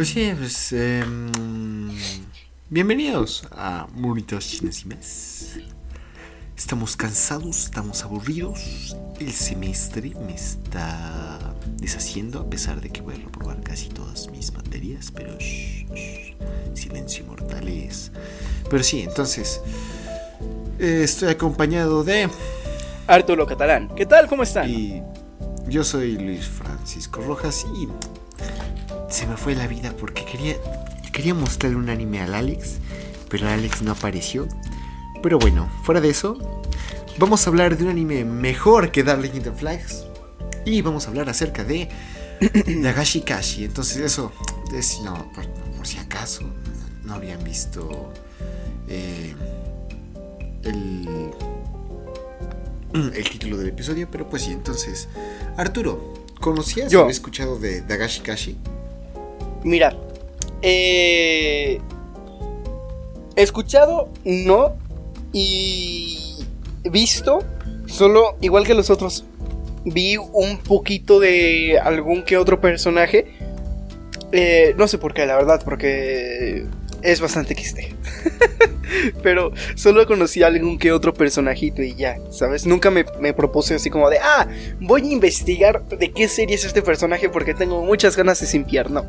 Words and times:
Pues 0.00 0.08
sí, 0.08 0.32
pues. 0.34 0.72
em, 0.72 1.30
bienvenidos 2.70 3.46
a 3.50 3.86
Muritos 3.92 4.48
Chinas 4.48 4.80
y 4.80 4.86
Mes. 4.86 5.58
Estamos 6.56 6.96
cansados, 6.96 7.64
estamos 7.64 8.02
aburridos. 8.02 8.96
El 9.18 9.30
semestre 9.30 10.14
me 10.26 10.34
está 10.34 11.38
deshaciendo, 11.76 12.40
a 12.40 12.48
pesar 12.48 12.80
de 12.80 12.88
que 12.88 13.02
voy 13.02 13.12
a 13.12 13.18
reprobar 13.18 13.60
casi 13.62 13.90
todas 13.90 14.30
mis 14.30 14.50
materias, 14.54 15.12
pero. 15.14 15.38
shh, 15.38 15.84
shh, 15.94 16.34
silencio 16.72 17.26
mortales. 17.26 18.10
Pero 18.70 18.82
sí, 18.82 19.02
entonces. 19.02 19.60
eh, 20.78 21.02
estoy 21.04 21.28
acompañado 21.28 22.04
de. 22.04 22.30
Arturo 23.06 23.44
Catalán. 23.44 23.94
¿Qué 23.94 24.06
tal? 24.06 24.28
¿Cómo 24.28 24.44
están? 24.44 24.70
Y 24.70 25.02
yo 25.68 25.84
soy 25.84 26.16
Luis 26.16 26.46
Francisco 26.46 27.20
Rojas 27.20 27.66
y 27.78 27.86
se 29.10 29.26
me 29.26 29.36
fue 29.36 29.54
la 29.54 29.66
vida 29.66 29.94
porque 29.98 30.24
quería, 30.24 30.56
quería 31.12 31.34
mostrarle 31.34 31.76
un 31.76 31.90
anime 31.90 32.20
al 32.20 32.34
Alex, 32.34 32.76
pero 33.28 33.48
Alex 33.48 33.82
no 33.82 33.92
apareció. 33.92 34.48
Pero 35.22 35.38
bueno, 35.38 35.70
fuera 35.84 36.00
de 36.00 36.10
eso, 36.10 36.62
vamos 37.18 37.46
a 37.46 37.50
hablar 37.50 37.76
de 37.76 37.84
un 37.84 37.90
anime 37.90 38.24
mejor 38.24 38.90
que 38.90 39.02
Darling 39.02 39.34
in 39.34 39.42
the 39.42 39.52
Flags 39.52 40.04
y 40.64 40.80
vamos 40.82 41.06
a 41.06 41.10
hablar 41.10 41.28
acerca 41.28 41.64
de 41.64 41.88
Nagashi 42.66 43.22
Kashi. 43.22 43.64
Entonces 43.64 43.98
eso 43.98 44.32
es, 44.74 45.00
no, 45.02 45.30
por, 45.32 45.46
por 45.76 45.86
si 45.86 45.98
acaso 45.98 46.42
no 47.04 47.14
habían 47.14 47.42
visto 47.44 48.12
eh, 48.88 49.34
el 50.62 51.30
el 53.14 53.30
título 53.30 53.56
del 53.58 53.68
episodio, 53.68 54.08
pero 54.10 54.28
pues 54.28 54.42
sí, 54.42 54.52
entonces, 54.52 55.08
Arturo, 55.56 56.14
¿conocías 56.40 56.90
Yo. 56.90 57.00
o 57.00 57.02
habías 57.02 57.16
escuchado 57.16 57.58
de 57.58 57.82
Dagashi 57.82 58.20
Kashi? 58.20 58.56
Mira, 59.62 59.94
eh, 60.62 61.80
escuchado 63.36 64.10
no 64.24 64.76
y 65.32 66.36
visto 66.84 67.40
solo 67.86 68.36
igual 68.40 68.66
que 68.66 68.74
los 68.74 68.90
otros. 68.90 69.24
Vi 69.84 70.16
un 70.16 70.58
poquito 70.58 71.20
de 71.20 71.78
algún 71.82 72.22
que 72.22 72.36
otro 72.36 72.60
personaje. 72.60 73.26
Eh, 74.32 74.74
no 74.76 74.86
sé 74.86 74.98
por 74.98 75.14
qué, 75.14 75.26
la 75.26 75.36
verdad, 75.36 75.62
porque 75.64 76.66
es 77.02 77.20
bastante 77.20 77.54
quiste. 77.54 77.94
Pero 79.22 79.52
solo 79.74 80.06
conocí 80.06 80.42
a 80.42 80.48
algún 80.48 80.78
que 80.78 80.92
otro 80.92 81.14
personajito 81.14 81.82
y 81.82 81.94
ya, 81.94 82.18
¿sabes? 82.30 82.66
Nunca 82.66 82.90
me, 82.90 83.04
me 83.20 83.32
propuse 83.32 83.74
así 83.74 83.88
como 83.88 84.10
de, 84.10 84.18
ah, 84.18 84.48
voy 84.80 85.02
a 85.02 85.12
investigar 85.12 85.86
de 85.88 86.10
qué 86.10 86.28
serie 86.28 86.56
es 86.56 86.64
este 86.64 86.82
personaje 86.82 87.28
porque 87.28 87.54
tengo 87.54 87.82
muchas 87.84 88.16
ganas 88.16 88.40
de 88.40 88.46
simpiar. 88.46 88.90
No, 88.90 89.06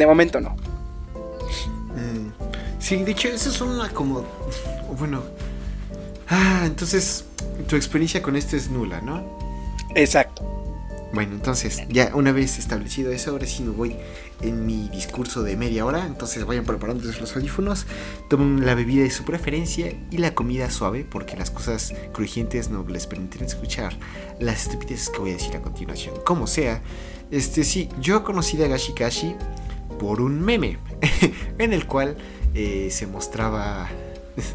de 0.00 0.06
momento 0.06 0.40
no. 0.40 0.56
Mm, 1.94 2.32
sí, 2.78 2.96
de 3.04 3.12
hecho, 3.12 3.28
eso 3.28 3.50
es 3.50 3.60
una 3.60 3.88
como. 3.90 4.24
Bueno. 4.98 5.22
Ah, 6.28 6.62
entonces, 6.64 7.24
tu 7.68 7.76
experiencia 7.76 8.22
con 8.22 8.36
esto 8.36 8.56
es 8.56 8.70
nula, 8.70 9.00
¿no? 9.00 9.38
Exacto. 9.94 10.50
Bueno, 11.12 11.34
entonces, 11.34 11.82
ya 11.88 12.12
una 12.14 12.30
vez 12.30 12.58
establecido 12.58 13.10
eso, 13.10 13.32
ahora 13.32 13.44
sí 13.44 13.64
me 13.64 13.70
voy 13.70 13.96
en 14.42 14.64
mi 14.64 14.88
discurso 14.90 15.42
de 15.42 15.56
media 15.56 15.84
hora. 15.84 16.06
Entonces, 16.06 16.46
vayan 16.46 16.64
preparando 16.64 17.04
los 17.04 17.36
audífonos, 17.36 17.86
tomen 18.28 18.64
la 18.64 18.76
bebida 18.76 19.02
de 19.02 19.10
su 19.10 19.24
preferencia 19.24 19.92
y 20.10 20.18
la 20.18 20.34
comida 20.34 20.70
suave, 20.70 21.04
porque 21.04 21.36
las 21.36 21.50
cosas 21.50 21.92
crujientes 22.12 22.70
no 22.70 22.86
les 22.88 23.08
permitirán 23.08 23.48
escuchar 23.48 23.98
las 24.38 24.62
estupideces 24.62 25.10
que 25.10 25.18
voy 25.18 25.30
a 25.30 25.34
decir 25.34 25.56
a 25.56 25.62
continuación. 25.62 26.14
Como 26.24 26.46
sea, 26.46 26.80
este 27.32 27.64
sí, 27.64 27.88
yo 28.00 28.22
conocí 28.22 28.62
a 28.62 28.68
Gashi 28.68 28.92
Kashi 28.92 29.34
por 30.00 30.22
un 30.22 30.40
meme, 30.40 30.78
en 31.58 31.74
el 31.74 31.86
cual 31.86 32.16
eh, 32.54 32.88
se 32.90 33.06
mostraba 33.06 33.86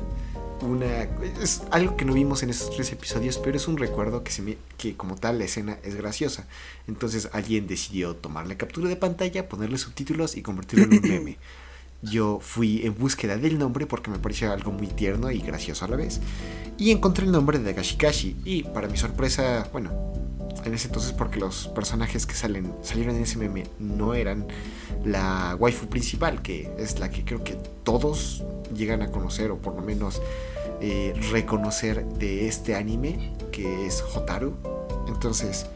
una 0.61 1.03
es 1.39 1.61
algo 1.69 1.95
que 1.95 2.03
no 2.03 2.13
vimos 2.13 2.41
en 2.41 2.49
estos 2.49 2.75
tres 2.75 2.91
episodios, 2.91 3.37
pero 3.37 3.55
es 3.55 3.67
un 3.67 3.77
recuerdo 3.77 4.23
que 4.23 4.31
se 4.31 4.41
me, 4.41 4.57
que 4.77 4.97
como 4.97 5.15
tal 5.15 5.37
la 5.37 5.45
escena 5.45 5.77
es 5.83 5.95
graciosa. 5.95 6.47
Entonces 6.87 7.29
alguien 7.31 7.67
decidió 7.67 8.15
tomar 8.15 8.47
la 8.47 8.57
captura 8.57 8.89
de 8.89 8.95
pantalla, 8.95 9.47
ponerle 9.47 9.77
subtítulos 9.77 10.35
y 10.35 10.41
convertirlo 10.41 10.85
en 10.85 10.93
un 10.93 11.09
meme. 11.09 11.37
Yo 12.01 12.39
fui 12.41 12.83
en 12.83 12.97
búsqueda 12.97 13.37
del 13.37 13.59
nombre 13.59 13.85
porque 13.85 14.09
me 14.09 14.19
pareció 14.19 14.51
algo 14.51 14.71
muy 14.71 14.87
tierno 14.87 15.31
y 15.31 15.39
gracioso 15.39 15.85
a 15.85 15.87
la 15.87 15.95
vez. 15.95 16.21
Y 16.77 16.89
encontré 16.89 17.25
el 17.25 17.31
nombre 17.31 17.59
de 17.59 17.73
Gashikashi. 17.73 18.35
Y 18.43 18.63
para 18.63 18.87
mi 18.87 18.97
sorpresa, 18.97 19.69
bueno, 19.71 19.91
en 20.63 20.73
ese 20.73 20.87
entonces 20.87 21.11
porque 21.11 21.39
los 21.39 21.67
personajes 21.69 22.25
que 22.25 22.33
salen, 22.33 22.73
salieron 22.81 23.15
en 23.15 23.23
ese 23.23 23.37
meme 23.37 23.65
no 23.79 24.13
eran 24.13 24.47
la 25.03 25.55
waifu 25.59 25.87
principal, 25.87 26.41
que 26.41 26.71
es 26.77 26.99
la 26.99 27.09
que 27.09 27.23
creo 27.23 27.43
que 27.43 27.57
todos 27.83 28.43
llegan 28.73 29.01
a 29.01 29.11
conocer 29.11 29.51
o 29.51 29.57
por 29.57 29.75
lo 29.75 29.81
menos 29.81 30.21
eh, 30.81 31.13
reconocer 31.31 32.05
de 32.05 32.47
este 32.47 32.75
anime, 32.75 33.33
que 33.51 33.85
es 33.85 34.01
Hotaru. 34.01 34.53
Entonces, 35.07 35.67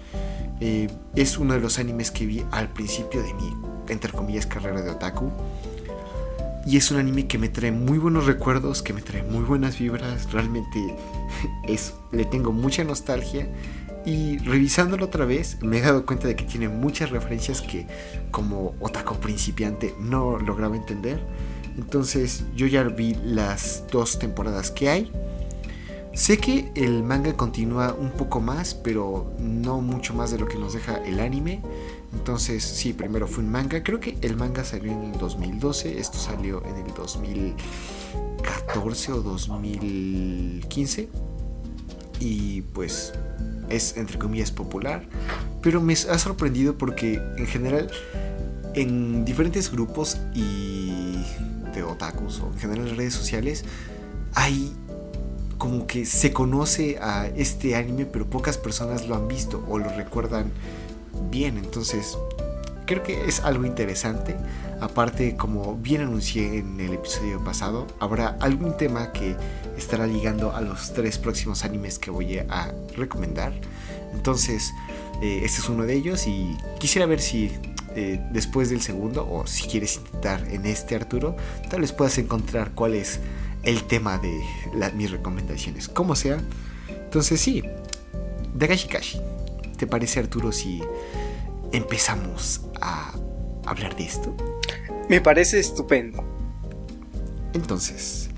eh, 0.59 0.89
es 1.15 1.37
uno 1.37 1.53
de 1.53 1.59
los 1.59 1.79
animes 1.79 2.11
que 2.11 2.25
vi 2.25 2.43
al 2.51 2.69
principio 2.73 3.23
de 3.23 3.33
mi, 3.33 3.53
entre 3.87 4.11
comillas, 4.11 4.45
carrera 4.45 4.81
de 4.81 4.89
otaku. 4.89 5.31
Y 6.65 6.77
es 6.77 6.91
un 6.91 6.97
anime 6.97 7.27
que 7.27 7.37
me 7.37 7.49
trae 7.49 7.71
muy 7.71 7.97
buenos 7.97 8.25
recuerdos, 8.25 8.83
que 8.83 8.93
me 8.93 9.01
trae 9.01 9.23
muy 9.23 9.43
buenas 9.43 9.79
vibras. 9.79 10.31
Realmente 10.31 10.95
es, 11.67 11.93
le 12.11 12.25
tengo 12.25 12.51
mucha 12.51 12.83
nostalgia. 12.83 13.47
Y 14.05 14.37
revisándolo 14.39 15.05
otra 15.05 15.25
vez, 15.25 15.57
me 15.61 15.77
he 15.77 15.81
dado 15.81 16.05
cuenta 16.05 16.27
de 16.27 16.35
que 16.35 16.45
tiene 16.45 16.69
muchas 16.69 17.09
referencias 17.09 17.61
que 17.61 17.85
como 18.31 18.75
otaku 18.79 19.15
principiante 19.15 19.93
no 19.99 20.37
lograba 20.37 20.75
entender. 20.75 21.19
Entonces 21.77 22.43
yo 22.55 22.67
ya 22.67 22.83
vi 22.83 23.15
las 23.23 23.85
dos 23.91 24.19
temporadas 24.19 24.71
que 24.71 24.89
hay. 24.89 25.11
Sé 26.13 26.37
que 26.37 26.71
el 26.75 27.03
manga 27.03 27.35
continúa 27.37 27.93
un 27.93 28.11
poco 28.11 28.41
más, 28.41 28.73
pero 28.73 29.31
no 29.39 29.79
mucho 29.79 30.13
más 30.13 30.31
de 30.31 30.39
lo 30.39 30.47
que 30.47 30.57
nos 30.57 30.73
deja 30.73 30.97
el 31.05 31.19
anime. 31.19 31.61
Entonces, 32.11 32.63
sí, 32.63 32.93
primero 32.93 33.27
fue 33.27 33.43
un 33.43 33.51
manga. 33.51 33.83
Creo 33.83 33.99
que 33.99 34.17
el 34.21 34.35
manga 34.35 34.65
salió 34.65 34.91
en 34.91 35.13
el 35.13 35.19
2012. 35.19 35.99
Esto 35.99 36.17
salió 36.17 36.63
en 36.65 36.77
el 36.77 36.91
2014 36.93 39.11
o 39.13 39.21
2015. 39.21 41.09
Y 42.19 42.63
pues 42.63 43.13
es 43.69 43.97
entre 43.97 44.17
comillas 44.17 44.51
popular. 44.51 45.03
Pero 45.61 45.81
me 45.81 45.93
ha 45.93 46.17
sorprendido 46.17 46.77
porque 46.77 47.21
en 47.37 47.47
general 47.47 47.89
en 48.73 49.25
diferentes 49.25 49.71
grupos 49.71 50.17
y 50.33 51.23
de 51.73 51.83
otakus 51.83 52.39
o 52.39 52.47
en 52.47 52.59
general 52.59 52.87
en 52.87 52.97
redes 52.97 53.13
sociales 53.13 53.65
hay 54.35 54.73
como 55.57 55.87
que 55.87 56.05
se 56.05 56.31
conoce 56.31 56.97
a 57.01 57.27
este 57.27 57.75
anime 57.75 58.05
pero 58.05 58.25
pocas 58.25 58.57
personas 58.57 59.07
lo 59.07 59.15
han 59.15 59.27
visto 59.27 59.65
o 59.67 59.77
lo 59.77 59.89
recuerdan 59.89 60.51
bien 61.29 61.57
entonces 61.57 62.17
creo 62.85 63.03
que 63.03 63.25
es 63.25 63.41
algo 63.41 63.65
interesante 63.65 64.35
aparte 64.79 65.35
como 65.35 65.75
bien 65.75 66.01
anuncié 66.01 66.59
en 66.59 66.79
el 66.79 66.93
episodio 66.93 67.43
pasado 67.43 67.87
habrá 67.99 68.37
algún 68.39 68.77
tema 68.77 69.11
que 69.11 69.35
estará 69.79 70.05
ligando 70.07 70.55
a 70.55 70.61
los 70.61 70.93
tres 70.93 71.17
próximos 71.17 71.63
animes 71.63 71.97
que 71.99 72.11
voy 72.11 72.37
a 72.37 72.73
recomendar 72.95 73.53
entonces 74.13 74.71
eh, 75.21 75.41
este 75.43 75.61
es 75.61 75.69
uno 75.69 75.85
de 75.85 75.93
ellos 75.95 76.27
y 76.27 76.55
quisiera 76.79 77.05
ver 77.05 77.19
si 77.21 77.51
eh, 77.95 78.19
después 78.31 78.69
del 78.69 78.81
segundo, 78.81 79.27
o 79.29 79.47
si 79.47 79.67
quieres 79.67 79.97
intentar 79.97 80.45
en 80.51 80.65
este 80.67 80.95
Arturo, 80.95 81.35
tal 81.69 81.81
vez 81.81 81.91
puedas 81.91 82.17
encontrar 82.19 82.71
cuál 82.75 82.93
es 82.93 83.19
el 83.63 83.83
tema 83.85 84.19
de 84.19 84.39
la- 84.75 84.91
mis 84.91 85.09
recomendaciones. 85.11 85.89
Como 85.89 86.15
sea, 86.15 86.37
entonces 86.87 87.41
sí, 87.41 87.63
Dagashi 88.53 88.87
Kashi. 88.87 89.19
¿Te 89.77 89.87
parece 89.87 90.19
Arturo 90.19 90.51
si 90.51 90.81
empezamos 91.71 92.61
a 92.79 93.13
hablar 93.65 93.95
de 93.95 94.03
esto? 94.05 94.35
Me 95.09 95.19
parece 95.19 95.59
estupendo. 95.59 96.23
Entonces, 97.53 98.28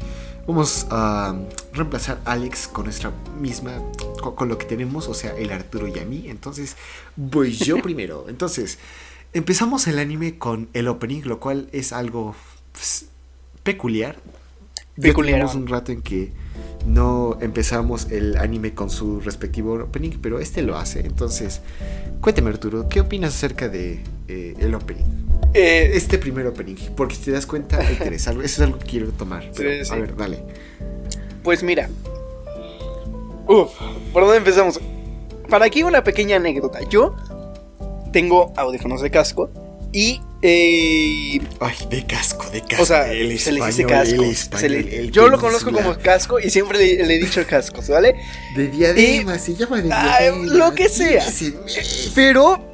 vamos 0.48 0.88
a 0.90 1.36
reemplazar 1.74 2.20
a 2.26 2.34
Alex 2.34 2.68
con 2.68 2.86
nuestra 2.86 3.12
misma, 3.40 3.82
con, 4.22 4.36
con 4.36 4.50
lo 4.50 4.58
que 4.58 4.66
tenemos, 4.66 5.08
o 5.08 5.14
sea, 5.14 5.36
el 5.38 5.52
Arturo 5.52 5.88
y 5.88 5.98
a 6.00 6.06
mí. 6.06 6.26
Entonces, 6.28 6.76
voy 7.16 7.54
yo 7.54 7.78
primero. 7.84 8.26
Entonces, 8.28 8.80
empezamos 9.34 9.88
el 9.88 10.00
anime 10.00 10.38
con 10.38 10.70
el 10.74 10.88
opening, 10.88 11.22
lo 11.24 11.40
cual 11.40 11.70
es 11.72 11.94
algo 11.94 12.36
peculiar. 13.64 14.18
Peculiar. 15.00 15.46
un 15.56 15.68
rato 15.68 15.92
en 15.92 16.02
que 16.02 16.32
no 16.86 17.38
empezamos 17.42 18.12
el 18.12 18.38
anime 18.38 18.74
con 18.74 18.90
su 18.90 19.20
respectivo 19.22 19.76
opening, 19.76 20.18
pero 20.22 20.40
este 20.40 20.62
lo 20.62 20.78
hace. 20.78 21.00
Entonces, 21.06 21.62
cuéntame 22.20 22.50
Arturo, 22.50 22.90
¿qué 22.90 23.00
opinas 23.00 23.36
acerca 23.36 23.70
de 23.70 24.04
eh, 24.28 24.56
el 24.60 24.76
opening? 24.76 25.21
Eh, 25.54 25.92
Este 25.96 26.18
primer 26.18 26.48
opening, 26.48 26.76
porque 26.96 27.16
si 27.16 27.22
te 27.24 27.32
das 27.32 27.46
cuenta, 27.46 27.78
algo- 28.28 28.42
eso 28.42 28.42
es 28.44 28.60
algo 28.60 28.80
que 28.80 28.86
quiero 28.86 29.08
tomar. 29.12 29.50
pero, 29.56 29.70
Sí, 29.84 29.86
sí. 29.86 29.94
A 29.94 29.98
ver, 29.98 30.16
dale. 30.16 30.40
Pues 31.44 31.62
mira. 31.64 31.90
Uf, 33.48 33.72
¿por 34.14 34.24
dónde 34.24 34.38
empezamos? 34.38 34.80
Para 35.50 35.66
aquí 35.66 35.84
una 35.84 36.04
pequeña 36.04 36.38
anécdota. 36.38 36.80
Yo 36.90 37.16
tengo 38.14 38.54
audífonos 38.56 39.02
de 39.02 39.10
casco 39.12 39.50
y... 39.92 40.22
eh, 40.42 41.40
Ay, 41.60 41.76
de 41.90 42.06
casco, 42.06 42.50
de 42.50 42.62
casco. 42.62 42.84
o 42.84 42.86
sea, 42.86 43.12
el 43.12 43.38
se 43.40 43.52
le 43.52 43.66
dice 43.66 43.82
español, 43.82 43.90
casco. 43.90 44.24
el 44.24 44.36
se 44.36 44.42
español, 44.44 44.72
le- 44.72 44.98
el 45.00 45.12
yo 45.12 45.28
lo 45.28 45.38
conozco 45.40 45.72
como 45.74 45.98
casco 45.98 46.40
y 46.40 46.50
siempre 46.50 46.78
le, 46.78 47.06
le 47.06 47.16
he 47.16 47.20
dicho 47.20 47.46
cascos, 47.46 47.90
¿vale? 47.90 48.16
De 48.56 48.68
diadema, 48.70 49.38
se 49.38 49.56
llama 49.56 49.82
de 49.82 49.92
Ay, 49.92 50.32
diadema. 50.32 50.54
lo 50.54 50.74
que 50.74 50.88
sea. 50.88 51.26
Pero 52.16 52.71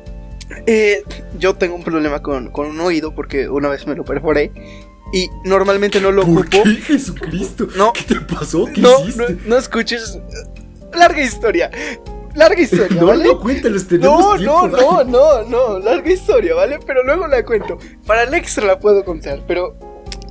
eh, 0.68 1.04
yo 1.40 1.56
tengo 1.56 1.76
un 1.76 1.84
problema 1.84 2.22
con, 2.22 2.52
con 2.52 2.68
un 2.68 2.80
oído 2.82 3.16
porque 3.16 3.50
una 3.50 3.70
vez 3.70 3.88
me 3.88 3.96
lo 3.96 4.04
perforé 4.06 4.52
y 5.14 5.30
normalmente 5.46 6.00
no 6.02 6.12
lo 6.12 6.24
¿Por 6.26 6.42
ocupo. 6.48 6.64
qué, 6.64 6.76
Jesucristo? 6.76 7.68
No. 7.76 7.94
¿Qué 7.94 8.04
te 8.04 8.22
pasó? 8.22 8.66
¿Qué 8.66 8.82
No, 8.82 9.00
hiciste? 9.02 9.34
no, 9.34 9.40
no 9.46 9.58
escuches. 9.58 10.20
Larga 10.94 11.22
historia. 11.24 11.72
Larga 12.36 12.62
historia, 12.62 12.98
No, 13.02 13.08
¿vale? 13.08 13.24
no, 13.26 13.40
cuéntalos, 13.40 13.88
tenemos 13.88 14.20
No, 14.22 14.38
tiempo, 14.38 14.68
no, 14.68 15.04
no, 15.04 15.04
no, 15.04 15.44
no, 15.44 15.80
larga 15.80 16.12
historia, 16.12 16.54
¿vale? 16.54 16.78
Pero 16.86 17.04
luego 17.04 17.26
la 17.28 17.44
cuento. 17.44 17.78
Para 18.06 18.24
el 18.24 18.34
extra 18.34 18.66
la 18.66 18.78
puedo 18.80 19.04
contar, 19.04 19.42
pero 19.48 19.76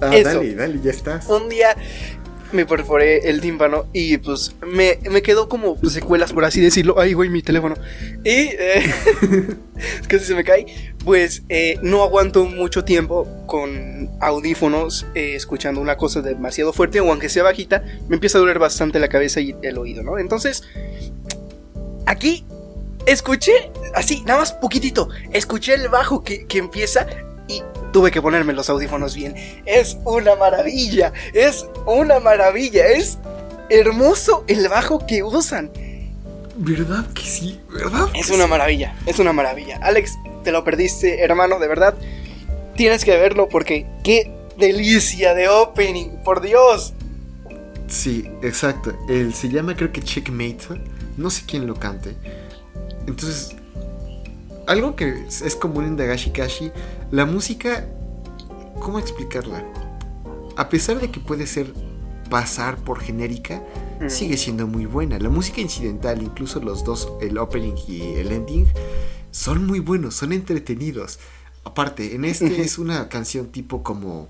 Ah, 0.03 0.15
Eso. 0.15 0.29
dale, 0.29 0.55
dale, 0.55 0.79
ya 0.83 0.91
estás. 0.91 1.27
un 1.29 1.49
día 1.49 1.75
me 2.53 2.67
perforé 2.67 3.29
el 3.29 3.41
tímpano 3.41 3.87
y 3.93 4.19
pues 4.19 4.55
me, 4.67 4.99
me 5.11 5.23
quedó 5.23 5.49
como 5.49 5.77
pues, 5.77 5.93
secuelas, 5.93 6.33
por 6.33 6.45
así 6.45 6.61
decirlo. 6.61 6.99
Ay, 6.99 7.13
güey, 7.13 7.29
mi 7.29 7.43
teléfono. 7.43 7.75
Y 8.25 8.31
eh, 8.31 8.95
casi 10.09 10.25
se 10.25 10.35
me 10.35 10.45
cae. 10.45 10.67
Pues 11.05 11.43
eh, 11.49 11.79
no 11.83 12.03
aguanto 12.03 12.45
mucho 12.45 12.85
tiempo 12.85 13.29
con 13.47 14.11
audífonos 14.21 15.07
eh, 15.15 15.35
escuchando 15.35 15.81
una 15.81 15.97
cosa 15.97 16.23
demasiado 16.23 16.73
fuerte 16.73 17.01
o 17.01 17.11
aunque 17.11 17.29
sea 17.29 17.43
bajita, 17.43 17.85
me 18.09 18.17
empieza 18.17 18.39
a 18.39 18.41
doler 18.41 18.59
bastante 18.59 18.99
la 18.99 19.09
cabeza 19.09 19.41
y 19.41 19.55
el 19.63 19.79
oído, 19.79 20.03
¿no? 20.03 20.19
Entonces, 20.19 20.65
aquí 22.07 22.45
escuché, 23.07 23.71
así, 23.95 24.23
nada 24.27 24.41
más 24.41 24.53
poquitito, 24.53 25.09
escuché 25.33 25.75
el 25.75 25.89
bajo 25.89 26.25
que, 26.25 26.47
que 26.47 26.59
empieza 26.59 27.07
y 27.49 27.63
tuve 27.97 28.11
que 28.11 28.21
ponerme 28.21 28.53
los 28.53 28.69
audífonos 28.69 29.15
bien. 29.15 29.35
Es 29.65 29.97
una 30.05 30.37
maravilla, 30.37 31.15
es 31.33 31.67
una 31.87 32.21
maravilla, 32.21 32.89
es 32.89 33.17
hermoso 33.71 34.45
el 34.49 34.69
bajo 34.69 35.07
que 35.07 35.23
usan. 35.23 35.71
¿Verdad 36.57 37.07
que 37.15 37.23
sí? 37.23 37.59
¿Verdad? 37.73 38.07
Es 38.13 38.29
una 38.29 38.45
sí? 38.45 38.51
maravilla, 38.51 38.95
es 39.07 39.19
una 39.19 39.33
maravilla. 39.33 39.79
Alex, 39.81 40.13
te 40.45 40.53
lo 40.53 40.63
perdiste, 40.63 41.25
hermano, 41.25 41.59
de 41.59 41.69
verdad. 41.69 41.95
Tienes 42.75 43.03
que 43.03 43.17
verlo 43.17 43.49
porque 43.49 43.87
qué 44.05 44.31
delicia 44.59 45.33
de 45.33 45.49
opening, 45.49 46.23
por 46.23 46.43
Dios. 46.43 46.93
Sí, 47.89 48.31
exacto. 48.43 48.93
Él 49.09 49.33
se 49.33 49.49
llama 49.49 49.75
creo 49.75 49.91
que 49.91 50.03
Checkmate. 50.03 50.83
No 51.17 51.31
sé 51.31 51.45
quién 51.47 51.67
lo 51.67 51.77
cante. 51.77 52.15
Entonces, 53.07 53.57
algo 54.67 54.97
que 54.97 55.25
es, 55.27 55.41
es 55.41 55.57
común 55.57 55.87
en 55.87 55.97
Dagashi 55.97 56.29
Kashi, 56.29 56.71
la 57.11 57.25
música, 57.27 57.87
¿cómo 58.81 58.99
explicarla? 58.99 59.65
A 60.57 60.69
pesar 60.69 61.01
de 61.01 61.11
que 61.11 61.21
puede 61.21 61.47
ser 61.47 61.73
pasar 62.31 62.77
por 62.79 63.01
genérica, 63.01 63.63
Mm. 64.01 64.11
sigue 64.11 64.37
siendo 64.37 64.67
muy 64.67 64.85
buena. 64.85 65.19
La 65.19 65.31
música 65.31 65.61
incidental, 65.61 66.23
incluso 66.23 66.61
los 66.61 66.85
dos, 66.85 67.09
el 67.21 67.39
opening 67.39 67.75
y 67.89 68.01
el 68.17 68.31
ending, 68.33 68.67
son 69.31 69.67
muy 69.67 69.81
buenos, 69.81 70.15
son 70.17 70.33
entretenidos. 70.33 71.19
Aparte, 71.65 72.15
en 72.15 72.25
este 72.25 72.61
es 72.61 72.79
una 72.79 73.09
canción 73.09 73.47
tipo 73.47 73.83
como, 73.83 74.29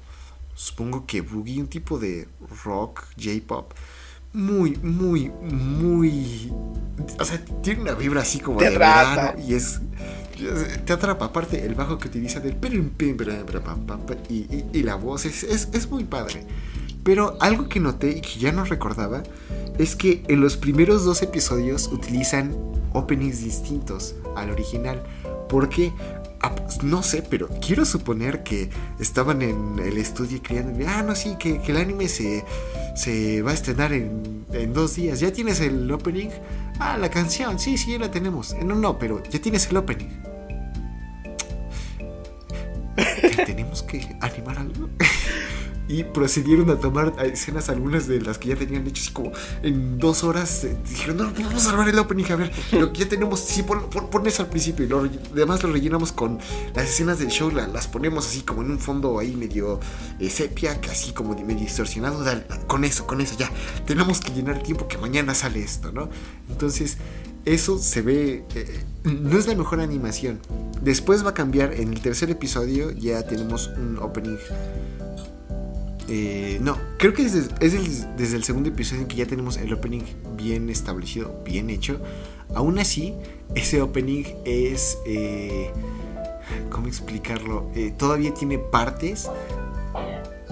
supongo 0.55 1.05
que 1.07 1.21
boogie, 1.21 1.61
un 1.61 1.67
tipo 1.69 1.99
de 1.99 2.29
rock, 2.65 3.03
J-pop. 3.21 3.73
Muy, 4.37 4.77
muy, 4.83 5.31
muy... 5.41 6.53
O 7.19 7.25
sea, 7.25 7.41
tiene 7.63 7.81
una 7.83 7.95
vibra 7.95 8.21
así 8.21 8.39
como 8.39 8.59
Te 8.59 8.67
de 8.67 8.71
verano 8.79 9.33
y 9.49 9.55
es... 9.55 9.81
Te 10.85 10.93
atrapa, 10.93 11.25
aparte 11.25 11.65
el 11.65 11.75
bajo 11.75 11.97
que 11.97 12.09
utiliza 12.09 12.41
del 12.41 12.55
pim, 12.57 12.91
y, 14.29 14.35
y- 14.35 14.65
y 14.75 14.83
la 14.83 14.95
voz 14.97 15.25
es, 15.25 15.43
es, 15.43 15.69
es 15.73 15.91
muy 15.91 16.05
padre. 16.05 16.47
Pero 17.03 17.39
algo 17.41 17.71
que 17.71 17.81
noté 17.81 18.19
y 18.19 18.21
que 18.21 18.39
ya 18.39 18.53
no 18.53 18.65
recordaba 18.65 19.23
es 19.79 19.97
que 19.97 20.23
en 20.29 20.41
los 20.43 20.59
primeros 20.59 21.07
dos 21.07 21.23
episodios 21.23 21.89
utilizan 21.91 22.55
openings 22.93 23.43
distintos 23.43 24.15
al 24.37 24.51
original. 24.51 25.03
Porque, 25.49 25.93
ah, 25.99 26.01
pues, 26.01 26.16
no 26.83 27.03
sé, 27.03 27.23
pero 27.23 27.49
quiero 27.61 27.85
suponer 27.85 28.43
que 28.43 28.69
estaban 28.99 29.43
en 29.43 29.79
el 29.79 29.97
estudio 29.99 30.41
creando. 30.43 30.85
Ah, 30.89 31.03
no, 31.03 31.15
sí, 31.15 31.37
que, 31.39 31.61
que 31.61 31.73
el 31.73 31.79
anime 31.79 32.09
se, 32.09 32.45
se 32.95 33.43
va 33.43 33.51
a 33.53 33.55
estrenar 33.55 33.93
en, 33.93 34.45
en 34.53 34.73
dos 34.73 34.97
días. 34.97 35.21
¿Ya 35.21 35.33
tienes 35.33 35.61
el 35.61 35.91
opening? 35.91 36.29
Ah, 36.79 36.97
la 36.99 37.11
canción, 37.11 37.59
sí, 37.59 37.77
sí, 37.79 37.93
ya 37.93 37.99
la 37.99 38.11
tenemos. 38.11 38.53
Eh, 38.53 38.65
No, 38.65 38.75
no, 38.75 38.99
pero 38.99 39.23
ya 39.25 39.41
tienes 39.41 39.67
el 39.71 39.77
opening. 39.79 40.09
¿Que 43.21 43.45
tenemos 43.45 43.83
que 43.83 44.17
animar 44.21 44.59
algo? 44.59 44.89
y 45.89 46.03
procedieron 46.05 46.69
a 46.71 46.77
tomar 46.81 47.15
escenas 47.25 47.69
algunas 47.69 48.07
de 48.09 48.21
las 48.21 48.39
que 48.39 48.49
ya 48.49 48.57
tenían 48.57 48.87
hechas 48.87 49.05
así 49.05 49.13
como 49.13 49.33
en 49.63 49.99
dos 49.99 50.25
horas 50.25 50.65
eh, 50.65 50.77
dijeron 50.89 51.17
no 51.19 51.33
vamos 51.45 51.67
a 51.67 51.71
armar 51.71 51.89
el 51.89 51.99
opening 51.99 52.25
a 52.31 52.37
ver 52.37 52.53
lo 52.73 52.93
que 52.93 53.01
ya 53.01 53.09
tenemos 53.09 53.41
sí 53.41 53.63
pon, 53.63 53.89
pon- 53.91 54.11
pon 54.11 54.27
eso 54.27 54.43
al 54.43 54.49
principio 54.49 54.85
y 54.85 54.89
lo, 54.89 55.09
además 55.33 55.63
lo 55.63 55.73
rellenamos 55.73 56.11
con 56.13 56.39
las 56.75 56.89
escenas 56.89 57.19
del 57.19 57.29
show 57.29 57.51
la- 57.51 57.69
las 57.69 57.87
ponemos 57.87 58.27
así 58.27 58.41
como 58.43 58.63
en 58.63 58.71
un 58.73 58.79
fondo 58.79 59.19
ahí 59.19 59.37
medio 59.37 59.79
eh, 60.19 60.29
sepia 60.31 60.81
que 60.81 60.91
así 60.91 61.13
como 61.13 61.35
medio 61.35 61.61
distorsionado 61.61 62.23
dale, 62.25 62.45
con 62.67 62.85
eso 62.85 63.07
con 63.07 63.21
eso 63.21 63.37
ya 63.39 63.51
tenemos 63.87 64.21
que 64.21 64.33
llenar 64.33 64.57
el 64.57 64.63
tiempo 64.63 64.89
que 64.89 64.99
mañana 64.99 65.35
sale 65.35 65.63
esto 65.63 65.93
no 65.93 66.09
entonces 66.49 66.97
eso 67.45 67.79
se 67.79 68.03
ve 68.03 68.45
eh, 68.57 68.85
no 69.05 69.39
es 69.39 69.47
la 69.47 69.55
mejor 69.55 69.79
animación. 69.79 70.41
Después 70.83 71.25
va 71.25 71.31
a 71.31 71.35
cambiar 71.35 71.75
en 71.75 71.93
el 71.93 72.01
tercer 72.01 72.29
episodio 72.29 72.91
ya 72.91 73.23
tenemos 73.25 73.69
un 73.69 73.99
opening 74.01 74.37
eh, 76.09 76.59
no, 76.63 76.77
creo 76.99 77.13
que 77.15 77.23
es, 77.25 77.33
des- 77.35 77.51
es 77.61 77.75
el- 77.75 78.17
desde 78.17 78.37
el 78.37 78.45
segundo 78.45 78.69
episodio 78.69 79.03
en 79.03 79.09
que 79.09 79.17
ya 79.17 79.27
tenemos 79.27 79.57
el 79.57 79.73
opening 79.73 80.03
bien 80.37 80.71
establecido, 80.71 81.43
bien 81.45 81.71
hecho. 81.71 82.01
Aún 82.55 82.79
así, 82.79 83.15
ese 83.55 83.83
opening 83.83 84.25
es... 84.45 84.99
eh, 85.07 85.71
¿Cómo 86.71 86.87
explicarlo? 86.87 87.71
Eh, 87.75 87.93
todavía 87.97 88.33
tiene 88.33 88.59
partes 88.59 89.29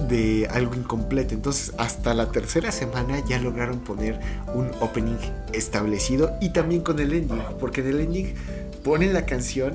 de 0.09 0.49
algo 0.51 0.75
incompleto. 0.75 1.35
Entonces, 1.35 1.73
hasta 1.79 2.15
la 2.15 2.31
tercera 2.33 2.73
semana 2.73 3.23
ya 3.27 3.39
lograron 3.39 3.79
poner 3.81 4.19
un 4.55 4.71
opening 4.81 5.17
establecido 5.53 6.33
y 6.41 6.51
también 6.53 6.83
con 6.83 6.99
el 6.99 7.13
ending. 7.13 7.41
Porque 7.61 7.81
en 7.81 7.87
el 7.89 8.01
ending 8.01 8.35
ponen 8.83 9.13
la 9.13 9.25
canción 9.25 9.75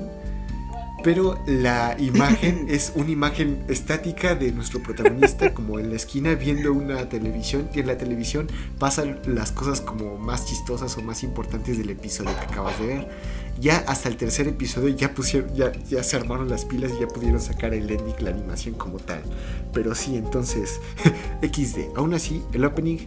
pero 1.02 1.38
la 1.46 1.96
imagen 1.98 2.66
es 2.68 2.92
una 2.94 3.10
imagen 3.10 3.64
estática 3.68 4.34
de 4.34 4.52
nuestro 4.52 4.82
protagonista 4.82 5.52
como 5.54 5.78
en 5.78 5.90
la 5.90 5.96
esquina 5.96 6.34
viendo 6.34 6.72
una 6.72 7.08
televisión 7.08 7.68
y 7.74 7.80
en 7.80 7.86
la 7.86 7.98
televisión 7.98 8.48
pasan 8.78 9.20
las 9.26 9.52
cosas 9.52 9.80
como 9.80 10.18
más 10.18 10.46
chistosas 10.46 10.96
o 10.96 11.02
más 11.02 11.22
importantes 11.22 11.78
del 11.78 11.90
episodio 11.90 12.30
que 12.38 12.46
acabas 12.46 12.78
de 12.78 12.86
ver. 12.86 13.08
Ya 13.58 13.78
hasta 13.88 14.08
el 14.08 14.16
tercer 14.16 14.48
episodio 14.48 14.88
ya 14.88 15.12
pusieron, 15.12 15.54
ya, 15.54 15.72
ya 15.88 16.02
se 16.02 16.16
armaron 16.16 16.48
las 16.48 16.64
pilas 16.64 16.92
y 16.96 17.00
ya 17.00 17.08
pudieron 17.08 17.40
sacar 17.40 17.74
el 17.74 17.90
ending, 17.90 18.14
la 18.20 18.30
animación 18.30 18.74
como 18.74 18.98
tal. 18.98 19.22
Pero 19.72 19.94
sí, 19.94 20.16
entonces, 20.16 20.80
XD. 21.42 21.96
Aún 21.96 22.14
así, 22.14 22.42
el 22.52 22.64
opening 22.64 22.98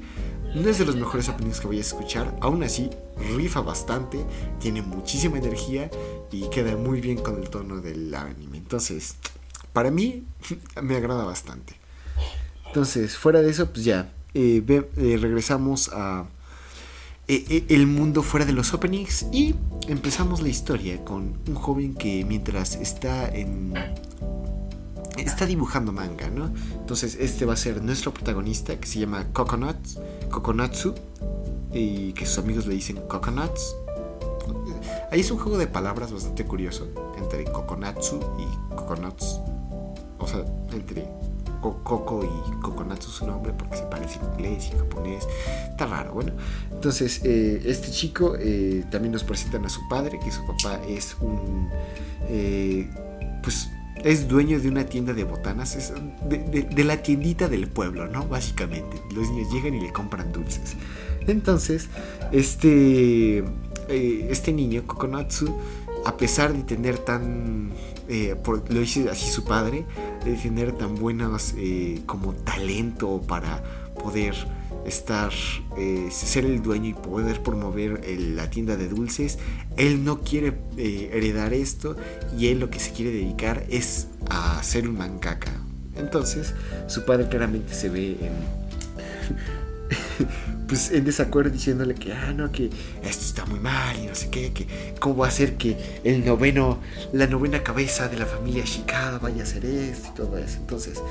no 0.55 0.69
es 0.69 0.77
de 0.77 0.85
los 0.85 0.95
mejores 0.95 1.29
openings 1.29 1.59
que 1.59 1.67
voy 1.67 1.77
a 1.77 1.81
escuchar. 1.81 2.35
Aún 2.41 2.63
así, 2.63 2.89
rifa 3.35 3.61
bastante, 3.61 4.23
tiene 4.59 4.81
muchísima 4.81 5.37
energía 5.37 5.89
y 6.31 6.49
queda 6.49 6.75
muy 6.77 7.01
bien 7.01 7.17
con 7.17 7.41
el 7.41 7.49
tono 7.49 7.81
del 7.81 8.13
anime. 8.13 8.57
Entonces, 8.57 9.15
para 9.73 9.91
mí, 9.91 10.23
me 10.81 10.95
agrada 10.95 11.25
bastante. 11.25 11.75
Entonces, 12.67 13.17
fuera 13.17 13.41
de 13.41 13.51
eso, 13.51 13.69
pues 13.71 13.85
ya, 13.85 14.11
eh, 14.33 14.63
eh, 14.67 15.17
regresamos 15.19 15.89
a 15.93 16.25
eh, 17.27 17.65
el 17.69 17.87
mundo 17.87 18.23
fuera 18.23 18.45
de 18.45 18.53
los 18.53 18.73
openings 18.73 19.27
y 19.31 19.55
empezamos 19.87 20.41
la 20.41 20.49
historia 20.49 21.03
con 21.05 21.37
un 21.47 21.55
joven 21.55 21.93
que 21.93 22.25
mientras 22.25 22.75
está 22.75 23.29
en 23.29 23.73
está 25.17 25.45
dibujando 25.45 25.91
manga, 25.91 26.29
¿no? 26.29 26.51
Entonces 26.73 27.15
este 27.19 27.45
va 27.45 27.53
a 27.53 27.57
ser 27.57 27.81
nuestro 27.83 28.13
protagonista 28.13 28.75
que 28.79 28.87
se 28.87 28.99
llama 28.99 29.25
Coconut, 29.33 29.77
Coconutsu 30.29 30.95
y 31.71 32.13
que 32.13 32.25
sus 32.25 32.39
amigos 32.39 32.65
le 32.65 32.75
dicen 32.75 32.97
Coconuts. 33.07 33.75
Ahí 35.11 35.19
es 35.21 35.31
un 35.31 35.37
juego 35.37 35.57
de 35.57 35.67
palabras 35.67 36.11
bastante 36.11 36.45
curioso 36.45 36.87
entre 37.17 37.45
Coconutsu 37.45 38.19
y 38.39 38.75
Coconuts. 38.75 39.39
O 40.19 40.27
sea, 40.27 40.43
entre 40.71 41.07
Co- 41.61 41.83
Coco 41.83 42.23
y 42.23 42.61
Coconutsu 42.61 43.09
su 43.09 43.25
nombre 43.27 43.53
porque 43.53 43.77
se 43.77 43.83
parece 43.83 44.19
en 44.19 44.25
inglés 44.33 44.67
y 44.69 44.71
en 44.73 44.79
japonés. 44.79 45.27
Está 45.69 45.85
raro, 45.85 46.13
bueno. 46.13 46.33
Entonces, 46.71 47.21
eh, 47.23 47.61
este 47.65 47.91
chico 47.91 48.35
eh, 48.37 48.85
también 48.89 49.11
nos 49.13 49.23
presentan 49.23 49.65
a 49.65 49.69
su 49.69 49.87
padre, 49.87 50.19
que 50.19 50.31
su 50.31 50.41
papá 50.45 50.79
es 50.87 51.15
un... 51.21 51.69
eh, 52.27 52.89
pues 53.41 53.69
es 54.03 54.27
dueño 54.27 54.59
de 54.59 54.67
una 54.69 54.85
tienda 54.85 55.13
de 55.13 55.23
botanas, 55.23 55.75
es 55.75 55.93
de, 56.27 56.63
de- 56.63 56.83
la 56.83 57.01
tiendita 57.01 57.47
del 57.47 57.67
pueblo, 57.67 58.07
¿no? 58.07 58.27
Básicamente. 58.27 59.01
Los 59.13 59.29
niños 59.29 59.51
llegan 59.53 59.73
y 59.75 59.79
le 59.81 59.91
compran 59.93 60.31
dulces. 60.31 60.75
Entonces, 61.27 61.87
este, 62.31 63.37
eh, 63.39 64.27
este 64.29 64.51
niño, 64.51 64.83
Kokonatsu, 64.85 65.55
a 66.05 66.17
pesar 66.17 66.51
de 66.53 66.63
tener 66.63 66.97
tan, 66.97 67.71
eh, 68.09 68.35
lo 68.69 68.79
dice 68.79 69.09
así 69.09 69.29
su 69.29 69.45
padre, 69.45 69.85
de 70.25 70.33
tener 70.33 70.73
tan 70.73 70.95
buenos 70.95 71.53
eh, 71.57 72.01
como 72.05 72.33
talento 72.33 73.21
para 73.25 73.63
poder 74.01 74.35
estar, 74.85 75.31
eh, 75.77 76.09
ser 76.11 76.45
el 76.45 76.61
dueño 76.61 76.89
y 76.89 76.93
poder 76.93 77.41
promover 77.41 78.01
la 78.35 78.49
tienda 78.49 78.75
de 78.75 78.87
dulces, 78.87 79.39
él 79.77 80.03
no 80.03 80.21
quiere 80.21 80.53
heredar 80.77 81.53
esto 81.53 81.95
y 82.37 82.47
él 82.47 82.59
lo 82.59 82.69
que 82.69 82.79
se 82.79 82.91
quiere 82.91 83.11
dedicar 83.11 83.65
es 83.69 84.07
a 84.29 84.61
ser 84.63 84.87
un 84.87 84.97
mangaka. 84.97 85.51
Entonces, 85.95 86.53
su 86.87 87.05
padre 87.05 87.27
claramente 87.29 87.73
se 87.73 87.89
ve 87.89 88.17
en 88.21 88.63
pues 90.67 90.91
en 90.91 91.05
desacuerdo 91.05 91.51
diciéndole 91.51 91.95
que, 91.95 92.13
ah, 92.13 92.33
no, 92.33 92.51
que 92.51 92.69
esto 93.03 93.25
está 93.25 93.45
muy 93.45 93.59
mal 93.59 93.97
y 93.99 94.07
no 94.07 94.15
sé 94.15 94.29
qué, 94.29 94.53
que 94.53 94.67
cómo 94.99 95.17
va 95.17 95.27
a 95.27 95.31
ser 95.31 95.55
que 95.55 95.77
el 96.03 96.25
noveno, 96.25 96.79
la 97.11 97.27
novena 97.27 97.63
cabeza 97.63 98.07
de 98.07 98.17
la 98.17 98.25
familia 98.25 98.63
Shikada 98.65 99.19
vaya 99.19 99.41
a 99.41 99.43
hacer 99.43 99.65
esto 99.65 100.09
y 100.11 100.15
todo 100.15 100.37
eso. 100.37 100.57
Entonces, 100.57 101.01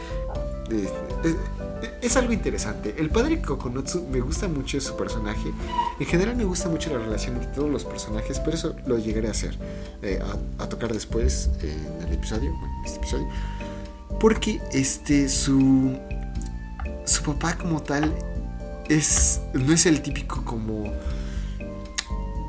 es, 2.00 2.16
algo 2.16 2.32
interesante. 2.32 2.94
El 2.98 3.10
padre 3.10 3.40
Kokonotsu 3.40 4.06
me 4.08 4.20
gusta 4.20 4.48
mucho 4.48 4.80
su 4.80 4.96
personaje. 4.96 5.52
En 5.98 6.06
general 6.06 6.36
me 6.36 6.44
gusta 6.44 6.68
mucho 6.68 6.90
la 6.90 6.98
relación 6.98 7.36
entre 7.36 7.50
todos 7.52 7.70
los 7.70 7.84
personajes, 7.84 8.38
pero 8.40 8.56
eso 8.56 8.76
lo 8.86 8.98
llegaré 8.98 9.28
a 9.28 9.32
hacer, 9.32 9.56
eh, 10.02 10.20
a, 10.58 10.68
tocar 10.68 10.92
después 10.92 11.50
en 11.60 12.06
el 12.08 12.14
episodio, 12.14 12.52
este 12.84 12.98
episodio. 12.98 13.28
Porque 14.20 14.60
este, 14.72 15.28
su, 15.28 15.98
su 17.04 17.22
papá 17.22 17.56
como 17.56 17.82
tal 17.82 18.12
es 18.88 19.40
no 19.54 19.72
es 19.72 19.86
el 19.86 20.02
típico 20.02 20.44
como 20.44 20.92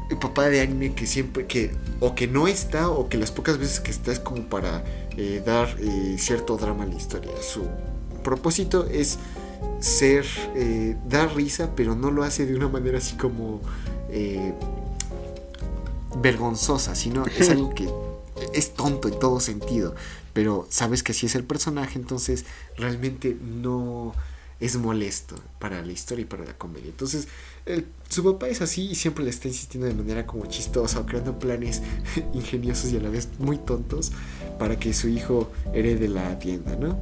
el 0.10 0.18
papá 0.18 0.50
de 0.50 0.62
anime 0.62 0.94
que 0.94 1.08
siempre 1.08 1.46
que 1.48 1.72
o 2.00 2.16
que 2.16 2.28
no 2.28 2.48
está 2.48 2.90
o 2.90 3.10
que 3.10 3.18
las 3.18 3.32
pocas 3.32 3.58
veces 3.58 3.80
que 3.80 3.92
está 3.92 4.12
es 4.12 4.20
como 4.20 4.44
para 4.44 4.84
eh, 5.18 5.42
dar 5.46 5.76
eh, 5.80 6.16
cierto 6.18 6.58
drama 6.58 6.84
a 6.84 6.88
la 6.88 6.96
historia. 6.96 7.32
Su 7.42 7.68
propósito 8.24 8.88
es 8.88 9.20
ser 9.80 10.26
eh, 10.56 10.98
dar 11.08 11.36
risa, 11.36 11.72
pero 11.76 11.96
no 11.96 12.12
lo 12.12 12.24
hace 12.24 12.46
de 12.46 12.56
una 12.56 12.70
manera 12.70 12.98
así 12.98 13.16
como 13.16 13.62
vergonzosa, 16.22 16.96
sino 16.96 17.26
es 17.26 17.50
algo 17.52 17.74
que 17.74 17.90
es 18.54 18.74
tonto 18.74 19.08
en 19.08 19.20
todo 19.20 19.40
sentido, 19.40 19.96
pero 20.34 20.68
sabes 20.70 21.04
que 21.04 21.12
así 21.12 21.26
es 21.26 21.36
el 21.36 21.44
personaje, 21.44 22.00
entonces 22.00 22.46
realmente 22.78 23.38
no 23.42 24.14
es 24.60 24.78
molesto 24.78 25.36
para 25.60 25.82
la 25.82 25.92
historia 25.92 26.24
y 26.24 26.26
para 26.26 26.46
la 26.46 26.58
comedia. 26.58 26.88
Entonces, 26.88 27.28
su 28.08 28.24
papá 28.24 28.48
es 28.48 28.62
así 28.62 28.88
y 28.90 28.96
siempre 28.96 29.24
le 29.24 29.30
está 29.30 29.48
insistiendo 29.48 29.88
de 29.88 29.94
manera 29.94 30.26
como 30.26 30.46
chistosa 30.46 31.00
o 31.00 31.06
creando 31.06 31.38
planes 31.38 31.82
ingeniosos 32.34 32.92
y 32.92 32.98
a 32.98 33.02
la 33.02 33.10
vez 33.10 33.28
muy 33.40 33.58
tontos 33.58 34.12
para 34.60 34.80
que 34.80 34.94
su 34.94 35.10
hijo 35.10 35.52
herede 35.74 36.08
la 36.08 36.40
tienda, 36.40 36.76
¿no? 36.76 36.98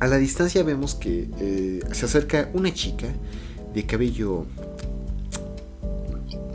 A 0.00 0.06
la 0.06 0.16
distancia 0.16 0.62
vemos 0.62 0.94
que 0.94 1.28
eh, 1.38 1.80
se 1.92 2.06
acerca 2.06 2.48
una 2.54 2.72
chica 2.72 3.08
de 3.74 3.84
cabello 3.84 4.46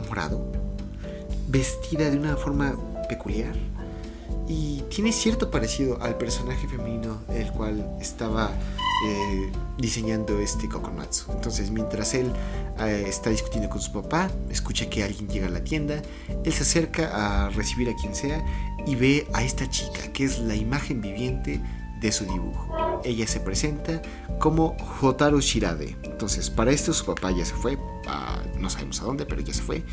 morado, 0.08 0.50
vestida 1.46 2.10
de 2.10 2.18
una 2.18 2.36
forma 2.36 2.74
peculiar 3.08 3.54
y 4.48 4.82
tiene 4.88 5.12
cierto 5.12 5.48
parecido 5.48 6.02
al 6.02 6.18
personaje 6.18 6.66
femenino 6.66 7.20
el 7.28 7.52
cual 7.52 7.88
estaba 8.00 8.50
eh, 9.06 9.52
diseñando 9.78 10.40
este 10.40 10.68
Kokonatsu. 10.68 11.30
Entonces, 11.30 11.70
mientras 11.70 12.14
él 12.14 12.32
eh, 12.80 13.04
está 13.06 13.30
discutiendo 13.30 13.68
con 13.68 13.80
su 13.80 13.92
papá, 13.92 14.28
escucha 14.50 14.90
que 14.90 15.04
alguien 15.04 15.28
llega 15.28 15.46
a 15.46 15.50
la 15.50 15.62
tienda, 15.62 16.02
él 16.44 16.52
se 16.52 16.64
acerca 16.64 17.46
a 17.46 17.50
recibir 17.50 17.88
a 17.90 17.94
quien 17.94 18.12
sea 18.16 18.44
y 18.88 18.96
ve 18.96 19.28
a 19.34 19.44
esta 19.44 19.70
chica, 19.70 20.12
que 20.12 20.24
es 20.24 20.40
la 20.40 20.56
imagen 20.56 21.00
viviente 21.00 21.60
de 22.00 22.10
su 22.10 22.24
dibujo. 22.24 22.85
Ella 23.06 23.26
se 23.28 23.38
presenta 23.38 24.02
como 24.40 24.76
Hotaru 25.00 25.40
Shirade. 25.40 25.96
Entonces, 26.02 26.50
para 26.50 26.72
esto 26.72 26.92
su 26.92 27.06
papá 27.06 27.30
ya 27.30 27.44
se 27.44 27.54
fue, 27.54 27.78
no 28.58 28.68
sabemos 28.68 29.00
a 29.00 29.04
dónde, 29.04 29.26
pero 29.26 29.40
ya 29.42 29.54
se 29.54 29.62
fue. 29.62 29.84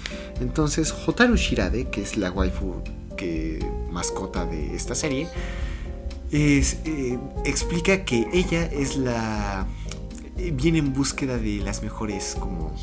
Entonces, 0.42 0.92
Hotaru 1.06 1.36
Shirade, 1.36 1.90
que 1.90 2.02
es 2.02 2.18
la 2.18 2.32
waifu 2.32 2.82
que 3.16 3.60
mascota 3.92 4.46
de 4.46 4.76
esta 4.76 4.96
serie, 4.96 5.28
eh, 6.32 7.20
explica 7.46 8.04
que 8.04 8.28
ella 8.34 8.66
es 8.66 8.98
la... 8.98 9.68
Eh, 10.38 10.52
viene 10.52 10.80
en 10.80 10.92
búsqueda 10.92 11.38
de 11.38 11.58
las 11.58 11.84
mejores 11.84 12.36
como... 12.40 12.74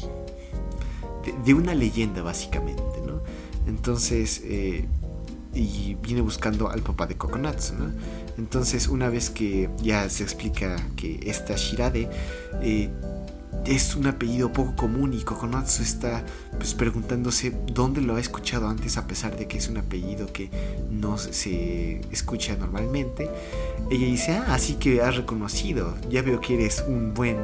De, 1.45 1.55
una 1.55 1.75
leyenda 1.75 2.23
básicamente, 2.23 3.01
¿no? 3.05 3.21
Entonces... 3.67 4.43
Eh, 4.45 4.87
y 5.53 5.97
viene 6.01 6.21
buscando 6.21 6.71
al 6.71 6.81
papá 6.83 7.09
de 7.09 7.17
Coconuts, 7.17 7.73
¿no? 7.73 7.93
Entonces 8.41 8.89
una 8.89 9.11
vez 9.11 9.29
que 9.29 9.69
ya 9.83 10.09
se 10.09 10.23
explica 10.23 10.77
que 10.97 11.21
esta 11.27 11.57
Shirade 11.57 12.09
es 13.67 13.95
un 13.95 14.07
apellido 14.07 14.51
poco 14.51 14.75
común 14.75 15.13
y 15.13 15.23
Kokonatsu 15.23 15.83
está 15.83 16.25
pues 16.57 16.73
preguntándose 16.73 17.55
dónde 17.73 18.01
lo 18.01 18.17
ha 18.17 18.21
escuchado 18.21 18.67
antes 18.67 18.97
a 18.97 19.07
pesar 19.07 19.37
de 19.37 19.47
que 19.47 19.59
es 19.59 19.69
un 19.69 19.77
apellido 19.77 20.33
que 20.33 20.49
no 20.91 21.19
se 21.19 22.01
escucha 22.11 22.57
normalmente. 22.57 23.29
Ella 23.91 24.07
dice, 24.07 24.33
ah, 24.33 24.55
así 24.55 24.77
que 24.77 25.03
has 25.03 25.17
reconocido, 25.17 25.95
ya 26.09 26.23
veo 26.23 26.41
que 26.41 26.55
eres 26.55 26.83
un 26.89 27.13
buen 27.13 27.37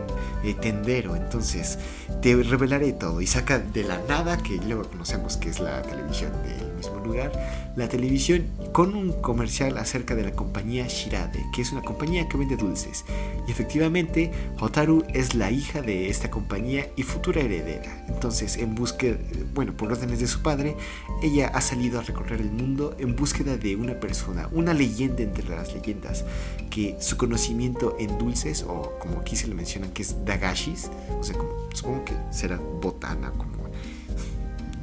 eh, 0.45 0.55
tendero, 0.55 1.15
entonces 1.15 1.79
te 2.23 2.35
revelaré 2.43 2.95
todo. 2.95 3.21
Y 3.21 3.27
saca 3.27 3.59
de 3.59 3.85
la 3.85 4.01
nada, 4.09 4.39
que 4.39 4.57
luego 4.57 4.85
conocemos 4.89 5.37
que 5.37 5.51
es 5.51 5.61
la 5.61 5.83
televisión 5.83 6.33
mismo 6.43 6.66
lugar, 7.07 7.33
la 7.77 7.89
televisión 7.89 8.47
con 8.73 8.95
un 8.95 9.13
comercial 9.13 9.79
acerca 9.79 10.15
de 10.15 10.25
la 10.25 10.33
compañía 10.33 10.87
Shirade, 10.87 11.45
que 11.55 11.63
es 11.63 11.73
una 11.73 11.83
compañía 11.83 12.29
que 12.29 12.37
vende 12.37 12.57
dulces. 12.57 13.05
Y 13.47 13.51
efectivamente, 13.51 14.31
Hotaru 14.61 15.05
es 15.13 15.35
la 15.35 15.51
hija 15.51 15.83
de 15.83 16.09
esta 16.09 16.31
compañía 16.31 16.89
y 16.97 17.03
futura 17.03 17.41
heredera. 17.41 18.05
Entonces, 18.09 18.57
en 18.57 18.75
búsqueda, 18.75 19.19
bueno, 19.55 19.73
por 19.77 19.93
órdenes 19.93 20.21
de 20.21 20.27
su 20.27 20.43
padre, 20.43 20.77
ella 21.23 21.49
ha 21.49 21.61
salido 21.61 21.99
a 21.99 22.03
recorrer 22.03 22.41
el 22.41 22.51
mundo 22.51 22.95
en 22.99 23.17
búsqueda 23.17 23.57
de 23.57 23.77
una 23.77 23.99
persona, 24.01 24.49
una 24.53 24.75
leyenda 24.75 25.23
entre 25.23 25.49
las 25.49 25.75
leyendas, 25.75 26.25
que 26.71 26.97
su 27.01 27.17
conocimiento 27.17 27.97
en 27.99 28.19
dulces, 28.19 28.63
o 28.63 28.93
como 28.99 29.21
aquí 29.21 29.37
se 29.37 29.47
le 29.47 29.55
menciona 29.55 29.93
que 29.93 30.03
es 30.03 30.25
dagashis, 30.25 30.91
o 31.19 31.23
sea, 31.23 31.37
como, 31.37 31.53
supongo 31.73 32.05
que 32.05 32.15
será 32.31 32.59
botana, 32.81 33.31
como 33.31 33.57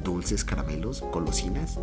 dulces, 0.04 0.44
caramelos, 0.44 1.02
golosinas 1.12 1.78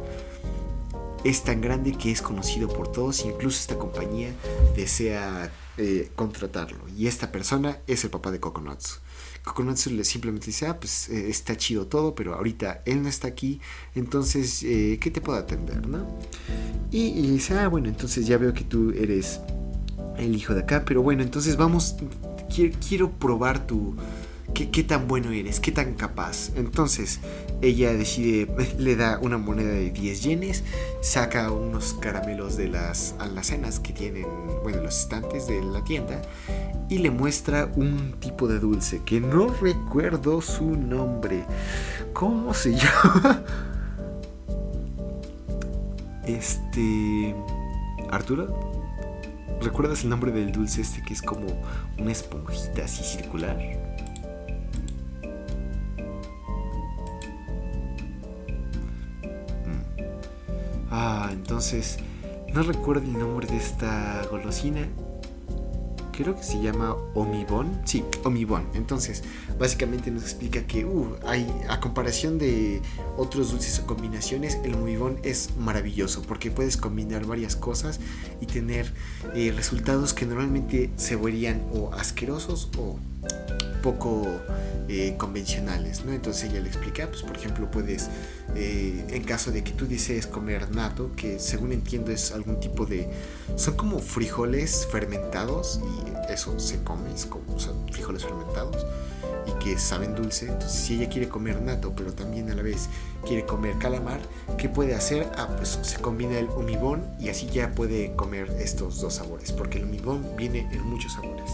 es 1.23 1.43
tan 1.43 1.61
grande 1.61 1.93
que 1.93 2.11
es 2.11 2.21
conocido 2.21 2.67
por 2.67 2.91
todos, 2.91 3.25
incluso 3.25 3.59
esta 3.59 3.77
compañía 3.77 4.33
desea 4.75 5.51
eh, 5.77 6.11
contratarlo. 6.15 6.79
Y 6.97 7.07
esta 7.07 7.31
persona 7.31 7.79
es 7.87 8.03
el 8.03 8.09
papá 8.09 8.31
de 8.31 8.39
Coconuts. 8.39 8.99
Coconuts 9.43 9.87
le 9.87 10.03
simplemente 10.03 10.47
dice, 10.47 10.67
ah, 10.67 10.79
pues 10.79 11.09
eh, 11.09 11.29
está 11.29 11.57
chido 11.57 11.87
todo, 11.87 12.13
pero 12.13 12.35
ahorita 12.35 12.83
él 12.85 13.01
no 13.01 13.09
está 13.09 13.27
aquí, 13.27 13.59
entonces, 13.95 14.61
eh, 14.63 14.99
¿qué 15.01 15.09
te 15.09 15.21
puedo 15.21 15.37
atender, 15.37 15.87
no? 15.87 16.05
Y, 16.91 17.07
y, 17.07 17.27
dice, 17.27 17.57
ah, 17.57 17.67
bueno, 17.67 17.87
entonces 17.87 18.27
ya 18.27 18.37
veo 18.37 18.53
que 18.53 18.63
tú 18.63 18.91
eres 18.91 19.39
el 20.17 20.35
hijo 20.35 20.53
de 20.53 20.61
acá, 20.61 20.83
pero 20.85 21.01
bueno, 21.01 21.23
entonces 21.23 21.57
vamos, 21.57 21.95
quiero 22.87 23.11
probar 23.11 23.65
tu 23.65 23.95
¿Qué, 24.53 24.83
tan 24.83 25.07
bueno 25.07 25.31
eres? 25.31 25.59
¿Qué 25.59 25.71
tan 25.71 25.93
capaz? 25.93 26.51
Entonces 26.55 27.19
ella 27.61 27.93
decide, 27.93 28.47
le 28.77 28.95
da 28.95 29.19
una 29.21 29.37
moneda 29.37 29.71
de 29.71 29.91
10 29.91 30.23
yenes, 30.23 30.63
saca 31.01 31.51
unos 31.51 31.93
caramelos 31.93 32.57
de 32.57 32.67
las 32.67 33.15
alacenas 33.19 33.79
que 33.79 33.93
tienen, 33.93 34.25
bueno, 34.63 34.81
los 34.81 34.99
estantes 34.99 35.47
de 35.47 35.61
la 35.61 35.83
tienda 35.83 36.21
y 36.89 36.97
le 36.97 37.09
muestra 37.09 37.71
un 37.75 38.15
tipo 38.19 38.47
de 38.47 38.59
dulce 38.59 39.01
que 39.05 39.21
no 39.21 39.47
recuerdo 39.61 40.41
su 40.41 40.75
nombre. 40.75 41.45
¿Cómo 42.13 42.53
se 42.53 42.75
llama? 42.75 43.43
Este... 46.25 47.35
Arturo, 48.11 48.47
¿recuerdas 49.61 50.03
el 50.03 50.09
nombre 50.09 50.33
del 50.33 50.51
dulce 50.51 50.81
este 50.81 51.01
que 51.01 51.13
es 51.13 51.21
como 51.21 51.47
una 51.97 52.11
esponjita 52.11 52.83
así 52.83 53.05
circular? 53.05 53.57
Ah, 61.03 61.29
entonces, 61.31 61.97
no 62.53 62.61
recuerdo 62.61 63.03
el 63.03 63.17
nombre 63.17 63.47
de 63.47 63.57
esta 63.57 64.21
golosina. 64.29 64.87
Creo 66.11 66.35
que 66.35 66.43
se 66.43 66.61
llama 66.61 66.95
Omibon. 67.15 67.81
Sí, 67.85 68.05
Omibon. 68.23 68.67
Entonces, 68.75 69.23
básicamente 69.57 70.11
nos 70.11 70.21
explica 70.21 70.61
que 70.67 70.85
uh, 70.85 71.15
hay, 71.25 71.51
a 71.69 71.79
comparación 71.79 72.37
de 72.37 72.83
otros 73.17 73.49
dulces 73.49 73.79
o 73.79 73.87
combinaciones, 73.87 74.59
el 74.63 74.75
Omibon 74.75 75.17
es 75.23 75.57
maravilloso 75.57 76.21
porque 76.21 76.51
puedes 76.51 76.77
combinar 76.77 77.25
varias 77.25 77.55
cosas 77.55 77.99
y 78.39 78.45
tener 78.45 78.93
eh, 79.33 79.51
resultados 79.55 80.13
que 80.13 80.27
normalmente 80.27 80.91
se 80.97 81.15
verían 81.15 81.63
o 81.73 81.91
asquerosos 81.95 82.69
o 82.77 82.99
poco 83.81 84.27
eh, 84.93 85.15
convencionales, 85.17 86.03
¿no? 86.03 86.11
Entonces 86.11 86.49
ella 86.49 86.59
le 86.59 86.67
explica, 86.67 87.07
pues 87.07 87.21
por 87.21 87.37
ejemplo 87.37 87.71
puedes, 87.71 88.09
eh, 88.55 89.05
en 89.09 89.23
caso 89.23 89.49
de 89.49 89.63
que 89.63 89.71
tú 89.71 89.87
desees 89.87 90.27
comer 90.27 90.69
nato, 90.71 91.11
que 91.15 91.39
según 91.39 91.71
entiendo 91.71 92.11
es 92.11 92.33
algún 92.33 92.59
tipo 92.59 92.85
de, 92.85 93.09
son 93.55 93.77
como 93.77 93.99
frijoles 93.99 94.85
fermentados 94.91 95.79
y 95.81 96.33
eso 96.33 96.59
se 96.59 96.83
come, 96.83 97.13
es 97.13 97.25
como 97.25 97.57
frijoles 97.89 98.23
fermentados 98.23 98.85
que 99.59 99.77
saben 99.77 100.15
dulce. 100.15 100.47
Entonces, 100.47 100.79
si 100.79 100.95
ella 100.95 101.09
quiere 101.09 101.29
comer 101.29 101.61
nato, 101.61 101.93
pero 101.95 102.13
también 102.13 102.49
a 102.49 102.55
la 102.55 102.61
vez 102.61 102.89
quiere 103.25 103.45
comer 103.45 103.77
calamar, 103.77 104.19
¿qué 104.57 104.69
puede 104.69 104.95
hacer? 104.95 105.29
Ah, 105.37 105.47
pues 105.55 105.79
se 105.81 105.97
combina 105.97 106.37
el 106.37 106.49
umibón 106.49 107.03
y 107.19 107.29
así 107.29 107.47
ya 107.47 107.71
puede 107.71 108.15
comer 108.15 108.49
estos 108.59 109.01
dos 109.01 109.15
sabores, 109.15 109.51
porque 109.51 109.77
el 109.77 109.85
umibón 109.85 110.25
viene 110.37 110.67
en 110.71 110.83
muchos 110.83 111.13
sabores. 111.13 111.51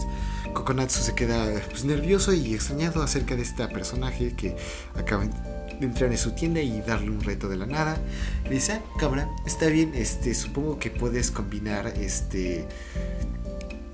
Kokonatsu 0.54 1.00
se 1.00 1.14
queda 1.14 1.60
pues, 1.68 1.84
nervioso 1.84 2.32
y 2.32 2.54
extrañado 2.54 3.02
acerca 3.02 3.36
de 3.36 3.42
este 3.42 3.66
personaje 3.68 4.34
que 4.34 4.56
acaba 4.96 5.24
de 5.24 5.86
entrar 5.86 6.10
en 6.10 6.18
su 6.18 6.32
tienda 6.32 6.60
y 6.60 6.80
darle 6.80 7.10
un 7.10 7.22
reto 7.22 7.48
de 7.48 7.56
la 7.56 7.66
nada. 7.66 7.98
Le 8.44 8.50
dice, 8.50 8.72
ah, 8.72 8.82
cabra, 8.98 9.28
está 9.46 9.66
bien, 9.66 9.92
este, 9.94 10.34
supongo 10.34 10.78
que 10.78 10.90
puedes 10.90 11.30
combinar 11.30 11.86
este 11.86 12.66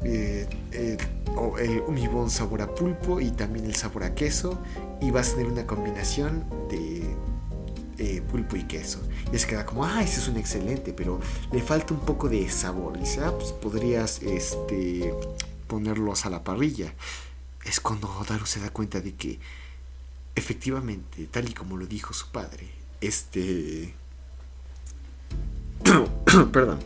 eh, 0.05 0.49
eh, 0.73 0.99
el 1.61 1.81
umibón 1.87 2.31
sabor 2.31 2.63
a 2.63 2.75
pulpo 2.75 3.21
y 3.21 3.31
también 3.31 3.65
el 3.65 3.75
sabor 3.75 4.05
a 4.05 4.15
queso 4.15 4.61
y 5.01 5.11
vas 5.11 5.31
a 5.31 5.37
tener 5.37 5.51
una 5.51 5.67
combinación 5.67 6.45
de 6.71 7.17
eh, 7.99 8.23
pulpo 8.23 8.57
y 8.57 8.65
queso. 8.65 9.01
Y 9.33 9.39
se 9.39 9.47
queda 9.47 9.65
como, 9.65 9.85
ah, 9.85 10.03
ese 10.03 10.21
es 10.21 10.29
un 10.29 10.37
excelente, 10.37 10.93
pero 10.93 11.21
le 11.53 11.63
falta 11.63 11.95
un 11.95 12.01
poco 12.01 12.29
de 12.29 12.49
sabor. 12.49 12.97
Y 12.97 13.01
dice, 13.01 13.21
ah, 13.25 13.33
pues 13.37 13.53
podrías 13.53 14.23
este, 14.23 15.15
ponerlos 15.67 16.27
a 16.27 16.31
la 16.31 16.43
parrilla. 16.43 16.93
Es 17.65 17.81
cuando 17.81 18.09
Daru 18.29 18.47
se 18.47 18.61
da 18.61 18.71
cuenta 18.71 19.01
de 19.01 19.15
que 19.15 19.39
efectivamente, 20.35 21.27
tal 21.31 21.49
y 21.49 21.55
como 21.55 21.77
lo 21.77 21.87
dijo 21.87 22.13
su 22.13 22.29
padre, 22.31 22.69
este... 23.01 23.95
Perdón. 26.53 26.81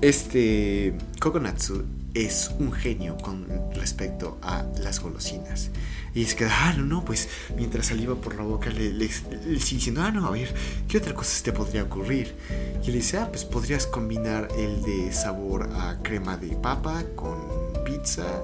Este 0.00 0.94
Kokonatsu 1.18 1.84
es 2.14 2.50
un 2.58 2.72
genio 2.72 3.16
con 3.18 3.46
respecto 3.74 4.38
a 4.42 4.64
las 4.80 5.00
golosinas. 5.00 5.70
Y 6.14 6.22
es 6.22 6.34
que, 6.34 6.46
ah, 6.46 6.74
no, 6.76 6.84
no, 6.84 7.04
pues 7.04 7.28
mientras 7.56 7.86
saliva 7.86 8.14
por 8.16 8.34
la 8.34 8.42
boca 8.42 8.70
le, 8.70 8.92
le, 8.92 9.08
diciendo, 9.46 10.02
ah, 10.02 10.10
no, 10.10 10.26
a 10.26 10.30
ver, 10.30 10.52
¿qué 10.88 10.98
otra 10.98 11.14
cosa 11.14 11.42
te 11.44 11.52
podría 11.52 11.84
ocurrir? 11.84 12.34
Y 12.82 12.88
le 12.88 12.94
dice, 12.94 13.18
ah, 13.18 13.28
pues 13.28 13.44
podrías 13.44 13.86
combinar 13.86 14.48
el 14.58 14.82
de 14.82 15.12
sabor 15.12 15.68
a 15.74 15.98
crema 16.02 16.36
de 16.36 16.56
papa 16.56 17.04
con 17.14 17.38
pizza 17.84 18.42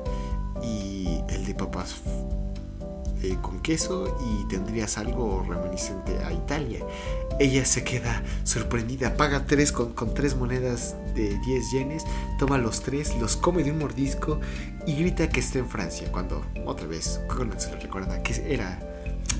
y 0.62 1.20
el 1.28 1.44
de 1.46 1.54
papas 1.54 1.96
eh, 3.24 3.38
con 3.40 3.60
queso 3.60 4.18
y 4.20 4.46
tendrías 4.48 4.98
algo 4.98 5.44
reminiscente 5.48 6.18
a 6.24 6.32
Italia. 6.32 6.80
Ella 7.40 7.64
se 7.64 7.82
queda 7.82 8.22
sorprendida, 8.44 9.16
paga 9.16 9.46
tres 9.46 9.72
con, 9.72 9.94
tres 10.12 10.36
monedas 10.36 10.94
de 11.14 11.38
10 11.38 11.70
yenes, 11.72 12.04
toma 12.38 12.58
los 12.58 12.82
tres, 12.82 13.16
los 13.18 13.36
come 13.36 13.62
de 13.62 13.70
un 13.70 13.78
mordisco 13.78 14.40
y 14.86 14.94
grita 14.96 15.28
que 15.30 15.40
está 15.40 15.58
en 15.58 15.68
Francia, 15.68 16.12
cuando 16.12 16.44
otra 16.66 16.86
vez 16.86 17.20
se 17.56 17.70
le 17.70 17.80
recuerda 17.80 18.22
que 18.22 18.52
era 18.52 18.78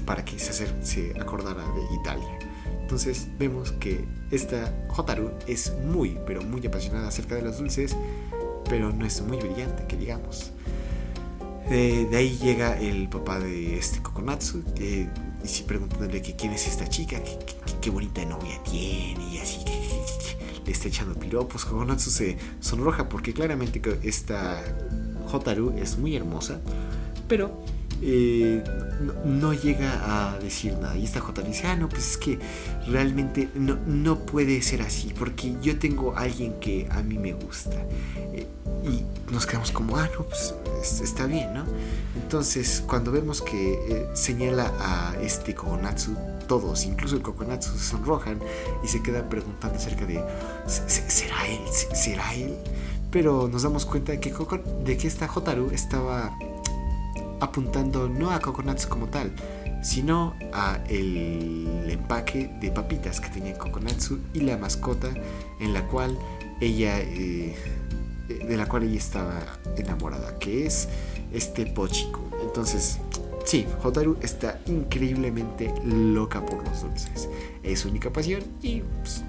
para 0.06 0.24
que 0.24 0.38
se, 0.38 0.66
se 0.82 1.20
acordara 1.20 1.62
de 1.62 1.82
Italia. 2.00 2.38
Entonces 2.80 3.28
vemos 3.38 3.72
que 3.72 4.04
esta 4.30 4.72
Hotaru 4.96 5.30
es 5.46 5.72
muy, 5.84 6.18
pero 6.26 6.42
muy 6.42 6.66
apasionada 6.66 7.08
acerca 7.08 7.34
de 7.34 7.42
los 7.42 7.58
dulces, 7.58 7.94
pero 8.68 8.92
no 8.92 9.04
es 9.04 9.20
muy 9.20 9.36
brillante, 9.36 9.86
que 9.86 9.96
digamos. 9.96 10.52
De, 11.68 12.08
ahí 12.14 12.38
llega 12.38 12.78
el 12.78 13.08
papá 13.08 13.40
de 13.40 13.78
este 13.78 14.02
Kokonatsu, 14.02 14.62
y 14.78 15.62
preguntándole 15.66 16.22
que 16.22 16.36
quién 16.36 16.52
es 16.52 16.66
esta 16.66 16.88
chica, 16.88 17.20
qué 17.80 17.90
bonita 17.90 18.24
novia 18.24 18.62
tiene, 18.64 19.32
y 19.32 19.38
así 19.38 19.64
que, 19.64 19.72
le 20.64 20.72
está 20.72 20.88
echando 20.88 21.18
piropos. 21.18 21.64
Kokonatsu 21.64 22.10
se 22.10 22.38
sonroja 22.60 23.08
porque 23.08 23.32
claramente 23.32 23.80
esta 24.02 24.62
Hotaru 25.32 25.74
es 25.78 25.98
muy 25.98 26.16
hermosa, 26.16 26.60
pero 27.28 27.64
eh, 28.02 28.62
no, 29.24 29.52
llega 29.52 30.32
a 30.32 30.38
decir 30.38 30.74
nada. 30.74 30.96
Y 30.96 31.04
esta 31.04 31.20
Hotaru 31.20 31.48
dice, 31.48 31.66
ah, 31.66 31.76
no, 31.76 31.88
pues 31.88 32.10
es 32.10 32.16
que 32.16 32.38
realmente 32.86 33.48
no, 33.54 33.76
no 33.86 34.20
puede 34.20 34.60
ser 34.62 34.82
así, 34.82 35.12
porque 35.18 35.54
yo 35.62 35.78
tengo 35.78 36.16
a 36.16 36.20
alguien 36.20 36.54
que 36.60 36.88
a 36.90 37.02
mí 37.02 37.18
me 37.18 37.32
gusta. 37.32 37.76
Eh, 38.32 38.46
y 38.84 39.32
nos 39.32 39.46
quedamos 39.46 39.70
como, 39.70 39.96
ah, 39.96 40.08
no, 40.18 40.24
pues 40.24 40.54
está 41.00 41.26
bien, 41.26 41.54
¿no? 41.54 41.64
Entonces, 42.22 42.82
cuando 42.86 43.10
vemos 43.10 43.40
que 43.40 43.72
eh, 43.88 44.08
señala 44.14 44.72
a 44.80 45.16
este 45.20 45.54
Kokonatsu, 45.54 46.14
todos, 46.46 46.84
incluso 46.84 47.16
el 47.16 47.22
Kokonatsu, 47.22 47.72
se 47.78 47.84
sonrojan 47.84 48.38
y 48.82 48.88
se 48.88 49.02
quedan 49.02 49.28
preguntando 49.28 49.78
acerca 49.78 50.04
de, 50.04 50.22
¿será 50.66 51.46
él? 51.48 51.60
¿Será 51.94 52.34
él? 52.34 52.54
Pero 53.10 53.48
nos 53.48 53.62
damos 53.62 53.86
cuenta 53.86 54.12
de 54.12 54.20
que, 54.20 54.34
de 54.84 54.96
que 54.96 55.06
esta 55.06 55.30
Hotaru 55.32 55.70
estaba 55.70 56.36
apuntando 57.44 58.08
no 58.08 58.30
a 58.30 58.40
Kokonatsu 58.40 58.88
como 58.88 59.06
tal, 59.06 59.32
sino 59.82 60.34
a 60.52 60.78
el 60.88 61.86
empaque 61.88 62.50
de 62.60 62.70
papitas 62.70 63.20
que 63.20 63.28
tenía 63.28 63.56
Kokonatsu 63.56 64.18
y 64.32 64.40
la 64.40 64.56
mascota 64.56 65.08
en 65.60 65.72
la 65.72 65.86
cual 65.86 66.18
ella 66.60 67.00
eh, 67.00 67.54
de 68.28 68.56
la 68.56 68.66
cual 68.66 68.84
ella 68.84 68.98
estaba 68.98 69.40
enamorada, 69.76 70.38
que 70.38 70.66
es 70.66 70.88
este 71.32 71.66
Pochico. 71.66 72.20
Entonces, 72.42 72.98
sí, 73.44 73.66
Hotaru 73.82 74.16
está 74.22 74.60
increíblemente 74.66 75.72
loca 75.84 76.44
por 76.44 76.66
los 76.66 76.82
dulces. 76.82 77.28
Es 77.62 77.80
su 77.80 77.88
única 77.88 78.12
pasión 78.12 78.42
y 78.62 78.80
pues, 78.80 79.22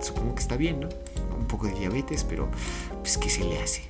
supongo 0.00 0.34
que 0.34 0.42
está 0.42 0.56
bien, 0.56 0.80
¿no? 0.80 0.88
Un 1.36 1.46
poco 1.46 1.66
de 1.66 1.74
diabetes, 1.74 2.24
pero 2.24 2.48
pues 3.00 3.18
¿qué 3.18 3.28
se 3.28 3.44
le 3.44 3.60
hace? 3.60 3.82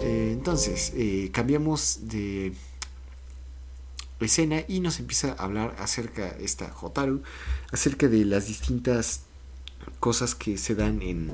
Eh, 0.00 0.30
entonces, 0.32 0.92
eh, 0.94 1.30
cambiamos 1.32 2.08
de 2.08 2.52
escena 4.20 4.64
y 4.66 4.80
nos 4.80 4.98
empieza 4.98 5.32
a 5.32 5.44
hablar 5.44 5.76
acerca 5.78 6.28
esta 6.40 6.74
Hotaru, 6.80 7.22
acerca 7.70 8.08
de 8.08 8.24
las 8.24 8.48
distintas 8.48 9.22
cosas 10.00 10.34
que 10.34 10.58
se 10.58 10.74
dan 10.74 11.02
en 11.02 11.30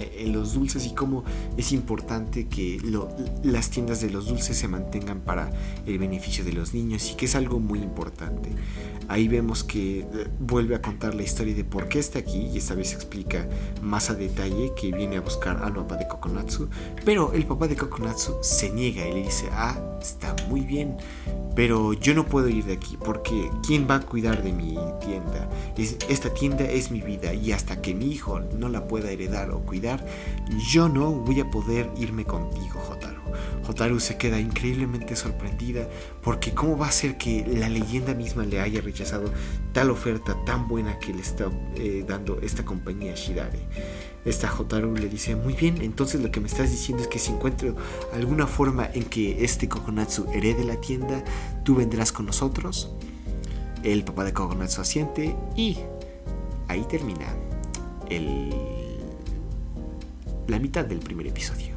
en 0.00 0.32
los 0.32 0.54
dulces 0.54 0.86
y 0.86 0.94
cómo 0.94 1.24
es 1.56 1.72
importante 1.72 2.46
que 2.46 2.80
las 3.42 3.70
tiendas 3.70 4.00
de 4.00 4.10
los 4.10 4.26
dulces 4.26 4.56
se 4.56 4.68
mantengan 4.68 5.20
para 5.20 5.50
el 5.86 5.98
beneficio 5.98 6.44
de 6.44 6.52
los 6.52 6.74
niños 6.74 7.10
y 7.10 7.14
que 7.14 7.26
es 7.26 7.34
algo 7.34 7.60
muy 7.60 7.80
importante. 7.80 8.50
Ahí 9.08 9.26
vemos 9.26 9.64
que 9.64 10.00
eh, 10.00 10.06
vuelve 10.38 10.76
a 10.76 10.82
contar 10.82 11.14
la 11.14 11.22
historia 11.22 11.54
de 11.54 11.64
por 11.64 11.88
qué 11.88 11.98
está 11.98 12.20
aquí 12.20 12.48
y 12.52 12.58
esta 12.58 12.74
vez 12.74 12.92
explica 12.92 13.48
más 13.82 14.08
a 14.08 14.14
detalle 14.14 14.72
que 14.80 14.92
viene 14.92 15.16
a 15.16 15.20
buscar 15.20 15.62
al 15.64 15.74
papá 15.74 15.96
de 15.96 16.06
Kokonatsu, 16.06 16.68
pero 17.04 17.32
el 17.32 17.44
papá 17.44 17.66
de 17.66 17.76
Kokonatsu 17.76 18.38
se 18.40 18.70
niega 18.70 19.06
y 19.08 19.14
le 19.14 19.22
dice, 19.24 19.48
ah, 19.52 19.76
está 20.00 20.36
muy 20.48 20.60
bien, 20.60 20.96
pero 21.60 21.92
yo 21.92 22.14
no 22.14 22.24
puedo 22.24 22.48
ir 22.48 22.64
de 22.64 22.72
aquí 22.72 22.96
porque 22.96 23.50
¿quién 23.66 23.86
va 23.86 23.96
a 23.96 24.00
cuidar 24.00 24.42
de 24.42 24.50
mi 24.50 24.78
tienda? 24.98 25.46
esta 26.08 26.32
tienda 26.32 26.64
es 26.64 26.90
mi 26.90 27.02
vida 27.02 27.34
y 27.34 27.52
hasta 27.52 27.82
que 27.82 27.92
mi 27.92 28.06
hijo 28.06 28.40
no 28.40 28.70
la 28.70 28.88
pueda 28.88 29.10
heredar 29.10 29.50
o 29.50 29.60
cuidar, 29.60 30.02
yo 30.70 30.88
no 30.88 31.10
voy 31.10 31.40
a 31.40 31.50
poder 31.50 31.90
irme 31.98 32.24
contigo, 32.24 32.80
Jotaro. 32.80 33.20
Jotaro 33.66 34.00
se 34.00 34.16
queda 34.16 34.40
increíblemente 34.40 35.16
sorprendida 35.16 35.86
porque 36.22 36.54
cómo 36.54 36.78
va 36.78 36.88
a 36.88 36.92
ser 36.92 37.18
que 37.18 37.46
la 37.46 37.68
leyenda 37.68 38.14
misma 38.14 38.44
le 38.44 38.58
haya 38.58 38.80
rechazado 38.80 39.30
tal 39.74 39.90
oferta 39.90 40.34
tan 40.46 40.66
buena 40.66 40.98
que 40.98 41.12
le 41.12 41.20
está 41.20 41.50
eh, 41.76 42.06
dando 42.08 42.40
esta 42.40 42.64
compañía 42.64 43.14
Shirare. 43.14 43.60
Esta 44.24 44.48
Jotaru 44.48 44.94
le 44.94 45.08
dice, 45.08 45.34
muy 45.34 45.54
bien, 45.54 45.80
entonces 45.80 46.20
lo 46.20 46.30
que 46.30 46.40
me 46.40 46.46
estás 46.46 46.70
diciendo 46.70 47.02
es 47.02 47.08
que 47.08 47.18
si 47.18 47.32
encuentro 47.32 47.74
alguna 48.12 48.46
forma 48.46 48.88
en 48.92 49.04
que 49.04 49.44
este 49.44 49.68
Kokonatsu 49.68 50.26
herede 50.32 50.64
la 50.64 50.76
tienda, 50.76 51.24
tú 51.64 51.76
vendrás 51.76 52.12
con 52.12 52.26
nosotros. 52.26 52.92
El 53.82 54.04
papá 54.04 54.24
de 54.24 54.34
Kokonatsu 54.34 54.82
asiente 54.82 55.34
y 55.56 55.78
ahí 56.68 56.84
termina 56.84 57.34
el, 58.10 58.50
la 60.48 60.58
mitad 60.58 60.84
del 60.84 60.98
primer 60.98 61.26
episodio. 61.26 61.70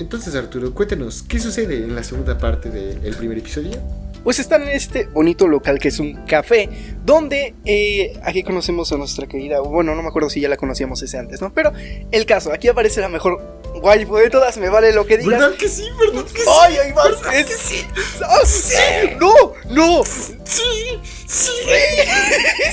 Entonces 0.00 0.34
Arturo, 0.34 0.74
cuéntanos, 0.74 1.22
¿qué 1.22 1.38
sucede 1.38 1.84
en 1.84 1.94
la 1.94 2.02
segunda 2.02 2.38
parte 2.38 2.70
del 2.70 3.14
primer 3.16 3.38
episodio? 3.38 3.80
Pues 4.24 4.38
están 4.38 4.62
en 4.62 4.68
este 4.68 5.06
bonito 5.06 5.46
local 5.48 5.78
que 5.78 5.88
es 5.88 5.98
un 5.98 6.14
café, 6.26 6.68
donde 7.04 7.54
eh, 7.64 8.12
aquí 8.22 8.42
conocemos 8.42 8.92
a 8.92 8.96
nuestra 8.96 9.26
querida, 9.26 9.60
bueno, 9.60 9.94
no 9.94 10.02
me 10.02 10.08
acuerdo 10.08 10.28
si 10.30 10.40
ya 10.40 10.48
la 10.48 10.56
conocíamos 10.56 11.02
ese 11.02 11.18
antes, 11.18 11.40
¿no? 11.40 11.52
Pero 11.54 11.72
el 12.10 12.26
caso, 12.26 12.52
aquí 12.52 12.68
aparece 12.68 13.00
la 13.00 13.08
mejor 13.08 13.40
waifu 13.82 14.16
de 14.16 14.30
todas, 14.30 14.58
me 14.58 14.68
vale 14.68 14.92
lo 14.92 15.06
que 15.06 15.18
digas. 15.18 15.40
¿Verdad 15.40 15.56
que 15.56 15.68
sí? 15.68 15.84
¿Verdad 15.98 16.24
que 16.30 16.40
sí? 16.42 16.48
¡Ay, 16.62 16.76
hay 16.76 16.92
más! 16.92 17.06
Es... 17.34 17.46
que 17.46 17.54
sí? 17.54 17.86
¡Oh, 18.22 18.46
sí! 18.46 18.76
¡No! 19.20 19.34
¡No! 19.70 20.04
¡Sí! 20.04 20.98
¡Sí! 21.26 21.50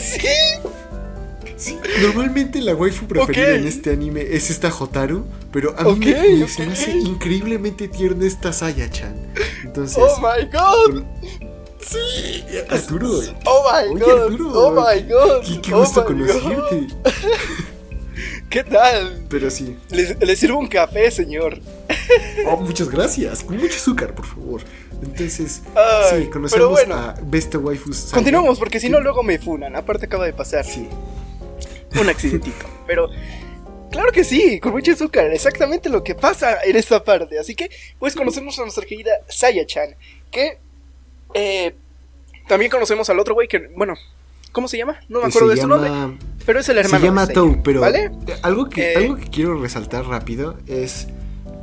¡Sí! 0.01 0.27
Sí, 1.58 1.77
normalmente 2.01 2.60
la 2.60 2.75
waifu 2.75 3.08
preferida 3.08 3.55
en 3.55 3.65
este 3.65 3.89
anime 3.91 4.21
es 4.21 4.49
esta 4.49 4.67
Hotaru, 4.67 5.25
pero 5.53 5.73
a 5.79 5.84
mí 5.86 5.89
Ok, 5.91 5.97
me, 6.05 6.12
me- 6.38 6.43
ok. 6.43 6.49
se 6.49 6.65
me 6.65 6.73
hace 6.73 6.91
increíblemente 6.91 7.88
tierna 7.88 8.27
esta 8.27 8.51
Saya-chan. 8.51 9.15
Entonces, 9.65 9.97
Oh 9.99 10.19
my 10.21 10.45
god. 10.49 11.04
sí, 11.82 12.43
Arturo, 12.69 13.10
Oh 13.45 13.71
my 13.71 13.93
Oye, 13.93 13.99
god. 14.06 14.32
Arturo, 14.32 14.51
oh 14.54 14.71
my 14.71 15.01
god. 15.04 15.43
qué, 15.45 15.62
qué 15.62 15.73
oh 15.73 15.80
gusto 15.80 16.06
conocerte. 16.06 16.88
¿Qué 18.49 18.63
tal? 18.63 19.25
Pero 19.30 19.49
sí, 19.49 19.75
Le, 19.89 20.15
le 20.15 20.36
sirvo 20.36 20.60
un 20.60 20.67
café, 20.67 21.12
señor. 21.12 21.60
oh, 22.47 22.58
muchas 22.58 22.89
gracias, 22.89 23.43
con 23.43 23.58
mucho 23.58 23.75
azúcar, 23.75 24.13
por 24.15 24.25
favor. 24.25 24.62
Entonces, 25.04 25.62
Ay, 25.75 26.23
sí, 26.23 26.30
conocemos 26.30 26.51
pero 26.51 26.69
bueno. 26.69 26.95
a 26.95 27.15
Besta 27.23 27.58
Waifus. 27.58 28.12
Continuamos, 28.13 28.58
porque 28.60 28.80
si 28.80 28.88
no, 28.89 29.01
luego 29.01 29.23
me 29.23 29.39
funan. 29.39 29.75
Aparte, 29.75 30.06
acaba 30.06 30.25
de 30.25 30.32
pasar 30.34 30.63
Sí, 30.65 30.88
un 31.99 32.08
accidentito. 32.08 32.65
Pero, 32.88 33.10
claro 33.95 34.12
que 34.12 34.23
sí, 34.23 34.60
con 34.60 34.71
mucho 34.73 34.91
azúcar. 34.91 35.31
Exactamente 35.34 35.89
lo 35.89 36.03
que 36.03 36.15
pasa 36.15 36.58
en 36.63 36.75
esta 36.75 37.03
parte. 37.03 37.39
Así 37.39 37.55
que, 37.55 37.69
pues, 37.99 38.15
conocemos 38.15 38.58
a 38.60 38.63
nuestra 38.63 38.86
querida 38.86 39.12
Saya-chan. 39.27 39.95
Que 40.31 40.58
eh, 41.34 41.75
también 42.47 42.69
conocemos 42.71 43.10
al 43.10 43.19
otro 43.19 43.34
güey 43.34 43.47
que, 43.47 43.69
bueno, 43.75 43.95
¿cómo 44.51 44.67
se 44.67 44.77
llama? 44.77 44.99
No 45.10 45.21
me 45.21 45.27
acuerdo 45.27 45.49
de 45.49 45.55
se 45.55 45.62
su 45.63 45.67
nombre. 45.67 45.91
Pero 46.45 46.60
es 46.60 46.69
el 46.69 46.75
Se 46.75 46.81
hermano. 46.81 46.99
de 47.01 47.08
llama 47.08 47.27
Tou, 47.27 47.62
pero 47.63 47.81
¿Vale? 47.81 48.12
algo, 48.43 48.69
que, 48.69 48.93
Eh, 48.93 48.97
algo 48.97 49.15
que 49.17 49.29
quiero 49.29 49.60
resaltar 49.60 50.05
rápido 50.05 50.58
es 50.67 51.08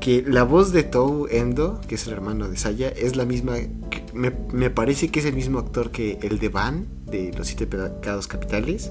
que 0.00 0.24
la 0.26 0.42
voz 0.42 0.72
de 0.72 0.82
Tou 0.82 1.28
Endo, 1.30 1.80
que 1.86 1.94
es 1.94 2.06
el 2.08 2.12
hermano 2.14 2.48
de 2.48 2.56
Saya, 2.56 2.88
es 2.88 3.14
la 3.14 3.24
misma. 3.24 3.54
me, 4.12 4.32
me 4.52 4.70
parece 4.70 5.08
que 5.08 5.20
es 5.20 5.26
el 5.26 5.34
mismo 5.34 5.60
actor 5.60 5.92
que 5.92 6.18
el 6.22 6.40
de 6.40 6.48
Van, 6.48 6.88
de 7.06 7.32
Los 7.36 7.46
Siete 7.46 7.66
Pecados 7.68 8.26
Capitales. 8.26 8.90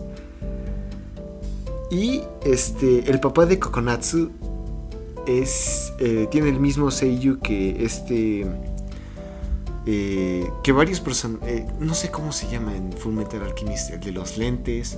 Y 1.91 2.21
este, 2.45 3.12
el 3.12 3.19
papá 3.19 3.45
de 3.45 3.60
Kokonatsu 3.60 4.32
es, 5.27 5.93
eh, 5.99 6.27
tiene 6.32 6.49
el 6.49 6.60
mismo 6.60 6.89
Seiyu 6.89 7.39
que 7.41 7.84
este. 7.84 8.47
eh, 9.86 10.49
que 10.63 10.71
varios 10.71 11.01
personajes. 11.01 11.65
no 11.80 11.93
sé 11.93 12.10
cómo 12.10 12.32
se 12.32 12.49
llama 12.49 12.75
en 12.75 12.93
Full 12.93 13.13
Metal 13.13 13.41
Alchemist, 13.43 13.91
el 13.91 13.99
de 13.99 14.12
los 14.13 14.38
lentes. 14.38 14.97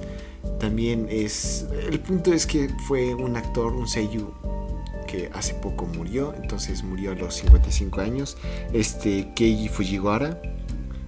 También 0.59 1.07
es. 1.09 1.65
El 1.89 1.99
punto 1.99 2.31
es 2.31 2.45
que 2.45 2.69
fue 2.87 3.15
un 3.15 3.37
actor, 3.37 3.73
un 3.73 3.87
Seiyu, 3.87 4.31
que 5.07 5.31
hace 5.33 5.55
poco 5.55 5.85
murió. 5.87 6.33
Entonces 6.41 6.83
murió 6.83 7.11
a 7.13 7.15
los 7.15 7.33
55 7.35 8.01
años. 8.01 8.37
Este 8.71 9.33
Keiji 9.35 9.67
Fujiwara. 9.67 10.39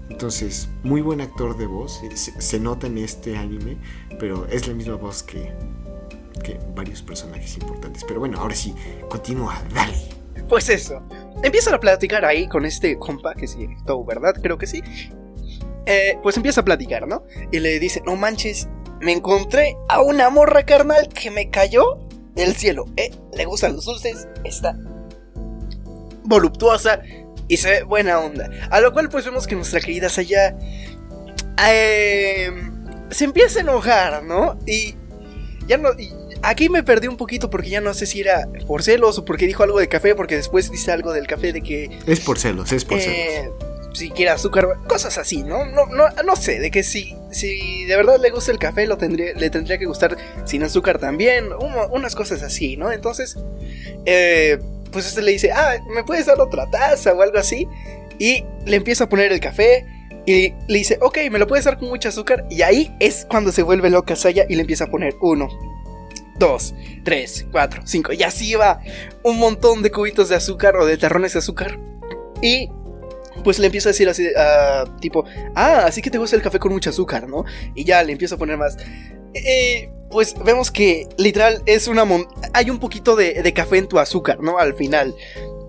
Entonces, 0.09 0.69
muy 0.83 1.01
buen 1.01 1.19
actor 1.21 1.57
de 1.57 1.65
voz. 1.67 1.99
Se, 2.15 2.41
se 2.41 2.59
nota 2.59 2.87
en 2.87 2.97
este 2.97 3.37
anime. 3.37 3.77
Pero 4.19 4.47
es 4.47 4.67
la 4.67 4.73
misma 4.73 4.95
voz 4.95 5.23
que, 5.23 5.51
que 6.43 6.59
varios 6.75 7.01
personajes 7.01 7.57
importantes. 7.57 8.03
Pero 8.07 8.19
bueno, 8.19 8.39
ahora 8.39 8.55
sí, 8.55 8.73
continúa, 9.09 9.61
dale. 9.73 9.97
Pues 10.47 10.69
eso. 10.69 11.01
Empiezan 11.43 11.73
a 11.73 11.79
platicar 11.79 12.25
ahí 12.25 12.47
con 12.47 12.65
este 12.65 12.97
compa, 12.97 13.33
que 13.33 13.47
sí, 13.47 13.67
Tou, 13.85 14.05
¿verdad? 14.05 14.33
Creo 14.41 14.57
que 14.57 14.67
sí. 14.67 14.81
Eh, 15.85 16.17
pues 16.23 16.37
empieza 16.37 16.61
a 16.61 16.65
platicar, 16.65 17.07
¿no? 17.07 17.23
Y 17.51 17.59
le 17.59 17.79
dice, 17.79 18.01
no 18.05 18.15
manches, 18.15 18.67
me 19.01 19.11
encontré 19.11 19.75
a 19.87 20.01
una 20.01 20.29
morra 20.29 20.65
carnal 20.65 21.09
que 21.09 21.31
me 21.31 21.49
cayó 21.49 21.97
del 22.33 22.55
cielo. 22.55 22.85
¿Eh? 22.97 23.11
Le 23.33 23.45
gustan 23.45 23.75
los 23.75 23.85
dulces, 23.85 24.27
está 24.43 24.77
voluptuosa 26.23 27.01
y 27.47 27.57
se 27.57 27.69
ve 27.69 27.83
buena 27.83 28.19
onda. 28.19 28.49
A 28.71 28.81
lo 28.81 28.91
cual 28.93 29.09
pues 29.09 29.25
vemos 29.25 29.47
que 29.47 29.55
nuestra 29.55 29.79
querida 29.79 30.09
Saya 30.09 30.57
eh, 31.67 32.51
se 33.09 33.25
empieza 33.25 33.59
a 33.59 33.61
enojar, 33.61 34.23
¿no? 34.23 34.57
Y 34.65 34.95
ya 35.67 35.77
no... 35.77 35.89
aquí 36.41 36.69
me 36.69 36.83
perdí 36.83 37.07
un 37.07 37.17
poquito 37.17 37.49
porque 37.49 37.69
ya 37.69 37.81
no 37.81 37.93
sé 37.93 38.05
si 38.05 38.21
era 38.21 38.47
por 38.67 38.83
celos 38.83 39.17
o 39.17 39.25
porque 39.25 39.47
dijo 39.47 39.63
algo 39.63 39.79
de 39.79 39.87
café, 39.87 40.15
porque 40.15 40.35
después 40.35 40.71
dice 40.71 40.91
algo 40.91 41.13
del 41.13 41.27
café 41.27 41.53
de 41.53 41.61
que 41.61 41.89
Es 42.07 42.19
por 42.19 42.37
celos, 42.39 42.71
es 42.71 42.85
por 42.85 42.99
celos. 42.99 43.15
eh, 43.17 43.49
si 43.93 44.09
quiere 44.11 44.31
azúcar, 44.31 44.67
cosas 44.87 45.17
así, 45.17 45.43
¿no? 45.43 45.65
No, 45.65 45.85
no, 45.85 46.09
no 46.25 46.35
sé, 46.35 46.59
de 46.59 46.69
que 46.69 46.83
si, 46.83 47.15
si 47.31 47.85
de 47.85 47.95
verdad 47.95 48.17
le 48.21 48.29
gusta 48.29 48.51
el 48.51 48.59
café, 48.59 48.85
lo 48.87 48.97
tendría, 48.97 49.33
le 49.33 49.49
tendría 49.49 49.77
que 49.77 49.85
gustar 49.85 50.17
sin 50.45 50.63
azúcar 50.63 50.99
también, 50.99 51.45
uno- 51.61 51.87
unas 51.91 52.13
cosas 52.13 52.43
así, 52.43 52.75
¿no? 52.75 52.91
Entonces, 52.91 53.37
eh, 54.05 54.59
pues 54.91 55.07
este 55.07 55.21
le 55.21 55.31
dice, 55.31 55.51
ah, 55.51 55.75
¿me 55.93 56.03
puedes 56.03 56.25
dar 56.25 56.39
otra 56.41 56.69
taza 56.69 57.13
o 57.13 57.21
algo 57.21 57.37
así? 57.37 57.67
Y 58.19 58.43
le 58.65 58.77
empieza 58.77 59.05
a 59.05 59.09
poner 59.09 59.31
el 59.31 59.39
café 59.39 59.85
y 60.25 60.49
le 60.67 60.77
dice, 60.77 60.97
ok, 61.01 61.17
me 61.31 61.39
lo 61.39 61.47
puedes 61.47 61.65
dar 61.65 61.77
con 61.77 61.87
mucho 61.89 62.09
azúcar. 62.09 62.45
Y 62.49 62.61
ahí 62.63 62.93
es 62.99 63.25
cuando 63.29 63.51
se 63.51 63.61
vuelve 63.63 63.89
loca 63.89 64.15
Saya 64.15 64.45
y 64.49 64.55
le 64.55 64.61
empieza 64.61 64.85
a 64.85 64.87
poner 64.87 65.13
uno, 65.21 65.47
dos, 66.37 66.73
tres, 67.03 67.45
cuatro, 67.51 67.81
cinco. 67.85 68.13
Y 68.13 68.23
así 68.23 68.53
va 68.55 68.81
un 69.23 69.37
montón 69.37 69.81
de 69.81 69.91
cubitos 69.91 70.29
de 70.29 70.35
azúcar 70.35 70.75
o 70.77 70.85
de 70.85 70.97
terrones 70.97 71.33
de 71.33 71.39
azúcar. 71.39 71.79
Y 72.41 72.69
pues 73.43 73.59
le 73.59 73.67
empieza 73.67 73.89
a 73.89 73.91
decir 73.91 74.09
así, 74.09 74.27
tipo, 75.01 75.25
ah, 75.55 75.83
así 75.85 76.01
que 76.01 76.09
te 76.09 76.17
gusta 76.17 76.35
el 76.35 76.41
café 76.41 76.59
con 76.59 76.71
mucho 76.73 76.89
azúcar, 76.89 77.27
¿no? 77.27 77.43
Y 77.75 77.83
ya 77.83 78.01
le 78.03 78.11
empieza 78.13 78.35
a 78.35 78.37
poner 78.37 78.57
más. 78.57 78.77
Eh, 79.33 79.91
pues 80.09 80.35
vemos 80.43 80.71
que 80.71 81.07
literal 81.17 81.61
es 81.65 81.87
una... 81.87 82.05
mon- 82.05 82.27
Hay 82.53 82.69
un 82.69 82.79
poquito 82.79 83.15
de, 83.15 83.41
de 83.43 83.53
café 83.53 83.77
en 83.77 83.87
tu 83.87 83.99
azúcar, 83.99 84.39
¿no? 84.39 84.57
Al 84.59 84.73
final. 84.75 85.13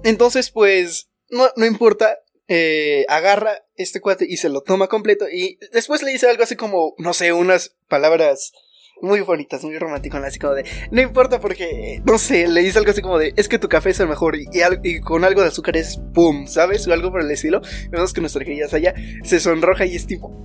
Entonces, 0.04 0.50
pues, 0.50 1.08
no, 1.30 1.48
no 1.56 1.66
importa. 1.66 2.18
eh, 2.48 3.04
agarra 3.08 3.64
este 3.74 4.00
cuate 4.00 4.24
y 4.28 4.36
se 4.36 4.48
lo 4.48 4.60
toma 4.62 4.86
completo. 4.86 5.28
Y 5.28 5.58
después 5.72 6.02
le 6.04 6.12
dice 6.12 6.28
algo 6.30 6.44
así 6.44 6.54
como, 6.54 6.94
no 6.98 7.12
sé, 7.12 7.32
unas 7.32 7.74
palabras 7.88 8.52
muy 9.02 9.20
bonitas, 9.20 9.62
muy 9.64 9.78
románticas, 9.78 10.24
así 10.24 10.38
como 10.38 10.54
de, 10.54 10.64
no 10.90 11.00
importa 11.02 11.38
porque, 11.40 12.00
no 12.04 12.18
sé, 12.18 12.48
le 12.48 12.62
dice 12.62 12.78
algo 12.78 12.90
así 12.90 13.02
como 13.02 13.18
de, 13.18 13.32
es 13.36 13.48
que 13.48 13.58
tu 13.58 13.68
café 13.68 13.90
es 13.90 14.00
el 14.00 14.08
mejor 14.08 14.36
y, 14.36 14.46
y 14.52 14.62
al- 14.62 14.80
y 14.82 15.00
con 15.00 15.24
algo 15.24 15.42
de 15.42 15.48
azúcar 15.48 15.76
es 15.76 16.00
pum, 16.14 16.46
¿sabes? 16.46 16.86
O 16.88 16.92
algo 16.92 17.10
por 17.10 17.20
el 17.20 17.30
estilo. 17.30 17.60
Vemos 17.90 18.12
que 18.12 18.20
nuestra 18.20 18.44
querida 18.44 18.68
Saya 18.68 18.94
se 19.22 19.38
sonroja 19.40 19.84
y 19.86 19.96
es 19.96 20.06
tipo, 20.06 20.42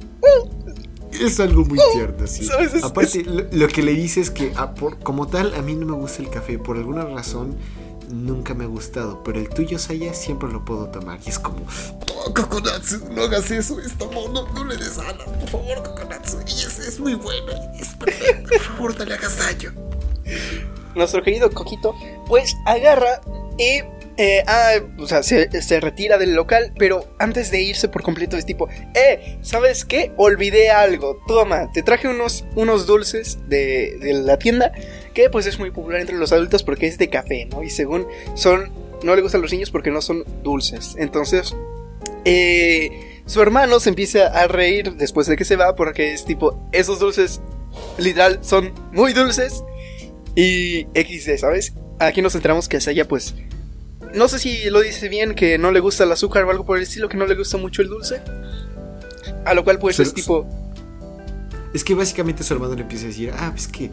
Es 1.20 1.40
algo 1.40 1.66
muy 1.66 1.78
tierno, 1.94 2.26
sí. 2.28 2.46
¿Sabes? 2.46 2.74
Es- 2.74 2.84
Aparte, 2.84 3.24
Lo, 3.26 3.44
lo 3.52 3.68
que 3.68 3.84
le 3.84 3.94
dice 3.94 4.22
es 4.22 4.32
que, 4.32 4.52
ah, 4.56 4.74
por- 4.74 5.00
como 5.00 5.28
tal, 5.28 5.54
a 5.56 5.62
mí 5.62 5.76
no 5.76 5.86
me 5.86 5.94
gusta 5.94 6.22
el 6.24 6.30
café. 6.30 6.58
Por 6.58 6.78
alguna 6.78 7.04
razón, 7.06 7.58
nunca 8.12 8.54
me 8.54 8.64
ha 8.64 8.68
gustado. 8.68 9.24
Pero 9.24 9.40
el 9.40 9.50
tuyo, 9.50 9.80
Saya, 9.80 10.14
siempre 10.14 10.50
lo 10.50 10.64
puedo 10.64 10.88
tomar. 10.90 11.20
Y 11.26 11.30
es 11.30 11.40
como, 11.40 11.66
oh, 12.16 12.34
Kokonatsu, 12.34 13.10
no 13.12 13.24
hagas 13.24 13.50
eso. 13.52 13.80
Esta 13.80 14.06
no, 14.06 14.28
no 14.28 14.66
le 14.66 14.78
des 14.78 14.98
alas, 14.98 15.28
por 15.28 15.50
favor, 15.50 15.84
Kokonatsu. 15.84 16.40
Y 16.48 16.52
es, 16.52 16.80
es 16.80 17.00
muy 17.00 17.16
buena. 17.16 17.54
Es 17.80 17.90
perfecta. 17.90 18.50
Por 18.50 18.60
favor, 18.60 18.98
dale 18.98 19.14
agasallo. 19.16 19.72
nuestro 20.96 21.24
querido 21.24 21.50
Coquito, 21.52 21.96
pues 22.28 22.56
agarra 22.66 23.22
y 23.58 23.82
eh, 24.18 24.44
ah, 24.46 24.74
o 25.00 25.08
sea, 25.08 25.24
se, 25.24 25.50
se 25.62 25.80
retira 25.80 26.18
del 26.18 26.36
local, 26.36 26.74
pero 26.78 27.06
antes 27.18 27.50
de 27.50 27.62
irse 27.62 27.88
por 27.88 28.04
completo 28.04 28.38
es 28.38 28.46
tipo, 28.46 28.68
eh, 28.94 29.40
¿sabes 29.42 29.86
qué? 29.86 30.12
Olvidé 30.18 30.70
algo, 30.70 31.18
toma, 31.28 31.72
te 31.72 31.82
traje 31.82 32.08
unos, 32.08 32.44
unos 32.56 32.86
dulces 32.86 33.40
de, 33.48 33.98
de 34.00 34.14
la 34.14 34.38
tienda, 34.38 34.74
que 35.14 35.30
pues 35.30 35.46
es 35.46 35.60
muy 35.60 35.72
popular 35.72 36.00
entre 36.02 36.18
los 36.18 36.32
adultos 36.32 36.64
porque 36.64 36.88
es 36.88 36.98
de 36.98 37.10
café, 37.10 37.46
¿no? 37.46 37.64
Y 37.64 37.70
según 37.70 38.06
son, 38.36 38.72
no 39.04 39.16
le 39.16 39.22
gustan 39.22 39.42
los 39.42 39.52
niños 39.52 39.72
porque 39.72 39.92
no 39.92 40.02
son 40.02 40.24
dulces, 40.44 40.96
entonces, 40.98 41.56
eh, 42.26 43.22
su 43.26 43.42
hermano 43.42 43.80
se 43.80 43.90
empieza 43.90 44.28
a 44.28 44.48
reír 44.48 44.94
después 44.96 45.28
de 45.28 45.36
que 45.36 45.46
se 45.46 45.56
va 45.56 45.76
porque 45.76 46.14
es 46.14 46.26
tipo, 46.26 46.60
esos 46.72 47.00
dulces 47.00 47.42
literal 47.98 48.40
son 48.42 48.74
muy 48.92 49.14
dulces 49.14 49.64
y 50.36 50.84
XD, 50.96 51.38
¿sabes? 51.38 51.74
Aquí 52.00 52.22
nos 52.22 52.36
enteramos 52.36 52.68
que 52.68 52.80
Saya, 52.82 53.08
pues. 53.08 53.36
No 54.14 54.28
sé 54.28 54.40
si 54.40 54.70
lo 54.70 54.82
dice 54.82 55.08
bien, 55.08 55.36
que 55.36 55.58
no 55.58 55.72
le 55.72 55.80
gusta 55.80 56.04
el 56.04 56.12
azúcar 56.12 56.44
o 56.44 56.52
algo 56.52 56.66
por 56.66 56.76
el 56.78 56.84
estilo, 56.84 57.08
que 57.08 57.16
no 57.16 57.26
le 57.28 57.36
gusta 57.36 57.58
mucho 57.58 57.82
el 57.82 57.88
dulce. 57.88 58.22
A 59.46 59.54
lo 59.54 59.64
cual, 59.64 59.80
pues 59.80 59.96
Pero- 59.98 60.10
es 60.10 60.14
tipo. 60.14 60.46
Es 61.74 61.84
que 61.86 61.94
básicamente 61.94 62.44
su 62.44 62.54
hermano 62.54 62.76
le 62.76 62.82
empieza 62.82 63.06
a 63.06 63.08
decir, 63.08 63.32
ah, 63.34 63.52
pues 63.54 63.68
que 63.70 63.90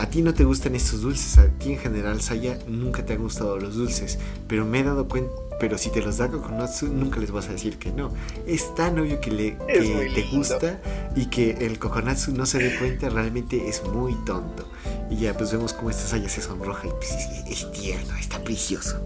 a 0.00 0.08
ti 0.08 0.22
no 0.22 0.32
te 0.34 0.44
gustan 0.44 0.74
estos 0.74 1.02
dulces, 1.02 1.38
a 1.38 1.46
ti 1.48 1.72
en 1.72 1.78
general, 1.78 2.20
Saya, 2.20 2.58
nunca 2.66 3.04
te 3.04 3.12
han 3.14 3.22
gustado 3.22 3.58
los 3.58 3.74
dulces, 3.76 4.18
pero 4.48 4.64
me 4.64 4.80
he 4.80 4.82
dado 4.82 5.06
cuenta, 5.08 5.30
pero 5.60 5.76
si 5.76 5.90
te 5.90 6.00
los 6.00 6.16
da 6.16 6.28
Kokonatsu, 6.28 6.88
nunca 6.88 7.20
les 7.20 7.30
vas 7.30 7.48
a 7.48 7.52
decir 7.52 7.78
que 7.78 7.92
no. 7.92 8.12
Es 8.46 8.74
tan 8.74 8.98
obvio 8.98 9.20
que, 9.20 9.30
le, 9.30 9.56
que 9.66 10.10
te 10.14 10.22
gusta 10.36 10.80
y 11.14 11.26
que 11.26 11.50
el 11.66 11.78
Kokonatsu 11.78 12.32
no 12.32 12.46
se 12.46 12.58
dé 12.58 12.76
cuenta, 12.78 13.08
realmente 13.10 13.68
es 13.68 13.82
muy 13.84 14.14
tonto. 14.24 14.66
Y 15.10 15.16
ya, 15.16 15.36
pues 15.36 15.52
vemos 15.52 15.72
cómo 15.74 15.90
esta 15.90 16.06
Saya 16.08 16.28
se 16.28 16.40
sonroja 16.40 16.86
y 16.86 16.90
pues 16.90 17.10
es, 17.12 17.62
es 17.64 17.72
tierno, 17.72 18.16
está 18.16 18.38
precioso. 18.42 19.00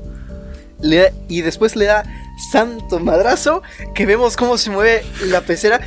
le 0.81 0.97
da- 0.99 1.13
y 1.29 1.41
después 1.41 1.75
le 1.77 1.87
da 1.87 2.05
santo 2.53 3.01
madrazo, 3.01 3.63
que 3.95 4.07
vemos 4.07 4.37
cómo 4.37 4.57
se 4.59 4.71
mueve 4.71 5.03
la 5.27 5.41
pecera. 5.41 5.81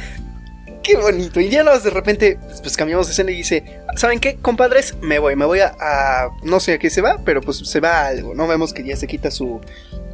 Qué 0.87 0.97
bonito. 0.97 1.39
Y 1.39 1.49
ya 1.49 1.63
nos 1.63 1.83
de 1.83 1.89
repente, 1.89 2.39
pues, 2.63 2.75
cambiamos 2.77 3.07
de 3.07 3.11
escena 3.13 3.31
y 3.31 3.35
dice: 3.35 3.81
¿Saben 3.97 4.19
qué, 4.19 4.37
compadres? 4.37 4.95
Me 5.01 5.19
voy, 5.19 5.35
me 5.35 5.45
voy 5.45 5.59
a, 5.59 5.75
a- 5.79 6.29
No 6.43 6.59
sé 6.59 6.73
a 6.73 6.79
qué 6.79 6.89
se 6.89 7.01
va, 7.01 7.19
pero 7.25 7.41
pues 7.41 7.57
se 7.57 7.79
va 7.79 8.01
a 8.01 8.07
algo. 8.07 8.33
No 8.33 8.47
vemos 8.47 8.73
que 8.73 8.83
ya 8.83 8.95
se 8.95 9.05
quita 9.07 9.29
su. 9.29 9.59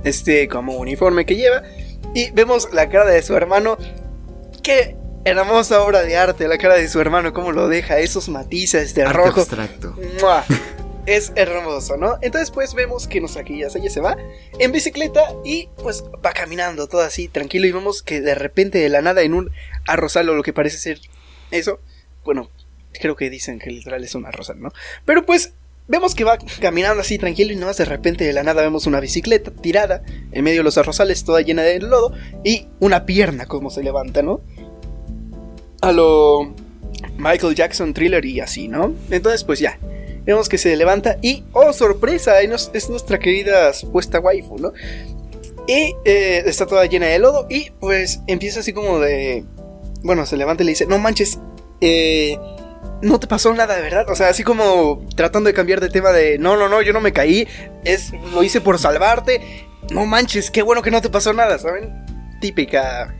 Este, 0.03 0.47
como 0.47 0.75
uniforme 0.77 1.25
que 1.25 1.35
lleva. 1.35 1.61
Y 2.15 2.31
vemos 2.31 2.69
la 2.73 2.89
cara 2.89 3.05
de 3.09 3.21
su 3.21 3.35
hermano. 3.35 3.77
Que 4.61 4.95
hermosa 5.25 5.81
obra 5.83 6.01
de 6.01 6.17
arte, 6.17 6.47
la 6.47 6.57
cara 6.57 6.75
de 6.75 6.87
su 6.89 6.99
hermano, 6.99 7.31
cómo 7.33 7.51
lo 7.53 7.69
deja, 7.69 7.99
esos 7.99 8.27
matices 8.27 8.93
de 8.93 9.03
Arte 9.03 9.13
rojo. 9.17 9.39
abstracto. 9.41 9.95
¡Mua! 10.21 10.43
Es 11.05 11.33
hermoso, 11.35 11.97
¿no? 11.97 12.17
Entonces 12.21 12.49
pues 12.51 12.73
vemos 12.73 13.07
que 13.07 13.19
nuestra 13.19 13.43
ella 13.45 13.69
se 13.69 13.99
va 13.99 14.15
en 14.57 14.71
bicicleta 14.71 15.35
y 15.43 15.67
pues 15.81 16.03
va 16.25 16.31
caminando 16.31 16.87
todo 16.87 17.01
así 17.01 17.27
tranquilo 17.27 17.67
y 17.67 17.73
vemos 17.73 18.01
que 18.01 18.21
de 18.21 18.35
repente 18.35 18.77
de 18.77 18.89
la 18.89 19.01
nada 19.01 19.21
en 19.21 19.33
un 19.33 19.51
arrozal 19.85 20.29
o 20.29 20.35
lo 20.35 20.43
que 20.43 20.53
parece 20.53 20.77
ser 20.77 21.01
eso, 21.51 21.79
bueno, 22.23 22.49
creo 22.99 23.15
que 23.15 23.29
dicen 23.29 23.59
que 23.59 23.69
literal 23.69 24.03
es 24.03 24.15
un 24.15 24.25
arrozal, 24.25 24.61
¿no? 24.61 24.71
Pero 25.05 25.25
pues 25.25 25.53
vemos 25.87 26.15
que 26.15 26.23
va 26.23 26.37
caminando 26.61 27.01
así 27.01 27.17
tranquilo 27.17 27.51
y 27.51 27.55
nomás 27.55 27.77
de 27.77 27.85
repente 27.85 28.23
de 28.23 28.33
la 28.33 28.43
nada 28.43 28.61
vemos 28.61 28.87
una 28.87 28.99
bicicleta 28.99 29.51
tirada 29.51 30.03
en 30.31 30.43
medio 30.43 30.59
de 30.59 30.63
los 30.63 30.77
arrozales 30.77 31.23
toda 31.25 31.41
llena 31.41 31.63
de 31.63 31.79
lodo 31.79 32.13
y 32.43 32.67
una 32.79 33.05
pierna 33.05 33.45
como 33.45 33.69
se 33.69 33.83
levanta, 33.83 34.21
¿no? 34.21 34.41
A 35.81 35.91
lo 35.91 36.55
Michael 37.17 37.55
Jackson 37.55 37.93
thriller 37.93 38.23
y 38.23 38.39
así, 38.39 38.67
¿no? 38.67 38.95
Entonces 39.11 39.43
pues 39.43 39.59
ya, 39.59 39.77
vemos 40.25 40.49
que 40.49 40.57
se 40.57 40.75
levanta 40.75 41.17
y, 41.21 41.43
oh 41.53 41.73
sorpresa, 41.73 42.41
es 42.41 42.89
nuestra 42.89 43.19
querida 43.19 43.73
supuesta 43.73 44.19
waifu, 44.19 44.57
¿no? 44.57 44.73
Y 45.67 45.95
eh, 46.03 46.43
está 46.45 46.65
toda 46.65 46.85
llena 46.85 47.07
de 47.07 47.19
lodo 47.19 47.47
y 47.49 47.71
pues 47.79 48.21
empieza 48.27 48.59
así 48.59 48.73
como 48.73 48.99
de... 48.99 49.45
Bueno, 50.03 50.25
se 50.25 50.35
levanta 50.35 50.63
y 50.63 50.65
le 50.65 50.71
dice, 50.71 50.85
no 50.85 50.99
manches, 50.99 51.39
eh, 51.79 52.37
no 53.01 53.19
te 53.19 53.27
pasó 53.27 53.53
nada 53.53 53.79
verdad. 53.79 54.09
O 54.09 54.15
sea, 54.15 54.29
así 54.29 54.43
como 54.43 55.05
tratando 55.15 55.47
de 55.47 55.53
cambiar 55.53 55.79
de 55.79 55.89
tema 55.89 56.11
de, 56.11 56.37
no, 56.37 56.57
no, 56.57 56.67
no, 56.67 56.81
yo 56.81 56.91
no 56.91 57.01
me 57.01 57.13
caí, 57.13 57.47
es, 57.85 58.11
lo 58.33 58.43
hice 58.43 58.59
por 58.59 58.79
salvarte. 58.79 59.67
No 59.91 60.05
manches, 60.05 60.51
qué 60.51 60.61
bueno 60.61 60.81
que 60.81 60.91
no 60.91 61.01
te 61.01 61.09
pasó 61.09 61.33
nada, 61.33 61.57
¿saben? 61.59 62.05
Típica, 62.41 63.15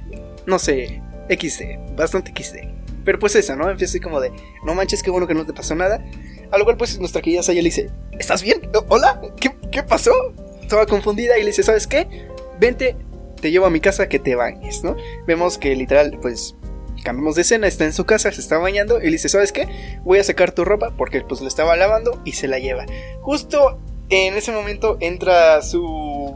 no 0.46 0.60
sé, 0.60 1.02
XD, 1.30 1.96
bastante 1.96 2.32
XD. 2.32 2.58
Pero 3.06 3.20
pues 3.20 3.36
esa, 3.36 3.56
¿no? 3.56 3.70
Empieza 3.70 3.92
así 3.92 4.00
como 4.00 4.20
de, 4.20 4.32
no 4.66 4.74
manches, 4.76 5.04
qué 5.04 5.12
bueno 5.12 5.28
que 5.28 5.34
no 5.34 5.46
te 5.46 5.54
pasó 5.54 5.76
nada. 5.76 6.04
A 6.54 6.58
lo 6.60 6.66
cual 6.66 6.78
pues 6.78 7.00
nuestra 7.00 7.20
querida 7.20 7.42
Saya 7.42 7.64
le 7.64 7.70
dice, 7.70 7.90
¿estás 8.20 8.44
bien? 8.44 8.70
¿Hola? 8.88 9.20
¿Qué, 9.42 9.56
qué 9.72 9.82
pasó? 9.82 10.12
Estaba 10.62 10.86
confundida 10.86 11.36
y 11.40 11.42
le 11.42 11.48
dice, 11.48 11.64
¿sabes 11.64 11.88
qué? 11.88 12.28
Vente, 12.60 12.96
te 13.42 13.50
llevo 13.50 13.66
a 13.66 13.72
mi 13.72 13.80
casa 13.80 14.08
que 14.08 14.20
te 14.20 14.36
bañes, 14.36 14.84
¿no? 14.84 14.96
Vemos 15.26 15.58
que 15.58 15.76
literal, 15.76 16.20
pues 16.22 16.56
cambiamos 17.04 17.34
de 17.34 17.42
escena, 17.42 17.66
está 17.66 17.86
en 17.86 17.94
su 17.94 18.06
casa, 18.06 18.32
se 18.32 18.40
está 18.40 18.60
bañando 18.60 19.00
y 19.02 19.06
le 19.06 19.14
dice, 19.14 19.30
¿sabes 19.30 19.52
qué? 19.52 19.68
Voy 20.04 20.20
a 20.20 20.24
sacar 20.24 20.52
tu 20.52 20.64
ropa 20.64 20.94
porque 20.96 21.22
pues 21.22 21.42
la 21.42 21.48
estaba 21.48 21.76
lavando 21.76 22.22
y 22.24 22.34
se 22.34 22.48
la 22.48 22.60
lleva. 22.60 22.86
Justo 23.22 23.80
en 24.10 24.36
ese 24.36 24.52
momento 24.52 24.98
entra 25.00 25.60
su 25.64 26.36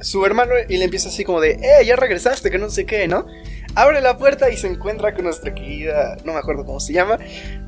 su 0.00 0.24
hermano 0.26 0.52
y 0.68 0.76
le 0.76 0.84
empieza 0.84 1.08
así 1.08 1.24
como 1.24 1.40
de, 1.40 1.52
eh, 1.52 1.84
ya 1.84 1.96
regresaste, 1.96 2.50
que 2.50 2.58
no 2.58 2.70
sé 2.70 2.84
qué, 2.84 3.08
¿no? 3.08 3.26
Abre 3.74 4.00
la 4.00 4.18
puerta 4.18 4.50
y 4.50 4.56
se 4.56 4.68
encuentra 4.68 5.14
con 5.14 5.24
nuestra 5.24 5.54
querida, 5.54 6.16
no 6.24 6.34
me 6.34 6.38
acuerdo 6.38 6.64
cómo 6.64 6.78
se 6.78 6.92
llama, 6.92 7.18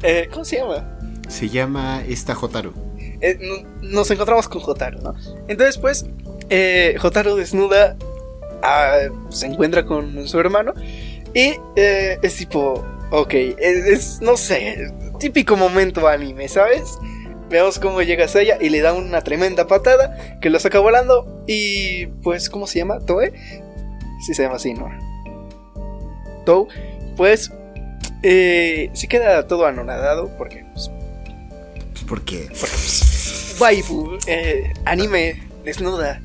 eh, 0.02 0.29
¿cómo 0.31 0.44
se 0.44 0.59
llama? 0.59 0.95
Se 1.28 1.48
llama 1.48 2.02
esta 2.08 2.34
Jotaro. 2.34 2.72
Eh, 3.20 3.38
no- 3.40 3.68
nos 3.82 4.10
encontramos 4.10 4.48
con 4.48 4.60
Jotaro, 4.60 4.98
¿no? 5.00 5.14
Entonces, 5.48 5.78
pues, 5.78 6.06
eh, 6.50 6.96
Jotaro 7.00 7.34
desnuda, 7.36 7.96
ah, 8.62 8.98
se 9.30 9.46
encuentra 9.46 9.84
con 9.86 10.26
su 10.28 10.38
hermano 10.38 10.72
y 11.34 11.54
eh, 11.76 12.18
es 12.22 12.36
tipo, 12.36 12.84
ok, 13.10 13.34
es, 13.58 14.20
no 14.20 14.36
sé, 14.36 14.92
típico 15.18 15.56
momento 15.56 16.06
anime, 16.08 16.48
¿sabes? 16.48 16.98
Veamos 17.48 17.78
cómo 17.78 18.02
llega 18.02 18.26
Saya 18.28 18.58
y 18.60 18.68
le 18.70 18.80
da 18.80 18.92
una 18.92 19.22
tremenda 19.22 19.66
patada 19.66 20.38
que 20.40 20.50
lo 20.50 20.58
saca 20.58 20.78
volando 20.80 21.44
y, 21.46 22.06
pues, 22.22 22.50
¿cómo 22.50 22.66
se 22.66 22.80
llama? 22.80 22.98
¿Toe? 23.00 23.32
Sí 24.26 24.34
se 24.34 24.42
llama 24.42 24.56
así, 24.56 24.74
¿no? 24.74 24.90
Tou, 26.44 26.68
pues, 27.16 27.52
eh, 28.22 28.90
se 28.94 29.08
queda 29.08 29.46
todo 29.46 29.66
anonadado 29.66 30.30
porque, 30.36 30.65
porque, 32.06 32.48
waifu, 33.58 34.18
eh, 34.26 34.72
anime, 34.84 35.42
desnuda, 35.64 36.20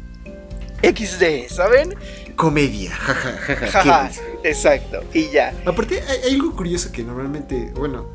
XD, 0.83 1.47
¿saben? 1.49 1.95
Comedia, 2.35 2.91
jaja, 2.95 3.57
jaja. 3.67 4.11
exacto, 4.43 5.03
y 5.13 5.29
ya. 5.29 5.53
Aparte, 5.65 6.01
hay, 6.01 6.33
algo 6.33 6.55
curioso 6.55 6.91
que 6.91 7.03
normalmente, 7.03 7.71
bueno, 7.75 8.07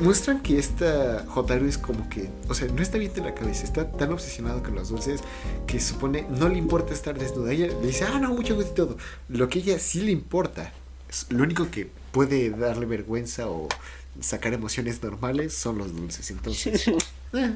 muestran 0.00 0.40
que 0.40 0.58
esta 0.58 1.24
Jotaro 1.28 1.66
es 1.66 1.78
como 1.78 2.08
que, 2.08 2.28
o 2.48 2.54
sea, 2.54 2.68
no 2.68 2.82
está 2.82 2.98
bien 2.98 3.12
de 3.12 3.22
la 3.22 3.34
cabeza, 3.34 3.64
está 3.64 3.90
tan 3.90 4.12
obsesionado 4.12 4.62
con 4.62 4.74
los 4.74 4.88
dulces 4.88 5.20
que 5.66 5.80
supone 5.80 6.26
no 6.30 6.48
le 6.48 6.58
importa 6.58 6.92
estar 6.92 7.18
desnuda. 7.18 7.52
Ella 7.52 7.66
le 7.68 7.86
dice, 7.86 8.04
ah, 8.04 8.18
no, 8.20 8.34
mucho 8.34 8.54
gusto 8.54 8.70
y 8.72 8.74
todo. 8.74 8.96
Lo 9.28 9.48
que 9.48 9.60
ella 9.60 9.78
sí 9.78 10.00
le 10.02 10.12
importa, 10.12 10.72
es- 11.08 11.26
lo 11.30 11.42
único 11.42 11.70
que 11.70 11.88
puede 12.12 12.50
darle 12.50 12.86
vergüenza 12.86 13.48
o 13.48 13.68
sacar 14.20 14.52
emociones 14.52 15.02
normales 15.02 15.54
son 15.54 15.78
los 15.78 15.94
dulces. 15.94 16.30
Entonces, 16.30 16.88
eh, 17.32 17.54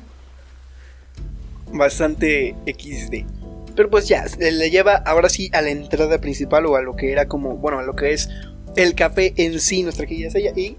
Bastante 1.72 2.54
XD. 2.66 3.24
Pero 3.76 3.90
pues 3.90 4.08
ya, 4.08 4.24
le 4.38 4.70
lleva 4.70 4.96
ahora 4.96 5.28
sí 5.28 5.50
a 5.52 5.62
la 5.62 5.70
entrada 5.70 6.20
principal 6.20 6.66
o 6.66 6.76
a 6.76 6.82
lo 6.82 6.96
que 6.96 7.12
era 7.12 7.28
como, 7.28 7.56
bueno, 7.56 7.78
a 7.78 7.82
lo 7.82 7.94
que 7.94 8.12
es 8.12 8.28
el 8.76 8.94
café 8.94 9.34
en 9.36 9.60
sí, 9.60 9.82
nuestra 9.82 10.06
querida 10.06 10.30
ella 10.34 10.52
y 10.54 10.76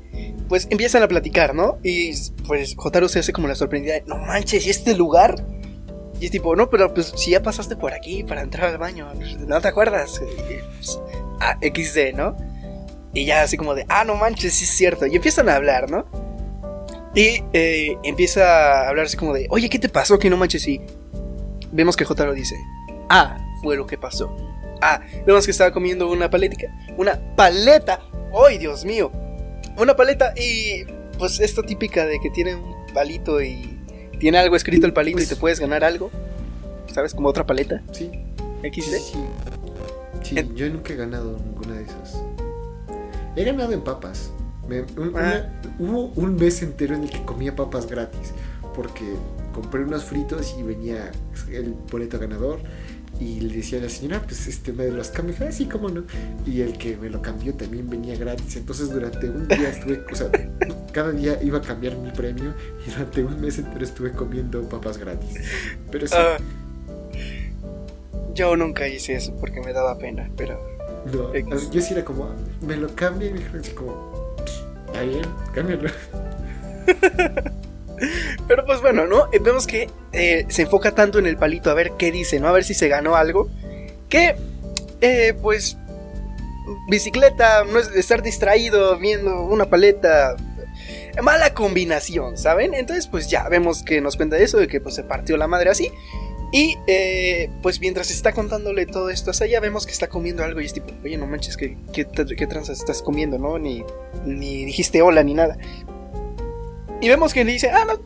pues 0.48 0.68
empiezan 0.70 1.04
a 1.04 1.08
platicar, 1.08 1.56
¿no? 1.56 1.78
Y 1.84 2.12
pues 2.48 2.76
Jotaro 2.76 3.08
se 3.08 3.20
hace 3.20 3.32
como 3.32 3.48
la 3.48 3.56
sorprendida, 3.56 3.94
de, 3.94 4.04
no 4.06 4.18
manches, 4.18 4.66
¿y 4.66 4.70
este 4.70 4.96
lugar? 4.96 5.46
Y 6.20 6.26
es 6.26 6.32
tipo, 6.32 6.56
no, 6.56 6.70
pero 6.70 6.94
pues 6.94 7.14
si 7.16 7.32
ya 7.32 7.42
pasaste 7.42 7.76
por 7.76 7.94
aquí 7.94 8.24
para 8.24 8.42
entrar 8.42 8.70
al 8.70 8.78
baño, 8.78 9.08
¿no 9.48 9.62
te 9.62 9.68
acuerdas? 9.68 10.20
Pues, 10.20 11.00
ah, 11.40 11.58
XD, 11.62 12.16
¿no? 12.16 12.36
Y 13.14 13.26
ya 13.26 13.42
así 13.42 13.58
como 13.58 13.74
de, 13.76 13.86
ah, 13.90 14.04
no 14.06 14.16
manches, 14.16 14.54
sí 14.54 14.66
es 14.66 14.70
cierto. 14.72 15.06
Y 15.08 15.16
empiezan 15.16 15.50
a 15.50 15.56
hablar, 15.56 15.90
¿no? 15.90 16.06
Y 17.16 17.44
eh, 17.54 17.98
empieza 18.04 18.84
a 18.84 18.90
hablar 18.90 19.06
así 19.08 19.18
como 19.18 19.34
de, 19.34 19.48
oye, 19.50 19.68
¿qué 19.70 19.80
te 19.80 19.90
pasó? 19.90 20.20
Que 20.20 20.30
no 20.30 20.38
manches, 20.38 20.68
y 20.68 20.80
vemos 21.72 21.96
que 21.98 22.06
Jotaro 22.06 22.34
dice, 22.34 22.56
ah, 23.10 23.38
fue 23.64 23.76
lo 23.76 23.88
que 23.88 23.98
pasó. 23.98 24.36
Ah, 24.82 25.02
vemos 25.26 25.44
que 25.46 25.52
estaba 25.52 25.72
comiendo 25.72 26.10
una 26.10 26.30
paletica, 26.30 26.68
una 26.98 27.20
paleta, 27.36 28.00
¡ay, 28.48 28.60
Dios 28.60 28.86
mío! 28.86 29.12
Una 29.78 29.96
paleta 29.96 30.34
y 30.38 30.84
pues 31.18 31.40
esta 31.40 31.64
típica 31.64 32.06
de 32.06 32.20
que 32.20 32.30
tiene 32.30 32.56
un 32.56 32.76
palito 32.94 33.42
y 33.42 33.78
tiene 34.20 34.38
algo 34.38 34.56
escrito 34.56 34.86
el 34.86 34.94
palito 34.94 35.18
y 35.18 35.22
Pues- 35.24 35.30
te 35.30 35.36
puedes 35.36 35.60
ganar 35.60 35.84
algo, 35.84 36.12
¿sabes? 36.94 37.14
Como 37.14 37.28
otra 37.28 37.46
paleta, 37.46 37.82
sí, 37.92 38.10
XD. 38.64 38.82
sí, 38.82 39.00
sí. 39.14 39.20
Sí, 40.22 40.38
En- 40.38 40.56
yo 40.56 40.70
nunca 40.70 40.94
he 40.94 40.96
ganado 40.96 41.38
ninguna 41.44 41.76
de 41.76 41.84
esas. 41.84 41.99
He 43.40 43.46
ganado 43.46 43.72
en 43.72 43.82
papas. 43.82 44.32
Me- 44.68 44.82
un, 44.82 45.14
Ah. 45.16 45.50
una- 45.80 45.90
hubo 45.90 46.06
un 46.16 46.36
mes 46.36 46.62
entero 46.62 46.94
en 46.96 47.04
el 47.04 47.10
que 47.10 47.24
comía 47.24 47.56
papas 47.56 47.88
gratis. 47.88 48.34
Porque 48.76 49.04
compré 49.54 49.82
unos 49.84 50.04
fritos 50.04 50.56
y 50.60 50.64
venía 50.64 51.12
el 51.52 51.74
boleto 51.90 52.20
ganador. 52.20 52.60
Y 53.20 53.40
le 53.42 53.56
decía 53.58 53.80
a 53.80 53.82
la 53.82 53.90
señora, 53.90 54.22
pues 54.22 54.48
este 54.48 54.72
me 54.72 54.88
los 54.90 55.10
cambio. 55.10 55.36
Ah, 55.42 55.52
sí, 55.52 55.66
cómo 55.66 55.90
no. 55.90 56.04
Y 56.46 56.62
el 56.62 56.78
que 56.78 56.96
me 56.98 57.10
lo 57.10 57.22
cambió 57.22 57.54
también 57.54 57.90
venía 57.90 58.16
gratis. 58.18 58.56
Entonces 58.58 58.92
durante 58.92 59.30
un 59.30 59.48
día 59.48 59.70
estuve, 59.70 60.04
o 60.12 60.16
sea, 60.16 60.30
cada 60.94 61.12
día 61.12 61.42
iba 61.42 61.58
a 61.58 61.62
cambiar 61.62 61.98
mi 61.98 62.12
premio. 62.12 62.54
Y 62.86 62.92
durante 62.92 63.24
un 63.24 63.40
mes 63.42 63.58
entero 63.58 63.84
estuve 63.84 64.12
comiendo 64.12 64.62
papas 64.70 64.98
gratis. 64.98 65.34
Pero 65.92 66.08
sí, 66.08 66.14
Ah, 66.18 66.38
yo 68.36 68.56
nunca 68.56 68.88
hice 68.88 69.16
eso 69.16 69.36
porque 69.38 69.60
me 69.62 69.74
daba 69.74 69.98
pena, 69.98 70.30
pero 70.38 70.58
no, 71.06 71.34
X. 71.34 71.72
yo 71.72 71.82
sí 71.82 71.94
era 71.94 72.04
como, 72.04 72.26
"Ah, 72.26 72.36
me 72.62 72.76
lo 72.76 72.94
cambia 72.96 73.30
y 73.30 73.34
me 73.34 73.42
como, 73.74 74.36
está 74.88 75.02
bien, 75.02 75.26
cámbialo. 75.54 75.90
Pero 78.48 78.66
pues 78.66 78.82
bueno, 78.82 79.06
¿no? 79.06 79.30
Vemos 79.42 79.68
que 79.68 79.90
eh, 80.14 80.46
se 80.50 80.64
enfoca 80.64 80.96
tanto 80.96 81.20
en 81.20 81.28
el 81.28 81.38
palito 81.38 81.70
a 81.70 81.74
ver 81.74 81.92
qué 81.98 82.12
dice, 82.12 82.40
¿no? 82.40 82.48
A 82.48 82.52
ver 82.52 82.64
si 82.64 82.74
se 82.74 82.88
ganó 82.88 83.16
algo. 83.16 83.50
Que, 84.08 84.36
eh, 85.02 85.34
pues, 85.42 85.78
bicicleta, 86.90 87.64
no 87.66 87.80
es 87.80 87.90
estar 87.90 88.22
distraído 88.22 88.98
viendo 88.98 89.42
una 89.42 89.70
paleta. 89.70 90.36
Mala 91.22 91.54
combinación, 91.54 92.38
¿saben? 92.38 92.74
Entonces, 92.74 93.08
pues 93.08 93.30
ya 93.30 93.50
vemos 93.50 93.84
que 93.84 94.00
nos 94.00 94.16
cuenta 94.16 94.38
eso, 94.38 94.58
de 94.58 94.68
que 94.68 94.80
pues 94.80 94.96
se 94.96 95.04
partió 95.04 95.36
la 95.36 95.48
madre 95.48 95.70
así. 95.70 95.92
Y, 96.52 96.78
eh, 96.88 97.50
pues 97.62 97.80
mientras 97.80 98.10
está 98.10 98.34
contándole 98.34 98.86
todo 98.88 99.10
esto 99.12 99.30
a 99.32 99.34
Saya, 99.34 99.60
vemos 99.60 99.86
que 99.86 99.92
está 99.92 100.10
comiendo 100.10 100.44
algo 100.44 100.60
y 100.62 100.66
es 100.66 100.74
tipo, 100.74 100.92
oye, 101.04 101.16
no 101.18 101.28
manches, 101.28 101.56
¿qué, 101.58 101.78
qué, 101.94 102.08
tra- 102.08 102.36
qué 102.36 102.48
tranzas 102.48 102.80
estás 102.80 103.04
comiendo, 103.04 103.38
no? 103.38 103.60
Ni, 103.60 103.84
ni 104.26 104.66
dijiste 104.66 105.02
hola 105.04 105.22
ni 105.24 105.36
nada. 105.36 105.58
Y 107.02 107.08
vemos 107.08 107.34
que 107.34 107.46
le 107.46 107.52
dice, 107.52 107.70
ah, 107.70 107.86
no, 107.86 108.00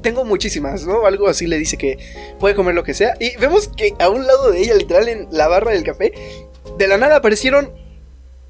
tengo 0.00 0.24
muchísimas, 0.24 0.86
¿no? 0.86 1.04
Algo 1.04 1.28
así 1.28 1.46
le 1.46 1.58
dice 1.58 1.76
que 1.76 1.98
puede 2.40 2.54
comer 2.54 2.74
lo 2.74 2.82
que 2.82 2.94
sea. 2.94 3.14
Y 3.20 3.36
vemos 3.36 3.68
que 3.68 3.94
a 3.98 4.08
un 4.08 4.26
lado 4.26 4.50
de 4.52 4.60
ella, 4.62 4.74
literal, 4.74 5.08
en 5.08 5.28
la 5.30 5.46
barra 5.46 5.72
del 5.72 5.84
café, 5.84 6.12
de 6.78 6.88
la 6.88 6.96
nada 6.96 7.16
aparecieron 7.16 7.72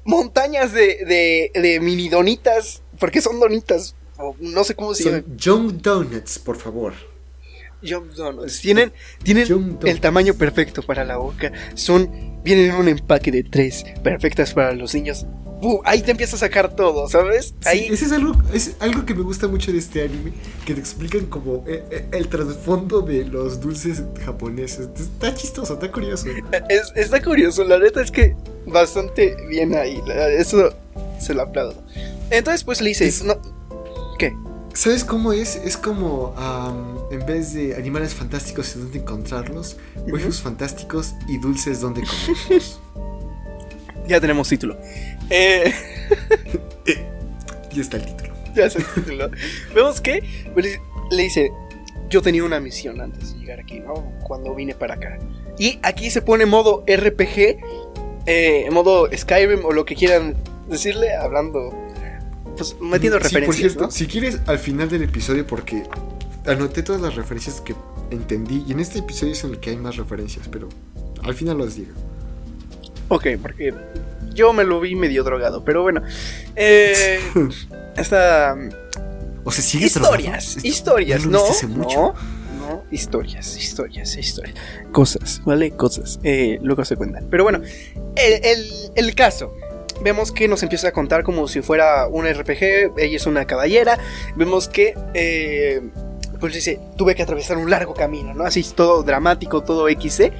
montañas 0.05 0.71
de, 0.71 1.03
de, 1.05 1.51
de 1.53 1.79
mini 1.81 2.07
donitas, 2.07 2.81
porque 2.97 3.21
son 3.21 3.39
donitas, 3.41 3.93
o 4.17 4.35
no 4.39 4.63
sé 4.63 4.73
cómo 4.73 4.93
se 4.95 5.03
llaman. 5.03 5.25
Young 5.37 5.81
Donuts, 5.81 6.39
por 6.39 6.55
favor. 6.55 6.93
Donuts. 7.81 8.59
Tienen, 8.61 8.91
tienen 9.23 9.77
el 9.85 9.99
tamaño 10.01 10.33
perfecto 10.33 10.81
para 10.83 11.05
la 11.05 11.17
boca. 11.17 11.51
Son, 11.75 12.09
vienen 12.43 12.71
en 12.71 12.75
un 12.75 12.87
empaque 12.87 13.31
de 13.31 13.43
tres, 13.43 13.83
perfectas 14.03 14.53
para 14.53 14.73
los 14.73 14.93
niños. 14.93 15.25
¡pum! 15.61 15.79
ahí 15.85 16.01
te 16.03 16.11
empieza 16.11 16.35
a 16.35 16.39
sacar 16.39 16.75
todo, 16.75 17.07
¿sabes? 17.09 17.47
Sí, 17.61 17.67
Ahí, 17.67 17.87
ese 17.91 18.05
es 18.05 18.11
algo, 18.11 18.35
es 18.53 18.75
algo 18.79 19.05
que 19.07 19.15
me 19.15 19.23
gusta 19.23 19.47
mucho 19.47 19.71
de 19.71 19.79
este 19.79 20.03
anime, 20.03 20.31
que 20.65 20.75
te 20.75 20.79
explican 20.79 21.25
como 21.25 21.63
eh, 21.67 21.83
eh, 21.89 22.05
el 22.11 22.27
trasfondo 22.27 23.01
de 23.01 23.25
los 23.25 23.59
dulces 23.59 24.03
japoneses. 24.23 24.87
Está 24.95 25.33
chistoso, 25.33 25.73
está 25.73 25.91
curioso. 25.91 26.27
es- 26.69 26.93
está 26.95 27.21
curioso, 27.23 27.63
la 27.63 27.79
neta 27.79 28.01
es 28.03 28.11
que 28.11 28.35
bastante 28.67 29.35
bien 29.49 29.73
ahí, 29.75 29.99
eso 30.37 30.69
se 31.19 31.33
lo 31.33 31.41
aplaudo. 31.41 31.83
Entonces, 32.29 32.63
pues 32.63 32.79
le 32.81 32.89
dice, 32.89 33.07
Es- 33.07 33.23
no, 33.23 33.35
¿qué? 34.19 34.31
¿Sabes 34.77 35.03
cómo 35.03 35.33
es? 35.33 35.55
Es 35.55 35.75
como 35.75 36.35
am, 36.37 36.99
en 37.09 37.25
vez 37.25 37.51
de 37.51 37.75
animales 37.75 38.13
fantásticos 38.13 38.75
y 38.75 38.79
dónde 38.79 38.99
encontrarlos, 38.99 39.75
waifus 40.05 40.39
fantásticos 40.39 41.15
y 41.27 41.39
dulces 41.39 41.81
donde 41.81 42.03
comerlos. 42.03 42.79
Ya 44.07 44.21
tenemos 44.21 44.47
título. 44.47 44.77
Eh, 45.31 45.73
y 47.71 47.79
está 47.79 47.97
el 47.97 48.05
título. 48.05 48.33
ya 48.55 48.65
es 48.67 48.75
el 48.75 48.85
título. 48.85 49.31
Vemos 49.73 49.99
que 49.99 50.23
le, 50.55 50.79
le 51.09 51.23
dice, 51.23 51.51
yo 52.07 52.21
tenía 52.21 52.43
una 52.43 52.59
misión 52.59 53.01
antes 53.01 53.33
de 53.33 53.39
llegar 53.39 53.59
aquí, 53.59 53.79
¿no? 53.79 53.95
Cuando 54.23 54.53
vine 54.53 54.75
para 54.75 54.93
acá. 54.93 55.17
Y 55.57 55.79
aquí 55.81 56.11
se 56.11 56.21
pone 56.21 56.45
modo 56.45 56.85
RPG, 56.87 57.57
eh, 58.27 58.69
modo 58.71 59.09
Skyrim 59.11 59.65
o 59.65 59.71
lo 59.71 59.85
que 59.85 59.95
quieran 59.95 60.35
decirle, 60.69 61.15
hablando, 61.15 61.71
pues 62.57 62.75
metiendo 62.81 63.17
Sí, 63.19 63.23
referencias, 63.23 63.45
por 63.45 63.55
cierto, 63.55 63.83
¿no? 63.85 63.91
si 63.91 64.07
quieres 64.07 64.39
al 64.47 64.59
final 64.59 64.89
del 64.89 65.03
episodio, 65.03 65.45
porque 65.47 65.83
anoté 66.45 66.83
todas 66.83 67.01
las 67.01 67.15
referencias 67.15 67.61
que 67.61 67.75
entendí, 68.11 68.63
y 68.67 68.71
en 68.71 68.79
este 68.79 68.99
episodio 68.99 69.33
es 69.33 69.43
en 69.43 69.51
el 69.51 69.59
que 69.59 69.69
hay 69.71 69.77
más 69.77 69.95
referencias, 69.97 70.47
pero 70.49 70.69
al 71.23 71.33
final 71.33 71.57
los 71.57 71.75
digo. 71.75 71.91
Ok, 73.09 73.27
porque 73.41 73.73
yo 74.33 74.51
me 74.53 74.63
lo 74.63 74.79
vi 74.79 74.95
medio 74.95 75.23
drogado, 75.23 75.63
pero 75.63 75.81
bueno. 75.81 76.01
Eh, 76.55 77.19
esta... 77.97 78.55
O 79.43 79.51
sea, 79.51 79.63
sigue 79.63 79.85
Historias, 79.85 80.55
drogado? 80.55 80.67
historias, 80.67 81.25
¿No 81.25 81.31
no, 81.31 81.45
lo 81.61 81.67
mucho? 81.69 81.95
no, 81.97 82.13
no, 82.67 82.83
historias, 82.91 83.55
historias, 83.57 84.17
historias, 84.17 84.55
cosas, 84.91 85.41
¿vale? 85.45 85.71
Cosas, 85.71 86.19
eh, 86.23 86.59
luego 86.61 86.83
se 86.83 86.97
cuentan. 86.97 87.27
Pero 87.29 87.43
bueno, 87.45 87.61
el, 88.17 88.33
el- 88.43 88.91
el 88.95 89.15
caso, 89.15 89.53
vemos 90.01 90.31
que 90.31 90.47
nos 90.47 90.63
empieza 90.63 90.89
a 90.89 90.91
contar 90.91 91.23
como 91.23 91.47
si 91.47 91.61
fuera 91.61 92.07
un 92.07 92.25
RPG, 92.25 92.97
ella 92.97 93.15
es 93.15 93.25
una 93.25 93.45
caballera, 93.45 93.97
vemos 94.35 94.67
que, 94.67 94.95
eh, 95.13 95.81
pues 96.39 96.53
dice, 96.53 96.79
tuve 96.97 97.15
que 97.15 97.23
atravesar 97.23 97.57
un 97.57 97.69
largo 97.69 97.93
camino, 97.93 98.33
¿no? 98.33 98.43
Así 98.43 98.63
todo 98.75 99.03
dramático, 99.03 99.63
todo 99.63 99.87
XC. 99.87 100.31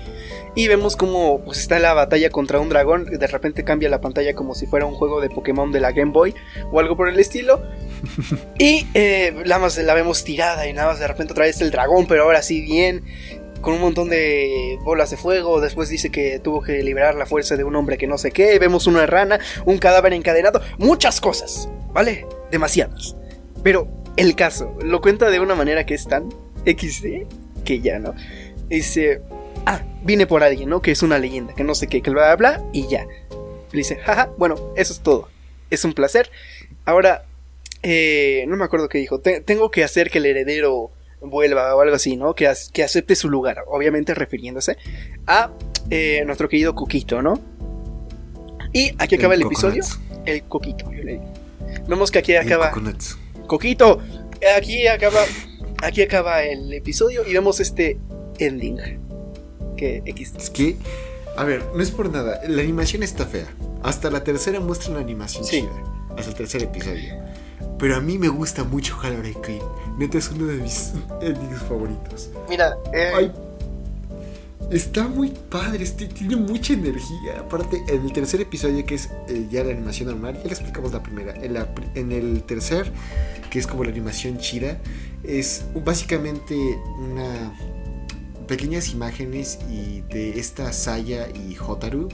Y 0.56 0.68
vemos 0.68 0.96
como 0.96 1.42
pues 1.42 1.60
está 1.60 1.78
la 1.78 1.94
batalla 1.94 2.32
contra 2.32 2.60
un 2.60 2.68
dragón. 2.68 3.06
De 3.06 3.28
repente 3.28 3.64
cambia 3.64 3.90
la 3.90 4.02
pantalla 4.02 4.34
como 4.34 4.56
si 4.56 4.66
fuera 4.66 4.88
un 4.88 4.96
juego 4.96 5.22
de 5.22 5.30
Pokémon 5.30 5.72
de 5.72 5.80
la 5.80 5.92
Game 5.92 6.12
Boy 6.12 6.34
o 6.72 6.80
algo 6.80 6.96
por 6.96 7.10
el 7.10 7.20
estilo. 7.20 7.62
Y 8.58 8.88
eh, 8.96 9.36
nada 9.46 9.60
más 9.60 9.78
la 9.78 9.94
vemos 9.94 10.24
tirada 10.24 10.68
y 10.68 10.74
nada 10.74 10.88
más 10.88 11.00
de 11.00 11.08
repente 11.08 11.34
otra 11.34 11.46
vez 11.46 11.62
el 11.62 11.70
dragón, 11.70 12.08
pero 12.08 12.24
ahora 12.24 12.42
sí 12.42 12.62
bien, 12.62 13.04
con 13.62 13.74
un 13.76 13.82
montón 13.82 14.10
de 14.10 14.78
bolas 14.84 15.10
de 15.12 15.18
fuego. 15.18 15.60
Después 15.62 15.90
dice 15.90 16.10
que 16.12 16.40
tuvo 16.40 16.62
que 16.62 16.82
liberar 16.84 17.16
la 17.16 17.26
fuerza 17.26 17.56
de 17.56 17.64
un 17.64 17.76
hombre 17.76 17.98
que 17.98 18.08
no 18.08 18.18
sé 18.18 18.32
qué. 18.32 18.58
Vemos 18.60 18.88
una 18.88 19.06
rana, 19.06 19.40
un 19.66 19.78
cadáver 19.78 20.14
encadenado, 20.14 20.62
muchas 20.78 21.20
cosas, 21.22 21.70
¿vale? 21.94 22.26
Demasiadas. 22.52 23.16
Pero 23.64 23.88
el 24.16 24.36
caso 24.36 24.76
lo 24.84 25.02
cuenta 25.02 25.30
de 25.30 25.40
una 25.40 25.56
manera 25.56 25.86
que 25.86 25.94
es 25.94 26.08
tan 26.08 26.30
XD 26.66 27.26
que 27.64 27.82
ya, 27.82 28.00
¿no? 28.00 28.14
Dice, 28.70 29.22
ah, 29.66 29.82
vine 30.04 30.28
por 30.28 30.44
alguien, 30.44 30.70
¿no? 30.70 30.82
Que 30.82 30.92
es 30.92 31.04
una 31.04 31.20
leyenda, 31.20 31.54
que 31.54 31.64
no 31.64 31.76
sé 31.76 31.88
qué, 31.88 32.02
que 32.02 32.10
bla, 32.10 32.36
bla, 32.36 32.58
bla, 32.60 32.70
y 32.74 32.88
ya. 32.88 33.06
Le 33.72 33.78
dice, 33.80 33.98
jaja, 33.98 34.30
bueno, 34.38 34.56
eso 34.76 34.94
es 34.94 35.00
todo. 35.02 35.28
Es 35.70 35.84
un 35.84 35.94
placer. 35.94 36.30
Ahora, 36.86 37.26
eh, 37.84 38.46
no 38.48 38.56
me 38.56 38.64
acuerdo 38.66 38.88
qué 38.90 38.98
dijo. 38.98 39.20
Te- 39.20 39.42
tengo 39.42 39.70
que 39.72 39.84
hacer 39.84 40.10
que 40.10 40.20
el 40.20 40.26
heredero 40.26 40.92
vuelva 41.22 41.76
o 41.76 41.82
algo 41.82 41.96
así, 41.96 42.16
¿no? 42.16 42.34
Que, 42.34 42.52
que 42.74 42.84
acepte 42.84 43.16
su 43.16 43.30
lugar. 43.30 43.64
Obviamente 43.68 44.14
refiriéndose 44.14 44.78
a 45.26 45.52
eh, 45.90 46.24
nuestro 46.26 46.48
querido 46.50 46.76
Coquito, 46.76 47.22
¿no? 47.22 47.40
Y 48.74 48.92
aquí 48.98 49.16
acaba 49.16 49.34
el, 49.34 49.42
episodio. 49.42 49.84
El 50.26 50.44
Coquito, 50.44 50.92
yo 50.92 51.04
le 51.04 51.14
digo. 51.14 51.34
Vemos 51.88 52.12
que 52.12 52.20
aquí 52.20 52.36
acaba. 52.36 52.72
Coquito, 53.48 54.00
aquí 54.56 54.88
acaba. 54.88 55.22
Aquí 55.84 56.02
acaba 56.02 56.44
el 56.44 56.74
episodio 56.74 57.28
y 57.28 57.34
vemos 57.34 57.60
este 57.60 57.98
ending. 58.40 58.78
Que 59.78 60.02
X. 60.06 60.34
Es 60.38 60.50
que, 60.50 60.76
a 61.38 61.44
ver, 61.44 61.64
no 61.76 61.82
es 61.82 61.92
por 61.92 62.12
nada, 62.12 62.42
la 62.48 62.62
animación 62.62 63.04
está 63.04 63.26
fea. 63.26 63.48
Hasta 63.84 64.10
la 64.10 64.24
tercera 64.24 64.60
muestra 64.60 64.92
una 64.92 65.02
animación 65.02 65.46
Sí. 65.46 65.62
chida. 65.62 65.84
Hasta 66.18 66.32
el 66.32 66.36
tercer 66.36 66.64
episodio. 66.64 67.14
Pero 67.78 67.96
a 67.96 68.02
mí 68.02 68.18
me 68.18 68.28
gusta 68.28 68.64
mucho 68.64 68.98
Harley 69.02 69.36
Quinn. 69.46 69.62
Neta 69.98 70.18
es 70.18 70.30
uno 70.30 70.46
de 70.46 70.58
mis 70.58 70.94
endings 71.22 71.62
favoritos. 71.64 72.30
Mira, 72.50 72.78
eh, 72.94 73.12
Ay, 73.16 73.32
está 74.72 75.08
muy 75.08 75.30
padre, 75.50 75.84
este- 75.84 76.08
tiene 76.08 76.36
mucha 76.36 76.74
energía. 76.74 77.40
Aparte, 77.40 77.82
en 77.88 78.06
el 78.06 78.14
tercer 78.14 78.42
episodio, 78.42 78.86
que 78.86 78.96
es 78.96 79.10
eh, 79.28 79.48
ya 79.50 79.64
la 79.64 79.72
animación 79.72 80.10
normal, 80.10 80.36
ya 80.38 80.44
le 80.44 80.52
explicamos 80.52 80.92
la 80.92 81.02
primera. 81.02 81.34
En, 81.44 81.54
la 81.54 81.68
en 81.96 82.12
el 82.12 82.44
tercer, 82.44 82.92
que 83.50 83.60
es 83.60 83.68
como 83.68 83.84
la 83.84 83.92
animación 83.92 84.38
chida, 84.38 84.78
es 85.24 85.66
básicamente 85.84 86.56
una 87.00 87.54
pequeñas 88.48 88.90
imágenes 88.92 89.60
y 89.70 90.02
de 90.02 90.40
esta 90.40 90.72
Saya 90.72 91.28
y 91.30 91.58
Hotaru. 91.58 92.08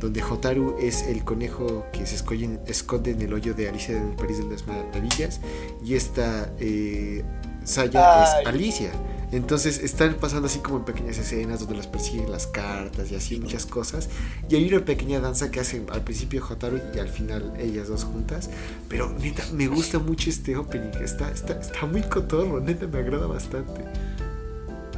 Donde 0.00 0.22
Hotaru 0.22 0.76
es 0.80 1.02
el 1.02 1.22
conejo 1.24 1.86
que 1.92 2.06
se 2.06 2.14
esconde 2.16 3.10
en, 3.10 3.20
el 3.22 3.32
hoyo 3.32 3.54
de 3.54 3.68
Alicia 3.68 3.96
en 3.96 4.10
el 4.10 4.16
País 4.16 4.38
de 4.38 4.44
las 4.44 4.66
Maravillas. 4.66 5.40
Y 5.84 5.94
esta 5.94 6.50
eh, 6.58 7.22
Saya 7.64 8.22
Ay. 8.22 8.42
es 8.42 8.48
Alicia. 8.48 8.92
Entonces 9.32 9.78
están 9.78 10.14
pasando 10.14 10.48
así 10.48 10.58
como 10.58 10.78
en 10.78 10.84
pequeñas 10.84 11.16
escenas 11.18 11.60
donde 11.60 11.76
las 11.76 11.86
persiguen 11.86 12.32
las 12.32 12.48
cartas 12.48 13.12
y 13.12 13.14
así 13.14 13.38
muchas 13.38 13.64
cosas. 13.64 14.08
Y 14.48 14.56
hay 14.56 14.66
una 14.72 14.84
pequeña 14.84 15.20
danza 15.20 15.52
que 15.52 15.60
hacen 15.60 15.86
al 15.92 16.02
principio 16.02 16.44
Hotaru 16.44 16.80
y 16.94 16.98
al 16.98 17.08
final 17.08 17.52
ellas 17.58 17.86
dos 17.88 18.02
juntas. 18.02 18.50
Pero 18.88 19.10
neta, 19.20 19.44
me 19.52 19.68
gusta 19.68 20.00
mucho 20.00 20.30
este 20.30 20.56
opening. 20.56 20.90
Está, 21.04 21.30
está, 21.30 21.60
está 21.60 21.86
muy 21.86 22.02
cotorro, 22.02 22.60
neta, 22.60 22.88
me 22.88 22.98
agrada 22.98 23.26
bastante. 23.28 23.84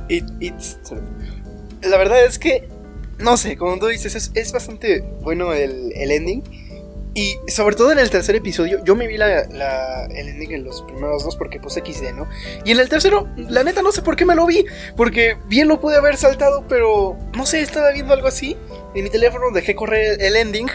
It- 0.08 0.24
it's. 0.40 0.78
La 1.82 1.96
verdad 1.98 2.24
es 2.24 2.38
que, 2.38 2.68
no 3.22 3.36
sé, 3.36 3.56
como 3.56 3.78
tú 3.78 3.86
dices, 3.86 4.30
es, 4.34 4.52
bastante 4.52 5.00
bueno 5.20 5.52
el, 5.52 5.92
ending. 5.94 6.42
Y 7.14 7.36
sobre 7.46 7.76
todo 7.76 7.92
en 7.92 7.98
el 7.98 8.08
tercer 8.08 8.36
episodio, 8.36 8.82
yo 8.84 8.96
me 8.96 9.06
vi 9.06 9.18
la, 9.18 9.42
el 10.06 10.28
ending 10.28 10.52
en 10.52 10.64
los 10.64 10.82
primeros 10.82 11.22
dos 11.24 11.36
porque 11.36 11.60
pues 11.60 11.74
XD, 11.74 12.14
¿no? 12.16 12.26
Y 12.64 12.72
en 12.72 12.80
el 12.80 12.88
tercero, 12.88 13.28
la 13.36 13.64
neta 13.64 13.82
no 13.82 13.92
sé 13.92 14.00
por 14.00 14.16
qué 14.16 14.24
me 14.24 14.34
lo 14.34 14.46
vi, 14.46 14.64
porque 14.96 15.36
bien 15.46 15.68
lo 15.68 15.78
pude 15.78 15.96
haber 15.96 16.16
saltado, 16.16 16.64
pero 16.68 17.16
no 17.36 17.44
sé, 17.44 17.60
estaba 17.60 17.92
viendo 17.92 18.14
algo 18.14 18.28
así. 18.28 18.56
En 18.94 19.04
mi 19.04 19.10
teléfono 19.10 19.50
dejé 19.52 19.74
correr 19.74 20.22
el 20.22 20.36
ending. 20.36 20.68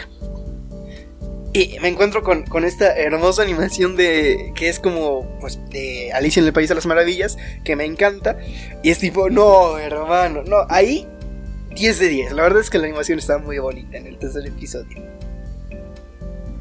Y 1.52 1.76
me 1.80 1.88
encuentro 1.88 2.22
con, 2.22 2.44
con 2.44 2.64
esta 2.64 2.94
hermosa 2.96 3.42
animación 3.42 3.96
de 3.96 4.52
que 4.54 4.68
es 4.68 4.78
como 4.78 5.38
pues 5.40 5.58
de 5.70 6.12
Alicia 6.12 6.40
en 6.40 6.46
el 6.46 6.52
País 6.52 6.68
de 6.68 6.76
las 6.76 6.86
Maravillas, 6.86 7.36
que 7.64 7.74
me 7.74 7.84
encanta. 7.84 8.38
Y 8.84 8.90
es 8.90 9.00
tipo, 9.00 9.28
no, 9.28 9.76
hermano, 9.78 10.44
no, 10.44 10.58
ahí 10.68 11.08
10 11.78 11.98
de 12.00 12.08
10. 12.08 12.32
La 12.32 12.42
verdad 12.42 12.60
es 12.60 12.70
que 12.70 12.78
la 12.78 12.86
animación 12.86 13.20
está 13.20 13.38
muy 13.38 13.58
bonita 13.58 13.96
en 13.98 14.06
el 14.08 14.18
tercer 14.18 14.44
episodio. 14.46 15.00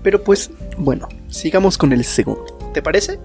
Pero 0.04 0.24
pues, 0.24 0.52
bueno, 0.78 1.10
sigamos 1.28 1.78
con 1.78 1.92
el 1.92 2.06
segundo. 2.06 2.72
¿Te 2.74 2.84
parece? 2.84 3.20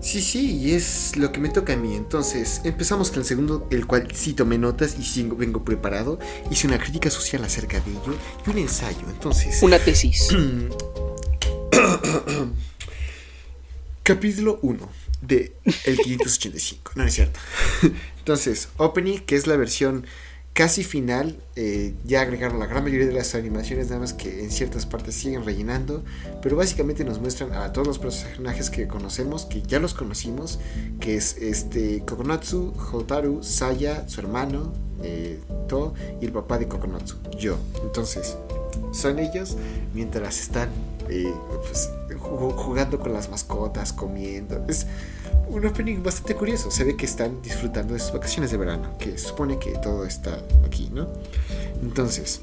Sí, 0.00 0.22
sí, 0.22 0.58
y 0.58 0.72
es 0.74 1.16
lo 1.16 1.32
que 1.32 1.40
me 1.40 1.48
toca 1.48 1.72
a 1.72 1.76
mí. 1.76 1.96
Entonces, 1.96 2.60
empezamos 2.64 3.10
con 3.10 3.20
el 3.20 3.24
segundo, 3.24 3.66
el 3.70 3.86
cual 3.86 4.08
sí 4.14 4.32
tomé 4.32 4.58
notas 4.58 4.96
y 4.98 5.02
sí 5.02 5.28
vengo 5.36 5.64
preparado. 5.64 6.20
Hice 6.50 6.68
una 6.68 6.78
crítica 6.78 7.10
social 7.10 7.42
acerca 7.44 7.80
de 7.80 7.90
ello 7.90 8.16
y 8.46 8.50
un 8.50 8.58
ensayo. 8.58 9.06
Entonces, 9.08 9.60
Una 9.62 9.78
tesis. 9.80 10.28
capítulo 14.04 14.58
1 14.62 14.88
de 15.20 15.52
el 15.84 15.96
585. 15.98 16.92
No, 16.94 17.02
no 17.02 17.08
es 17.08 17.14
cierto. 17.14 17.40
Entonces, 18.18 18.68
opening, 18.76 19.18
que 19.18 19.36
es 19.36 19.46
la 19.46 19.56
versión 19.56 20.06
casi 20.52 20.84
final. 20.84 21.36
eh, 21.54 21.94
ya 22.04 22.22
agregaron 22.22 22.58
la 22.58 22.66
gran 22.66 22.82
mayoría 22.82 23.06
de 23.06 23.12
las 23.12 23.34
animaciones, 23.34 23.88
nada 23.88 24.00
más 24.00 24.14
que 24.14 24.42
en 24.42 24.50
ciertas 24.50 24.86
partes 24.86 25.14
siguen 25.14 25.44
rellenando. 25.44 26.02
Pero 26.42 26.56
básicamente 26.56 27.04
nos 27.04 27.20
muestran 27.20 27.52
a 27.52 27.72
todos 27.72 27.86
los 27.86 27.98
personajes 27.98 28.70
que 28.70 28.88
conocemos, 28.88 29.44
que 29.44 29.62
ya 29.62 29.78
los 29.78 29.92
conocimos, 29.94 30.58
que 31.00 31.16
es 31.16 31.36
este 31.38 32.02
Kokonatsu, 32.06 32.72
Hotaru, 32.92 33.42
Saya, 33.42 34.08
su 34.08 34.20
hermano, 34.20 34.72
eh, 35.02 35.38
To 35.68 35.94
y 36.20 36.24
el 36.26 36.32
papá 36.32 36.58
de 36.58 36.68
Kokonatsu, 36.68 37.16
yo. 37.38 37.58
Entonces, 37.82 38.36
son 38.92 39.18
ellos 39.18 39.56
mientras 39.94 40.40
están 40.40 40.68
eh, 41.08 41.32
pues, 41.66 41.90
ju- 42.18 42.52
jugando 42.54 42.98
con 42.98 43.12
las 43.12 43.28
mascotas, 43.28 43.92
comiendo. 43.92 44.64
Es 44.68 44.86
un 45.48 45.66
opening 45.66 46.02
bastante 46.02 46.34
curioso. 46.34 46.70
Se 46.70 46.84
ve 46.84 46.96
que 46.96 47.06
están 47.06 47.42
disfrutando 47.42 47.94
de 47.94 48.00
sus 48.00 48.12
vacaciones 48.12 48.50
de 48.50 48.56
verano, 48.56 48.96
que 48.98 49.18
supone 49.18 49.58
que 49.58 49.72
todo 49.72 50.06
está 50.06 50.38
aquí, 50.64 50.90
¿no? 50.92 51.08
Entonces, 51.82 52.40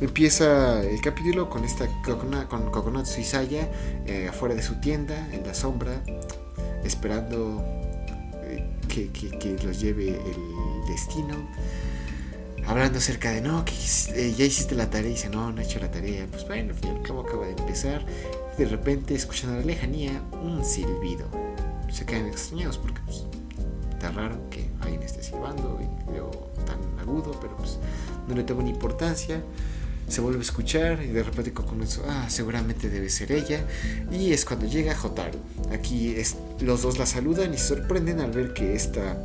empieza 0.00 0.82
el 0.82 1.00
capítulo 1.00 1.48
con 1.48 1.64
esta 1.64 1.86
con 2.48 2.70
Kokonatsu 2.70 3.20
y 3.20 3.24
Saya 3.24 3.68
eh, 4.06 4.28
afuera 4.28 4.54
de 4.54 4.62
su 4.62 4.74
tienda, 4.80 5.28
en 5.32 5.46
la 5.46 5.54
sombra, 5.54 6.02
esperando 6.84 7.64
eh, 8.42 8.68
que, 8.88 9.56
los 9.64 9.80
lleve 9.80 10.08
el 10.08 10.86
destino. 10.88 11.48
Hablando 12.66 12.98
acerca 12.98 13.30
de, 13.30 13.40
no, 13.40 13.64
que 13.64 13.72
eh, 14.14 14.34
ya 14.36 14.44
hiciste 14.44 14.74
la 14.74 14.90
tarea. 14.90 15.10
Dice, 15.10 15.30
no, 15.30 15.50
no 15.50 15.60
he 15.60 15.64
hecho 15.64 15.80
la 15.80 15.90
tarea. 15.90 16.26
Pues 16.30 16.46
bueno, 16.46 16.74
al 16.82 17.18
acaba 17.20 17.46
de 17.46 17.52
empezar. 17.52 18.04
De 18.58 18.66
repente, 18.66 19.14
escuchando 19.14 19.56
a 19.56 19.60
la 19.60 19.64
lejanía, 19.64 20.22
un 20.42 20.64
silbido. 20.64 21.26
Se 21.90 22.06
quedan 22.06 22.26
extrañados 22.26 22.78
porque 22.78 23.00
pues, 23.04 23.24
está 23.92 24.10
raro 24.12 24.48
que 24.48 24.70
alguien 24.80 25.02
esté 25.02 25.22
silbando 25.22 25.78
y 25.80 26.10
luego 26.10 26.50
tan 26.66 26.78
agudo, 26.98 27.38
pero 27.40 27.56
pues 27.56 27.78
no 28.28 28.34
le 28.34 28.44
toman 28.44 28.68
importancia. 28.68 29.42
Se 30.08 30.20
vuelve 30.20 30.40
a 30.40 30.42
escuchar 30.42 31.02
y 31.04 31.08
de 31.08 31.22
repente 31.22 31.52
con 31.52 31.66
ah, 32.08 32.26
seguramente 32.28 32.88
debe 32.88 33.08
ser 33.10 33.30
ella. 33.30 33.64
Y 34.10 34.32
es 34.32 34.44
cuando 34.44 34.66
llega 34.66 34.96
Hotaru. 35.00 35.38
Aquí 35.72 36.14
es, 36.16 36.36
los 36.60 36.82
dos 36.82 36.98
la 36.98 37.06
saludan 37.06 37.54
y 37.54 37.58
se 37.58 37.68
sorprenden 37.68 38.18
al 38.20 38.32
ver 38.32 38.52
que 38.52 38.74
esta 38.74 39.16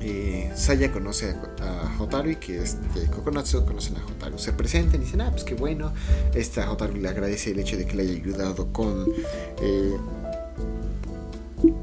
eh, 0.00 0.50
Saya 0.56 0.90
conoce 0.90 1.36
a, 1.60 1.96
a 1.96 2.26
y 2.26 2.36
que 2.36 2.62
este, 2.62 3.06
Kokonatsu 3.06 3.64
conocen 3.64 3.98
a 3.98 4.04
Hotaru. 4.04 4.38
Se 4.38 4.52
presentan 4.52 5.00
y 5.00 5.04
dicen, 5.04 5.20
ah, 5.20 5.30
pues 5.30 5.44
qué 5.44 5.54
bueno. 5.54 5.92
Esta 6.34 6.72
Hotaru 6.72 6.96
le 6.96 7.08
agradece 7.08 7.52
el 7.52 7.60
hecho 7.60 7.76
de 7.76 7.86
que 7.86 7.94
le 7.94 8.02
haya 8.02 8.12
ayudado 8.14 8.72
con... 8.72 9.06
eh, 9.62 9.96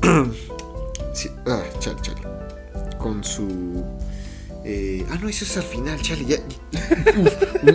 sí, 1.13 1.29
ah, 1.47 1.61
chale, 1.79 2.01
chale. 2.01 2.21
Con 2.97 3.23
su... 3.23 3.83
eh, 4.65 5.05
ah, 5.11 5.17
no, 5.21 5.29
eso 5.29 5.45
es 5.45 5.57
al 5.57 5.63
final, 5.63 6.01
chale. 6.01 6.25
Ya, 6.25 6.37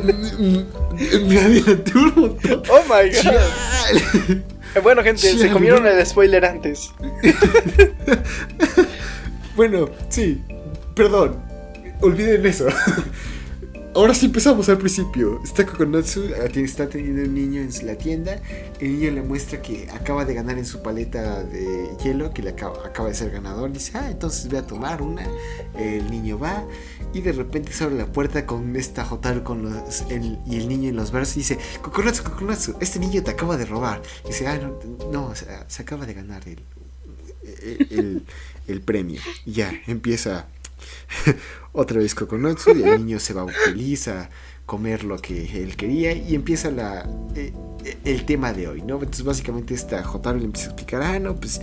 me 1.27 1.39
adelanté 1.39 1.93
un 1.99 2.15
montón. 2.17 2.63
Oh 2.71 2.83
my 2.89 3.09
god. 3.11 3.23
Chale. 3.23 4.43
Eh, 4.75 4.81
Bueno, 4.83 5.03
gente, 5.03 5.21
se 5.21 5.37
Chale. 5.37 5.53
comieron 5.53 5.87
el 5.87 6.05
spoiler 6.07 6.45
antes. 6.45 6.91
Bueno, 9.55 9.91
sí, 10.09 10.43
perdón, 10.95 11.37
olviden 12.01 12.47
eso. 12.47 12.67
Ahora 13.95 14.15
sí 14.15 14.25
empezamos 14.27 14.71
al 14.71 14.79
principio. 14.79 15.41
Está 15.45 15.67
Kokonatsu, 15.67 16.23
ah, 16.41 16.47
está 16.55 16.89
teniendo 16.89 17.23
un 17.25 17.35
niño 17.35 17.61
en 17.61 17.87
la 17.87 17.95
tienda. 17.97 18.41
El 18.81 18.99
niño 18.99 19.11
le 19.11 19.21
muestra 19.23 19.61
que 19.61 19.87
acaba 19.93 20.25
de 20.25 20.33
ganar 20.33 20.57
en 20.57 20.65
su 20.65 20.83
paleta 20.83 21.45
de 21.45 21.91
hielo, 22.03 22.33
que 22.33 22.41
le 22.43 22.51
acaba, 22.51 23.09
de 23.09 23.15
ser 23.15 23.31
ganador. 23.31 23.71
Dice, 23.71 23.93
ah, 23.99 24.09
entonces 24.11 24.49
voy 24.49 24.57
a 24.59 24.67
tomar 24.67 25.03
una. 25.03 25.27
El 25.79 26.11
niño 26.11 26.39
va 26.39 26.65
y 27.13 27.21
de 27.21 27.33
repente 27.33 27.71
se 27.73 27.85
abre 27.85 27.97
la 27.97 28.07
puerta 28.07 28.47
con 28.47 28.75
esta 28.77 29.05
Hotaru 29.13 29.43
con 29.45 29.63
los, 29.63 30.01
el- 30.09 30.39
y 30.47 30.57
el 30.57 30.69
niño 30.69 30.89
en 30.89 30.97
los 30.97 31.11
brazos 31.13 31.37
y 31.37 31.41
dice, 31.41 31.59
Kokonatsu, 31.83 32.23
Kokonatsu, 32.25 32.77
este 32.81 32.99
niño 32.99 33.23
te 33.23 33.31
acaba 33.33 33.59
de 33.59 33.67
robar. 33.67 34.01
Y 34.25 34.29
dice, 34.29 34.47
ah, 34.47 34.59
no, 35.13 35.35
se, 35.35 35.83
acaba 35.83 36.07
de 36.07 36.15
ganar 36.15 36.43
el, 36.49 36.61
el- 37.91 38.25
el 38.69 38.81
premio. 38.81 39.21
Y 39.45 39.53
ya, 39.53 39.71
empieza 39.87 40.47
otra 41.73 41.99
vez 41.99 42.15
Kokonotsu 42.15 42.77
y 42.77 42.83
el 42.83 42.99
niño 42.99 43.19
se 43.19 43.35
va 43.35 43.47
feliz 43.49 44.09
a 44.09 44.31
comer 44.67 45.05
lo 45.05 45.19
que 45.19 45.63
él 45.63 45.77
quería 45.77 46.13
y 46.13 46.35
empieza 46.35 46.71
la, 46.71 47.09
eh, 47.35 47.53
eh, 47.85 47.99
el 48.05 48.25
tema 48.25 48.53
de 48.53 48.69
hoy, 48.69 48.83
¿no? 48.83 48.95
Entonces 48.95 49.25
básicamente 49.25 49.75
esta 49.75 50.09
Hotaru 50.09 50.39
le 50.39 50.45
empieza 50.47 50.69
a 50.69 50.73
explicar, 50.73 51.03
ah, 51.03 51.19
no, 51.19 51.37
pues 51.37 51.61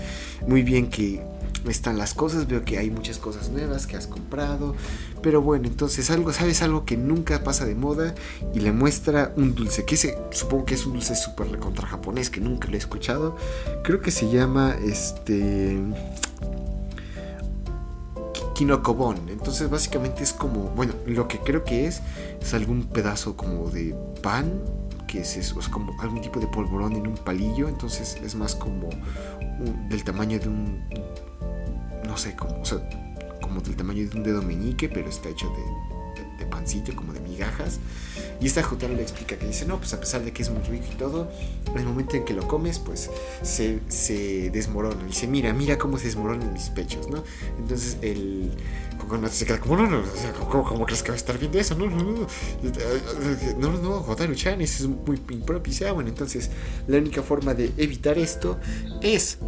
muy 0.47 0.63
bien 0.63 0.89
que 0.89 1.21
están 1.67 1.97
las 1.97 2.13
cosas, 2.13 2.47
veo 2.47 2.63
que 2.63 2.77
hay 2.77 2.89
muchas 2.89 3.17
cosas 3.17 3.49
nuevas 3.49 3.87
que 3.87 3.97
has 3.97 4.07
comprado, 4.07 4.75
pero 5.21 5.41
bueno, 5.41 5.67
entonces 5.67 6.09
algo, 6.09 6.31
sabes 6.31 6.61
algo 6.61 6.85
que 6.85 6.95
nunca 6.97 7.43
pasa 7.43 7.65
de 7.65 7.75
moda 7.75 8.15
y 8.53 8.59
le 8.59 8.71
muestra 8.71 9.33
un 9.35 9.55
dulce, 9.55 9.85
que 9.85 9.95
ese 9.95 10.17
supongo 10.31 10.65
que 10.65 10.75
es 10.75 10.85
un 10.85 10.93
dulce 10.93 11.15
súper 11.15 11.49
recontra 11.49 11.87
japonés 11.87 12.29
que 12.29 12.39
nunca 12.39 12.67
lo 12.67 12.75
he 12.75 12.77
escuchado, 12.77 13.35
creo 13.83 14.01
que 14.01 14.11
se 14.11 14.29
llama 14.29 14.75
este... 14.83 15.77
Kinokobon. 18.59 19.29
Entonces 19.29 19.69
básicamente 19.69 20.21
es 20.21 20.33
como, 20.33 20.63
bueno, 20.71 20.93
lo 21.05 21.29
que 21.29 21.39
creo 21.39 21.63
que 21.63 21.87
es 21.87 22.01
es 22.41 22.53
algún 22.53 22.83
pedazo 22.83 23.37
como 23.37 23.69
de 23.69 23.95
pan, 24.21 24.51
que 25.07 25.21
es, 25.21 25.37
eso, 25.37 25.61
sea, 25.61 25.71
como 25.71 25.93
algún 26.01 26.19
tipo 26.19 26.41
de 26.41 26.47
polvorón 26.47 26.91
en 26.97 27.07
un 27.07 27.15
palillo, 27.15 27.69
entonces 27.69 28.17
es 28.21 28.35
más 28.35 28.55
como 28.55 28.89
del 29.87 30.03
tamaño 30.03 30.39
de 30.39 30.49
un, 30.49 30.83
no 32.05 32.17
sé, 32.17 32.35
como, 32.35 32.59
o 32.59 32.65
sea, 32.65 32.79
como 33.41 33.61
del 33.61 33.77
tamaño 33.77 34.09
de 34.09 34.17
un 34.17 34.23
dedo 34.23 34.41
meñique, 34.41 34.89
pero 34.89 35.07
está 35.07 35.29
hecho 35.29 35.49
de 36.37 36.45
pancito, 36.47 36.93
como 36.93 37.13
de 37.13 37.21
migajas. 37.21 37.79
Y 38.41 38.47
esta 38.47 38.63
Jotaro 38.63 38.93
le 38.93 39.01
explica 39.01 39.37
que 39.37 39.45
dice, 39.45 39.65
no, 39.65 39.77
pues 39.77 39.93
a 39.93 39.99
pesar 39.99 40.23
de 40.23 40.31
que 40.31 40.43
es 40.43 40.49
muy 40.49 40.63
rico 40.63 40.85
y 40.91 40.95
todo, 40.95 41.29
en 41.71 41.77
el 41.77 41.85
momento 41.85 42.15
en 42.15 42.25
que 42.25 42.33
lo 42.33 42.47
comes, 42.47 42.79
pues 42.79 43.09
se, 43.41 43.79
se 43.89 44.49
desmorona. 44.49 45.03
Dice, 45.05 45.27
mira, 45.27 45.53
mira 45.53 45.77
cómo 45.77 45.97
se 45.97 46.05
desmoronan 46.05 46.53
mis 46.53 46.69
pechos, 46.69 47.09
¿no? 47.09 47.23
Entonces 47.59 47.97
el 48.01 48.51
no, 49.07 49.87
no, 49.87 50.03
¿cómo, 50.49 50.63
cómo 50.63 50.85
crees 50.85 51.01
que 51.01 51.09
va 51.09 51.15
a 51.15 51.17
estar 51.17 51.37
viendo 51.37 51.57
eso? 51.57 51.75
No, 51.75 51.87
no, 51.87 52.03
no, 52.03 52.27
no, 53.57 53.81
no, 53.81 54.01
Hotaru-chan, 54.01 54.61
eso 54.61 54.83
es 54.83 54.89
muy 54.89 55.19
impropio. 55.31 55.73
Y 55.73 55.83
ah, 55.85 55.93
bueno, 55.93 56.09
entonces 56.09 56.49
la 56.87 56.97
única 56.97 57.23
forma 57.23 57.53
de 57.53 57.71
evitar 57.77 58.17
esto 58.17 58.59
es 59.01 59.39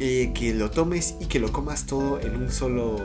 eh, 0.00 0.32
que 0.34 0.54
lo 0.54 0.70
tomes 0.70 1.14
y 1.20 1.26
que 1.26 1.38
lo 1.38 1.52
comas 1.52 1.86
todo 1.86 2.20
en 2.20 2.34
un 2.36 2.50
solo 2.50 2.98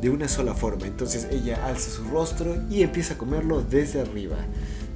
de 0.00 0.10
una 0.10 0.28
sola 0.28 0.54
forma. 0.54 0.86
Entonces 0.86 1.28
ella 1.30 1.66
alza 1.66 1.90
su 1.90 2.04
rostro 2.04 2.56
y 2.70 2.82
empieza 2.82 3.14
a 3.14 3.18
comerlo 3.18 3.62
desde 3.62 4.00
arriba. 4.00 4.36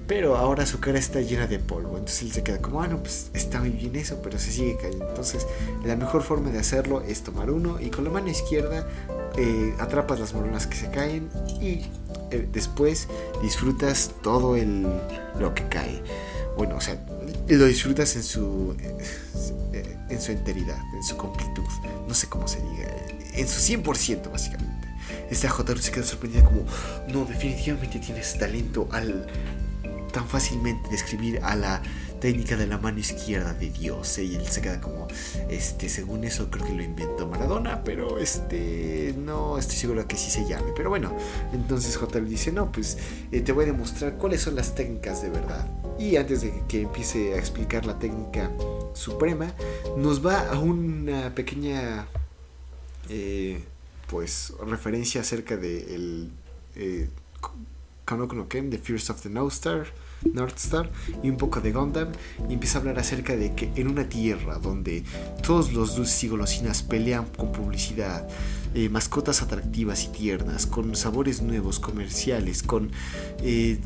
Pero 0.07 0.37
ahora 0.37 0.67
su 0.67 0.81
cara 0.81 0.99
está 0.99 1.21
llena 1.21 1.47
de 1.47 1.59
polvo. 1.59 1.97
Entonces 1.97 2.23
él 2.23 2.33
se 2.33 2.43
queda 2.43 2.59
como, 2.61 2.83
ah, 2.83 2.89
no, 2.89 2.99
pues 2.99 3.31
está 3.35 3.61
muy 3.61 3.71
bien 3.71 3.97
eso, 3.97 4.21
pero 4.23 4.39
se 4.39 4.51
sigue 4.51 4.77
cayendo. 4.77 5.09
Entonces 5.09 5.47
la 5.85 5.97
mejor 5.97 6.23
forma 6.23 6.51
de 6.51 6.59
hacerlo 6.59 7.03
es 7.03 7.23
tomar 7.23 7.51
uno 7.51 7.81
y 7.81 7.91
con 7.91 8.05
la 8.05 8.11
mano 8.11 8.29
izquierda 8.29 8.87
eh, 9.37 9.75
atrapas 9.79 10.21
las 10.21 10.35
moronas 10.35 10.67
que 10.67 10.77
se 10.77 10.91
caen 10.91 11.31
y 11.61 11.87
eh, 12.31 12.49
después 12.53 13.09
disfrutas 13.43 14.13
todo 14.23 14.57
el, 14.57 14.87
lo 15.39 15.55
que 15.55 15.69
cae. 15.69 16.03
Bueno, 16.57 16.77
o 16.77 16.81
sea, 16.81 16.99
lo 17.49 17.65
disfrutas 17.65 18.15
en 18.17 18.23
su, 18.23 18.77
eh, 19.73 19.97
en 20.11 20.21
su 20.21 20.33
enteridad, 20.33 20.79
en 20.95 21.03
su 21.03 21.17
completud. 21.17 21.65
No 22.07 22.15
sé 22.15 22.29
cómo 22.29 22.47
se 22.47 22.61
diga. 22.61 22.89
En 23.35 23.49
su 23.49 23.61
100% 23.61 24.31
básicamente. 24.31 24.82
Esta 25.33 25.49
Jotaro 25.49 25.81
se 25.81 25.91
queda 25.91 26.05
sorprendida 26.05 26.45
como, 26.45 26.67
no, 27.09 27.25
definitivamente 27.25 27.99
tienes 27.99 28.39
talento 28.39 28.87
al 28.93 29.27
tan 30.13 30.29
fácilmente 30.29 30.91
describir 30.91 31.41
a 31.43 31.57
la 31.57 31.83
técnica 32.21 32.55
de 32.55 32.67
la 32.67 32.77
mano 32.77 32.99
izquierda 32.99 33.55
de 33.55 33.71
Dios. 33.71 34.19
Y 34.19 34.35
él 34.35 34.47
se 34.47 34.61
queda 34.61 34.79
como, 34.83 35.09
este, 35.49 35.89
según 35.89 36.25
eso 36.25 36.51
creo 36.51 36.67
que 36.67 36.75
lo 36.75 36.83
inventó 36.83 37.27
Maradona, 37.27 37.83
pero 37.83 38.19
este, 38.19 39.15
no 39.17 39.57
estoy 39.57 39.77
seguro 39.77 40.07
que 40.07 40.19
sí 40.19 40.31
se 40.31 40.47
llame. 40.47 40.73
Pero 40.77 40.91
bueno, 40.91 41.17
entonces 41.55 41.97
Jotaro 41.97 42.27
dice, 42.27 42.53
no, 42.53 42.71
pues 42.71 42.99
eh, 43.33 43.41
te 43.41 43.53
voy 43.53 43.65
a 43.65 43.69
demostrar 43.69 44.19
cuáles 44.19 44.43
son 44.43 44.55
las 44.55 44.75
técnicas 44.75 45.23
de 45.23 45.31
verdad. 45.31 45.67
Y 45.99 46.17
antes 46.17 46.43
de 46.43 46.53
que 46.69 46.83
empiece 46.83 47.33
a 47.33 47.39
explicar 47.39 47.87
la 47.87 47.99
técnica 47.99 48.51
suprema, 48.93 49.55
nos 49.97 50.25
va 50.25 50.51
a 50.51 50.59
una 50.59 51.35
pequeña 51.35 52.07
eh, 53.09 53.65
pues 54.13 54.53
referencia 54.69 55.23
acerca 55.23 55.57
de 55.57 55.95
el 55.95 56.31
eh, 56.77 57.09
Kanoko 58.05 58.35
no 58.35 58.47
Ken, 58.47 58.69
The 58.69 58.77
Fears 58.77 59.09
of 59.09 59.23
the 59.23 59.31
North 59.31 59.55
Star, 59.55 59.87
North 60.35 60.59
Star 60.59 60.91
y 61.23 61.31
un 61.31 61.39
poco 61.39 61.63
de 61.63 61.73
Gundam 61.73 62.13
y 62.47 62.53
empieza 62.53 62.77
a 62.77 62.81
hablar 62.83 62.99
acerca 62.99 63.37
de 63.37 63.55
que 63.55 63.73
en 63.75 63.89
una 63.89 64.11
tierra 64.11 64.59
donde 64.59 65.03
todos 65.43 65.73
los 65.73 65.97
dulces 65.97 66.25
y 66.25 66.29
golosinas 66.29 66.83
pelean 66.83 67.25
con 67.25 67.53
publicidad, 67.53 68.29
eh, 68.75 68.91
mascotas 68.91 69.41
atractivas 69.41 70.05
y 70.05 70.09
tiernas, 70.09 70.67
con 70.67 70.95
sabores 70.95 71.41
nuevos, 71.41 71.81
comerciales, 71.81 72.63
con 72.63 72.91
eh, 73.43 73.81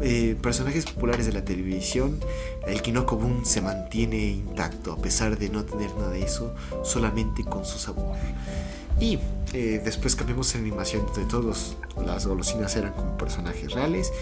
eh, 0.00 0.36
personajes 0.42 0.84
populares 0.86 1.26
de 1.26 1.32
la 1.32 1.44
televisión, 1.44 2.18
el 2.66 2.82
Kinoko 2.82 3.20
se 3.44 3.60
mantiene 3.60 4.32
intacto 4.32 4.92
a 4.92 4.96
pesar 4.96 5.38
de 5.38 5.48
no 5.48 5.64
tener 5.64 5.94
nada 5.94 6.10
de 6.10 6.24
eso, 6.24 6.52
solamente 6.82 7.44
con 7.44 7.64
su 7.64 7.78
sabor. 7.78 8.16
Y 9.00 9.18
eh, 9.52 9.80
después 9.82 10.14
cambiamos 10.14 10.54
en 10.54 10.60
animación 10.60 11.06
donde 11.06 11.24
todas 11.24 11.76
las 12.04 12.26
golosinas 12.26 12.76
eran 12.76 12.92
como 12.92 13.16
personajes 13.16 13.72
reales. 13.72 14.12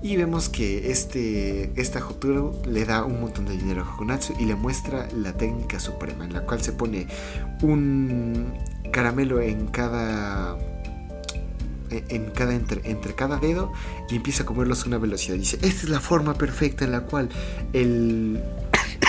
Y 0.00 0.16
vemos 0.16 0.48
que 0.48 0.90
este, 0.90 1.72
esta 1.80 2.00
Jotaro 2.00 2.54
le 2.64 2.84
da 2.84 3.04
un 3.04 3.20
montón 3.20 3.46
de 3.46 3.56
dinero 3.56 3.82
a 3.82 3.86
Kokonatsu 3.86 4.34
y 4.38 4.44
le 4.46 4.54
muestra 4.54 5.08
la 5.12 5.32
técnica 5.34 5.80
suprema, 5.80 6.24
en 6.24 6.32
la 6.32 6.42
cual 6.42 6.62
se 6.62 6.72
pone 6.72 7.08
un 7.62 8.54
caramelo 8.92 9.40
en 9.40 9.66
cada. 9.66 10.56
En 11.90 12.26
cada 12.32 12.54
entre, 12.54 12.82
entre 12.84 13.14
cada 13.14 13.38
dedo 13.38 13.72
y 14.10 14.16
empieza 14.16 14.42
a 14.42 14.46
comerlos 14.46 14.84
a 14.84 14.88
una 14.88 14.98
velocidad. 14.98 15.36
Dice: 15.36 15.56
Esta 15.56 15.84
es 15.84 15.88
la 15.88 16.00
forma 16.00 16.34
perfecta 16.34 16.84
en 16.84 16.92
la 16.92 17.00
cual 17.00 17.30
el 17.72 18.42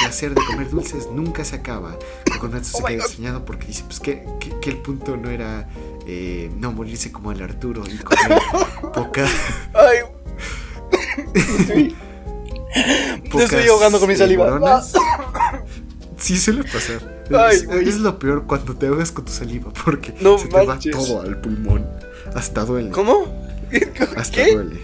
placer 0.01 0.33
de 0.35 0.41
comer 0.45 0.69
dulces 0.69 1.07
nunca 1.11 1.43
se 1.45 1.55
acaba. 1.57 1.97
Kokonatsu 2.31 2.77
Oh 2.77 2.77
se 2.77 2.83
my 2.83 2.89
queda 2.89 3.03
extrañado 3.05 3.45
porque 3.45 3.67
dice: 3.67 3.83
Pues 3.85 3.99
que, 3.99 4.23
que- 4.39 4.59
que 4.59 4.69
el 4.69 4.77
punto 4.77 5.17
no 5.17 5.29
era 5.29 5.67
eh, 6.07 6.49
no 6.57 6.71
morirse 6.71 7.11
como 7.11 7.31
el 7.31 7.41
Arturo 7.41 7.83
y 7.87 7.97
comer 7.97 8.39
poca. 8.93 9.25
Ay, 9.73 9.97
Te 13.31 13.43
estoy 13.43 13.67
ahogando 13.67 13.99
con 13.99 14.09
mi 14.09 14.15
saliva. 14.15 14.81
Sí, 16.17 16.35
suele 16.37 16.65
pasar. 16.65 17.23
Ay, 17.33 17.55
es, 17.55 17.63
es 17.87 17.97
lo 17.99 18.19
peor 18.19 18.43
cuando 18.45 18.75
te 18.75 18.87
ahogas 18.87 19.09
con 19.09 19.23
tu 19.23 19.31
saliva 19.31 19.71
porque 19.85 20.13
No 20.19 20.37
se 20.37 20.49
te 20.49 20.65
manches. 20.65 20.93
va 20.93 20.99
todo 20.99 21.21
al 21.21 21.39
pulmón. 21.39 21.87
Hasta 22.35 22.65
duele. 22.65 22.89
¿Cómo? 22.89 23.25
Hasta 24.17 24.35
¿Qué? 24.43 24.53
duele. 24.53 24.81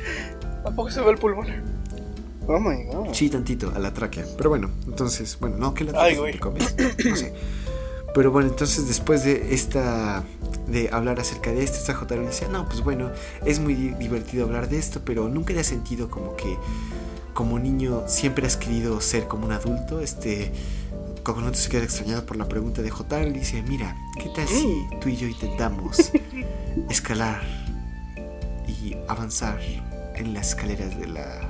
¿A 0.63 0.71
poco 0.71 0.89
se 0.89 1.01
va 1.01 1.11
el 1.11 1.17
pulmón? 1.17 1.47
Oh 2.47 2.59
my 2.59 2.83
god. 2.83 3.13
Sí, 3.13 3.29
tantito, 3.29 3.71
a 3.75 3.79
la 3.79 3.93
tráquea. 3.93 4.25
Pero 4.37 4.49
bueno, 4.49 4.69
entonces, 4.87 5.37
bueno, 5.39 5.57
no 5.57 5.73
que 5.73 5.83
la 5.83 5.99
Ay, 6.01 6.15
tráquea 6.15 6.39
comes. 6.39 6.75
No 7.05 7.15
sé. 7.15 7.33
Pero 8.13 8.31
bueno, 8.31 8.49
entonces 8.49 8.87
después 8.87 9.23
de 9.23 9.53
esta. 9.53 10.23
de 10.67 10.89
hablar 10.91 11.19
acerca 11.19 11.51
de 11.51 11.63
esto, 11.63 11.77
esta 11.77 11.93
Jotaro 11.95 12.25
dice: 12.25 12.47
No, 12.49 12.65
pues 12.67 12.81
bueno, 12.83 13.11
es 13.45 13.59
muy 13.59 13.73
di- 13.75 13.89
divertido 13.95 14.45
hablar 14.45 14.69
de 14.69 14.77
esto, 14.77 15.01
pero 15.03 15.27
nunca 15.27 15.53
te 15.53 15.59
has 15.59 15.67
sentido 15.67 16.09
como 16.09 16.35
que. 16.35 16.55
como 17.33 17.59
niño 17.59 18.03
siempre 18.07 18.47
has 18.47 18.55
querido 18.57 19.01
ser 19.01 19.27
como 19.27 19.45
un 19.47 19.51
adulto. 19.51 19.99
Este. 19.99 20.51
Kokonoto 21.23 21.57
se 21.57 21.69
queda 21.71 21.83
extrañado 21.83 22.23
por 22.27 22.37
la 22.37 22.47
pregunta 22.47 22.83
de 22.83 22.89
Jotaro 22.91 23.27
y 23.27 23.33
dice: 23.33 23.63
Mira, 23.63 23.97
¿qué 24.21 24.29
tal 24.35 24.47
si 24.47 24.85
tú 25.01 25.09
y 25.09 25.17
yo 25.17 25.27
intentamos 25.27 26.11
escalar 26.89 27.41
y 28.67 28.95
avanzar 29.07 29.59
en 30.15 30.33
las 30.33 30.49
escaleras 30.49 30.97
de 30.99 31.07
la 31.07 31.41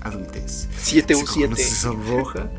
adultez? 0.00 0.68
7 0.78 1.14
u 1.14 1.18
Se 1.18 1.24
conoce, 1.24 1.62
7. 1.62 1.70
Se 1.70 1.74
sonroja. 1.76 2.50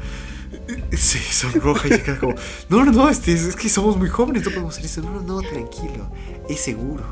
Se 0.92 1.20
sonroja 1.20 1.88
y 1.88 1.92
se 1.92 2.04
queda 2.04 2.20
como, 2.20 2.36
no, 2.70 2.86
no, 2.86 2.92
no, 2.92 3.10
este, 3.10 3.34
es 3.34 3.56
que 3.56 3.70
somos 3.70 3.98
muy 3.98 4.10
jóvenes, 4.10 4.44
no 4.44 4.52
podemos 4.52 4.74
hacer 4.74 4.86
eso. 4.86 5.02
No, 5.02 5.12
no, 5.12 5.22
no, 5.22 5.42
tranquilo, 5.42 6.12
es 6.50 6.60
seguro. 6.60 7.04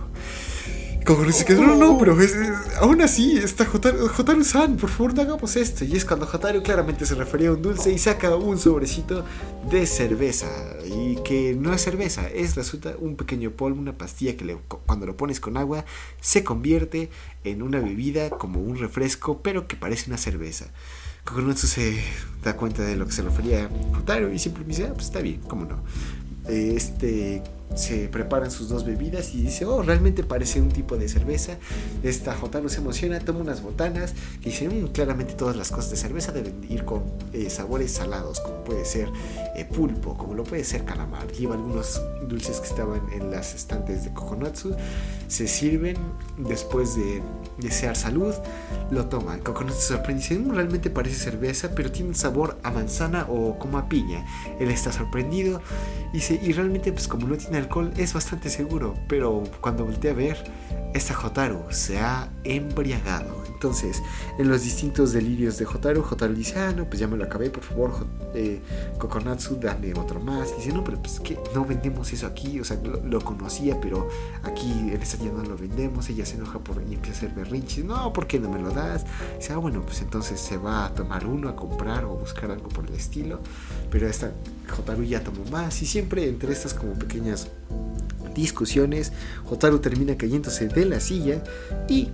Que 1.17 1.33
se 1.33 1.43
queda, 1.45 1.61
no, 1.61 1.75
no, 1.75 1.97
pero 1.97 2.19
es- 2.21 2.35
es- 2.35 2.49
aún 2.81 3.01
así 3.01 3.37
está 3.37 3.65
Jotaru- 3.65 4.07
Jotaru-san, 4.09 4.77
por 4.77 4.89
favor 4.89 5.13
no 5.15 5.21
hagamos 5.23 5.55
esto. 5.55 5.83
Y 5.85 5.95
es 5.95 6.05
cuando 6.05 6.25
Jotaru 6.27 6.61
claramente 6.61 7.05
se 7.05 7.15
refería 7.15 7.49
a 7.49 7.53
un 7.53 7.61
dulce 7.61 7.91
y 7.91 7.97
saca 7.97 8.35
un 8.35 8.57
sobrecito 8.59 9.25
de 9.71 9.85
cerveza. 9.87 10.47
Y 10.85 11.15
que 11.23 11.55
no 11.59 11.73
es 11.73 11.81
cerveza, 11.81 12.27
es 12.29 12.55
resulta 12.55 12.93
un 12.99 13.15
pequeño 13.15 13.51
polvo, 13.51 13.79
una 13.79 13.97
pastilla 13.97 14.37
que 14.37 14.45
le- 14.45 14.57
cuando 14.85 15.05
lo 15.05 15.17
pones 15.17 15.39
con 15.39 15.57
agua 15.57 15.83
se 16.21 16.43
convierte 16.43 17.09
en 17.43 17.61
una 17.63 17.79
bebida 17.79 18.29
como 18.29 18.59
un 18.61 18.77
refresco, 18.77 19.41
pero 19.41 19.67
que 19.67 19.75
parece 19.75 20.09
una 20.09 20.17
cerveza. 20.17 20.67
Kokonotsu 21.25 21.67
se 21.67 22.01
da 22.43 22.55
cuenta 22.55 22.83
de 22.83 22.95
lo 22.95 23.05
que 23.05 23.11
se 23.11 23.21
refería 23.23 23.69
Jotaro 23.93 24.31
y 24.31 24.39
siempre 24.39 24.63
me 24.63 24.69
dice, 24.69 24.85
ah, 24.85 24.93
pues 24.93 25.07
está 25.07 25.19
bien, 25.21 25.41
cómo 25.47 25.65
no. 25.65 25.79
Este 26.47 27.41
se 27.75 28.07
preparan 28.07 28.51
sus 28.51 28.67
dos 28.69 28.85
bebidas 28.85 29.33
y 29.35 29.41
dice, 29.41 29.65
oh, 29.65 29.81
realmente 29.81 30.23
parece 30.23 30.61
un 30.61 30.69
tipo 30.69 30.97
de 30.97 31.07
cerveza. 31.07 31.53
Esta 32.03 32.35
Jotaro 32.35 32.67
se 32.69 32.77
emociona, 32.77 33.19
toma 33.19 33.39
unas 33.39 33.61
botanas 33.61 34.13
y 34.41 34.45
dice, 34.45 34.67
"Mm, 34.69 34.87
claramente 34.87 35.33
todas 35.33 35.55
las 35.55 35.69
cosas 35.71 35.91
de 35.91 35.97
cerveza 35.97 36.31
deben 36.31 36.65
ir 36.69 36.83
con 36.85 37.03
eh, 37.33 37.49
sabores 37.49 37.91
salados, 37.91 38.39
como 38.39 38.63
puede 38.63 38.85
ser 38.85 39.09
eh, 39.59 39.65
pulpo, 39.65 40.17
como 40.17 40.33
lo 40.33 40.43
puede 40.43 40.63
ser 40.63 40.85
calamar. 40.85 41.27
Lleva 41.31 41.55
algunos 41.55 42.01
dulces 42.27 42.59
que 42.59 42.67
estaban 42.67 43.01
en 43.11 43.31
las 43.31 43.53
estantes 43.55 44.03
de 44.05 44.13
Kokonotsu, 44.13 44.75
se 45.27 45.47
sirven 45.47 45.97
después 46.37 46.95
de 46.95 47.21
desear 47.57 47.95
salud, 47.95 48.33
lo 48.91 49.07
toman. 49.07 49.41
Kokonotsu 49.41 49.79
se 49.79 49.87
sorprende 49.95 50.23
y 50.23 50.27
dice, 50.29 50.39
"Mm, 50.39 50.51
realmente 50.51 50.89
parece 50.89 51.15
cerveza, 51.15 51.71
pero 51.75 51.91
tiene 51.91 52.09
un 52.09 52.15
sabor 52.15 52.57
a 52.63 52.71
manzana 52.71 53.25
o 53.29 53.59
como 53.59 53.77
a 53.77 53.89
piña. 53.89 54.25
Él 54.59 54.69
está 54.71 54.91
sorprendido 54.91 55.61
y 56.13 56.17
dice, 56.17 56.39
y 56.41 56.53
realmente 56.53 56.91
pues 56.91 57.07
como 57.07 57.27
no 57.27 57.35
tiene 57.35 57.57
alcohol 57.57 57.91
es 57.97 58.13
bastante 58.13 58.49
seguro, 58.49 58.95
pero 59.07 59.43
cuando 59.61 59.85
voltea 59.85 60.11
a 60.11 60.15
ver, 60.15 60.37
esta 60.93 61.13
Jotaro 61.13 61.67
se 61.71 61.99
ha 61.99 62.29
embriagado. 62.43 63.39
Entonces, 63.59 64.01
en 64.37 64.47
los 64.47 64.63
distintos 64.63 65.11
delirios 65.11 65.57
de 65.57 65.65
Jotaro, 65.65 66.01
Jotaro 66.01 66.33
dice, 66.33 66.57
ah, 66.57 66.71
no, 66.71 66.85
pues 66.85 66.99
ya 66.99 67.09
me 67.09 67.17
lo 67.17 67.25
acabé, 67.25 67.49
por 67.49 67.63
favor, 67.63 68.07
eh, 68.33 68.61
Kokonatsu, 68.97 69.57
dame 69.59 69.93
otro 69.99 70.21
más. 70.21 70.51
Y 70.53 70.61
dice, 70.61 70.71
no, 70.71 70.81
pero 70.81 70.97
pues 71.01 71.19
que 71.19 71.37
no 71.53 71.65
vendemos 71.65 72.13
eso 72.13 72.25
aquí, 72.25 72.61
o 72.61 72.63
sea, 72.63 72.77
lo, 73.03 73.19
conocía, 73.19 73.79
pero 73.81 74.07
aquí 74.43 74.71
en 74.71 75.01
esta 75.01 75.17
tienda 75.17 75.43
no 75.43 75.49
lo 75.49 75.57
vendemos. 75.57 76.09
Ella 76.09 76.25
se 76.25 76.37
enoja 76.37 76.59
por 76.59 76.81
y 76.81 76.93
empieza 76.93 77.25
a 77.25 77.27
hacer 77.27 77.31
berrinches, 77.35 77.83
no, 77.83 78.13
¿por 78.13 78.27
qué 78.27 78.39
no 78.39 78.49
me 78.49 78.61
lo 78.61 78.69
das? 78.69 79.05
Dice, 79.37 79.51
ah, 79.51 79.57
bueno, 79.57 79.81
pues 79.81 80.01
entonces 80.01 80.39
se 80.39 80.55
va 80.55 80.85
a 80.85 80.93
tomar 80.93 81.25
uno, 81.25 81.49
a 81.49 81.55
comprar 81.57 82.05
o 82.05 82.15
buscar 82.15 82.51
algo 82.51 82.69
por 82.69 82.85
el 82.87 82.93
estilo. 82.93 83.41
Pero 83.91 84.07
esta 84.07 84.31
Jotaro 84.69 85.03
ya 85.03 85.21
tomó 85.21 85.43
más 85.51 85.81
y 85.81 85.85
siempre 85.85 86.29
entre 86.29 86.53
estas 86.53 86.73
como 86.73 86.93
pequeñas 86.93 87.49
discusiones, 88.39 89.11
Jotaro 89.45 89.79
termina 89.79 90.17
cayéndose 90.17 90.67
de 90.67 90.85
la 90.85 90.99
silla 90.99 91.43
y 91.87 92.09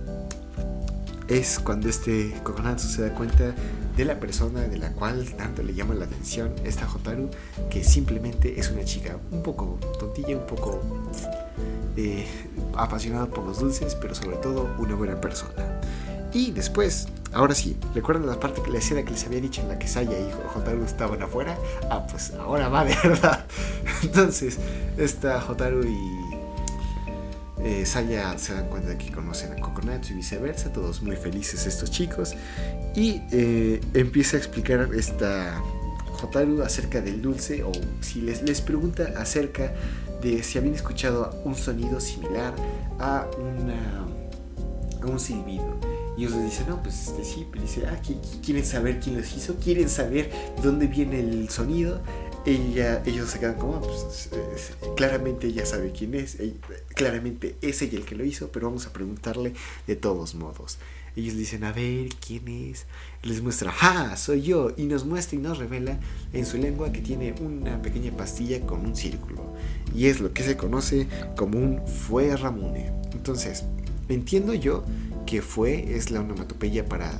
es 1.28 1.58
cuando 1.58 1.88
este 1.88 2.34
Kokonatsu 2.44 2.88
se 2.88 3.02
da 3.02 3.14
cuenta 3.14 3.54
de 3.96 4.04
la 4.04 4.20
persona 4.20 4.62
de 4.62 4.78
la 4.78 4.92
cual 4.92 5.26
tanto 5.36 5.62
le 5.62 5.74
llama 5.74 5.94
la 5.94 6.04
atención 6.04 6.52
esta 6.64 6.86
Jotaro, 6.86 7.30
que 7.70 7.82
simplemente 7.82 8.60
es 8.60 8.70
una 8.70 8.84
chica 8.84 9.18
un 9.30 9.42
poco 9.42 9.78
tontilla, 9.98 10.36
un 10.36 10.46
poco 10.46 10.82
eh, 11.96 12.26
apasionada 12.74 13.26
por 13.26 13.44
los 13.44 13.58
dulces, 13.58 13.94
pero 13.94 14.14
sobre 14.14 14.36
todo 14.36 14.74
una 14.78 14.94
buena 14.94 15.20
persona. 15.20 15.80
Y 16.36 16.50
después, 16.50 17.08
ahora 17.32 17.54
sí, 17.54 17.78
¿recuerdan 17.94 18.26
la 18.26 18.38
parte 18.38 18.60
que 18.60 18.70
la 18.70 18.76
escena 18.76 19.02
que 19.02 19.10
les 19.12 19.24
había 19.24 19.40
dicho 19.40 19.62
en 19.62 19.68
la 19.68 19.78
que 19.78 19.88
Saya 19.88 20.18
y 20.20 20.30
Jotaro 20.52 20.84
estaban 20.84 21.22
afuera? 21.22 21.56
Ah, 21.88 22.06
pues 22.06 22.34
ahora 22.34 22.68
va 22.68 22.84
de 22.84 22.94
verdad. 23.02 23.46
Entonces, 24.02 24.58
esta 24.98 25.40
Jotaro 25.40 25.82
y 25.82 25.96
eh, 27.64 27.86
Saya 27.86 28.36
se 28.36 28.52
dan 28.52 28.68
cuenta 28.68 28.90
de 28.90 28.98
que 28.98 29.10
conocen 29.10 29.50
a 29.54 29.56
Kokonatsu 29.56 30.12
y 30.12 30.16
viceversa, 30.16 30.70
todos 30.70 31.00
muy 31.00 31.16
felices 31.16 31.66
estos 31.66 31.90
chicos. 31.90 32.34
Y 32.94 33.22
eh, 33.32 33.80
empieza 33.94 34.36
a 34.36 34.40
explicar 34.40 34.90
esta 34.94 35.58
Jotaro 36.20 36.62
acerca 36.62 37.00
del 37.00 37.22
dulce, 37.22 37.64
o 37.64 37.72
si 38.02 38.20
les, 38.20 38.42
les 38.42 38.60
pregunta 38.60 39.14
acerca 39.16 39.72
de 40.20 40.42
si 40.42 40.58
habían 40.58 40.74
escuchado 40.74 41.40
un 41.46 41.54
sonido 41.54 41.98
similar 41.98 42.52
a, 43.00 43.26
una, 43.38 44.04
a 45.02 45.06
un 45.06 45.18
silbido. 45.18 45.85
Y 46.16 46.24
ellos 46.24 46.42
dicen, 46.42 46.66
no, 46.68 46.82
pues 46.82 47.08
este, 47.08 47.24
sí, 47.24 47.46
pero 47.50 47.62
dice, 47.62 47.84
ah, 47.86 48.00
¿qui- 48.02 48.20
qui- 48.20 48.40
¿quieren 48.44 48.64
saber 48.64 49.00
quién 49.00 49.16
los 49.18 49.36
hizo? 49.36 49.56
¿Quieren 49.56 49.88
saber 49.88 50.30
dónde 50.62 50.86
viene 50.86 51.20
el 51.20 51.48
sonido? 51.50 52.00
Ella, 52.46 53.02
ellos 53.04 53.28
se 53.28 53.40
quedan 53.40 53.54
como, 53.56 53.74
"Ah, 53.76 53.80
pues 53.80 54.30
es- 54.32 54.72
claramente 54.96 55.48
ella 55.48 55.66
sabe 55.66 55.90
quién 55.92 56.14
es, 56.14 56.38
ella- 56.38 56.54
claramente 56.94 57.56
es 57.60 57.82
ella 57.82 57.98
el 57.98 58.04
que 58.04 58.14
lo 58.14 58.24
hizo, 58.24 58.48
pero 58.52 58.68
vamos 58.68 58.86
a 58.86 58.92
preguntarle 58.92 59.52
de 59.86 59.96
todos 59.96 60.34
modos. 60.36 60.78
Ellos 61.16 61.34
dicen, 61.34 61.64
a 61.64 61.72
ver, 61.72 62.08
¿quién 62.24 62.46
es? 62.46 62.84
Les 63.22 63.42
muestra, 63.42 63.72
¡ja! 63.72 64.16
Soy 64.16 64.42
yo. 64.42 64.70
Y 64.76 64.84
nos 64.84 65.04
muestra 65.06 65.36
y 65.38 65.40
nos 65.40 65.56
revela 65.58 65.98
en 66.34 66.44
su 66.46 66.58
lengua 66.58 66.92
que 66.92 67.00
tiene 67.00 67.34
una 67.40 67.80
pequeña 67.80 68.12
pastilla 68.14 68.60
con 68.60 68.84
un 68.84 68.94
círculo. 68.94 69.42
Y 69.94 70.06
es 70.06 70.20
lo 70.20 70.32
que 70.34 70.42
se 70.42 70.56
conoce 70.58 71.08
como 71.34 71.58
un 71.58 71.80
fue 71.86 72.36
Ramune. 72.36 72.92
Entonces, 73.12 73.64
entiendo 74.10 74.52
yo 74.52 74.84
que 75.26 75.42
fue 75.42 75.96
es 75.96 76.10
la 76.10 76.20
onomatopeya 76.20 76.86
para, 76.86 77.12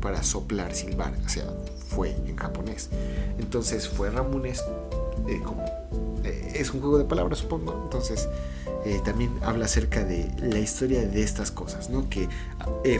para 0.00 0.22
soplar, 0.22 0.74
silbar, 0.74 1.14
o 1.24 1.28
sea, 1.28 1.46
fue 1.88 2.10
en 2.26 2.36
japonés. 2.36 2.90
Entonces, 3.38 3.88
fue 3.88 4.10
Ramune 4.10 4.50
es, 4.50 4.60
eh, 5.28 5.40
eh, 6.24 6.52
es 6.54 6.70
un 6.72 6.80
juego 6.80 6.98
de 6.98 7.04
palabras, 7.04 7.38
supongo. 7.38 7.80
Entonces, 7.84 8.28
eh, 8.84 9.00
también 9.04 9.30
habla 9.42 9.64
acerca 9.64 10.04
de 10.04 10.30
la 10.40 10.58
historia 10.58 11.06
de 11.06 11.22
estas 11.22 11.50
cosas, 11.50 11.90
¿no? 11.90 12.08
Que 12.10 12.28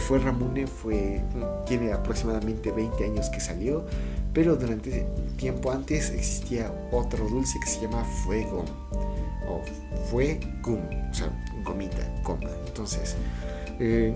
fue 0.01 0.19
Ramune, 0.19 0.67
fue, 0.67 1.23
tiene 1.67 1.93
aproximadamente 1.93 2.73
20 2.73 3.05
años 3.05 3.29
que 3.29 3.41
salió, 3.41 3.85
pero 4.33 4.57
durante 4.57 5.07
tiempo 5.37 5.71
antes 5.71 6.11
existía 6.11 6.73
otro 6.91 7.29
dulce 7.29 7.59
que 7.61 7.67
se 7.67 7.83
llama 7.83 8.05
Fuego, 8.05 8.65
o 9.49 9.63
Fue 10.11 10.41
Gum, 10.63 10.81
o 11.11 11.15
sea, 11.15 11.31
gomita, 11.65 12.23
coma. 12.23 12.51
Entonces, 12.67 13.17
eh, 13.81 14.14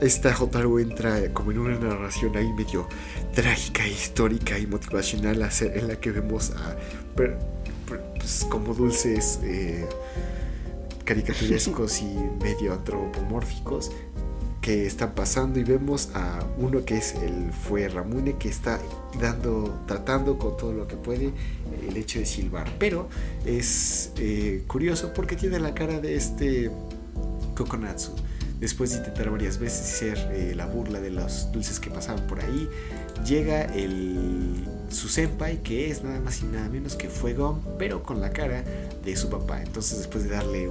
esta 0.00 0.32
Jotaro 0.32 0.78
entra 0.78 1.32
como 1.32 1.50
en 1.52 1.58
una 1.58 1.78
narración 1.78 2.36
ahí 2.36 2.52
medio 2.52 2.88
trágica, 3.34 3.86
histórica 3.86 4.58
y 4.58 4.66
motivacional 4.66 5.46
en 5.60 5.88
la 5.88 5.96
que 6.00 6.10
vemos 6.12 6.52
a 6.52 6.76
per- 7.14 7.38
per- 7.88 8.02
pues, 8.18 8.46
como 8.48 8.72
dulces 8.74 9.40
eh, 9.42 9.86
caricaturescos 11.04 12.00
y 12.02 12.14
medio 12.42 12.72
antropomórficos 12.72 13.90
que 14.60 14.86
están 14.86 15.14
pasando. 15.14 15.58
Y 15.58 15.64
vemos 15.64 16.10
a 16.14 16.44
uno 16.58 16.84
que 16.84 16.96
es 16.98 17.14
el 17.16 17.52
fue 17.52 17.88
Ramune 17.88 18.36
que 18.38 18.48
está 18.48 18.78
dando 19.20 19.82
tratando 19.86 20.38
con 20.38 20.56
todo 20.56 20.72
lo 20.72 20.86
que 20.86 20.96
puede 20.96 21.32
el 21.88 21.96
hecho 21.96 22.18
de 22.20 22.26
silbar. 22.26 22.70
Pero 22.78 23.08
es 23.44 24.12
eh, 24.16 24.62
curioso 24.66 25.12
porque 25.14 25.36
tiene 25.36 25.58
la 25.58 25.74
cara 25.74 26.00
de 26.00 26.14
este 26.14 26.70
Kokonatsu 27.56 28.12
después 28.60 28.90
de 28.90 28.98
intentar 28.98 29.30
varias 29.30 29.58
veces 29.58 29.86
ser 29.86 30.18
eh, 30.32 30.54
la 30.54 30.66
burla 30.66 31.00
de 31.00 31.10
los 31.10 31.50
dulces 31.50 31.80
que 31.80 31.90
pasaban 31.90 32.26
por 32.26 32.40
ahí 32.40 32.68
llega 33.26 33.64
el 33.64 34.64
su 34.90 35.08
senpai 35.08 35.62
que 35.62 35.90
es 35.90 36.02
nada 36.02 36.20
más 36.20 36.42
y 36.42 36.44
nada 36.46 36.68
menos 36.68 36.94
que 36.94 37.08
Fuego 37.08 37.58
pero 37.78 38.02
con 38.02 38.20
la 38.20 38.30
cara 38.30 38.62
de 39.04 39.16
su 39.16 39.30
papá 39.30 39.62
entonces 39.62 39.98
después 39.98 40.24
de 40.24 40.30
darle 40.30 40.68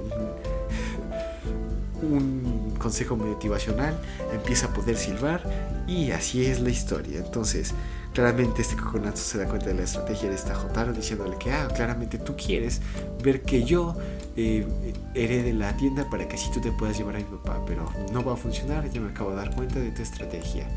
un 2.02 2.76
consejo 2.80 3.16
motivacional, 3.16 3.98
empieza 4.34 4.68
a 4.68 4.74
poder 4.74 4.98
silbar 4.98 5.44
y 5.88 6.12
así 6.12 6.46
es 6.46 6.60
la 6.60 6.70
historia. 6.70 7.20
Entonces, 7.20 7.74
claramente 8.14 8.62
este 8.62 8.76
Kokonatsu 8.76 9.24
se 9.24 9.38
da 9.38 9.46
cuenta 9.46 9.68
de 9.68 9.76
la 9.76 9.84
estrategia 9.84 10.30
de 10.30 10.36
esta 10.36 10.56
Jotaro 10.56 10.94
diciéndole 10.94 11.38
que, 11.38 11.52
ah, 11.52 11.68
claramente 11.76 12.18
tú 12.18 12.36
quieres 12.36 12.82
ver 13.24 13.42
que 13.42 13.64
yo 13.64 13.96
eh, 14.40 14.94
herede 15.16 15.54
la 15.54 15.76
tienda 15.76 16.10
para 16.10 16.28
que 16.28 16.36
así 16.36 16.50
tú 16.54 16.62
te 16.62 16.72
puedas 16.72 16.98
llevar 16.98 17.16
a 17.16 17.20
mi 17.20 17.26
papá, 17.26 17.62
pero 17.66 17.92
no 18.14 18.24
va 18.24 18.34
a 18.34 18.38
funcionar, 18.38 18.90
ya 18.90 19.02
me 19.02 19.10
acabo 19.10 19.32
de 19.32 19.36
dar 19.36 19.54
cuenta 19.54 19.80
de 19.80 19.92
tu 19.92 20.02
estrategia. 20.02 20.68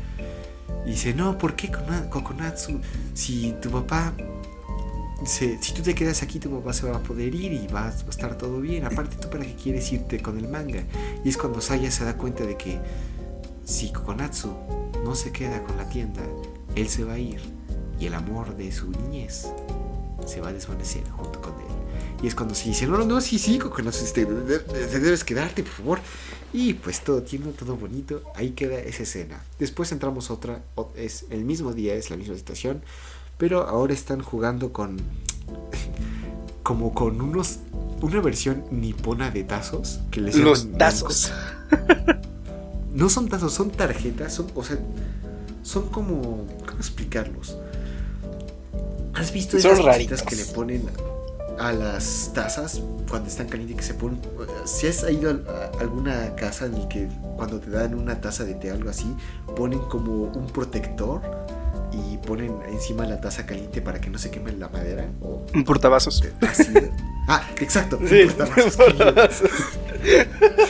Y 0.85 0.91
dice, 0.91 1.13
no, 1.13 1.37
¿por 1.37 1.55
qué 1.55 1.71
Kokonatsu? 2.09 2.81
Si 3.13 3.55
tu 3.61 3.69
papá 3.69 4.13
si 5.25 5.73
tú 5.73 5.81
te 5.81 5.95
quedas 5.95 6.21
aquí, 6.21 6.39
tu 6.39 6.49
papá 6.49 6.73
se 6.73 6.85
va 6.85 6.97
a 6.97 6.99
poder 7.03 7.33
ir 7.33 7.53
y 7.53 7.67
va 7.67 7.87
a 7.87 7.89
estar 7.89 8.37
todo 8.37 8.59
bien. 8.59 8.85
Aparte, 8.85 9.15
tú 9.15 9.29
para 9.29 9.45
qué 9.45 9.55
quieres 9.55 9.91
irte 9.93 10.21
con 10.21 10.37
el 10.37 10.49
manga. 10.49 10.83
Y 11.23 11.29
es 11.29 11.37
cuando 11.37 11.61
Saya 11.61 11.89
se 11.91 12.03
da 12.03 12.17
cuenta 12.17 12.45
de 12.45 12.57
que 12.57 12.79
si 13.63 13.93
Kokonatsu 13.93 14.53
no 15.05 15.15
se 15.15 15.31
queda 15.31 15.63
con 15.63 15.77
la 15.77 15.87
tienda, 15.87 16.21
él 16.75 16.89
se 16.89 17.05
va 17.05 17.13
a 17.13 17.19
ir. 17.19 17.39
Y 17.99 18.07
el 18.07 18.15
amor 18.15 18.57
de 18.57 18.71
su 18.71 18.91
niñez 18.91 19.47
se 20.25 20.41
va 20.41 20.49
a 20.49 20.53
desvanecer 20.53 21.09
junto 21.09 21.41
con. 21.41 21.52
Y 22.23 22.27
es 22.27 22.35
cuando 22.35 22.55
se 22.55 22.69
dice, 22.69 22.87
no, 22.87 22.97
no, 22.97 23.05
no, 23.05 23.21
sí, 23.21 23.37
sí, 23.37 23.59
Kokonatsu, 23.59 24.05
este, 24.05 24.25
debes 24.25 25.23
quedarte, 25.23 25.61
por 25.61 25.73
favor. 25.73 25.99
Y 26.53 26.73
pues 26.75 27.03
todo 27.03 27.21
tiene 27.21 27.51
todo 27.51 27.75
bonito. 27.75 28.23
Ahí 28.33 28.51
queda 28.51 28.79
esa 28.79 29.03
escena. 29.03 29.43
Después 29.59 29.91
entramos 29.91 30.31
otra, 30.31 30.63
es 30.95 31.25
el 31.29 31.43
mismo 31.43 31.73
día, 31.73 31.95
es 31.95 32.09
la 32.09 32.17
misma 32.17 32.35
situación 32.35 32.81
pero 33.37 33.67
ahora 33.67 33.93
están 33.93 34.21
jugando 34.21 34.71
con. 34.71 34.97
como 36.63 36.93
con 36.93 37.21
unos. 37.21 37.59
Una 38.01 38.21
versión 38.21 38.63
nipona 38.71 39.31
de 39.31 39.43
tazos. 39.43 39.99
Que 40.11 40.21
les 40.21 40.35
Los 40.35 40.71
tazos. 40.77 41.31
no 42.93 43.09
son 43.09 43.29
tazos, 43.29 43.53
son 43.53 43.71
tarjetas. 43.71 44.33
Son, 44.33 44.47
o 44.55 44.63
sea, 44.63 44.77
son 45.61 45.89
como. 45.89 46.47
¿Cómo 46.65 46.77
explicarlos? 46.77 47.57
¿Has 49.13 49.31
visto 49.31 49.57
esas 49.57 49.79
cositas 49.79 50.23
que 50.23 50.35
le 50.35 50.45
ponen 50.45 50.89
a 51.59 51.71
las 51.71 52.31
tazas 52.33 52.81
cuando 53.09 53.29
están 53.29 53.47
calientes 53.47 53.77
que 53.77 53.83
se 53.83 53.93
ponen. 53.93 54.19
Si 54.65 54.87
has 54.87 55.09
ido 55.09 55.31
a 55.31 55.79
alguna 55.79 56.35
casa 56.35 56.65
en 56.65 56.79
la 56.79 56.89
que 56.89 57.07
cuando 57.35 57.59
te 57.59 57.69
dan 57.69 57.93
una 57.93 58.19
taza 58.21 58.43
de 58.43 58.55
té 58.55 58.71
algo 58.71 58.89
así, 58.89 59.15
ponen 59.55 59.79
como 59.79 60.23
un 60.23 60.47
protector 60.47 61.21
y 61.93 62.17
ponen 62.17 62.57
encima 62.69 63.05
la 63.05 63.21
taza 63.21 63.45
caliente 63.45 63.81
para 63.81 64.01
que 64.01 64.09
no 64.09 64.17
se 64.17 64.31
queme 64.31 64.51
la 64.53 64.69
madera. 64.69 65.07
O, 65.21 65.45
un 65.53 65.63
portavasos. 65.63 66.23
ah, 67.27 67.47
exacto. 67.59 67.99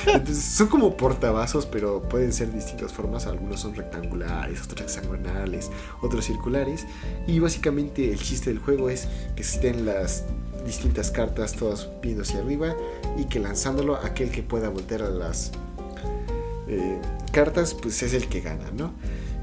Entonces, 0.05 0.43
son 0.43 0.67
como 0.67 0.95
portavasos, 0.97 1.65
pero 1.65 2.01
pueden 2.03 2.34
ser 2.34 2.49
de 2.49 2.55
distintas 2.55 2.91
formas. 2.91 3.25
Algunos 3.25 3.61
son 3.61 3.73
rectangulares, 3.73 4.61
otros 4.63 4.81
hexagonales, 4.81 5.71
otros 6.01 6.25
circulares. 6.25 6.86
Y 7.25 7.39
básicamente 7.39 8.11
el 8.11 8.19
chiste 8.19 8.49
del 8.49 8.59
juego 8.59 8.89
es 8.89 9.07
que 9.36 9.43
estén 9.43 9.86
las 9.86 10.25
distintas 10.66 11.11
cartas 11.11 11.53
todas 11.53 11.89
viendo 12.01 12.24
hacia 12.24 12.39
arriba 12.39 12.76
y 13.18 13.26
que 13.26 13.39
lanzándolo 13.39 13.95
aquel 13.95 14.32
que 14.32 14.43
pueda 14.43 14.70
voltear 14.70 15.03
a 15.03 15.09
las 15.09 15.51
eh, 16.68 16.99
cartas 17.32 17.74
pues 17.74 18.01
es 18.03 18.14
el 18.14 18.28
que 18.28 18.41
gana, 18.41 18.72
¿no? 18.72 18.93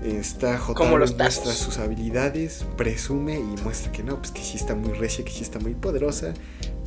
Está 0.02 0.58
Jotaro 0.58 0.96
muestra 0.96 1.52
sus 1.52 1.76
habilidades, 1.76 2.64
presume 2.78 3.34
y 3.34 3.62
muestra 3.62 3.92
que 3.92 4.02
no, 4.02 4.16
pues 4.16 4.30
que 4.30 4.40
sí 4.40 4.56
está 4.56 4.74
muy 4.74 4.94
recia, 4.94 5.24
que 5.24 5.30
sí 5.30 5.42
está 5.42 5.58
muy 5.58 5.74
poderosa. 5.74 6.32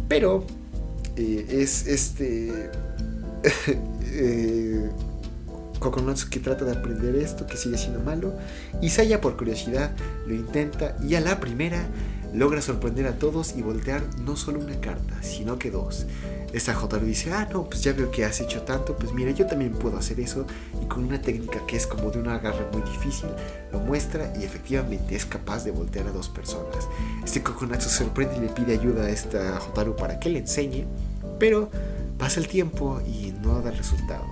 Pero 0.07 0.43
eh, 1.15 1.45
es 1.49 1.85
este. 1.85 2.71
eh, 4.05 4.89
que 6.31 6.39
trata 6.39 6.63
de 6.63 6.71
aprender 6.71 7.15
esto, 7.17 7.45
que 7.45 7.57
sigue 7.57 7.77
siendo 7.77 7.99
malo. 7.99 8.33
Y 8.81 8.89
Saya, 8.89 9.19
por 9.21 9.35
curiosidad, 9.37 9.91
lo 10.25 10.33
intenta 10.33 10.95
y 11.03 11.15
a 11.15 11.19
la 11.19 11.39
primera 11.39 11.85
logra 12.33 12.61
sorprender 12.61 13.05
a 13.07 13.17
todos 13.19 13.55
y 13.55 13.61
voltear 13.61 14.03
no 14.19 14.35
solo 14.35 14.59
una 14.59 14.79
carta, 14.79 15.21
sino 15.21 15.59
que 15.59 15.71
dos. 15.71 16.05
Esta 16.51 16.73
Jotaro 16.73 17.05
dice, 17.05 17.31
ah, 17.33 17.47
no, 17.51 17.65
pues 17.65 17.83
ya 17.83 17.93
veo 17.93 18.11
que 18.11 18.25
has 18.25 18.39
hecho 18.39 18.61
tanto, 18.61 18.95
pues 18.95 19.11
mira, 19.13 19.31
yo 19.31 19.47
también 19.47 19.71
puedo 19.71 19.97
hacer 19.97 20.19
eso. 20.19 20.45
Y 20.81 20.85
con 20.85 21.03
una 21.03 21.21
técnica 21.21 21.65
que 21.65 21.77
es 21.77 21.87
como 21.87 22.11
de 22.11 22.19
un 22.19 22.27
agarre 22.27 22.67
muy 22.71 22.81
difícil, 22.83 23.29
lo 23.71 23.79
muestra 23.79 24.31
y 24.39 24.43
efectivamente 24.43 25.15
es 25.15 25.25
capaz 25.25 25.63
de 25.63 25.71
voltear 25.71 26.07
a 26.07 26.11
dos 26.11 26.29
personas. 26.29 26.87
Este 27.23 27.41
Kokonatsu 27.41 27.89
sorprende 27.89 28.37
y 28.37 28.41
le 28.41 28.49
pide 28.49 28.73
ayuda 28.73 29.05
a 29.05 29.09
esta 29.09 29.59
Jotaro 29.59 29.95
para 29.95 30.19
que 30.19 30.29
le 30.29 30.39
enseñe, 30.39 30.85
pero 31.39 31.69
pasa 32.17 32.39
el 32.39 32.47
tiempo 32.47 33.01
y 33.05 33.33
no 33.41 33.61
da 33.61 33.71
resultados. 33.71 34.29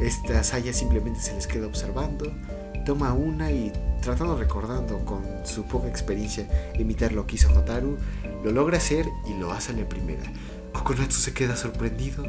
Esta 0.00 0.42
Saya 0.42 0.72
simplemente 0.72 1.20
se 1.20 1.34
les 1.34 1.46
queda 1.46 1.68
observando, 1.68 2.32
toma 2.84 3.12
una 3.12 3.52
y 3.52 3.72
tratando 4.04 4.36
recordando 4.36 5.02
con 5.06 5.24
su 5.44 5.64
poca 5.64 5.88
experiencia 5.88 6.46
imitar 6.78 7.12
lo 7.12 7.26
que 7.26 7.36
hizo 7.36 7.48
Hotaru, 7.48 7.96
lo 8.44 8.52
logra 8.52 8.76
hacer 8.76 9.06
y 9.26 9.38
lo 9.38 9.50
hace 9.50 9.72
a 9.72 9.76
la 9.76 9.88
primera. 9.88 10.22
Kokonatsu 10.74 11.20
se 11.20 11.32
queda 11.32 11.56
sorprendido, 11.56 12.24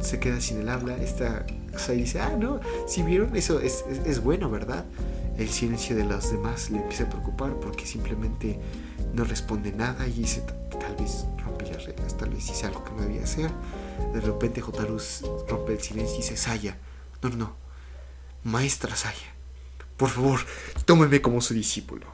se 0.00 0.20
queda 0.20 0.40
sin 0.40 0.60
el 0.60 0.68
habla. 0.70 0.96
Esta 0.96 1.44
Sai 1.76 1.98
dice, 1.98 2.20
ah, 2.20 2.34
no, 2.38 2.60
si 2.86 3.02
vieron, 3.02 3.36
eso 3.36 3.60
es, 3.60 3.84
es, 4.06 4.22
bueno, 4.22 4.48
¿verdad? 4.50 4.86
El 5.36 5.50
silencio 5.50 5.94
de 5.94 6.04
los 6.04 6.32
demás 6.32 6.70
le 6.70 6.78
empieza 6.78 7.04
a 7.04 7.10
preocupar 7.10 7.52
porque 7.60 7.84
simplemente 7.84 8.58
no 9.12 9.24
responde 9.24 9.72
nada 9.72 10.06
y 10.06 10.12
dice, 10.12 10.42
tal 10.80 10.96
vez 10.96 11.26
rompí 11.44 11.66
las 11.66 11.84
reglas, 11.84 12.16
tal 12.16 12.30
vez 12.30 12.48
hice 12.48 12.66
algo 12.66 12.82
que 12.84 12.92
no 12.92 13.02
debía 13.02 13.24
hacer. 13.24 13.50
De 14.14 14.20
repente 14.20 14.62
Hotaru 14.62 14.98
rompe 15.46 15.74
el 15.74 15.80
silencio 15.80 16.14
y 16.14 16.18
dice, 16.18 16.36
Saya, 16.38 16.78
no, 17.20 17.28
no, 17.30 17.56
maestra 18.44 18.96
Saya, 18.96 19.34
por 19.98 20.08
favor, 20.08 20.40
tómeme 20.86 21.20
como 21.20 21.42
su 21.42 21.52
discípulo. 21.52 22.06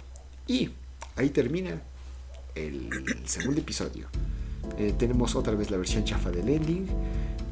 Y 0.48 0.70
ahí 1.16 1.30
termina 1.30 1.80
el 2.56 2.90
segundo 3.26 3.60
episodio. 3.60 4.08
Eh, 4.78 4.94
tenemos 4.98 5.36
otra 5.36 5.54
vez 5.54 5.70
la 5.70 5.76
versión 5.76 6.04
chafa 6.04 6.30
del 6.30 6.48
ending. 6.48 6.86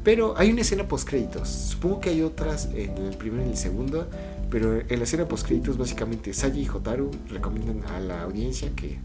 Pero 0.03 0.33
hay 0.37 0.51
una 0.51 0.61
escena 0.61 0.87
post 0.87 1.07
créditos. 1.07 1.47
Supongo 1.47 2.01
que 2.01 2.09
hay 2.09 2.21
otras 2.21 2.65
en 2.73 2.97
el 2.97 3.15
primero 3.15 3.45
y 3.45 3.51
el 3.51 3.57
segundo. 3.57 4.09
Pero 4.49 4.81
en 4.81 4.97
la 4.97 5.03
escena 5.03 5.27
post 5.27 5.45
créditos, 5.45 5.77
básicamente 5.77 6.33
Saji 6.33 6.63
y 6.63 6.67
Hotaru 6.67 7.11
recomiendan 7.29 7.83
a 7.91 7.99
la 7.99 8.23
audiencia 8.23 8.69
que 8.75 8.99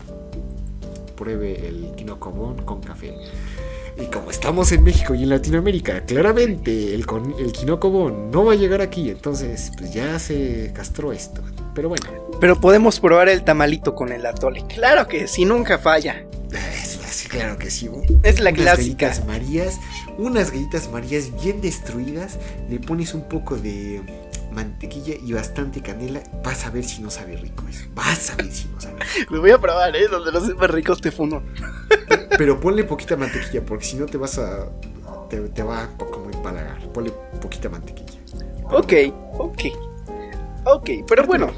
pruebe 1.17 1.69
el 1.69 1.95
Kinokobon 1.95 2.65
con 2.65 2.81
café. 2.81 3.15
Y 4.01 4.07
como 4.07 4.31
estamos 4.31 4.71
en 4.73 4.85
México 4.85 5.15
y 5.15 5.25
en 5.25 5.31
Latinoamérica, 5.31 6.05
claramente 6.05 6.95
el, 6.95 7.05
el 7.39 7.53
Kinokobon 7.53 8.31
no 8.31 8.45
va 8.45 8.53
a 8.53 8.57
llegar 8.57 8.81
aquí. 8.81 9.11
Entonces, 9.11 9.73
pues 9.77 9.93
ya 9.93 10.19
se 10.19 10.73
castró 10.75 11.13
esto. 11.13 11.43
Pero 11.75 11.89
bueno. 11.89 12.07
Pero 12.41 12.61
podemos 12.61 13.01
probar 13.01 13.29
el 13.29 13.43
tamalito 13.43 13.95
con 13.95 14.13
el 14.13 14.25
atole. 14.25 14.65
Claro 14.69 15.09
que 15.09 15.27
sí, 15.27 15.45
nunca 15.45 15.79
falla. 15.79 16.25
Claro 17.29 17.59
que 17.59 17.71
sí. 17.71 17.91
Es 18.23 18.41
la 18.41 18.51
unas 18.51 18.63
clásica. 18.63 19.09
Galletas 19.09 19.27
Marías, 19.27 19.81
unas 20.17 20.51
galletas 20.51 20.91
Marías 20.91 21.31
bien 21.43 21.61
destruidas. 21.61 22.39
Le 22.69 22.79
pones 22.81 23.15
un 23.15 23.29
poco 23.29 23.57
de 23.57 24.03
mantequilla 24.51 25.15
y 25.23 25.33
bastante 25.33 25.83
canela. 25.83 26.23
Vas 26.43 26.65
a 26.67 26.71
ver 26.71 26.85
si 26.85 27.03
no 27.03 27.11
sabe 27.11 27.37
rico 27.37 27.65
eso. 27.69 27.85
Vas 27.95 28.31
a 28.31 28.37
ver 28.37 28.51
si 28.51 28.67
no 28.69 28.81
sabe 28.81 29.01
rico. 29.01 29.35
Lo 29.35 29.41
voy 29.41 29.51
a 29.51 29.59
probar, 29.59 29.95
¿eh? 29.95 30.09
Donde 30.09 30.33
no 30.33 30.45
sepa 30.45 30.67
rico 30.69 30.97
te 30.97 31.11
funo. 31.11 31.43
Pero 32.39 32.61
ponle 32.61 32.85
poquita 32.85 33.17
mantequilla 33.17 33.63
porque 33.65 33.85
si 33.85 33.97
no 33.97 34.07
te 34.07 34.17
vas 34.17 34.39
a. 34.39 34.69
Te, 35.29 35.63
va 35.63 35.83
a 35.83 35.89
como 35.99 36.31
empalagar. 36.31 36.81
Ponle 36.93 37.13
poquita 37.43 37.69
mantequilla. 37.69 38.21
Ok, 38.71 38.93
ok. 39.39 39.63
Ok, 40.65 40.91
pero 41.07 41.27
bueno. 41.27 41.53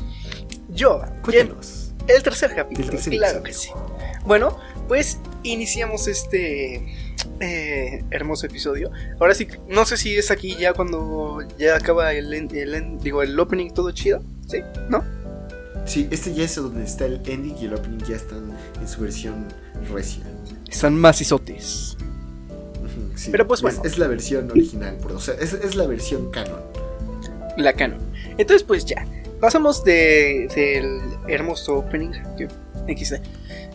Yo. 0.70 1.02
Cuéntanos. 1.22 1.92
El 2.08 2.22
tercer 2.22 2.54
capítulo. 2.54 2.98
claro 3.10 3.42
que 3.42 3.52
sí. 3.52 3.70
Bueno, 4.24 4.56
pues 4.88 5.18
iniciamos 5.42 6.08
este 6.08 6.96
eh, 7.40 8.04
hermoso 8.10 8.46
episodio. 8.46 8.90
Ahora 9.20 9.34
sí, 9.34 9.48
no 9.68 9.84
sé 9.84 9.98
si 9.98 10.16
es 10.16 10.30
aquí 10.30 10.56
ya 10.58 10.72
cuando 10.72 11.40
ya 11.58 11.76
acaba 11.76 12.12
el, 12.14 12.48
digo, 13.00 13.22
el 13.22 13.38
opening 13.38 13.70
todo 13.70 13.90
chido, 13.92 14.22
¿sí? 14.48 14.62
¿No? 14.88 15.04
Sí, 15.84 16.08
este 16.10 16.32
ya 16.34 16.44
es 16.44 16.54
donde 16.56 16.84
está 16.84 17.06
el 17.06 17.20
ending 17.26 17.56
y 17.60 17.66
el 17.66 17.74
opening 17.74 17.98
ya 18.04 18.16
están 18.16 18.56
en 18.80 18.88
su 18.88 19.00
versión 19.02 19.46
recia. 19.92 20.24
Están 20.70 20.94
más 20.94 21.20
isotes. 21.20 21.96
Pero 23.30 23.46
pues 23.46 23.60
bueno. 23.60 23.82
Es, 23.84 23.98
la 23.98 24.06
versión 24.06 24.50
original, 24.50 24.96
o 25.14 25.20
sea, 25.20 25.34
es, 25.34 25.74
la 25.74 25.86
versión 25.86 26.30
canon. 26.30 26.60
La 27.56 27.72
canon. 27.74 28.00
Entonces 28.38 28.62
pues 28.62 28.84
ya, 28.84 29.06
pasamos 29.40 29.84
de, 29.84 30.48
del 30.54 31.00
hermoso 31.28 31.78
opening, 31.78 32.12
XD. 32.88 33.16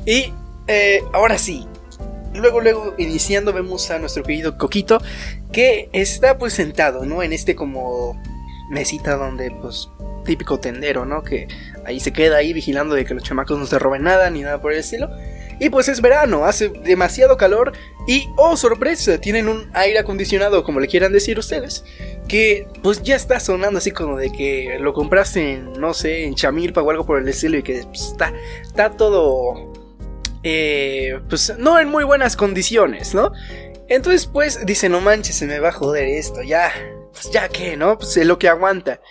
Y 0.06 0.34
eh, 0.68 1.04
ahora 1.14 1.38
sí, 1.38 1.68
luego, 2.34 2.62
luego, 2.62 2.96
iniciando, 2.98 3.54
vemos 3.54 3.92
a 3.92 4.00
nuestro 4.00 4.24
querido 4.24 4.58
Coquito 4.58 5.00
que 5.52 5.90
está 5.94 6.38
pues 6.38 6.54
sentado, 6.54 7.06
¿no? 7.06 7.22
En 7.22 7.34
este 7.34 7.56
como 7.56 8.22
mesita 8.70 9.16
donde, 9.16 9.52
pues, 9.52 9.90
típico 10.26 10.60
tendero, 10.60 11.06
¿no? 11.06 11.24
Que 11.24 11.48
ahí 11.86 12.00
se 12.00 12.12
queda 12.12 12.38
ahí 12.38 12.52
vigilando 12.52 12.96
de 12.96 13.06
que 13.06 13.14
los 13.14 13.24
chamacos 13.24 13.58
no 13.58 13.66
se 13.66 13.80
roben 13.80 14.04
nada 14.04 14.30
ni 14.30 14.42
nada 14.42 14.60
por 14.62 14.74
el 14.74 14.80
estilo. 14.80 15.10
Y 15.60 15.70
pues 15.70 15.88
es 15.88 16.02
verano, 16.02 16.46
hace 16.46 16.68
demasiado 16.68 17.38
calor 17.38 17.72
y, 18.08 18.28
oh 18.36 18.58
sorpresa, 18.58 19.20
tienen 19.22 19.48
un 19.48 19.70
aire 19.74 20.00
acondicionado, 20.00 20.64
como 20.64 20.82
le 20.82 20.88
quieran 20.88 21.14
decir 21.14 21.40
ustedes, 21.40 21.86
que 22.28 22.68
pues 22.84 23.02
ya 23.04 23.16
está 23.16 23.40
sonando 23.40 23.78
así 23.78 23.92
como 23.92 24.18
de 24.18 24.32
que 24.32 24.78
lo 24.82 24.94
compraste 24.94 25.54
en, 25.54 25.74
no 25.74 25.94
sé, 25.94 26.26
en 26.26 26.36
Chamilpa 26.36 26.82
o 26.82 26.90
algo 26.92 27.06
por 27.06 27.22
el 27.22 27.28
estilo 27.30 27.58
y 27.58 27.64
que 27.64 27.84
pues, 27.84 28.02
está, 28.02 28.34
está 28.64 28.92
todo, 28.92 29.72
eh, 30.44 31.22
pues 31.30 31.54
no 31.58 31.80
en 31.80 31.88
muy 31.88 32.04
buenas 32.04 32.36
condiciones, 32.36 33.16
¿no? 33.16 33.32
Entonces 33.88 34.26
pues 34.28 34.66
dice, 34.66 34.90
no 34.90 35.00
manches, 35.00 35.38
se 35.38 35.46
me 35.46 35.60
va 35.60 35.70
a 35.70 35.74
joder 35.74 36.06
esto, 36.10 36.42
ya, 36.44 36.72
ya 37.32 37.50
que, 37.50 37.78
¿no? 37.78 37.98
Pues 37.98 38.18
es 38.18 38.26
lo 38.26 38.38
que 38.40 38.50
aguanta. 38.50 39.02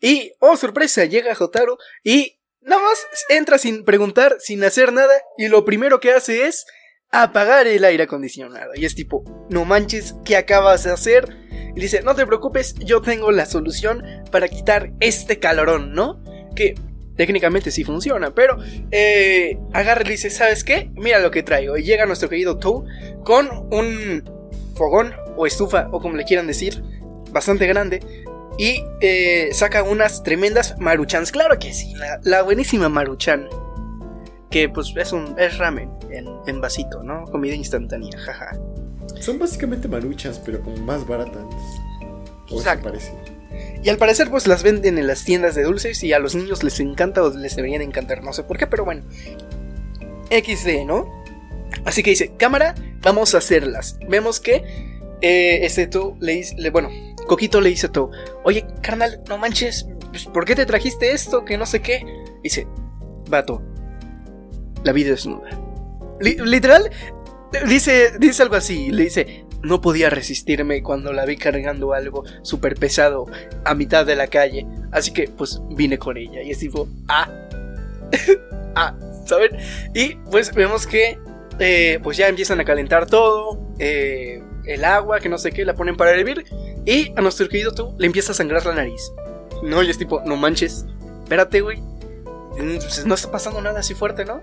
Y, 0.00 0.32
oh 0.40 0.56
sorpresa, 0.56 1.04
llega 1.04 1.34
Jotaro 1.34 1.78
y 2.02 2.38
Nada 2.64 2.80
más 2.80 3.06
entra 3.28 3.58
sin 3.58 3.84
preguntar, 3.84 4.36
sin 4.38 4.62
hacer 4.62 4.92
nada, 4.92 5.12
y 5.36 5.48
lo 5.48 5.64
primero 5.64 5.98
que 5.98 6.12
hace 6.12 6.46
es 6.46 6.64
apagar 7.10 7.66
el 7.66 7.84
aire 7.84 8.04
acondicionado. 8.04 8.70
Y 8.76 8.84
es 8.84 8.94
tipo, 8.94 9.24
no 9.50 9.64
manches, 9.64 10.14
¿qué 10.24 10.36
acabas 10.36 10.84
de 10.84 10.92
hacer? 10.92 11.36
Y 11.74 11.80
dice, 11.80 12.02
no 12.02 12.14
te 12.14 12.24
preocupes, 12.24 12.74
yo 12.76 13.02
tengo 13.02 13.32
la 13.32 13.46
solución 13.46 14.04
para 14.30 14.46
quitar 14.46 14.92
este 15.00 15.40
calorón, 15.40 15.92
¿no? 15.92 16.22
Que 16.54 16.76
técnicamente 17.16 17.72
sí 17.72 17.82
funciona, 17.82 18.32
pero 18.32 18.58
eh, 18.92 19.58
agarra 19.72 20.04
y 20.06 20.12
dice, 20.12 20.30
¿sabes 20.30 20.62
qué? 20.62 20.90
Mira 20.94 21.18
lo 21.18 21.32
que 21.32 21.42
traigo. 21.42 21.76
Y 21.76 21.82
llega 21.82 22.06
nuestro 22.06 22.28
querido 22.28 22.58
Tou 22.58 22.84
con 23.24 23.48
un 23.72 24.22
fogón 24.76 25.14
o 25.36 25.46
estufa, 25.46 25.88
o 25.90 26.00
como 26.00 26.16
le 26.16 26.24
quieran 26.24 26.46
decir, 26.46 26.80
bastante 27.32 27.66
grande, 27.66 28.00
y 28.58 28.84
eh, 29.00 29.50
saca 29.52 29.82
unas 29.82 30.22
tremendas 30.22 30.78
maruchans. 30.78 31.32
Claro 31.32 31.58
que 31.58 31.72
sí, 31.72 31.94
la, 32.22 32.42
buenísima 32.42 32.88
maruchan. 32.88 33.48
Que 34.50 34.68
pues 34.68 34.92
es 34.96 35.12
un 35.12 35.34
es 35.38 35.56
ramen 35.56 35.90
en, 36.10 36.60
vasito, 36.60 37.02
¿no? 37.02 37.24
Comida 37.24 37.54
instantánea, 37.54 38.18
jaja. 38.18 38.50
Son 39.20 39.38
básicamente 39.38 39.88
maruchas, 39.88 40.38
pero 40.44 40.60
como 40.60 40.76
más 40.76 41.06
baratas. 41.06 41.42
O 42.50 42.58
Exacto. 42.58 42.90
parece. 42.90 43.14
Y 43.82 43.88
al 43.88 43.96
parecer 43.96 44.30
pues 44.30 44.46
las 44.46 44.62
venden 44.62 44.98
en 44.98 45.06
las 45.06 45.24
tiendas 45.24 45.54
de 45.54 45.62
dulces 45.62 46.02
y 46.04 46.12
a 46.12 46.18
los 46.18 46.34
niños 46.34 46.62
les 46.62 46.78
encanta 46.80 47.22
o 47.22 47.30
les 47.30 47.56
deberían 47.56 47.80
encantar, 47.80 48.22
no 48.22 48.32
sé 48.32 48.44
por 48.44 48.58
qué, 48.58 48.66
pero 48.66 48.84
bueno. 48.84 49.04
XD, 50.30 50.86
¿no? 50.86 51.24
Así 51.84 52.02
que 52.02 52.10
dice, 52.10 52.32
cámara, 52.36 52.74
vamos 53.00 53.34
a 53.34 53.38
hacerlas. 53.38 53.98
Vemos 54.08 54.38
que 54.38 54.64
eh, 55.22 55.60
este 55.64 55.86
tú 55.86 56.16
le 56.20 56.32
dice, 56.32 56.70
bueno, 56.70 56.90
Coquito 57.26 57.60
le 57.60 57.70
dice 57.70 57.86
a 57.86 57.92
todo, 57.92 58.10
oye, 58.44 58.66
carnal, 58.82 59.22
no 59.28 59.38
manches, 59.38 59.86
pues, 60.10 60.26
¿por 60.26 60.44
qué 60.44 60.54
te 60.54 60.66
trajiste 60.66 61.12
esto? 61.12 61.44
Que 61.44 61.56
no 61.56 61.66
sé 61.66 61.80
qué. 61.80 62.04
Dice, 62.42 62.66
vato, 63.28 63.62
la 64.84 64.92
vida 64.92 65.14
es 65.14 65.26
nuda. 65.26 65.48
literal, 66.20 66.90
dice, 67.66 68.18
dice 68.18 68.42
algo 68.42 68.56
así, 68.56 68.90
le 68.90 69.04
dice, 69.04 69.46
no 69.62 69.80
podía 69.80 70.10
resistirme 70.10 70.82
cuando 70.82 71.12
la 71.12 71.24
vi 71.24 71.36
cargando 71.36 71.92
algo 71.92 72.24
súper 72.42 72.74
pesado 72.74 73.26
a 73.64 73.74
mitad 73.74 74.04
de 74.04 74.16
la 74.16 74.26
calle. 74.26 74.66
Así 74.90 75.12
que, 75.12 75.28
pues, 75.28 75.60
vine 75.70 75.98
con 75.98 76.16
ella. 76.16 76.42
Y 76.42 76.50
es 76.50 76.58
tipo, 76.58 76.88
ah, 77.08 77.28
ah, 78.74 78.94
¿saben? 79.24 79.56
Y 79.94 80.16
pues 80.30 80.52
vemos 80.54 80.86
que, 80.86 81.18
eh, 81.58 82.00
pues 82.02 82.16
ya 82.16 82.28
empiezan 82.28 82.60
a 82.60 82.64
calentar 82.64 83.06
todo. 83.06 83.60
Eh, 83.78 84.42
el 84.66 84.84
agua, 84.84 85.20
que 85.20 85.28
no 85.28 85.38
sé 85.38 85.52
qué, 85.52 85.64
la 85.64 85.74
ponen 85.74 85.96
para 85.96 86.12
hervir. 86.12 86.44
Y 86.84 87.12
a 87.16 87.20
nuestro 87.20 87.48
querido 87.48 87.72
tú 87.72 87.94
le 87.98 88.06
empieza 88.06 88.32
a 88.32 88.34
sangrar 88.34 88.64
la 88.66 88.74
nariz. 88.74 89.12
No, 89.62 89.82
y 89.82 89.90
es 89.90 89.98
tipo, 89.98 90.22
no 90.24 90.36
manches, 90.36 90.86
espérate, 91.22 91.60
güey. 91.60 91.80
Mm, 91.80 92.76
pues, 92.78 93.06
no 93.06 93.14
está 93.14 93.30
pasando 93.30 93.60
nada 93.60 93.80
así 93.80 93.94
fuerte, 93.94 94.24
¿no? 94.24 94.42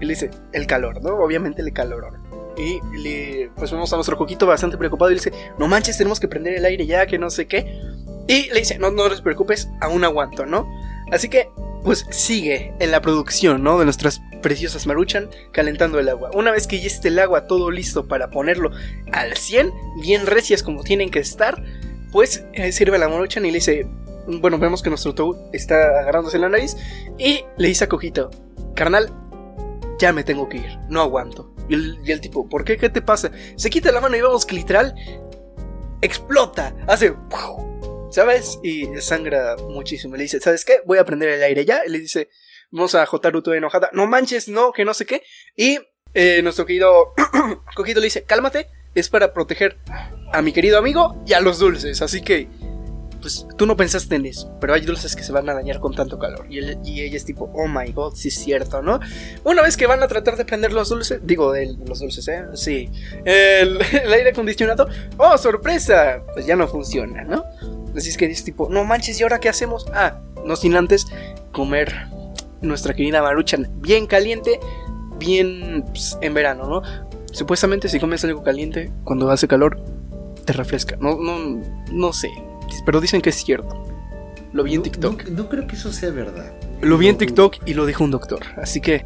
Y 0.00 0.04
le 0.04 0.14
dice, 0.14 0.30
el 0.52 0.66
calor, 0.66 1.02
¿no? 1.02 1.16
Obviamente 1.16 1.62
el 1.62 1.72
calor. 1.72 2.12
Y 2.56 2.80
le, 2.98 3.50
pues 3.56 3.70
vemos 3.70 3.92
a 3.92 3.96
nuestro 3.96 4.16
coquito 4.16 4.46
bastante 4.46 4.76
preocupado 4.76 5.10
y 5.10 5.14
le 5.14 5.20
dice, 5.20 5.32
no 5.58 5.68
manches, 5.68 5.96
tenemos 5.96 6.20
que 6.20 6.28
prender 6.28 6.54
el 6.54 6.64
aire 6.64 6.86
ya, 6.86 7.06
que 7.06 7.18
no 7.18 7.30
sé 7.30 7.46
qué. 7.46 7.80
Y 8.26 8.48
le 8.50 8.60
dice, 8.60 8.78
no, 8.78 8.90
no 8.90 9.08
te 9.08 9.22
preocupes, 9.22 9.68
aún 9.80 10.04
aguanto, 10.04 10.44
¿no? 10.44 10.68
Así 11.10 11.28
que, 11.28 11.50
pues 11.84 12.06
sigue 12.10 12.74
en 12.78 12.90
la 12.90 13.00
producción, 13.00 13.62
¿no? 13.62 13.78
De 13.78 13.84
nuestras 13.84 14.20
preciosas 14.42 14.86
maruchan 14.86 15.30
calentando 15.52 15.98
el 15.98 16.08
agua. 16.08 16.30
Una 16.34 16.50
vez 16.50 16.66
que 16.66 16.80
ya 16.80 16.86
esté 16.86 17.08
el 17.08 17.18
agua 17.18 17.46
todo 17.46 17.70
listo 17.70 18.06
para 18.06 18.30
ponerlo 18.30 18.70
al 19.12 19.36
100, 19.36 19.72
bien 20.02 20.26
recias 20.26 20.62
como 20.62 20.82
tienen 20.82 21.10
que 21.10 21.18
estar, 21.18 21.62
pues 22.12 22.44
eh, 22.52 22.72
sirve 22.72 22.98
la 22.98 23.08
maruchan 23.08 23.44
y 23.46 23.50
le 23.50 23.56
dice, 23.56 23.86
bueno, 24.26 24.58
vemos 24.58 24.82
que 24.82 24.90
nuestro 24.90 25.14
Toad 25.14 25.36
está 25.52 26.00
agarrándose 26.00 26.38
la 26.38 26.48
nariz 26.48 26.76
y 27.18 27.44
le 27.56 27.68
dice 27.68 27.84
a 27.84 27.88
Cojito, 27.88 28.30
carnal, 28.74 29.12
ya 29.98 30.12
me 30.12 30.24
tengo 30.24 30.48
que 30.48 30.58
ir, 30.58 30.78
no 30.88 31.00
aguanto. 31.00 31.52
Y 31.68 31.74
el, 32.10 32.20
tipo, 32.20 32.48
¿por 32.48 32.64
qué? 32.64 32.78
¿Qué 32.78 32.88
te 32.88 33.02
pasa? 33.02 33.30
Se 33.56 33.68
quita 33.68 33.92
la 33.92 34.00
mano 34.00 34.16
y 34.16 34.22
vemos 34.22 34.46
que 34.46 34.54
literal 34.54 34.94
explota, 36.00 36.74
hace... 36.86 37.14
¿Sabes? 38.10 38.58
Y 38.62 38.86
sangra 39.00 39.56
muchísimo. 39.56 40.16
Le 40.16 40.22
dice, 40.22 40.40
¿sabes 40.40 40.64
qué? 40.64 40.80
Voy 40.86 40.98
a 40.98 41.04
prender 41.04 41.28
el 41.28 41.42
aire 41.42 41.64
ya. 41.64 41.82
Y 41.86 41.90
le 41.90 42.00
dice, 42.00 42.28
Vamos 42.70 42.94
a 42.94 43.06
Jotaru 43.06 43.42
enojada. 43.52 43.90
No 43.92 44.06
manches, 44.06 44.48
no, 44.48 44.72
que 44.72 44.84
no 44.84 44.92
sé 44.92 45.06
qué. 45.06 45.22
Y 45.56 45.78
eh, 46.14 46.42
nuestro 46.42 46.66
querido 46.66 47.14
Coquito 47.74 48.00
le 48.00 48.06
dice, 48.06 48.24
cálmate, 48.24 48.68
es 48.94 49.08
para 49.08 49.32
proteger 49.32 49.78
a 50.32 50.42
mi 50.42 50.52
querido 50.52 50.78
amigo 50.78 51.22
y 51.26 51.32
a 51.32 51.40
los 51.40 51.58
dulces. 51.58 52.02
Así 52.02 52.20
que, 52.20 52.46
pues 53.22 53.46
tú 53.56 53.66
no 53.66 53.74
pensaste 53.74 54.16
en 54.16 54.26
eso, 54.26 54.54
pero 54.60 54.74
hay 54.74 54.82
dulces 54.82 55.16
que 55.16 55.22
se 55.22 55.32
van 55.32 55.48
a 55.48 55.54
dañar 55.54 55.80
con 55.80 55.94
tanto 55.94 56.18
calor. 56.18 56.46
Y, 56.50 56.58
ella 56.58 57.16
es 57.16 57.24
tipo, 57.24 57.50
oh 57.54 57.66
my 57.66 57.90
god, 57.92 58.14
sí 58.14 58.28
es 58.28 58.34
cierto, 58.34 58.82
¿no? 58.82 59.00
Una 59.44 59.62
vez 59.62 59.78
que 59.78 59.86
van 59.86 60.02
a 60.02 60.08
tratar 60.08 60.36
de 60.36 60.44
prender 60.44 60.74
los 60.74 60.90
dulces, 60.90 61.20
digo, 61.24 61.52
de 61.52 61.74
los 61.86 62.00
dulces, 62.00 62.28
¿eh? 62.28 62.44
Sí. 62.52 62.90
El, 63.24 63.78
el 64.04 64.12
aire 64.12 64.30
acondicionado, 64.30 64.88
oh, 65.16 65.38
sorpresa, 65.38 66.22
pues 66.34 66.44
ya 66.44 66.54
no 66.54 66.68
funciona, 66.68 67.24
¿no? 67.24 67.46
Así 67.98 68.10
es 68.10 68.16
que 68.16 68.26
es 68.26 68.44
tipo, 68.44 68.68
no 68.70 68.84
manches, 68.84 69.18
¿y 69.18 69.24
ahora 69.24 69.40
qué 69.40 69.48
hacemos? 69.48 69.86
Ah, 69.92 70.20
no 70.46 70.54
sin 70.54 70.76
antes 70.76 71.04
comer 71.50 72.06
nuestra 72.62 72.94
querida 72.94 73.20
Maruchan 73.20 73.68
bien 73.80 74.06
caliente, 74.06 74.60
bien 75.18 75.84
pues, 75.88 76.16
en 76.20 76.32
verano, 76.32 76.68
¿no? 76.68 76.82
Supuestamente 77.32 77.88
si 77.88 77.98
comes 77.98 78.22
algo 78.22 78.44
caliente, 78.44 78.92
cuando 79.02 79.28
hace 79.32 79.48
calor, 79.48 79.82
te 80.44 80.52
refresca. 80.52 80.96
No, 81.00 81.18
no, 81.18 81.60
no 81.90 82.12
sé, 82.12 82.30
pero 82.86 83.00
dicen 83.00 83.20
que 83.20 83.30
es 83.30 83.36
cierto. 83.44 83.84
Lo 84.52 84.62
vi 84.62 84.76
en 84.76 84.82
TikTok. 84.82 85.24
No, 85.30 85.48
creo 85.48 85.66
que 85.66 85.74
eso 85.74 85.92
sea 85.92 86.10
verdad. 86.10 86.52
Lo 86.80 86.98
vi 86.98 87.08
en 87.08 87.18
TikTok 87.18 87.56
y 87.66 87.74
lo 87.74 87.84
dijo 87.84 88.04
un 88.04 88.12
doctor, 88.12 88.42
así 88.62 88.80
que... 88.80 89.04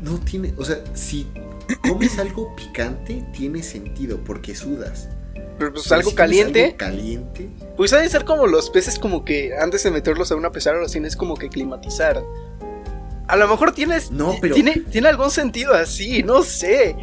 No, 0.00 0.18
tiene, 0.20 0.54
o 0.56 0.64
sea, 0.64 0.76
si 0.94 1.26
comes 1.82 2.20
algo 2.20 2.54
picante, 2.54 3.24
tiene 3.32 3.64
sentido, 3.64 4.20
porque 4.24 4.54
sudas. 4.54 5.08
Pero 5.62 5.74
pues 5.74 5.92
algo 5.92 6.12
caliente. 6.14 6.64
Algo 6.64 6.76
caliente. 6.76 7.48
Pues 7.76 7.92
ha 7.92 7.98
de 7.98 8.08
ser 8.08 8.24
como 8.24 8.48
los 8.48 8.68
peces 8.70 8.98
como 8.98 9.24
que 9.24 9.56
antes 9.56 9.84
de 9.84 9.92
meterlos 9.92 10.32
a 10.32 10.34
una 10.34 10.50
pecera 10.50 10.76
los 10.78 10.90
tienes 10.90 11.14
como 11.14 11.36
que 11.36 11.48
climatizar. 11.48 12.20
A 13.28 13.36
lo 13.36 13.46
mejor 13.46 13.72
tienes. 13.72 14.10
No, 14.10 14.34
pero. 14.40 14.56
Tiene, 14.56 14.82
tiene 14.90 15.08
algún 15.08 15.30
sentido 15.30 15.72
así, 15.72 16.24
no 16.24 16.42
sé. 16.42 16.96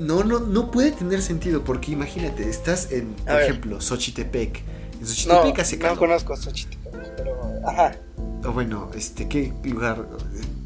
No, 0.00 0.24
no, 0.24 0.40
no 0.40 0.72
puede 0.72 0.90
tener 0.90 1.22
sentido, 1.22 1.62
porque 1.62 1.92
imagínate, 1.92 2.50
estás 2.50 2.90
en, 2.90 3.14
por 3.14 3.40
ejemplo, 3.40 3.80
Xochitepec. 3.80 4.60
En 5.00 5.06
Xochitepec 5.06 5.56
no, 5.56 5.62
hace 5.62 5.78
calor. 5.78 5.94
No 5.94 6.00
conozco 6.00 6.36
Xochitepec, 6.36 7.14
pero. 7.16 7.38
Ajá. 7.64 7.96
O 8.44 8.50
bueno, 8.50 8.90
este, 8.96 9.28
¿qué 9.28 9.52
lugar? 9.62 10.04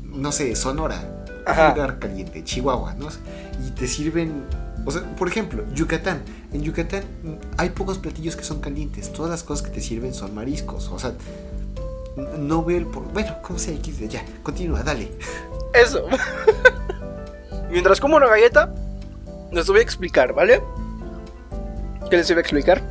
No 0.02 0.32
sé, 0.32 0.56
Sonora. 0.56 1.26
Ajá. 1.44 1.68
Un 1.68 1.74
lugar 1.74 1.98
caliente, 1.98 2.42
Chihuahua, 2.42 2.94
¿no? 2.94 3.08
Y 3.66 3.70
te 3.72 3.86
sirven. 3.86 4.44
O 4.86 4.90
sea, 4.90 5.02
por 5.14 5.28
ejemplo, 5.28 5.66
Yucatán. 5.74 6.22
En 6.52 6.62
Yucatán 6.62 7.04
hay 7.56 7.70
pocos 7.70 7.98
platillos 7.98 8.36
que 8.36 8.44
son 8.44 8.60
calientes. 8.60 9.12
Todas 9.12 9.30
las 9.30 9.42
cosas 9.42 9.66
que 9.66 9.72
te 9.72 9.80
sirven 9.80 10.14
son 10.14 10.34
mariscos. 10.34 10.88
O 10.88 10.98
sea, 10.98 11.12
no 12.38 12.64
veo 12.64 12.78
el 12.78 12.86
por... 12.86 13.04
Bueno, 13.12 13.36
¿cómo 13.42 13.58
se 13.58 13.74
X? 13.74 13.98
Ya, 14.08 14.24
continúa, 14.42 14.82
dale. 14.82 15.12
Eso. 15.74 16.06
Mientras 17.70 18.00
como 18.00 18.16
una 18.16 18.28
galleta, 18.28 18.72
les 19.52 19.66
voy 19.66 19.80
a 19.80 19.82
explicar, 19.82 20.32
¿vale? 20.32 20.62
¿Qué 22.10 22.16
les 22.16 22.28
voy 22.28 22.38
a 22.38 22.40
explicar? 22.40 22.82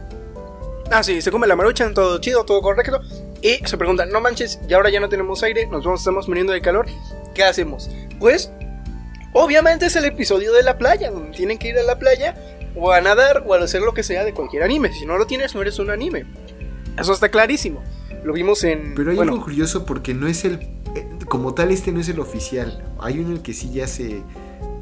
Ah, 0.91 1.03
sí, 1.03 1.21
se 1.21 1.31
come 1.31 1.47
la 1.47 1.55
marucha, 1.55 1.91
todo 1.93 2.19
chido, 2.19 2.45
todo 2.45 2.61
correcto. 2.61 3.01
Y 3.41 3.55
se 3.65 3.77
preguntan, 3.77 4.09
no 4.09 4.21
manches, 4.21 4.59
y 4.67 4.73
ahora 4.73 4.89
ya 4.89 4.99
no 4.99 5.09
tenemos 5.09 5.43
aire, 5.43 5.67
nos 5.67 5.85
estamos 5.85 6.27
muriendo 6.27 6.53
de 6.53 6.61
calor. 6.61 6.85
¿Qué 7.33 7.43
hacemos? 7.43 7.89
Pues, 8.19 8.51
obviamente 9.33 9.87
es 9.87 9.95
el 9.95 10.05
episodio 10.05 10.53
de 10.53 10.63
la 10.63 10.77
playa, 10.77 11.11
donde 11.11 11.35
tienen 11.35 11.57
que 11.57 11.69
ir 11.69 11.77
a 11.77 11.83
la 11.83 11.97
playa 11.97 12.35
o 12.77 12.91
a 12.91 13.01
nadar 13.01 13.43
o 13.45 13.53
a 13.53 13.59
hacer 13.59 13.81
lo 13.81 13.93
que 13.93 14.03
sea 14.03 14.23
de 14.23 14.33
cualquier 14.33 14.63
anime. 14.63 14.93
Si 14.93 15.05
no 15.05 15.17
lo 15.17 15.27
tienes, 15.27 15.55
no 15.55 15.61
eres 15.61 15.79
un 15.79 15.89
anime. 15.89 16.25
Eso 16.97 17.13
está 17.13 17.29
clarísimo. 17.29 17.83
Lo 18.23 18.33
vimos 18.33 18.63
en. 18.63 18.95
Pero 18.95 19.11
hay 19.11 19.19
algo 19.19 19.41
curioso 19.43 19.85
porque 19.85 20.13
no 20.13 20.27
es 20.27 20.45
el. 20.45 20.55
Eh, 20.95 21.07
como 21.27 21.53
tal, 21.53 21.71
este 21.71 21.91
no 21.91 21.99
es 21.99 22.09
el 22.09 22.19
oficial. 22.19 22.83
Hay 22.99 23.19
uno 23.19 23.29
en 23.29 23.33
el 23.37 23.41
que 23.41 23.53
sí 23.53 23.71
ya 23.71 23.87
se 23.87 24.23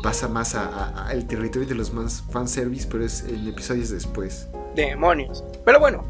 pasa 0.01 0.27
más 0.27 0.53
al 0.55 1.25
territorio 1.25 1.67
de 1.67 1.75
los 1.75 1.91
fanservice, 2.31 2.87
pero 2.89 3.03
es 3.03 3.23
en 3.23 3.47
episodios 3.47 3.89
después. 3.89 4.47
Demonios. 4.75 5.43
Pero 5.65 5.79
bueno, 5.79 6.05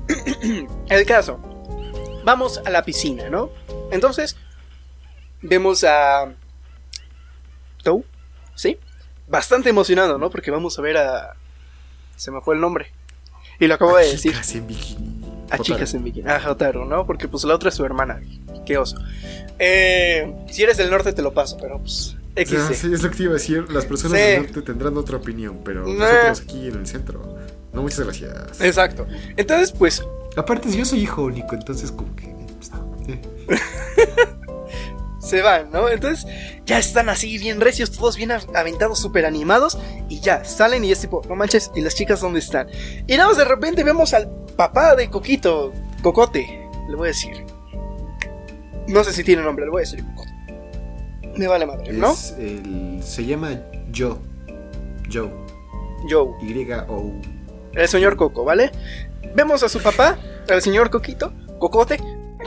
el 0.89 1.05
caso. 1.05 1.39
vamos 2.25 2.61
a 2.65 2.69
la 2.69 2.83
piscina, 2.83 3.29
¿no? 3.29 3.49
Entonces, 3.91 4.35
vemos 5.41 5.83
a... 5.83 6.33
Tou, 7.83 8.03
¿sí? 8.55 8.79
Bastante 9.27 9.69
emocionado, 9.69 10.17
¿no? 10.17 10.29
Porque 10.29 10.51
vamos 10.51 10.77
a 10.77 10.81
ver 10.81 10.97
a... 10.97 11.35
Se 12.15 12.31
me 12.31 12.41
fue 12.41 12.55
el 12.55 12.61
nombre. 12.61 12.91
Y 13.59 13.67
lo 13.67 13.75
acabo 13.75 13.95
A 13.95 14.01
de 14.01 14.11
decir. 14.11 14.31
chicas 14.31 14.55
en 14.55 14.67
bikini. 14.67 15.21
A 15.49 15.57
chicas 15.59 15.93
en 15.93 16.03
bikini. 16.03 16.29
A 16.29 16.37
Hotaru, 16.49 16.85
¿no? 16.85 17.05
Porque 17.05 17.27
pues 17.27 17.43
la 17.45 17.55
otra 17.55 17.69
es 17.69 17.75
su 17.75 17.85
hermana. 17.85 18.21
Qué 18.65 18.77
oso. 18.77 18.97
Eh, 19.59 20.33
si 20.51 20.63
eres 20.63 20.77
del 20.77 20.89
norte 20.89 21.13
te 21.13 21.21
lo 21.21 21.33
paso, 21.33 21.57
pero 21.61 21.79
pues... 21.79 22.15
Sea, 22.35 22.45
XD. 22.45 22.73
sí, 22.73 22.93
es 22.93 23.01
lo 23.01 23.09
que 23.11 23.15
te 23.15 23.23
iba 23.23 23.31
a 23.31 23.35
decir. 23.35 23.65
Las 23.71 23.85
personas 23.85 24.19
Sí. 24.19 24.25
del 24.25 24.41
norte 24.43 24.61
tendrán 24.61 24.97
otra 24.97 25.17
opinión, 25.17 25.61
pero 25.63 25.85
Nah. 25.87 25.93
nosotros 25.93 26.41
aquí 26.41 26.67
en 26.67 26.75
el 26.75 26.85
centro. 26.87 27.37
No, 27.71 27.81
muchas 27.81 28.01
gracias. 28.01 28.59
Exacto. 28.61 29.07
Entonces, 29.37 29.71
pues, 29.71 30.03
Aparte, 30.37 30.69
yo 30.69 30.83
soy 30.83 30.99
hijo 30.99 31.23
único, 31.23 31.55
entonces 31.55 31.93
como 31.93 32.13
que... 32.13 32.25
eh, 32.25 32.35
pues, 32.57 32.71
eh. 33.07 33.61
se 35.25 35.41
van, 35.41 35.71
¿no? 35.71 35.89
Entonces, 35.89 36.25
ya 36.65 36.77
están 36.77 37.09
así 37.09 37.37
bien 37.37 37.59
recios, 37.59 37.91
todos 37.91 38.15
bien 38.15 38.31
aventados, 38.53 38.99
súper 38.99 39.25
animados. 39.25 39.77
Y 40.09 40.19
ya, 40.19 40.45
salen 40.45 40.83
y 40.85 40.91
es 40.91 40.99
tipo, 41.01 41.21
no 41.27 41.35
manches, 41.35 41.71
¿y 41.75 41.81
las 41.81 41.95
chicas 41.95 42.21
dónde 42.21 42.39
están? 42.39 42.67
Y 43.07 43.13
nada 43.17 43.29
más 43.29 43.37
de 43.37 43.45
repente 43.45 43.83
vemos 43.83 44.13
al 44.13 44.29
papá 44.55 44.95
de 44.95 45.09
Coquito, 45.09 45.73
Cocote, 46.03 46.69
le 46.89 46.95
voy 46.95 47.05
a 47.07 47.11
decir. 47.11 47.43
No 48.87 49.03
sé 49.03 49.13
si 49.13 49.23
tiene 49.23 49.41
nombre, 49.41 49.65
le 49.65 49.71
voy 49.71 49.79
a 49.79 49.85
decir 49.85 50.03
Cocote. 50.05 50.31
Me 51.37 51.47
vale 51.47 51.65
madre, 51.65 51.91
¿no? 51.91 52.11
Es 52.13 52.35
el- 52.37 53.01
se 53.03 53.25
llama 53.25 53.59
Joe. 53.95 54.15
Joe. 55.11 55.29
Joe. 56.09 56.27
Y-O. 56.41 57.13
el 57.73 57.87
señor 57.87 58.15
Coco, 58.15 58.43
¿vale? 58.45 58.71
Vemos 59.35 59.63
a 59.63 59.69
su 59.69 59.81
papá, 59.81 60.17
al 60.49 60.61
señor 60.61 60.89
Coquito, 60.91 61.33
Cocote. 61.59 61.99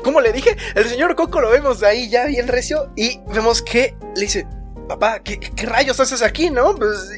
¿Cómo 0.03 0.20
le 0.20 0.32
dije? 0.32 0.57
El 0.74 0.86
señor 0.86 1.14
Coco 1.14 1.40
lo 1.40 1.51
vemos 1.51 1.82
ahí 1.82 2.09
ya 2.09 2.26
bien 2.26 2.49
recio 2.49 2.92
y 2.96 3.20
vemos 3.32 3.62
que 3.62 3.96
le 4.14 4.22
dice, 4.22 4.46
papá, 4.88 5.20
¿qué, 5.22 5.38
rayos 5.66 6.01
haces 6.01 6.22
aquí, 6.22 6.51
no? 6.51 6.74
Pues, 6.74 7.11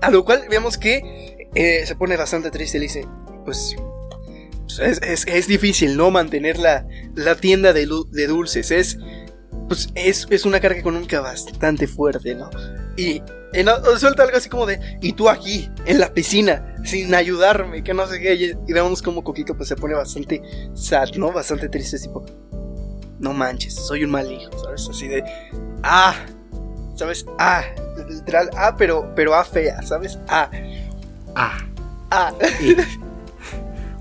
a 0.00 0.10
lo 0.10 0.24
cual 0.24 0.44
vemos 0.50 0.78
que 0.78 1.48
eh, 1.54 1.84
se 1.86 1.96
pone 1.96 2.16
bastante 2.16 2.50
triste 2.50 2.78
y 2.78 2.80
le 2.80 2.86
dice, 2.86 3.08
pues, 3.44 3.76
pues, 4.76 5.26
es, 5.26 5.46
difícil, 5.46 5.96
¿no? 5.96 6.10
Mantener 6.10 6.58
la, 6.58 6.86
la 7.14 7.36
tienda 7.36 7.72
de, 7.72 7.88
de 8.10 8.26
dulces. 8.26 8.70
Es, 8.70 8.98
pues, 9.68 9.88
es, 9.94 10.26
es 10.30 10.44
una 10.44 10.60
carga 10.60 10.78
económica 10.78 11.20
bastante 11.20 11.86
fuerte, 11.86 12.34
¿no? 12.34 12.50
Y 12.96 13.22
no- 13.62 13.78
suelta 13.98 14.22
algo 14.24 14.36
así 14.36 14.48
como 14.48 14.66
de, 14.66 14.80
y 15.00 15.12
tú 15.12 15.28
aquí, 15.28 15.70
en 15.86 16.00
la 16.00 16.12
piscina, 16.12 16.74
sin 16.84 17.14
ayudarme, 17.14 17.84
que 17.84 17.94
no 17.94 18.06
sé 18.06 18.18
qué. 18.20 18.34
Y, 18.34 18.44
y 18.66 18.72
vemos 18.72 19.02
como 19.02 19.22
Coquito 19.22 19.54
pues 19.56 19.68
se 19.68 19.76
pone 19.76 19.94
bastante 19.94 20.42
sad, 20.74 21.10
¿no? 21.16 21.30
Bastante 21.30 21.68
triste, 21.68 21.98
tipo, 21.98 22.24
no 23.20 23.32
manches, 23.32 23.74
soy 23.74 24.02
un 24.04 24.10
mal 24.10 24.30
hijo, 24.32 24.50
¿sabes? 24.58 24.88
Así 24.90 25.06
de, 25.06 25.22
ah, 25.82 26.14
¿sabes? 26.96 27.24
Ah, 27.38 27.62
literal, 28.08 28.50
ah, 28.56 28.74
pero, 28.76 29.12
pero 29.14 29.34
ah 29.34 29.44
fea, 29.44 29.82
¿sabes? 29.82 30.18
Ah, 30.28 30.50
ah, 31.36 32.32
E. 32.60 32.76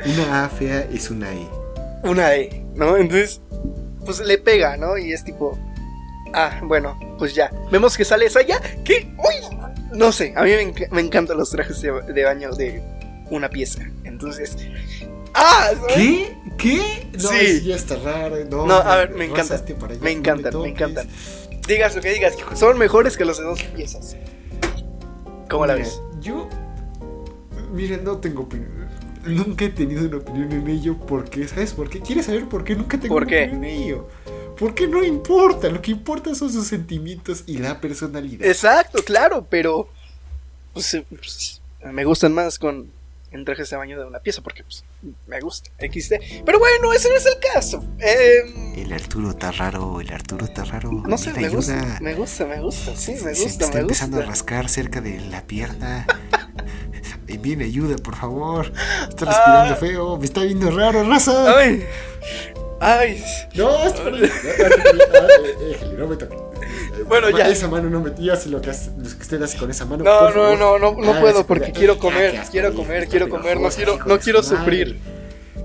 Una 0.05 0.45
A 0.45 0.49
fea 0.49 0.81
es 0.91 1.09
una 1.09 1.31
E. 1.33 1.47
una 2.03 2.35
E, 2.35 2.65
¿no? 2.75 2.97
Entonces, 2.97 3.39
pues 4.05 4.19
le 4.19 4.37
pega, 4.37 4.75
¿no? 4.77 4.97
Y 4.97 5.13
es 5.13 5.23
tipo, 5.23 5.57
ah, 6.33 6.59
bueno, 6.63 6.99
pues 7.17 7.33
ya. 7.33 7.51
Vemos 7.71 7.95
que 7.97 8.05
sale 8.05 8.29
Saya, 8.29 8.59
que, 8.83 9.13
uy, 9.17 9.57
no 9.93 10.11
sé, 10.11 10.33
a 10.35 10.43
mí 10.43 10.49
me, 10.51 10.61
enc- 10.73 10.89
me 10.91 11.01
encantan 11.01 11.37
los 11.37 11.49
trajes 11.51 11.81
de, 11.81 11.91
de 12.13 12.23
baño 12.23 12.51
de 12.51 12.81
una 13.29 13.49
pieza. 13.49 13.83
Entonces, 14.03 14.57
ah, 15.33 15.71
¿sabes? 15.79 15.95
¿Qué? 15.95 16.37
¿Qué? 16.57 17.07
No, 17.21 17.29
Sí. 17.29 17.61
ya 17.65 17.75
está 17.75 17.95
raro. 17.97 18.37
No, 18.49 18.65
No, 18.65 18.75
a 18.75 18.95
ver, 18.97 19.11
me 19.11 19.25
encanta. 19.25 19.61
Me 20.01 20.11
encantan, 20.11 20.61
me 20.61 20.69
encantan. 20.69 21.07
Digas 21.67 21.95
lo 21.95 22.01
que 22.01 22.11
digas, 22.11 22.35
son 22.55 22.77
mejores 22.77 23.15
que 23.17 23.25
los 23.25 23.37
de 23.37 23.45
dos 23.45 23.63
piezas. 23.63 24.17
¿Cómo 25.49 25.65
la 25.65 25.75
ves? 25.75 26.01
Yo, 26.19 26.49
miren, 27.71 28.03
no 28.03 28.17
tengo 28.17 28.43
opinión. 28.43 28.71
Nunca 29.25 29.65
he 29.65 29.69
tenido 29.69 30.05
una 30.05 30.17
opinión 30.17 30.51
en 30.51 30.67
ello 30.67 30.97
porque, 31.07 31.47
¿sabes 31.47 31.73
por 31.73 31.89
qué? 31.89 32.01
¿Quieres 32.01 32.25
saber 32.25 32.49
por 32.49 32.63
qué 32.65 32.75
nunca 32.75 32.99
tengo 32.99 33.15
¿Por 33.15 33.23
una 33.23 33.29
qué? 33.29 33.43
opinión 33.45 33.63
en 33.63 33.69
ello? 33.83 34.07
Porque 34.57 34.87
no 34.87 35.03
importa, 35.03 35.69
lo 35.69 35.81
que 35.81 35.91
importa 35.91 36.33
son 36.35 36.51
sus 36.51 36.67
sentimientos 36.67 37.43
y 37.47 37.57
la 37.57 37.79
personalidad. 37.81 38.45
Exacto, 38.47 39.03
claro, 39.03 39.45
pero 39.49 39.89
pues, 40.73 40.93
eh, 40.93 41.05
pues, 41.09 41.61
me 41.91 42.05
gustan 42.05 42.33
más 42.33 42.59
con 42.59 42.91
en 43.31 43.45
trajes 43.45 43.67
de 43.71 43.77
baño 43.77 43.99
de 43.99 44.05
una 44.05 44.19
pieza 44.19 44.43
porque 44.43 44.63
pues, 44.63 44.83
me 45.25 45.39
gusta 45.41 45.71
XD. 45.79 46.43
Pero 46.45 46.59
bueno, 46.59 46.93
ese 46.93 47.09
no 47.09 47.15
es 47.15 47.25
el 47.25 47.33
caso. 47.53 47.83
Em, 47.97 48.73
El 48.79 48.93
Arturo 48.93 49.31
está 49.31 49.51
raro, 49.51 49.99
el 49.99 50.13
Arturo 50.13 50.45
está 50.45 50.63
raro. 50.65 50.91
no 50.91 51.17
sé, 51.17 51.33
me 51.33 51.49
gusta, 51.49 51.97
me 51.99 52.13
gusta, 52.13 52.45
me 52.45 52.61
gusta, 52.61 52.95
sí, 52.95 53.13
me 53.25 53.33
Se 53.33 53.43
gusta, 53.45 53.65
está 53.65 53.75
me 53.77 53.81
empezando 53.81 54.19
a 54.19 54.21
rascar 54.21 54.69
cerca 54.69 55.01
de 55.01 55.19
la 55.19 55.41
pierna. 55.47 56.05
Viene 57.41 57.65
ayuda, 57.65 57.95
por 57.97 58.15
favor. 58.15 58.71
Está 59.09 59.25
respirando 59.25 59.73
Ah. 59.73 59.77
feo. 59.77 60.17
Me 60.17 60.25
está 60.25 60.43
viendo 60.43 60.69
raro, 60.71 61.03
raza. 61.03 61.57
Ay, 61.57 61.83
ay, 62.83 63.23
No, 63.55 63.85
es 63.85 63.93
por 63.93 64.13
ahí. 64.13 64.31
No 65.97 66.07
me 66.07 66.15
toques. 66.15 66.37
Bueno, 67.07 67.29
ya. 67.31 67.49
Esa 67.49 67.67
mano 67.67 67.89
no 67.89 67.99
me 67.99 68.11
ya 68.17 68.35
sé 68.35 68.49
lo 68.49 68.61
que, 68.61 68.69
hace- 68.69 68.91
lo 68.97 69.03
que 69.03 69.21
usted 69.21 69.41
hace 69.41 69.57
con 69.57 69.69
esa 69.69 69.85
mano. 69.85 70.03
no, 70.03 70.29
no, 70.31 70.55
no, 70.55 70.79
no, 70.79 70.95
no 70.95 71.13
Ah, 71.13 71.19
puedo 71.19 71.45
porque 71.45 71.67
ah, 71.67 71.73
quiero 71.75 71.97
comer, 71.97 72.39
quiero 72.51 72.73
comer, 72.73 73.07
quiero 73.07 73.27
comer, 73.29 73.59
no 73.59 73.69
quiero, 73.69 73.99
no 74.05 74.19
quiero 74.19 74.41
sufrir, 74.41 74.99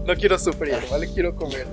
no 0.04 0.14
quiero 0.16 0.38
sufrir, 0.38 0.74
¿vale? 0.90 1.08
Quiero 1.12 1.36
comer. 1.36 1.66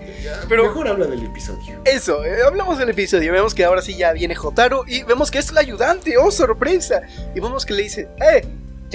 Pero 0.48 0.64
Mejor 0.66 0.88
habla 0.90 1.08
del 1.08 1.24
episodio. 1.26 1.82
Eso, 1.86 2.24
eh, 2.24 2.44
hablamos 2.46 2.78
del 2.78 2.90
episodio. 2.90 3.32
Vemos 3.34 3.56
que 3.56 3.66
ahora 3.66 3.82
sí 3.82 3.96
ya 3.96 4.12
viene 4.14 4.36
Jotaro 4.36 4.84
y 4.88 5.04
vemos 5.04 5.32
que 5.32 5.40
es 5.40 5.52
la 5.52 5.62
ayudante. 5.62 6.18
¡Oh, 6.18 6.30
sorpresa! 6.32 7.02
Y 7.34 7.40
vemos 7.40 7.66
que 7.66 7.74
le 7.74 7.84
dice: 7.84 8.08
¡Eh! 8.22 8.46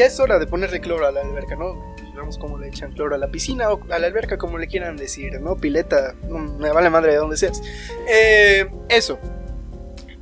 Ya 0.00 0.06
es 0.06 0.18
hora 0.18 0.38
de 0.38 0.46
ponerle 0.46 0.80
cloro 0.80 1.06
a 1.06 1.12
la 1.12 1.20
alberca, 1.20 1.56
¿no? 1.56 1.94
Vemos 2.16 2.38
cómo 2.38 2.56
le 2.56 2.68
echan 2.68 2.90
cloro 2.92 3.14
a 3.16 3.18
la 3.18 3.30
piscina 3.30 3.70
o 3.70 3.78
a 3.92 3.98
la 3.98 4.06
alberca, 4.06 4.38
como 4.38 4.56
le 4.56 4.66
quieran 4.66 4.96
decir, 4.96 5.38
¿no? 5.42 5.58
Pileta, 5.58 6.14
me 6.58 6.72
vale 6.72 6.88
madre 6.88 7.12
de 7.12 7.18
donde 7.18 7.36
seas. 7.36 7.60
Eh, 8.08 8.66
eso. 8.88 9.18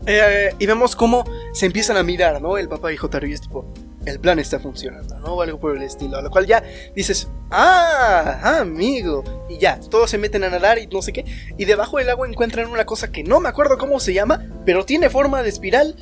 Eh, 0.04 0.52
y 0.58 0.66
vemos 0.66 0.96
cómo 0.96 1.22
se 1.52 1.66
empiezan 1.66 1.96
a 1.96 2.02
mirar, 2.02 2.42
¿no? 2.42 2.58
El 2.58 2.68
papá 2.68 2.92
y 2.92 2.96
Jotaro 2.96 3.24
y 3.28 3.34
es 3.34 3.40
tipo, 3.40 3.72
el 4.04 4.18
plan 4.18 4.40
está 4.40 4.58
funcionando, 4.58 5.16
¿no? 5.20 5.34
O 5.34 5.42
algo 5.42 5.60
por 5.60 5.76
el 5.76 5.82
estilo. 5.84 6.16
A 6.16 6.22
lo 6.22 6.30
cual 6.30 6.48
ya 6.48 6.64
dices, 6.96 7.28
¡ah! 7.52 8.58
amigo! 8.60 9.22
Y 9.48 9.58
ya, 9.58 9.78
todos 9.78 10.10
se 10.10 10.18
meten 10.18 10.42
a 10.42 10.50
nadar 10.50 10.80
y 10.80 10.88
no 10.88 11.02
sé 11.02 11.12
qué. 11.12 11.24
Y 11.56 11.66
debajo 11.66 11.98
del 11.98 12.10
agua 12.10 12.26
encuentran 12.28 12.66
una 12.66 12.84
cosa 12.84 13.12
que 13.12 13.22
no 13.22 13.38
me 13.38 13.48
acuerdo 13.48 13.78
cómo 13.78 14.00
se 14.00 14.12
llama, 14.12 14.44
pero 14.66 14.84
tiene 14.84 15.08
forma 15.08 15.44
de 15.44 15.50
espiral. 15.50 15.94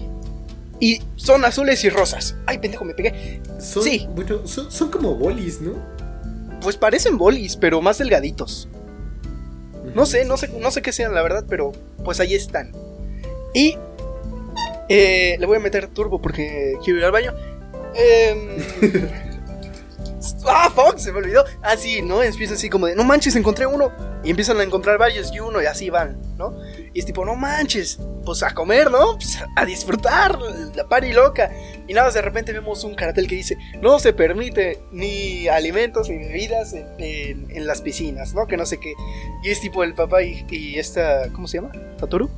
Y 0.80 1.02
son 1.16 1.44
azules 1.44 1.82
y 1.84 1.88
rosas. 1.88 2.36
¡Ay, 2.46 2.58
pendejo, 2.58 2.84
me 2.84 2.94
pegué! 2.94 3.40
Son, 3.58 3.82
Sí. 3.82 4.06
Bueno, 4.14 4.46
son, 4.46 4.70
son 4.70 4.90
como 4.90 5.14
bolis, 5.14 5.60
¿no? 5.60 5.74
Pues 6.60 6.76
parecen 6.76 7.16
bolis, 7.18 7.56
pero 7.56 7.80
más 7.80 7.98
delgaditos. 7.98 8.68
No 9.94 10.04
sé, 10.04 10.24
no 10.24 10.36
sé, 10.36 10.48
no 10.48 10.70
sé 10.70 10.82
qué 10.82 10.92
sean, 10.92 11.14
la 11.14 11.22
verdad, 11.22 11.44
pero 11.48 11.72
pues 12.04 12.20
ahí 12.20 12.34
están. 12.34 12.72
Y 13.54 13.78
eh, 14.88 15.36
le 15.38 15.46
voy 15.46 15.56
a 15.56 15.60
meter 15.60 15.88
turbo 15.88 16.20
porque 16.20 16.74
quiero 16.84 16.98
ir 16.98 17.04
al 17.04 17.12
baño. 17.12 17.34
Em, 17.94 18.58
ah, 20.46 20.70
fuck, 20.74 20.98
se 20.98 21.12
me 21.12 21.18
olvidó. 21.18 21.44
Ah, 21.62 21.76
sí, 21.76 22.02
¿no? 22.02 22.22
Empieza 22.22 22.54
así 22.54 22.68
como 22.68 22.86
de, 22.86 22.94
no 22.94 23.04
manches, 23.04 23.36
encontré 23.36 23.66
uno. 23.66 23.92
Y 24.22 24.30
empiezan 24.30 24.58
a 24.60 24.62
encontrar 24.62 24.98
varios 24.98 25.32
y 25.32 25.40
uno 25.40 25.62
y 25.62 25.66
así 25.66 25.88
van, 25.88 26.20
¿no? 26.36 26.58
Y 26.92 26.98
es 26.98 27.06
tipo, 27.06 27.24
no 27.24 27.36
manches, 27.36 27.98
pues 28.26 28.42
a 28.42 28.52
comer, 28.52 28.90
¿no? 28.90 29.14
Pues 29.14 29.38
a 29.56 29.64
disfrutar, 29.64 30.38
la 30.74 30.86
pari 30.86 31.14
loca. 31.14 31.50
Y 31.88 31.94
nada, 31.94 32.10
de 32.10 32.20
repente 32.20 32.52
vemos 32.52 32.84
un 32.84 32.94
cartel 32.94 33.26
que 33.26 33.36
dice, 33.36 33.56
no 33.80 33.98
se 33.98 34.12
permite 34.12 34.80
ni 34.92 35.48
alimentos 35.48 36.10
ni 36.10 36.18
bebidas 36.18 36.74
en, 36.74 36.86
en- 36.98 37.50
en 37.50 37.66
las 37.66 37.80
piscinas, 37.80 38.34
¿no? 38.34 38.46
Que 38.46 38.58
no 38.58 38.66
sé 38.66 38.78
qué. 38.78 38.92
Y 39.42 39.48
es 39.50 39.60
tipo 39.62 39.82
el 39.84 39.94
papá 39.94 40.22
y, 40.22 40.44
y 40.50 40.78
esta, 40.78 41.32
¿cómo 41.32 41.48
se 41.48 41.58
llama? 41.62 41.72
¿Satoru? 41.98 42.28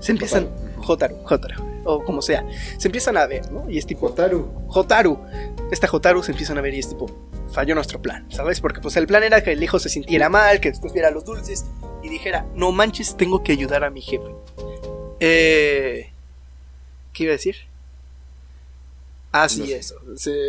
Se 0.00 0.12
empiezan, 0.12 0.48
Jotaru, 0.78 1.16
Jotaru, 1.24 1.62
o 1.84 2.02
como 2.04 2.22
sea, 2.22 2.44
se 2.78 2.88
empiezan 2.88 3.16
a 3.18 3.26
ver, 3.26 3.50
¿no? 3.52 3.68
Y 3.68 3.76
es 3.78 3.86
tipo, 3.86 4.08
Jotaru. 4.08 4.50
Jotaru, 4.68 5.18
esta 5.72 5.86
Jotaru 5.88 6.22
se 6.22 6.32
empiezan 6.32 6.56
a 6.56 6.60
ver 6.62 6.72
y 6.74 6.78
es 6.78 6.88
tipo, 6.88 7.06
falló 7.52 7.74
nuestro 7.74 8.00
plan, 8.00 8.26
¿sabes? 8.30 8.60
Porque 8.60 8.80
pues 8.80 8.96
el 8.96 9.06
plan 9.06 9.22
era 9.24 9.42
que 9.42 9.52
el 9.52 9.62
hijo 9.62 9.78
se 9.78 9.88
sintiera 9.90 10.28
mal, 10.30 10.60
que 10.60 10.70
después 10.70 10.92
viera 10.94 11.10
los 11.10 11.24
dulces 11.26 11.66
y 12.02 12.08
dijera, 12.08 12.46
no 12.54 12.72
manches, 12.72 13.14
tengo 13.18 13.42
que 13.42 13.52
ayudar 13.52 13.84
a 13.84 13.90
mi 13.90 14.00
jefe. 14.00 14.24
Eh, 15.20 16.10
¿Qué 17.12 17.24
iba 17.24 17.30
a 17.32 17.36
decir? 17.36 17.56
Ah, 19.32 19.48
sí, 19.48 19.60
No 19.60 19.66
sé. 19.66 19.76
eso. 19.78 19.94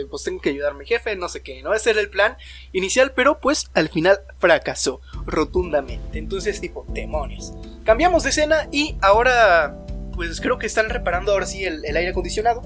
Pues 0.10 0.24
tengo 0.24 0.42
que 0.42 0.50
ayudar 0.50 0.72
a 0.72 0.74
mi 0.76 0.86
jefe, 0.86 1.16
no 1.16 1.30
sé 1.30 1.42
qué, 1.42 1.62
¿no? 1.62 1.74
Ese 1.74 1.92
era 1.92 2.02
el 2.02 2.10
plan 2.10 2.36
inicial, 2.74 3.12
pero 3.16 3.40
pues 3.40 3.70
al 3.76 3.90
final 3.90 4.22
fracasó 4.40 5.02
rotundamente. 5.28 6.18
Entonces, 6.18 6.60
tipo, 6.60 6.86
demonios. 6.90 7.54
Cambiamos 7.86 8.24
de 8.24 8.30
escena 8.32 8.68
y 8.72 8.96
ahora, 9.02 9.78
pues 10.16 10.42
creo 10.42 10.58
que 10.58 10.66
están 10.66 10.90
reparando 10.90 11.32
ahora 11.32 11.46
sí 11.46 11.64
el, 11.64 11.86
el 11.86 11.96
aire 11.96 12.10
acondicionado. 12.12 12.64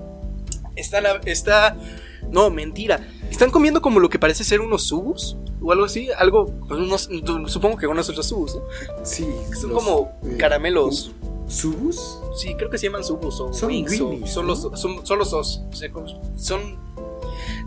Están 0.78 1.06
a- 1.06 1.22
está 1.26 1.76
No, 2.32 2.50
mentira. 2.50 3.06
Están 3.30 3.52
comiendo 3.52 3.82
como 3.82 4.00
lo 4.00 4.10
que 4.10 4.18
parece 4.18 4.44
ser 4.46 4.62
unos 4.62 4.88
subus 4.88 5.36
o 5.62 5.72
algo 5.74 5.86
así. 5.86 6.10
Algo, 6.18 6.46
pues, 6.68 6.80
unos- 6.80 7.10
supongo 7.52 7.78
que 7.78 7.88
conoces 7.88 8.16
los 8.16 8.28
subus, 8.28 8.56
¿no? 8.56 8.62
Sí. 9.06 9.28
Son 9.60 9.72
los, 9.72 9.84
como 9.84 10.18
eh, 10.24 10.38
caramelos. 10.38 11.12
¿Subus? 11.48 12.20
Sí, 12.36 12.56
creo 12.56 12.70
que 12.70 12.78
se 12.78 12.88
llaman 12.88 13.04
subus 13.04 13.40
o 13.40 13.54
Son 13.54 13.70
wings 13.70 14.02
o 14.02 14.26
son 14.26 14.48
los 14.48 14.62
son, 14.62 15.06
son 15.06 15.20
los 15.20 15.32
dos. 15.32 15.64
O 15.72 15.76
sea, 15.76 15.90
son 16.36 16.78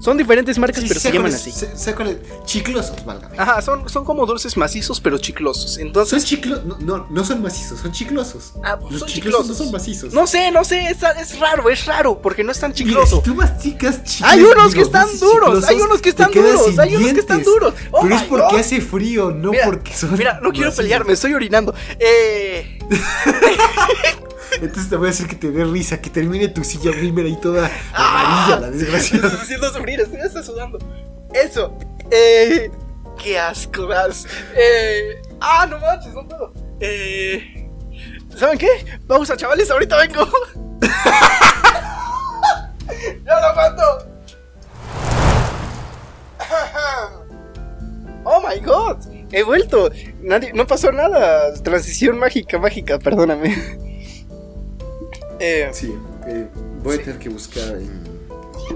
son 0.00 0.16
diferentes 0.16 0.58
marcas, 0.58 0.84
pero 0.86 0.98
se 1.00 1.12
llaman 1.12 1.32
así. 1.34 1.50
sé- 1.52 1.76
sé 1.76 1.94
cuáles- 1.94 2.18
Chiclosos, 2.44 3.04
válgame. 3.04 3.36
Ajá, 3.38 3.60
son, 3.62 3.88
son 3.88 4.04
como 4.04 4.24
dulces 4.26 4.56
macizos 4.56 5.00
pero 5.00 5.18
chiclosos. 5.18 5.74
Son 5.74 5.82
Entonces, 5.86 6.24
chiclosos. 6.24 6.64
No, 6.64 6.76
no, 6.78 7.06
no 7.10 7.24
son 7.24 7.42
macizos, 7.42 7.80
son 7.80 7.92
chiclosos. 7.92 8.52
ah, 8.64 8.76
pues 8.78 8.92
Los 8.92 9.00
son 9.00 9.08
chiclosos, 9.08 9.40
chiclosos. 9.42 9.48
no 9.48 9.54
son 9.64 9.72
macizos. 9.72 10.12
No 10.14 10.26
sé, 10.26 10.50
no 10.50 10.64
sé, 10.64 10.80
es, 10.90 10.98
es 11.02 11.38
raro, 11.38 11.68
es 11.70 11.84
raro 11.86 12.20
porque 12.20 12.42
no 12.44 12.52
es 12.52 12.58
tan 12.60 12.70
Mira, 12.70 12.78
chicloso. 12.84 13.16
si 13.16 13.22
tú 13.22 13.34
masticas 13.34 14.04
chicles, 14.04 14.22
Hay 14.32 14.42
unos 14.42 14.74
que 14.74 14.80
están 14.82 15.06
duros, 15.18 15.64
hay 15.68 15.76
unos 15.80 16.00
que 16.00 16.08
están 16.10 16.30
duros, 16.32 16.78
hay 16.78 16.96
unos 16.96 17.12
que 17.12 17.20
están 17.20 17.42
duros. 17.42 17.74
Oh 17.90 18.00
Pero 18.02 18.14
es 18.16 18.22
porque 18.24 18.46
God. 18.52 18.60
hace 18.60 18.80
frío, 18.80 19.30
no 19.30 19.50
Mira, 19.50 19.64
porque 19.66 19.94
son. 19.94 20.16
Mira, 20.16 20.34
no 20.42 20.50
quiero 20.50 20.66
macizos. 20.68 20.76
pelear, 20.84 21.04
me 21.06 21.12
estoy 21.12 21.34
orinando. 21.34 21.74
Eh, 21.98 22.78
Entonces 24.55 24.88
te 24.88 24.96
voy 24.96 25.09
a 25.09 25.11
hacer 25.11 25.26
que 25.26 25.36
te 25.36 25.51
dé 25.51 25.64
risa, 25.64 26.01
que 26.01 26.11
termine 26.11 26.49
tu 26.49 26.64
silla 26.64 26.90
gamer 26.92 27.26
ahí 27.26 27.36
toda 27.40 27.70
Ah. 27.92 28.46
amarilla, 28.49 28.61
la 28.61 28.66
me 28.70 28.76
desgraciada. 28.76 29.26
estás 29.28 29.42
haciendo 29.42 29.72
sufrir, 29.72 30.01
estoy 30.01 30.20
hasta 30.20 30.42
sudando. 30.42 30.78
Eso. 31.34 31.76
Eh, 32.11 32.70
qué 33.22 33.38
asco 33.38 33.86
das. 33.86 34.26
Eh, 34.57 35.20
ah, 35.40 35.66
no 35.68 35.78
manches, 35.78 36.12
no 36.14 36.26
puedo. 36.26 36.53
Eh, 36.80 37.68
¿Saben 38.36 38.59
qué? 38.59 38.68
Vamos 39.07 39.30
a 39.30 39.36
chavales, 39.36 39.70
ahorita 39.70 39.96
vengo. 39.99 40.26
ya 43.26 43.40
lo 43.40 43.46
aguanto. 43.46 43.82
Oh 48.30 48.42
my 48.46 48.61
god, 48.61 48.99
he 49.32 49.42
vuelto. 49.42 49.90
Nadie, 50.20 50.53
no 50.53 50.66
pasó 50.66 50.92
nada. 50.92 51.55
Transición 51.62 52.18
mágica, 52.18 52.59
mágica, 52.59 52.99
perdóname. 52.99 53.57
Eh, 55.41 55.68
Sí, 55.72 55.95
eh, 56.26 56.47
voy 56.82 56.97
Sí. 56.97 57.03
a 57.03 57.05
tener 57.05 57.18
que 57.20 57.28
buscar 57.28 57.76
en 57.76 58.09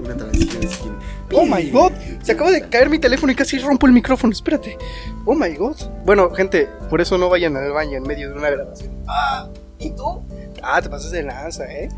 una 0.03 0.17
transición 0.17 0.65
así. 0.65 0.91
Oh 1.31 1.45
my 1.45 1.69
god, 1.69 1.91
se 2.23 2.31
acaba 2.31 2.51
de 2.51 2.67
caer 2.69 2.89
mi 2.89 2.99
teléfono 2.99 3.31
y 3.31 3.35
casi 3.35 3.59
rompo 3.59 3.85
el 3.85 3.93
micrófono, 3.93 4.31
espérate. 4.33 4.77
Oh 5.25 5.35
my 5.35 5.53
god. 5.55 5.75
Bueno, 6.05 6.29
gente, 6.31 6.67
por 6.89 7.01
eso 7.01 7.17
no 7.17 7.29
vayan 7.29 7.55
al 7.57 7.71
baño 7.71 7.97
en 7.97 8.03
medio 8.03 8.29
de 8.31 8.35
una 8.37 8.49
grabación. 8.49 8.91
Ah, 9.07 9.49
¿y 9.79 9.91
tú? 9.91 10.23
Ah, 10.61 10.81
te 10.81 10.89
pasas 10.89 11.11
de 11.11 11.23
lanza, 11.23 11.65
¿eh? 11.71 11.89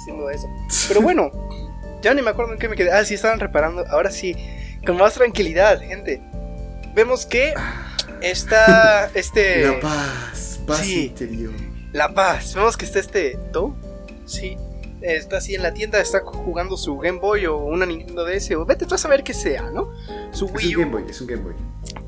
Haciendo 0.00 0.28
eso. 0.30 0.46
Pero 0.88 1.02
bueno, 1.02 1.30
ya 2.02 2.14
ni 2.14 2.22
me 2.22 2.30
acuerdo 2.30 2.52
en 2.52 2.58
qué 2.58 2.68
me 2.68 2.76
quedé. 2.76 2.90
Ah, 2.92 3.04
sí, 3.04 3.14
estaban 3.14 3.38
reparando. 3.40 3.84
Ahora 3.88 4.10
sí, 4.10 4.34
con 4.86 4.96
más 4.96 5.14
tranquilidad, 5.14 5.80
gente. 5.80 6.20
Vemos 6.94 7.26
que 7.26 7.54
está 8.22 9.10
este... 9.14 9.62
La 9.66 9.80
paz, 9.80 10.60
paz 10.66 10.78
sí. 10.80 11.06
interior. 11.06 11.52
La 11.92 12.12
Paz. 12.12 12.54
Vemos 12.54 12.76
que 12.76 12.84
está 12.84 12.98
este 12.98 13.38
Tou. 13.52 13.74
Sí. 14.26 14.56
Está 15.00 15.38
así 15.38 15.54
en 15.54 15.62
la 15.62 15.72
tienda, 15.74 16.00
está 16.00 16.20
jugando 16.20 16.76
su 16.76 16.96
Game 16.98 17.18
Boy 17.18 17.46
o 17.46 17.58
una 17.58 17.86
Nintendo 17.86 18.24
DS. 18.24 18.52
O 18.52 18.64
vete 18.64 18.86
tú 18.86 18.94
a 18.94 18.98
saber 18.98 19.22
qué 19.22 19.34
sea, 19.34 19.70
¿no? 19.70 19.92
Su 20.32 20.46
Es 20.46 20.52
Wii 20.52 20.76
un 20.76 20.76
U. 20.76 20.80
Game 20.80 20.92
Boy, 20.92 21.10
es 21.10 21.20
un 21.20 21.26
Game 21.26 21.42
Boy. 21.42 21.54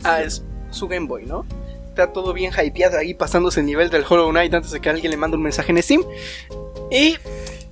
Ah, 0.04 0.22
es 0.22 0.42
su 0.70 0.88
Game 0.88 1.06
Boy, 1.06 1.26
¿no? 1.26 1.46
Está 1.88 2.12
todo 2.12 2.32
bien 2.32 2.52
hypeado 2.52 2.98
ahí 2.98 3.14
pasándose 3.14 3.60
el 3.60 3.66
nivel 3.66 3.90
del 3.90 4.04
Hollow 4.08 4.30
Knight 4.30 4.54
antes 4.54 4.70
de 4.70 4.80
que 4.80 4.88
alguien 4.88 5.10
le 5.10 5.16
mande 5.16 5.36
un 5.36 5.42
mensaje 5.42 5.72
en 5.72 5.82
Steam. 5.82 6.02
Y 6.90 7.16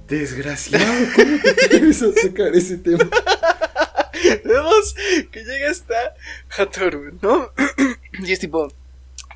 Desgraciado, 0.08 0.84
¿cómo 1.16 1.38
te 1.42 1.50
atreves 1.50 2.02
a 2.02 2.12
sacar 2.12 2.54
ese 2.54 2.78
tema? 2.78 3.04
vemos 4.44 4.94
que 5.30 5.44
llega 5.44 5.70
esta 5.70 6.14
Hatoru, 6.56 7.18
¿no? 7.20 7.50
y 8.24 8.32
es 8.32 8.38
tipo, 8.38 8.68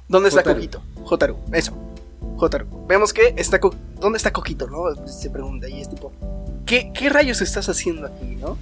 ¿dónde 0.09 0.29
está. 0.29 0.43
Coquito? 0.43 0.83
Hotaru, 1.05 1.37
eso. 1.53 1.90
Hotaru. 2.41 2.87
Vemos 2.87 3.13
que 3.13 3.35
está 3.37 3.59
Co- 3.61 3.75
¿Dónde 3.99 4.17
está 4.17 4.33
Coquito, 4.33 4.67
no? 4.69 5.07
Se 5.07 5.31
pregunta 5.31 5.69
y 5.69 5.81
es 5.81 5.89
tipo, 5.89 6.13
¿qué, 6.67 6.93
qué 6.93 7.09
rayos 7.09 7.41
estás 7.43 7.69
haciendo 7.69 8.07
aquí, 8.07 8.37
no? 8.37 8.57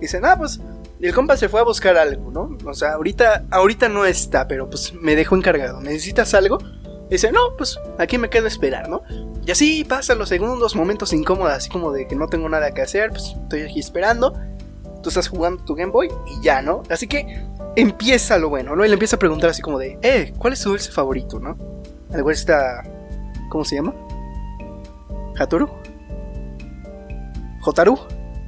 Dicen, 0.00 0.24
ah, 0.24 0.36
pues 0.38 0.60
el 1.00 1.14
compa 1.14 1.36
se 1.36 1.48
fue 1.48 1.60
a 1.60 1.64
buscar 1.64 1.96
algo, 1.96 2.30
¿no? 2.30 2.56
O 2.68 2.74
sea, 2.74 2.92
ahorita, 2.92 3.44
ahorita 3.50 3.88
no 3.88 4.04
está, 4.04 4.46
pero 4.48 4.68
pues 4.70 4.92
me 4.94 5.14
dejó 5.16 5.36
encargado. 5.36 5.80
¿Necesitas 5.80 6.34
algo? 6.34 6.58
Dice, 7.10 7.32
no, 7.32 7.56
pues 7.56 7.78
aquí 7.98 8.18
me 8.18 8.28
quedo 8.30 8.44
a 8.44 8.48
esperar, 8.48 8.88
¿no? 8.88 9.02
Y 9.46 9.50
así 9.50 9.82
pasan 9.84 10.18
los 10.18 10.28
segundos, 10.28 10.76
momentos 10.76 11.12
incómodos, 11.12 11.52
así 11.54 11.70
como 11.70 11.90
de 11.90 12.06
que 12.06 12.14
no 12.16 12.28
tengo 12.28 12.48
nada 12.48 12.72
que 12.72 12.82
hacer, 12.82 13.10
pues 13.10 13.34
estoy 13.42 13.62
aquí 13.62 13.80
esperando. 13.80 14.34
Tú 15.02 15.08
estás 15.08 15.28
jugando 15.28 15.64
tu 15.64 15.74
Game 15.74 15.90
Boy 15.92 16.08
y 16.26 16.42
ya, 16.44 16.60
¿no? 16.60 16.82
Así 16.90 17.06
que 17.06 17.46
empieza 17.76 18.36
lo 18.38 18.48
bueno, 18.50 18.76
¿no? 18.76 18.84
Y 18.84 18.88
le 18.88 18.94
empieza 18.94 19.16
a 19.16 19.18
preguntar 19.18 19.50
así 19.50 19.62
como 19.62 19.78
de, 19.78 19.98
eh, 20.02 20.34
¿cuál 20.38 20.52
es 20.52 20.60
tu 20.60 20.70
dulce 20.70 20.90
favorito, 20.92 21.38
no? 21.40 21.56
Algo 22.12 22.30
está... 22.30 22.82
¿Cómo 23.48 23.64
se 23.64 23.76
llama? 23.76 23.94
¿Hatoru? 25.38 25.68
¿Jotaru? 27.60 27.98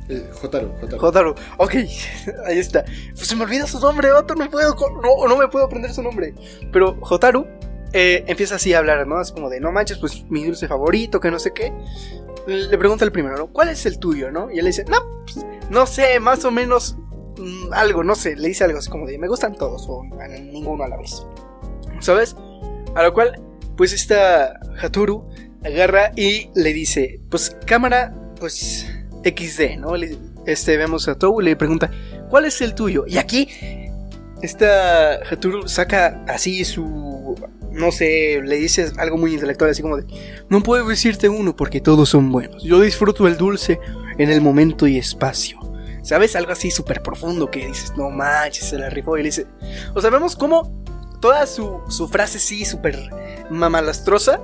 Eh, 0.09 0.29
Jotaro. 0.33 0.75
Jotaro, 0.99 1.35
ok, 1.59 1.75
ahí 2.47 2.59
está. 2.59 2.85
Pues 3.15 3.29
se 3.29 3.37
me 3.37 3.45
olvida 3.45 3.67
su 3.67 3.79
nombre, 3.79 4.11
vato, 4.11 4.35
no 4.35 4.51
puedo, 4.51 4.75
no, 5.03 5.29
no 5.29 5.37
me 5.37 5.47
puedo 5.49 5.65
aprender 5.65 5.93
su 5.93 6.03
nombre. 6.03 6.35
Pero 6.73 6.97
Jotaru 7.01 7.47
eh, 7.93 8.25
empieza 8.27 8.57
así 8.57 8.75
a 8.75 8.79
hablar, 8.79 9.07
¿no? 9.07 9.21
Es 9.21 9.31
como 9.31 9.49
de, 9.49 9.61
no 9.61 9.71
manches, 9.71 9.99
pues 9.99 10.25
mi 10.29 10.45
dulce 10.45 10.67
favorito, 10.67 11.21
que 11.21 11.31
no 11.31 11.39
sé 11.39 11.53
qué. 11.53 11.73
Le 12.47 12.77
pregunta 12.79 13.05
el 13.05 13.13
primero, 13.13 13.37
¿no? 13.37 13.47
¿Cuál 13.49 13.69
es 13.69 13.87
el 13.87 13.99
tuyo, 13.99 14.33
no? 14.33 14.51
Y 14.51 14.59
él 14.59 14.65
le 14.65 14.71
dice, 14.71 14.85
no, 14.85 14.99
pues, 15.25 15.47
no 15.71 15.87
sé, 15.87 16.19
más 16.19 16.45
o 16.45 16.51
menos 16.51 16.97
mm, 17.39 17.73
algo, 17.73 18.03
no 18.03 18.17
sé. 18.17 18.35
Le 18.35 18.49
dice 18.49 18.65
algo 18.65 18.79
así 18.79 18.91
como 18.91 19.07
de, 19.07 19.17
me 19.19 19.29
gustan 19.29 19.55
todos, 19.55 19.87
o 19.89 20.03
a 20.21 20.27
ninguno 20.27 20.83
a 20.83 20.89
la 20.89 20.97
vez. 20.97 21.25
¿Sabes? 22.01 22.35
A 22.95 23.03
lo 23.03 23.13
cual, 23.13 23.41
pues 23.81 23.95
esta 23.95 24.61
Hatoru 24.79 25.27
agarra 25.65 26.13
y 26.15 26.51
le 26.55 26.75
dice, 26.75 27.23
pues 27.31 27.57
cámara, 27.65 28.15
pues 28.39 28.87
XD, 29.25 29.79
¿no? 29.79 29.95
Este, 30.45 30.77
vemos 30.77 31.09
a 31.09 31.15
Tou 31.15 31.41
le 31.41 31.57
pregunta, 31.57 31.91
¿cuál 32.29 32.45
es 32.45 32.61
el 32.61 32.75
tuyo? 32.75 33.07
Y 33.07 33.17
aquí, 33.17 33.49
esta 34.43 35.15
Hatoru 35.23 35.67
saca 35.67 36.23
así 36.29 36.63
su, 36.67 37.35
no 37.73 37.91
sé, 37.91 38.43
le 38.45 38.57
dice 38.57 38.93
algo 38.99 39.17
muy 39.17 39.33
intelectual, 39.33 39.71
así 39.71 39.81
como 39.81 39.97
de, 39.97 40.05
no 40.51 40.63
puedo 40.63 40.87
decirte 40.87 41.31
uno 41.31 41.57
porque 41.57 41.81
todos 41.81 42.11
son 42.11 42.31
buenos. 42.31 42.63
Yo 42.63 42.83
disfruto 42.83 43.27
el 43.27 43.39
dulce 43.39 43.81
en 44.19 44.29
el 44.29 44.43
momento 44.43 44.89
y 44.89 44.99
espacio. 44.99 45.59
¿Sabes? 46.03 46.37
Algo 46.37 46.53
así 46.53 46.71
súper 46.71 47.01
profundo 47.01 47.51
que 47.51 47.67
dices, 47.67 47.95
no 47.97 48.11
manches, 48.11 48.67
se 48.67 48.79
la 48.79 48.91
rifó. 48.91 49.17
Y 49.17 49.23
le 49.23 49.29
dice, 49.29 49.47
o 49.95 50.03
sea, 50.03 50.11
vemos 50.11 50.37
cómo 50.37 50.81
toda 51.21 51.47
su, 51.47 51.81
su 51.89 52.09
frase 52.09 52.39
sí, 52.39 52.65
súper 52.65 52.99
mamalastrosa, 53.51 54.41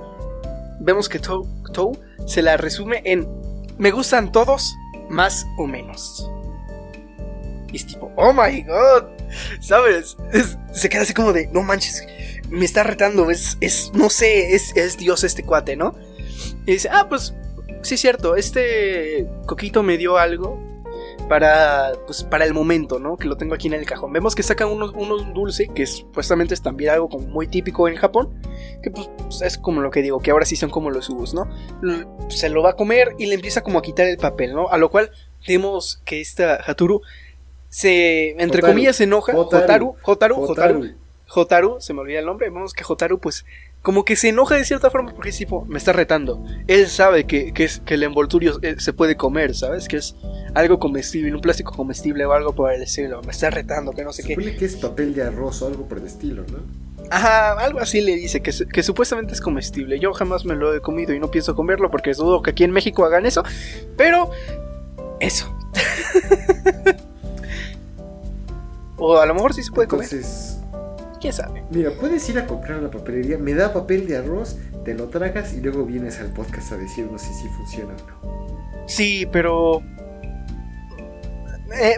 vemos 0.79 1.09
que 1.09 1.19
Tou, 1.19 1.47
Tou 1.73 1.97
se 2.27 2.41
la 2.41 2.57
resume 2.57 3.01
en, 3.05 3.27
me 3.77 3.91
gustan 3.91 4.31
todos, 4.31 4.75
más 5.09 5.45
o 5.57 5.65
menos. 5.67 6.29
Y 7.71 7.77
es 7.77 7.85
tipo, 7.87 8.11
oh 8.15 8.31
my 8.33 8.61
god, 8.63 9.03
¿sabes? 9.59 10.15
Es- 10.33 10.57
se 10.73 10.89
queda 10.89 11.01
así 11.01 11.13
como 11.13 11.33
de, 11.33 11.47
no 11.47 11.61
manches, 11.63 12.03
me 12.49 12.65
está 12.65 12.83
retando, 12.83 13.29
es, 13.31 13.57
es 13.61 13.91
no 13.93 14.09
sé, 14.09 14.55
es, 14.55 14.75
es 14.75 14.97
Dios 14.97 15.23
este 15.23 15.43
cuate, 15.43 15.75
¿no? 15.75 15.95
Y 16.65 16.73
dice, 16.73 16.89
ah, 16.91 17.07
pues, 17.09 17.33
sí 17.81 17.95
es 17.95 18.01
cierto, 18.01 18.35
este 18.35 19.27
coquito 19.45 19.83
me 19.83 19.97
dio 19.97 20.17
algo 20.17 20.61
para, 21.27 21.93
pues, 22.05 22.23
para 22.23 22.45
el 22.45 22.53
momento, 22.53 22.99
¿no? 22.99 23.17
Que 23.17 23.27
lo 23.27 23.37
tengo 23.37 23.53
aquí 23.53 23.67
en 23.67 23.73
el 23.73 23.85
cajón. 23.85 24.13
Vemos 24.13 24.35
que 24.35 24.43
saca 24.43 24.65
unos, 24.65 24.91
unos 24.93 25.33
dulce, 25.33 25.67
que 25.67 25.83
es, 25.83 25.97
supuestamente 25.97 26.53
es 26.53 26.61
también 26.61 26.91
algo 26.91 27.09
como 27.09 27.27
muy 27.27 27.47
típico 27.47 27.87
en 27.87 27.95
Japón, 27.95 28.41
que 28.81 28.91
pues 28.91 29.09
es 29.41 29.57
como 29.57 29.81
lo 29.81 29.91
que 29.91 30.01
digo, 30.01 30.19
que 30.19 30.31
ahora 30.31 30.45
sí 30.45 30.55
son 30.55 30.69
como 30.69 30.89
los 30.89 31.09
ubus, 31.09 31.33
¿no? 31.33 31.49
Se 32.29 32.49
lo 32.49 32.63
va 32.63 32.71
a 32.71 32.75
comer 32.75 33.15
y 33.17 33.27
le 33.27 33.35
empieza 33.35 33.61
como 33.61 33.79
a 33.79 33.81
quitar 33.81 34.07
el 34.07 34.17
papel, 34.17 34.53
¿no? 34.53 34.69
A 34.69 34.77
lo 34.77 34.89
cual 34.89 35.11
vemos 35.47 36.01
que 36.05 36.21
esta 36.21 36.59
Haturu 36.65 37.01
se, 37.69 38.31
entre 38.31 38.59
Hotaru. 38.59 38.67
comillas, 38.73 38.95
se 38.95 39.03
enoja. 39.03 39.37
Hotaru. 39.37 39.95
Hotaru, 40.03 40.35
Hotaru, 40.35 40.41
Hotaru. 40.43 40.95
Hotaru, 41.29 41.77
se 41.79 41.93
me 41.93 42.01
olvida 42.01 42.19
el 42.19 42.25
nombre, 42.25 42.49
vemos 42.49 42.73
que 42.73 42.83
Hotaru 42.87 43.19
pues 43.19 43.45
como 43.87 44.03
que 44.03 44.17
se 44.17 44.27
enoja 44.27 44.55
de 44.55 44.65
cierta 44.65 44.89
forma 44.89 45.13
porque 45.13 45.29
es 45.29 45.37
tipo, 45.37 45.63
me 45.63 45.77
está 45.77 45.93
retando. 45.93 46.43
Él 46.67 46.87
sabe 46.87 47.25
que, 47.25 47.53
que, 47.53 47.63
es, 47.63 47.79
que 47.79 47.93
el 47.93 48.03
envoltorio 48.03 48.59
eh, 48.61 48.75
se 48.79 48.91
puede 48.91 49.15
comer, 49.15 49.55
¿sabes? 49.55 49.87
Que 49.87 49.95
es 49.95 50.17
algo 50.55 50.77
comestible, 50.77 51.33
un 51.33 51.39
plástico 51.39 51.73
comestible 51.73 52.25
o 52.25 52.33
algo 52.33 52.53
por 52.53 52.73
el 52.73 52.81
estilo. 52.81 53.21
Me 53.21 53.31
está 53.31 53.49
retando, 53.49 53.93
que 53.93 54.03
no 54.03 54.11
sé 54.11 54.23
qué. 54.23 54.35
Supone 54.35 54.57
que 54.57 54.65
es 54.65 54.75
papel 54.75 55.15
de 55.15 55.23
arroz 55.23 55.61
o 55.61 55.67
algo 55.67 55.87
por 55.87 55.99
el 55.99 56.05
estilo, 56.05 56.43
¿no? 56.51 56.57
Ajá, 57.09 57.53
algo 57.53 57.79
así 57.79 58.01
le 58.01 58.17
dice, 58.17 58.41
que, 58.41 58.51
que 58.51 58.83
supuestamente 58.83 59.33
es 59.33 59.39
comestible. 59.39 59.97
Yo 60.01 60.11
jamás 60.11 60.43
me 60.43 60.55
lo 60.55 60.75
he 60.75 60.81
comido 60.81 61.13
y 61.13 61.21
no 61.21 61.31
pienso 61.31 61.55
comerlo 61.55 61.89
porque 61.89 62.11
dudo 62.11 62.41
que 62.41 62.49
aquí 62.49 62.65
en 62.65 62.71
México 62.71 63.05
hagan 63.05 63.25
eso. 63.25 63.41
Pero, 63.95 64.31
eso. 65.21 65.57
o 68.97 69.17
a 69.17 69.25
lo 69.25 69.33
mejor 69.33 69.53
sí 69.53 69.63
se 69.63 69.71
puede 69.71 69.87
comer, 69.87 70.09
Entonces, 70.11 70.56
quién 71.19 71.33
sabe. 71.33 71.63
mira, 71.69 71.91
puedes 71.91 72.27
ir 72.29 72.37
a 72.39 72.45
comprar 72.45 72.79
a 72.79 72.81
la 72.81 72.91
papelería, 72.91 73.37
me 73.37 73.53
da 73.53 73.73
papel 73.73 74.07
de 74.07 74.17
arroz, 74.17 74.57
te 74.83 74.93
lo 74.93 75.09
tragas 75.09 75.53
y 75.53 75.61
luego 75.61 75.85
vienes 75.85 76.19
al 76.19 76.31
podcast 76.31 76.71
a 76.71 76.77
decirnos 76.77 77.21
si 77.21 77.33
sí 77.33 77.47
funciona 77.49 77.93
o 77.93 78.07
no. 78.07 78.83
Sí, 78.87 79.27
pero. 79.31 79.81
Eh, 81.79 81.97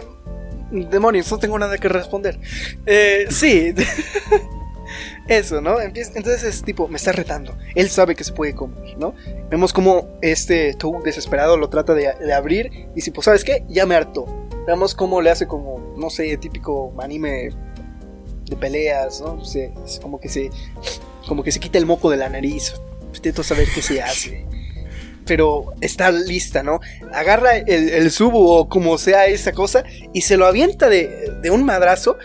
demonios, 0.70 1.30
no 1.30 1.38
tengo 1.38 1.58
nada 1.58 1.78
que 1.78 1.88
responder. 1.88 2.38
Eh, 2.86 3.26
sí. 3.30 3.74
Eso, 5.28 5.60
¿no? 5.60 5.80
Entonces 5.80 6.42
es 6.42 6.62
tipo, 6.62 6.88
me 6.88 6.96
está 6.96 7.12
retando. 7.12 7.56
Él 7.76 7.88
sabe 7.88 8.16
que 8.16 8.24
se 8.24 8.32
puede 8.32 8.54
comer, 8.54 8.98
¿no? 8.98 9.14
Vemos 9.48 9.72
como 9.72 10.18
este 10.20 10.74
Toad 10.74 11.04
desesperado 11.04 11.56
lo 11.56 11.68
trata 11.68 11.94
de, 11.94 12.12
de 12.12 12.32
abrir. 12.32 12.88
Y 12.96 13.00
si, 13.02 13.12
pues, 13.12 13.26
¿sabes 13.26 13.44
qué? 13.44 13.64
Ya 13.68 13.86
me 13.86 13.94
hartó. 13.94 14.26
Vemos 14.66 14.94
cómo 14.96 15.22
le 15.22 15.30
hace 15.30 15.46
como, 15.46 15.94
no 15.96 16.10
sé, 16.10 16.36
típico 16.36 16.92
anime 17.00 17.50
de 18.50 18.56
peleas, 18.56 19.20
¿no? 19.20 19.42
Se- 19.44 19.72
es 19.86 19.98
como 20.00 20.20
que 20.20 20.28
se. 20.28 20.50
Como 21.26 21.42
que 21.42 21.52
se 21.52 21.60
quita 21.60 21.78
el 21.78 21.86
moco 21.86 22.10
de 22.10 22.16
la 22.18 22.28
nariz. 22.28 22.74
Intento 23.14 23.42
saber 23.42 23.68
qué 23.74 23.80
se 23.82 24.02
hace. 24.02 24.44
Pero 25.26 25.66
está 25.80 26.10
lista, 26.10 26.62
¿no? 26.62 26.80
Agarra 27.12 27.56
el, 27.56 28.10
subo 28.10 28.56
o 28.58 28.68
como 28.68 28.98
sea 28.98 29.26
esa 29.26 29.52
cosa 29.52 29.84
y 30.12 30.22
se 30.22 30.36
lo 30.36 30.46
avienta 30.46 30.88
de, 30.88 31.30
de 31.40 31.50
un 31.50 31.64
madrazo 31.64 32.16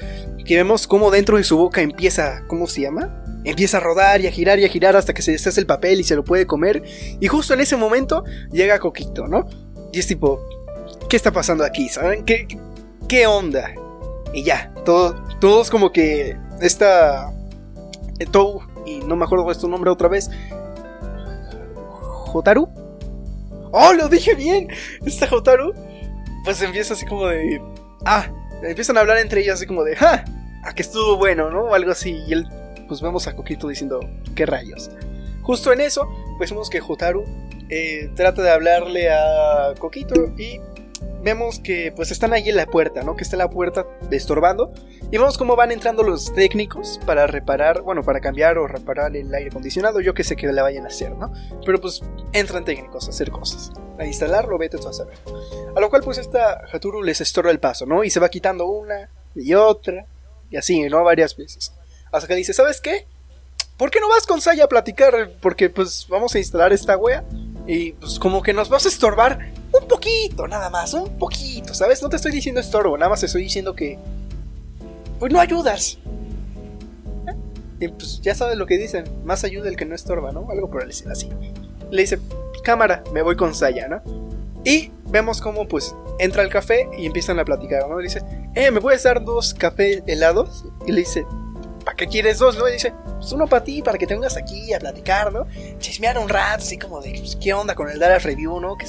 que 0.45 0.55
vemos 0.55 0.87
como 0.87 1.11
dentro 1.11 1.37
de 1.37 1.43
su 1.43 1.57
boca 1.57 1.81
empieza, 1.81 2.43
¿cómo 2.47 2.67
se 2.67 2.81
llama? 2.81 3.23
Empieza 3.43 3.77
a 3.77 3.79
rodar 3.79 4.21
y 4.21 4.27
a 4.27 4.31
girar 4.31 4.57
y 4.59 4.65
a 4.65 4.69
girar 4.69 4.95
hasta 4.95 5.13
que 5.13 5.21
se 5.21 5.31
deshace 5.33 5.59
el 5.59 5.67
papel 5.67 5.99
y 5.99 6.03
se 6.03 6.15
lo 6.15 6.23
puede 6.23 6.47
comer. 6.47 6.81
Y 7.19 7.27
justo 7.27 7.53
en 7.53 7.59
ese 7.59 7.75
momento 7.75 8.23
llega 8.51 8.79
Coquito, 8.79 9.27
¿no? 9.27 9.47
Y 9.93 9.99
es 9.99 10.07
tipo, 10.07 10.39
¿qué 11.09 11.15
está 11.15 11.31
pasando 11.31 11.63
aquí? 11.63 11.89
¿Saben? 11.89 12.25
¿Qué, 12.25 12.47
qué 13.07 13.27
onda? 13.27 13.71
Y 14.35 14.43
ya, 14.43 14.69
todo, 14.83 15.15
todos 15.39 15.69
como 15.71 15.93
que 15.93 16.37
esta... 16.59 17.31
eh, 18.19 18.25
Tou, 18.25 18.61
y 18.85 18.99
no 18.99 19.15
me 19.15 19.23
acuerdo 19.23 19.47
de 19.47 19.55
su 19.55 19.69
nombre 19.69 19.89
otra 19.89 20.09
vez. 20.09 20.29
¿Jotaru? 22.03 22.67
¡Oh, 23.71 23.93
lo 23.93 24.09
dije 24.09 24.35
bien! 24.35 24.67
Esta 25.05 25.25
Jotaru, 25.25 25.73
pues 26.43 26.61
empieza 26.61 26.95
así 26.95 27.05
como 27.05 27.27
de... 27.27 27.61
Ah, 28.03 28.27
empiezan 28.61 28.97
a 28.97 28.99
hablar 28.99 29.19
entre 29.19 29.39
ellas 29.39 29.55
así 29.55 29.65
como 29.65 29.85
de... 29.85 29.95
¡Ja! 29.95 30.25
A 30.65 30.73
que 30.73 30.81
estuvo 30.81 31.15
bueno, 31.15 31.49
¿no? 31.49 31.61
O 31.61 31.73
algo 31.73 31.91
así. 31.91 32.21
Y 32.27 32.33
él, 32.33 32.45
pues 32.89 32.99
vemos 32.99 33.27
a 33.27 33.37
Coquito 33.37 33.69
diciendo... 33.69 34.01
¿Qué 34.35 34.45
rayos? 34.45 34.91
Justo 35.43 35.71
en 35.71 35.79
eso, 35.79 36.09
pues 36.37 36.49
vemos 36.49 36.69
que 36.69 36.81
Jotaru 36.81 37.23
eh, 37.69 38.11
trata 38.15 38.41
de 38.41 38.51
hablarle 38.51 39.13
a 39.13 39.75
Coquito 39.79 40.33
y 40.37 40.59
vemos 41.25 41.59
que 41.59 41.91
pues 41.95 42.11
están 42.11 42.33
ahí 42.33 42.49
en 42.49 42.55
la 42.55 42.67
puerta, 42.67 43.01
¿no? 43.01 43.15
Que 43.15 43.23
está 43.23 43.35
la 43.35 43.49
puerta 43.49 43.87
estorbando. 44.11 44.71
Y 45.11 45.17
vemos 45.17 45.39
cómo 45.39 45.55
van 45.55 45.71
entrando 45.71 46.03
los 46.03 46.31
técnicos 46.31 46.99
para 47.03 47.25
reparar, 47.25 47.81
bueno, 47.81 48.03
para 48.03 48.21
cambiar 48.21 48.59
o 48.59 48.67
reparar 48.67 49.15
el 49.17 49.33
aire 49.33 49.49
acondicionado. 49.49 49.99
Yo 50.01 50.13
que 50.13 50.23
sé 50.23 50.35
que 50.35 50.45
le 50.45 50.61
vayan 50.61 50.85
a 50.85 50.89
hacer, 50.89 51.15
¿no? 51.15 51.33
Pero 51.65 51.81
pues 51.81 52.01
entran 52.31 52.63
técnicos 52.63 53.07
a 53.07 53.09
hacer 53.09 53.31
cosas. 53.31 53.71
A 53.97 54.05
instalarlo, 54.05 54.59
vete 54.59 54.77
tú 54.77 54.87
a 54.87 54.93
saber. 54.93 55.17
A 55.75 55.79
lo 55.79 55.89
cual 55.89 56.03
pues 56.03 56.19
esta 56.19 56.61
Haturu 56.71 57.01
les 57.01 57.19
estorba 57.19 57.49
el 57.49 57.59
paso, 57.59 57.87
¿no? 57.87 58.03
Y 58.03 58.11
se 58.11 58.19
va 58.19 58.29
quitando 58.29 58.67
una 58.67 59.09
y 59.33 59.55
otra. 59.55 60.05
Y 60.51 60.57
así, 60.57 60.87
¿no? 60.89 61.03
Varias 61.03 61.35
veces. 61.35 61.73
Hasta 62.11 62.27
que 62.27 62.35
dice, 62.35 62.53
¿sabes 62.53 62.79
qué? 62.81 63.07
¿Por 63.77 63.89
qué 63.89 63.99
no 63.99 64.09
vas 64.09 64.27
con 64.27 64.41
Saya 64.41 64.65
a 64.65 64.69
platicar? 64.69 65.31
Porque 65.41 65.71
pues 65.71 66.05
vamos 66.07 66.35
a 66.35 66.37
instalar 66.37 66.71
esta 66.71 66.95
wea. 66.97 67.23
Y 67.65 67.93
pues 67.93 68.19
como 68.19 68.43
que 68.43 68.53
nos 68.53 68.69
vas 68.69 68.85
a 68.85 68.89
estorbar 68.89 69.39
un 69.81 69.87
poquito, 69.87 70.47
nada 70.47 70.69
más, 70.69 70.93
un 70.93 71.17
poquito, 71.17 71.73
¿sabes? 71.73 72.01
No 72.01 72.09
te 72.09 72.15
estoy 72.15 72.31
diciendo 72.31 72.61
estorbo, 72.61 72.97
nada 72.97 73.09
más 73.09 73.19
te 73.19 73.25
estoy 73.25 73.43
diciendo 73.43 73.75
que... 73.75 73.97
Pues 75.19 75.31
no 75.31 75.39
ayudas. 75.39 75.97
Y 77.79 77.87
pues 77.89 78.21
ya 78.21 78.35
sabes 78.35 78.57
lo 78.57 78.65
que 78.65 78.77
dicen, 78.77 79.05
más 79.25 79.43
ayuda 79.43 79.69
el 79.69 79.75
que 79.75 79.85
no 79.85 79.95
estorba, 79.95 80.31
¿no? 80.31 80.47
Algo 80.49 80.69
por 80.69 80.83
el 80.83 80.89
estilo 80.89 81.11
así. 81.11 81.29
Le 81.91 82.01
dice, 82.01 82.19
cámara, 82.63 83.03
me 83.13 83.21
voy 83.21 83.35
con 83.35 83.53
Saya, 83.53 83.87
¿no? 83.87 84.01
Y 84.63 84.91
vemos 85.07 85.41
cómo 85.41 85.67
pues 85.67 85.95
entra 86.19 86.41
al 86.41 86.49
café 86.49 86.89
y 86.97 87.05
empiezan 87.05 87.39
a 87.39 87.45
platicar, 87.45 87.87
¿no? 87.87 87.97
Le 87.97 88.03
dice, 88.03 88.21
eh, 88.55 88.71
¿me 88.71 88.81
puedes 88.81 89.03
dar 89.03 89.23
dos 89.23 89.53
cafés 89.53 90.03
helados? 90.07 90.65
Y 90.87 90.91
le 90.91 91.01
dice, 91.01 91.25
¿para 91.83 91.95
qué 91.95 92.07
quieres 92.07 92.39
dos? 92.39 92.57
¿No? 92.57 92.67
Y 92.67 92.73
dice, 92.73 92.93
pues 93.17 93.31
uno 93.31 93.47
para 93.47 93.63
ti, 93.63 93.81
para 93.81 93.97
que 93.97 94.07
te 94.07 94.15
vengas 94.15 94.37
aquí 94.37 94.73
a 94.73 94.79
platicar, 94.79 95.31
¿no? 95.31 95.45
Chismear 95.79 96.17
un 96.17 96.29
rato, 96.29 96.63
así 96.63 96.77
como 96.77 97.01
de, 97.01 97.11
pues, 97.19 97.35
¿qué 97.35 97.53
onda 97.53 97.75
con 97.75 97.89
el 97.89 97.99
Dallas 97.99 98.23
Review, 98.23 98.59
¿no? 98.59 98.75
Que, 98.77 98.87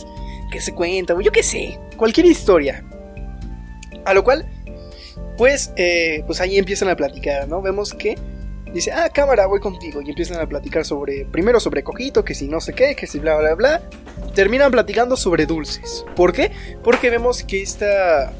que 0.50 0.60
se 0.60 0.74
cuenta, 0.74 1.14
o 1.14 1.20
yo 1.20 1.32
qué 1.32 1.42
sé, 1.42 1.78
cualquier 1.96 2.26
historia. 2.26 2.84
A 4.04 4.14
lo 4.14 4.22
cual, 4.22 4.46
pues, 5.36 5.72
eh, 5.76 6.22
pues 6.26 6.40
ahí 6.40 6.58
empiezan 6.58 6.88
a 6.88 6.96
platicar, 6.96 7.48
¿no? 7.48 7.60
Vemos 7.60 7.92
que 7.92 8.16
dice, 8.72 8.92
ah, 8.92 9.08
cámara, 9.08 9.46
voy 9.46 9.60
contigo. 9.60 10.00
Y 10.02 10.10
empiezan 10.10 10.40
a 10.40 10.46
platicar 10.46 10.84
sobre, 10.84 11.24
primero 11.24 11.60
sobre 11.60 11.82
Cojito, 11.82 12.24
que 12.24 12.34
si 12.34 12.48
no 12.48 12.60
sé 12.60 12.72
qué, 12.72 12.94
que 12.94 13.06
si 13.06 13.18
bla, 13.18 13.36
bla, 13.36 13.54
bla. 13.54 13.82
Terminan 14.34 14.70
platicando 14.70 15.16
sobre 15.16 15.46
dulces. 15.46 16.04
¿Por 16.14 16.32
qué? 16.32 16.52
Porque 16.82 17.10
vemos 17.10 17.42
que 17.42 17.62
esta 17.62 18.32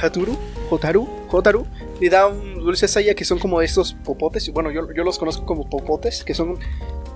Haturu, 0.00 0.36
Hotaru, 0.70 1.08
Hotaru, 1.30 1.66
le 2.00 2.08
da 2.08 2.26
un 2.26 2.60
dulce 2.60 2.88
Saya 2.88 3.14
que 3.14 3.24
son 3.24 3.38
como 3.38 3.60
estos 3.62 3.94
popotes. 4.04 4.50
Bueno, 4.52 4.70
yo, 4.70 4.92
yo 4.94 5.04
los 5.04 5.18
conozco 5.18 5.44
como 5.44 5.68
popotes, 5.68 6.24
que 6.24 6.34
son 6.34 6.58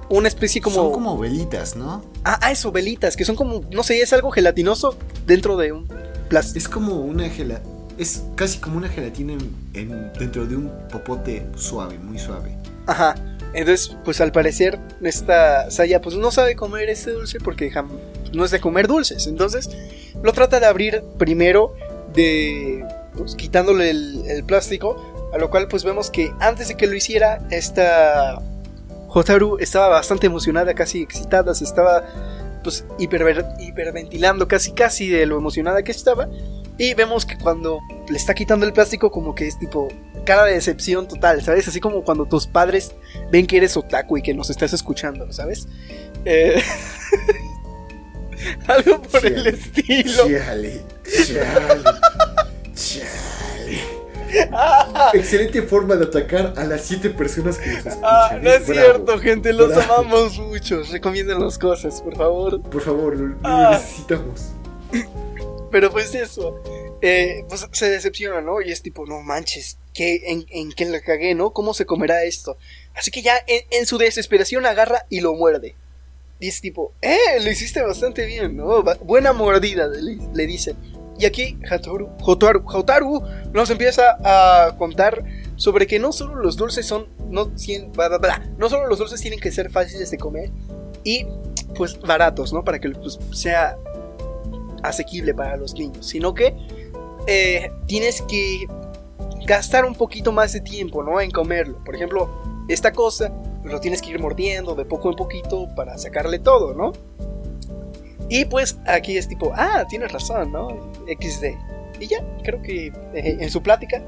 una 0.09 0.29
especie 0.29 0.61
como... 0.61 0.77
Son 0.77 0.93
como 0.93 1.19
velitas, 1.19 1.77
¿no? 1.77 2.05
Ah, 2.25 2.39
ah, 2.43 2.53
eso, 2.53 2.71
velitas, 2.73 3.17
que 3.17 3.25
son 3.25 3.37
como, 3.37 3.63
no 3.71 3.83
sé, 3.83 4.01
es 4.01 4.13
algo 4.13 4.31
gelatinoso 4.31 4.97
dentro 5.27 5.57
de 5.57 5.73
un 5.73 5.89
plástico. 6.29 6.59
Es 6.59 6.69
como 6.69 6.97
una 7.01 7.29
gela... 7.29 7.61
Es 7.97 8.25
casi 8.35 8.59
como 8.59 8.77
una 8.77 8.89
gelatina 8.89 9.35
en, 9.35 9.51
en- 9.75 10.13
dentro 10.19 10.47
de 10.47 10.57
un 10.57 10.71
popote 10.91 11.47
suave, 11.57 11.99
muy 11.99 12.19
suave. 12.19 12.57
Ajá. 12.87 13.15
Entonces, 13.55 13.97
pues 14.05 14.21
al 14.21 14.33
parecer, 14.33 14.81
esta 15.01 15.71
Saya 15.71 16.01
pues 16.01 16.17
no 16.17 16.33
sabe 16.33 16.57
comer 16.57 16.89
ese 16.91 17.13
dulce 17.13 17.39
porque 17.39 17.73
no 18.33 18.45
es 18.45 18.51
de 18.51 18.61
comer 18.61 18.89
dulces. 18.89 19.29
Entonces, 19.29 19.71
lo 20.23 20.33
trata 20.33 20.59
de 20.59 20.67
abrir 20.67 21.05
primero 21.19 21.75
de... 22.13 22.85
Pues, 23.17 23.37
quitándole 23.37 23.91
el, 23.91 24.25
el 24.27 24.43
plástico. 24.45 25.13
A 25.33 25.39
lo 25.39 25.51
cual 25.51 25.67
pues 25.69 25.83
vemos 25.85 26.11
que 26.11 26.33
antes 26.41 26.69
de 26.69 26.77
que 26.77 26.87
lo 26.87 26.95
hiciera, 26.95 27.47
esta 27.51 28.41
Hotaru 29.15 29.59
estaba 29.61 29.89
bastante 29.89 30.27
emocionada, 30.27 30.75
casi 30.75 31.03
excitada, 31.03 31.55
se 31.55 31.65
estaba 31.65 32.05
pues 32.63 32.85
hiperver- 32.99 33.55
hiperventilando 33.61 34.49
casi 34.49 34.73
casi 34.73 35.09
de 35.09 35.25
lo 35.27 35.39
emocionada 35.39 35.83
que 35.83 35.93
estaba. 35.93 36.29
Y 36.77 36.95
vemos 36.95 37.25
que 37.25 37.39
cuando 37.39 37.79
le 38.09 38.17
está 38.17 38.35
quitando 38.35 38.67
el 38.67 38.73
plástico 38.73 39.11
como 39.13 39.35
que 39.35 39.47
es 39.47 39.57
tipo 39.59 39.87
cara 40.27 40.45
de 40.45 40.55
decepción 40.55 41.07
total, 41.07 41.43
¿sabes? 41.45 41.69
Así 41.69 41.79
como 41.79 42.03
cuando 42.03 42.27
tus 42.27 42.47
padres 42.49 42.93
ven 43.31 43.47
que 43.47 43.59
eres 43.59 43.77
otaku 43.77 44.19
y 44.19 44.23
que 44.23 44.35
nos 44.35 44.51
estás 44.51 44.73
escuchando, 44.73 45.31
¿sabes? 45.33 45.69
Eh, 46.25 46.61
Algo 48.67 49.01
por 49.03 49.25
el 49.25 49.47
estilo. 49.47 50.27
Chale, 50.27 50.83
chale, 51.05 51.85
chale. 52.75 53.05
Excelente 55.15 55.63
forma 55.63 55.97
de 55.97 56.05
atacar 56.05 56.55
a 56.57 56.65
las 56.65 56.83
siete 56.83 57.11
personas 57.11 57.59
que 57.59 57.67
nos 57.69 57.77
escuchan. 57.79 58.01
Ah, 58.03 58.39
no 58.41 58.51
es 58.51 58.67
Bravo. 58.67 58.81
cierto, 58.83 59.19
gente, 59.19 59.53
los 59.53 59.69
Bravo. 59.75 59.95
amamos 59.95 60.39
mucho. 60.39 60.83
Recomienden 60.91 61.41
las 61.41 61.59
cosas, 61.59 62.01
por 62.03 62.17
favor. 62.17 62.61
Por 62.63 62.83
favor, 62.83 63.17
lo, 63.17 63.27
lo 63.29 63.37
Ah. 63.45 63.71
necesitamos. 63.81 64.53
Pero 65.71 65.91
pues 65.91 66.15
eso, 66.15 66.61
eh, 67.03 67.45
pues 67.49 67.67
se 67.73 67.91
decepciona, 67.91 68.41
¿no? 68.41 68.61
Y 68.63 68.71
es 68.71 68.81
tipo, 68.83 69.07
no 69.07 69.21
manches, 69.23 69.79
¿qué, 69.93 70.23
en, 70.27 70.47
¿en 70.51 70.73
qué 70.73 70.85
la 70.85 71.01
cagué, 71.01 71.35
no? 71.35 71.53
¿Cómo 71.53 71.75
se 71.75 71.85
comerá 71.85 72.23
esto? 72.25 72.57
Así 72.95 73.11
que 73.11 73.23
ya 73.23 73.35
en, 73.47 73.63
en 73.71 73.87
su 73.87 73.99
desesperación 73.99 74.67
agarra 74.67 75.07
y 75.11 75.21
lo 75.21 75.35
muerde. 75.35 75.75
Y 76.39 76.49
es 76.49 76.61
tipo, 76.61 76.93
eh, 77.03 77.17
lo 77.43 77.51
hiciste 77.51 77.83
bastante 77.83 78.25
bien, 78.27 78.57
¿no? 78.57 78.83
Buena 79.03 79.33
mordida, 79.33 79.87
le, 79.89 80.19
le 80.33 80.47
dice. 80.47 80.75
Y 81.19 81.27
aquí 81.27 81.59
Hatoru, 81.71 82.09
nos 83.53 83.71
empieza 83.71 84.19
a 84.25 84.77
contar 84.77 85.25
sobre 85.57 85.87
que 85.87 85.99
no 85.99 86.13
solo 86.13 86.35
los 86.35 86.57
dulces 86.57 86.87
son, 86.87 87.07
no, 87.31 87.53
bla, 87.93 88.09
bla, 88.09 88.19
bla, 88.19 88.51
no 88.59 88.69
solo 88.69 88.89
los 88.89 88.99
dulces 88.99 89.21
tienen 89.21 89.39
que 89.39 89.53
ser 89.53 89.71
fáciles 89.71 90.11
de 90.11 90.19
comer 90.19 90.51
y 91.05 91.27
pues 91.77 92.01
baratos, 92.01 92.53
¿no? 92.53 92.65
Para 92.65 92.81
que 92.81 92.91
pues, 92.91 93.19
sea 93.33 93.77
asequible 94.83 95.35
para 95.35 95.57
los 95.57 95.75
niños, 95.75 96.07
sino 96.07 96.35
que 96.35 96.55
eh, 97.27 97.71
tienes 97.87 98.23
que 98.23 98.67
gastar 99.47 99.85
un 99.85 99.95
poquito 99.95 100.33
más 100.33 100.53
de 100.53 100.61
tiempo, 100.61 101.03
¿no? 101.03 101.21
En 101.21 101.31
comerlo. 101.31 101.83
Por 101.85 101.95
ejemplo, 101.95 102.31
esta 102.69 102.93
cosa 102.93 103.33
lo 103.63 103.81
tienes 103.81 104.03
que 104.03 104.11
ir 104.11 104.21
mordiendo 104.21 104.75
de 104.75 104.85
poco 104.85 105.11
en 105.11 105.17
poquito 105.17 105.69
para 105.75 105.97
sacarle 105.97 106.39
todo, 106.39 106.75
¿no? 106.75 106.93
Y 108.29 108.45
pues 108.47 108.79
aquí 108.87 109.17
es 109.17 109.29
tipo, 109.29 109.53
ah, 109.55 109.85
tienes 109.89 110.13
razón, 110.13 110.53
¿no? 110.53 110.93
XD. 111.07 111.45
Y 112.01 112.07
ya, 112.07 112.25
creo 112.43 112.61
que 112.63 112.87
eh, 113.15 113.37
en 113.41 113.51
su 113.51 113.63
plática 113.63 114.03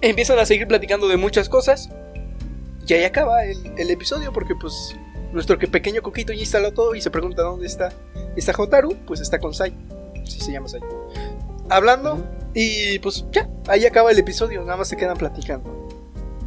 empiezan 0.00 0.38
a 0.38 0.46
seguir 0.46 0.66
platicando 0.66 1.08
de 1.08 1.16
muchas 1.16 1.48
cosas. 1.48 1.90
Y 2.86 2.94
ahí 2.94 3.04
acaba 3.04 3.44
el, 3.44 3.58
el 3.78 3.90
episodio 3.90 4.32
porque 4.32 4.54
pues 4.54 4.96
nuestro 5.32 5.58
que 5.58 5.68
pequeño 5.68 6.02
coquito 6.02 6.32
ya 6.32 6.40
instaló 6.40 6.72
todo 6.72 6.94
y 6.94 7.00
se 7.00 7.10
pregunta 7.10 7.42
dónde 7.42 7.66
está 7.66 7.92
Está 8.36 8.52
Hotaru, 8.56 8.96
pues 9.06 9.20
está 9.20 9.38
con 9.38 9.54
Sai. 9.54 9.74
Sí 10.24 10.40
se 10.40 10.52
llama 10.52 10.68
Sai. 10.68 10.80
Hablando 11.68 12.24
y 12.54 12.98
pues 13.00 13.24
ya, 13.30 13.48
ahí 13.68 13.86
acaba 13.86 14.10
el 14.10 14.18
episodio, 14.18 14.62
nada 14.62 14.76
más 14.76 14.88
se 14.88 14.96
quedan 14.96 15.16
platicando. 15.16 15.88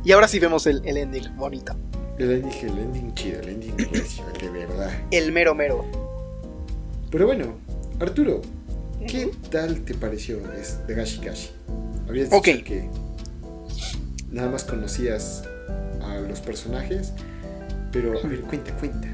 Y 0.04 0.12
ahora 0.12 0.28
sí 0.28 0.40
vemos 0.40 0.66
el, 0.68 0.82
el 0.86 0.98
ending 0.98 1.36
bonito. 1.36 1.76
El 2.18 2.32
ending, 2.32 2.70
el 2.70 2.80
ending 2.80 3.14
chido, 3.14 3.40
el 3.42 3.50
ending 3.50 3.76
de 3.78 4.50
verdad. 4.50 4.92
El 5.12 5.32
mero 5.32 5.56
mero. 5.56 5.86
Pero 7.14 7.28
bueno, 7.28 7.60
Arturo, 8.00 8.42
¿qué 9.08 9.30
tal 9.52 9.82
te 9.82 9.94
pareció 9.94 10.40
es 10.60 10.80
de 10.88 10.96
Gashi 10.96 11.24
Gashi? 11.24 11.52
Habías 12.10 12.32
dicho 12.32 12.42
que 12.66 12.90
nada 14.32 14.50
más 14.50 14.64
conocías 14.64 15.44
a 16.02 16.16
los 16.28 16.40
personajes, 16.40 17.14
pero 17.92 18.20
a 18.20 18.28
ver, 18.28 18.42
cuenta, 18.42 18.76
cuenta. 18.78 19.08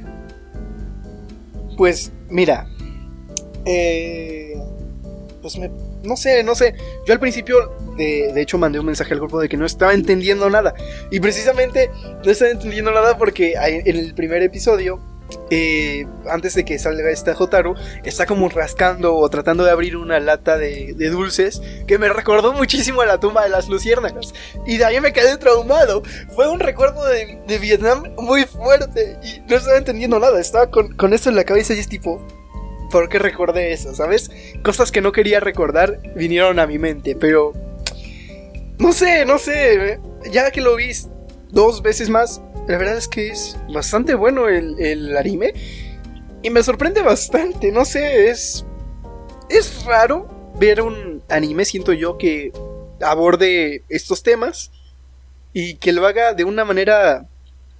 Pues 1.75 2.13
mira, 2.29 2.69
eh, 3.65 4.53
pues 5.41 5.57
me, 5.57 5.69
no 6.01 6.15
sé, 6.15 6.41
no 6.41 6.55
sé. 6.55 6.75
Yo 7.05 7.11
al 7.11 7.19
principio, 7.19 7.75
de, 7.97 8.31
de 8.33 8.41
hecho, 8.41 8.57
mandé 8.57 8.79
un 8.79 8.85
mensaje 8.85 9.13
al 9.13 9.19
grupo 9.19 9.41
de 9.41 9.49
que 9.49 9.57
no 9.57 9.65
estaba 9.65 9.93
entendiendo 9.93 10.49
nada. 10.49 10.73
Y 11.11 11.19
precisamente 11.19 11.91
no 12.23 12.31
estaba 12.31 12.49
entendiendo 12.49 12.93
nada 12.93 13.17
porque 13.17 13.55
en 13.55 13.85
el 13.85 14.15
primer 14.15 14.41
episodio, 14.41 15.01
eh, 15.49 16.05
antes 16.29 16.53
de 16.53 16.65
que 16.65 16.77
salga 16.79 17.09
esta 17.09 17.33
Jotaru, 17.33 17.75
está 18.03 18.25
como 18.25 18.49
rascando 18.49 19.15
o 19.15 19.29
tratando 19.29 19.63
de 19.63 19.71
abrir 19.71 19.97
una 19.97 20.19
lata 20.19 20.57
de, 20.57 20.93
dulces 21.09 21.61
que 21.87 21.97
me 21.97 22.09
recordó 22.09 22.53
muchísimo 22.53 23.01
a 23.01 23.05
la 23.05 23.19
tumba 23.19 23.43
de 23.43 23.49
las 23.49 23.67
luciérnagas. 23.67 24.33
Y 24.65 24.77
de 24.77 24.85
ahí 24.85 25.01
me 25.01 25.13
quedé 25.13 25.37
traumado. 25.37 26.03
Fue 26.35 26.49
un 26.49 26.59
recuerdo 26.59 27.05
de, 27.05 27.41
de 27.47 27.57
Vietnam 27.57 28.03
muy 28.17 28.45
fuerte 28.45 29.17
y 29.23 29.41
no 29.49 29.57
estaba 29.57 29.77
entendiendo 29.77 30.19
nada. 30.19 30.39
Estaba 30.39 30.69
con, 30.69 30.95
con 30.95 31.13
esto 31.13 31.29
en 31.29 31.35
la 31.35 31.43
cabeza 31.43 31.73
y 31.73 31.79
es 31.79 31.89
tipo, 31.89 32.25
¿por 32.91 33.09
qué 33.09 33.19
recordé 33.19 33.73
eso? 33.73 33.93
¿Sabes? 33.95 34.29
Cosas 34.63 34.91
que 34.91 35.01
no 35.01 35.11
quería 35.11 35.39
recordar 35.39 35.99
vinieron 36.15 36.59
a 36.59 36.67
mi 36.67 36.77
mente, 36.79 37.15
pero... 37.15 37.53
No 38.77 38.93
sé, 38.93 39.25
no 39.25 39.37
sé. 39.37 39.93
eh, 39.93 39.99
Ya 40.31 40.51
que 40.51 40.61
lo 40.61 40.75
vi 40.75 40.91
dos 41.51 41.81
veces 41.81 42.09
más, 42.09 42.41
la 42.69 42.77
verdad 42.77 42.97
es 42.97 43.07
que 43.07 43.29
es 43.29 43.57
bastante 43.73 44.13
bueno 44.13 44.47
el, 44.47 44.79
el 44.79 45.17
anime. 45.17 45.53
Y 46.43 46.51
me 46.51 46.61
sorprende 46.61 47.01
bastante, 47.01 47.71
no 47.71 47.83
sé, 47.83 48.29
es... 48.29 48.63
Es 49.49 49.83
raro 49.85 50.29
ver 50.59 50.83
un 50.83 51.23
anime, 51.29 51.65
siento 51.65 51.93
yo, 51.93 52.19
que 52.19 52.53
aborde 53.01 53.83
estos 53.89 54.21
temas 54.21 54.71
y 55.51 55.77
que 55.77 55.91
lo 55.91 56.05
haga 56.05 56.35
de 56.35 56.43
una 56.43 56.63
manera 56.63 57.27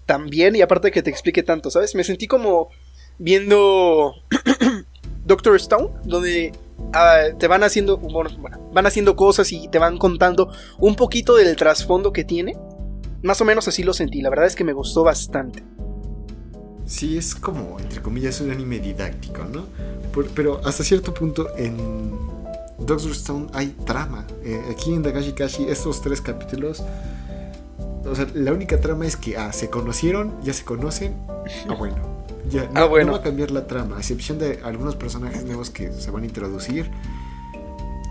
tan 0.08 0.26
bien 0.26 0.56
y 0.56 0.62
aparte 0.62 0.90
que 0.90 1.04
te 1.04 1.12
explique 1.12 1.44
tanto, 1.44 1.70
¿sabes? 1.70 1.94
Me 1.94 2.04
sentí 2.04 2.26
como 2.26 2.70
viendo 3.20 4.16
Doctor 5.24 5.56
Stone, 5.58 5.90
donde 6.04 6.52
ah, 6.94 7.26
te 7.38 7.48
van 7.48 7.64
haciendo, 7.64 7.98
bueno, 7.98 8.32
van 8.74 8.88
haciendo 8.88 9.16
cosas 9.16 9.52
y 9.52 9.68
te 9.68 9.78
van 9.78 10.00
contando 10.00 10.52
un 10.80 10.96
poquito 10.96 11.36
del 11.36 11.56
trasfondo 11.56 12.12
que 12.12 12.24
tiene. 12.24 12.58
Más 13.22 13.42
o 13.42 13.46
menos 13.46 13.68
así 13.68 13.84
lo 13.84 13.94
sentí, 13.94 14.22
la 14.22 14.30
verdad 14.30 14.46
es 14.46 14.56
que 14.56 14.64
me 14.64 14.74
gustó 14.74 15.04
bastante. 15.04 15.64
Sí, 16.86 17.18
es 17.18 17.36
como, 17.36 17.80
entre 17.80 18.02
comillas, 18.02 18.42
un 18.42 18.52
anime 18.52 18.80
didáctico, 18.80 19.44
¿no? 19.46 19.66
Por- 20.14 20.28
pero 20.30 20.60
hasta 20.66 20.84
cierto 20.84 21.14
punto 21.14 21.56
en 21.56 21.78
Doctor 22.80 23.12
Stone 23.12 23.48
hay 23.54 23.68
trama. 23.86 24.26
Eh, 24.44 24.60
aquí 24.72 24.94
en 24.94 25.04
Dagashi 25.04 25.34
Kashi, 25.34 25.66
estos 25.66 26.02
tres 26.02 26.22
capítulos, 26.22 26.84
o 28.06 28.16
sea, 28.16 28.28
la 28.34 28.54
única 28.54 28.80
trama 28.80 29.06
es 29.06 29.16
que, 29.18 29.38
ah, 29.38 29.52
se 29.54 29.70
conocieron, 29.70 30.34
ya 30.42 30.54
se 30.54 30.64
conocen, 30.64 31.14
ah, 31.68 31.76
bueno. 31.78 31.98
Ya, 32.50 32.64
no, 32.74 32.80
Ah, 32.80 32.86
bueno. 32.86 33.08
no 33.08 33.12
va 33.12 33.18
a 33.20 33.22
cambiar 33.22 33.52
la 33.52 33.68
trama, 33.68 33.98
a 33.98 34.00
excepción 34.00 34.40
de 34.40 34.60
algunos 34.64 34.96
personajes 34.96 35.44
nuevos 35.44 35.70
que 35.70 35.92
se 35.92 36.10
van 36.10 36.24
a 36.24 36.26
introducir. 36.26 36.90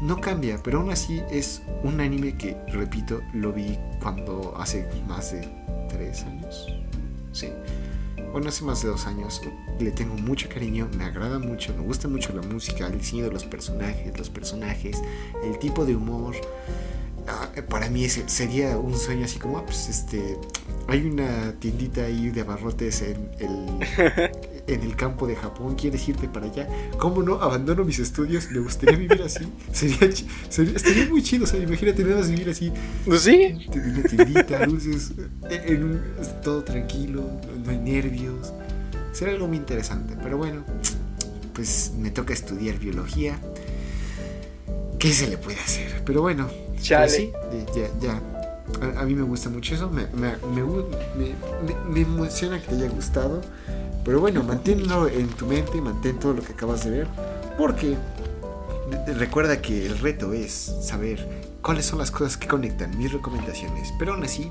No 0.01 0.21
cambia, 0.21 0.61
pero 0.63 0.79
aún 0.79 0.91
así 0.91 1.23
es 1.31 1.63
un 1.83 2.01
anime 2.01 2.37
que, 2.37 2.57
repito, 2.69 3.21
lo 3.33 3.53
vi 3.53 3.79
cuando 4.01 4.55
hace 4.57 4.89
más 5.09 5.33
de 5.33 5.49
tres 5.89 6.23
años. 6.23 6.69
Sí. 7.33 7.49
Bueno, 8.33 8.49
hace 8.49 8.65
más 8.65 8.83
de 8.83 8.89
dos 8.89 9.07
años. 9.07 9.41
Le 9.81 9.91
tengo 9.91 10.15
mucho 10.15 10.49
cariño, 10.49 10.89
me 10.97 11.05
agrada 11.05 11.39
mucho, 11.39 11.75
me 11.75 11.83
gusta 11.83 12.07
mucho 12.09 12.33
la 12.33 12.43
música, 12.43 12.87
el 12.87 12.99
diseño 12.99 13.25
de 13.25 13.33
los 13.33 13.45
personajes, 13.45 14.17
los 14.17 14.31
personajes, 14.31 15.03
el 15.43 15.59
tipo 15.59 15.85
de 15.85 15.97
humor. 15.97 16.37
Ah, 17.27 17.49
para 17.69 17.91
mí 17.91 18.05
ese 18.05 18.29
sería 18.29 18.79
un 18.79 18.97
sueño 18.97 19.25
así 19.25 19.39
como, 19.39 19.59
ah, 19.59 19.65
pues 19.65 19.89
este, 19.89 20.39
hay 20.87 21.07
una 21.07 21.53
tiendita 21.59 22.03
ahí 22.05 22.31
de 22.31 22.41
abarrotes 22.41 23.03
en 23.03 23.31
el, 23.39 24.58
en 24.69 24.83
el 24.83 24.95
campo 24.97 25.27
de 25.27 25.35
Japón, 25.37 25.75
¿quieres 25.75 26.07
irte 26.09 26.29
para 26.29 26.47
allá? 26.47 26.69
¿Cómo 26.99 27.23
no? 27.23 27.35
Abandono 27.43 27.85
mis 27.85 27.99
estudios, 27.99 28.51
me 28.51 28.61
gustaría 28.61 28.97
vivir 28.97 29.23
así. 29.23 29.47
Sería, 29.73 29.99
sería, 30.49 30.77
estaría 30.77 31.09
muy 31.09 31.23
chido, 31.23 31.45
o 31.45 31.47
sea, 31.47 31.59
imagínate 31.61 32.05
nada 32.05 32.17
más 32.21 32.31
vivir 32.31 32.49
así, 32.51 32.73
Pues 33.05 33.23
sí, 33.23 33.67
una 33.75 34.03
tiendita, 34.03 34.67
dulces, 34.67 35.13
en- 35.51 35.75
en 35.77 35.85
un- 35.85 36.01
todo 36.43 36.63
tranquilo, 36.65 37.25
no- 37.65 37.71
hay 37.71 37.79
nervios. 37.79 38.53
Será 39.13 39.33
algo 39.33 39.49
muy 39.49 39.57
interesante, 39.57 40.15
pero 40.23 40.37
bueno, 40.39 40.63
pues 41.55 41.93
me 41.99 42.11
toca 42.11 42.33
estudiar 42.33 42.79
biología. 42.79 43.39
¿Qué 44.99 45.13
se 45.13 45.29
le 45.29 45.39
puede 45.39 45.59
hacer? 45.61 46.03
Pero 46.05 46.23
bueno, 46.23 46.49
pues 46.99 47.13
sí, 47.13 47.31
ya, 47.75 47.89
ya. 48.01 48.23
A, 48.97 49.01
a 49.01 49.05
mí 49.07 49.15
me 49.15 49.23
gusta 49.23 49.49
mucho 49.49 49.75
eso, 49.75 49.89
me, 49.91 50.03
me- 50.09 50.37
me- 50.47 51.91
me 51.91 52.01
emociona 52.03 52.61
que 52.61 52.67
te 52.69 52.75
haya 52.75 52.89
gustado. 52.91 53.41
Pero 54.09 54.21
bueno, 54.21 54.43
manténlo 54.43 55.07
en 55.07 55.29
tu 55.29 55.45
mente, 55.45 55.79
mantén 55.83 56.19
todo 56.19 56.33
lo 56.33 56.41
que 56.41 56.55
acabas 56.55 56.83
de 56.83 56.91
ver. 56.93 57.07
Porque 57.59 57.95
recuerda 59.19 59.61
que 59.61 59.85
el 59.85 59.99
reto 59.99 60.33
es 60.33 60.75
saber 60.81 61.29
cuáles 61.61 61.85
son 61.85 61.99
las 61.99 62.11
cosas 62.11 62.39
que 62.39 62.49
conectan 62.49 62.97
mis 62.97 63.13
recomendaciones. 63.13 63.93
Pero 63.99 64.15
aún 64.15 64.25
así, 64.25 64.51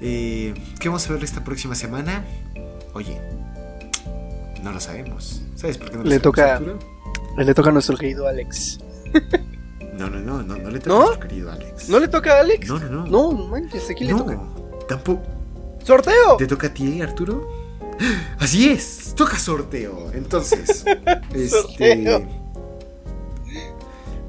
eh, 0.00 0.54
¿qué 0.78 0.88
vamos 0.88 1.10
a 1.10 1.12
ver 1.14 1.24
esta 1.24 1.42
próxima 1.42 1.74
semana? 1.74 2.24
Oye, 2.94 3.20
no 4.62 4.70
lo 4.70 4.78
sabemos. 4.78 5.42
¿Sabes 5.56 5.76
por 5.76 5.90
qué 5.90 5.96
no 5.96 6.04
lo 6.04 6.08
Le 6.08 6.20
toca- 6.20 6.62
le 7.36 7.52
toca 7.52 7.70
a 7.70 7.72
nuestro 7.72 7.96
querido 7.96 8.28
Alex. 8.28 8.78
No, 9.96 10.10
no, 10.10 10.20
no, 10.20 10.42
no, 10.42 10.56
no 10.58 10.68
le 10.70 10.78
toca 10.78 10.90
¿No? 10.94 11.00
a 11.02 11.06
nuestro 11.06 11.28
querido 11.28 11.50
Alex. 11.50 11.88
¿No 11.88 11.98
le 11.98 12.06
toca 12.06 12.36
a 12.36 12.40
Alex? 12.40 12.68
No, 12.68 12.78
no, 12.78 12.88
no. 12.90 13.06
No, 13.06 13.32
no 13.32 13.46
manches, 13.48 13.88
¿a 13.90 13.94
quién 13.94 14.08
le 14.08 14.12
No, 14.12 14.24
toca? 14.24 14.40
tampoco. 14.86 15.22
¡Sorteo! 15.82 16.36
¿Te 16.36 16.46
toca 16.46 16.66
a 16.66 16.74
ti, 16.74 17.00
Arturo? 17.00 17.55
Así 18.38 18.68
es, 18.68 19.14
toca 19.16 19.38
sorteo. 19.38 20.12
Entonces, 20.12 20.84
este, 21.34 21.48
Sorteo. 21.48 22.26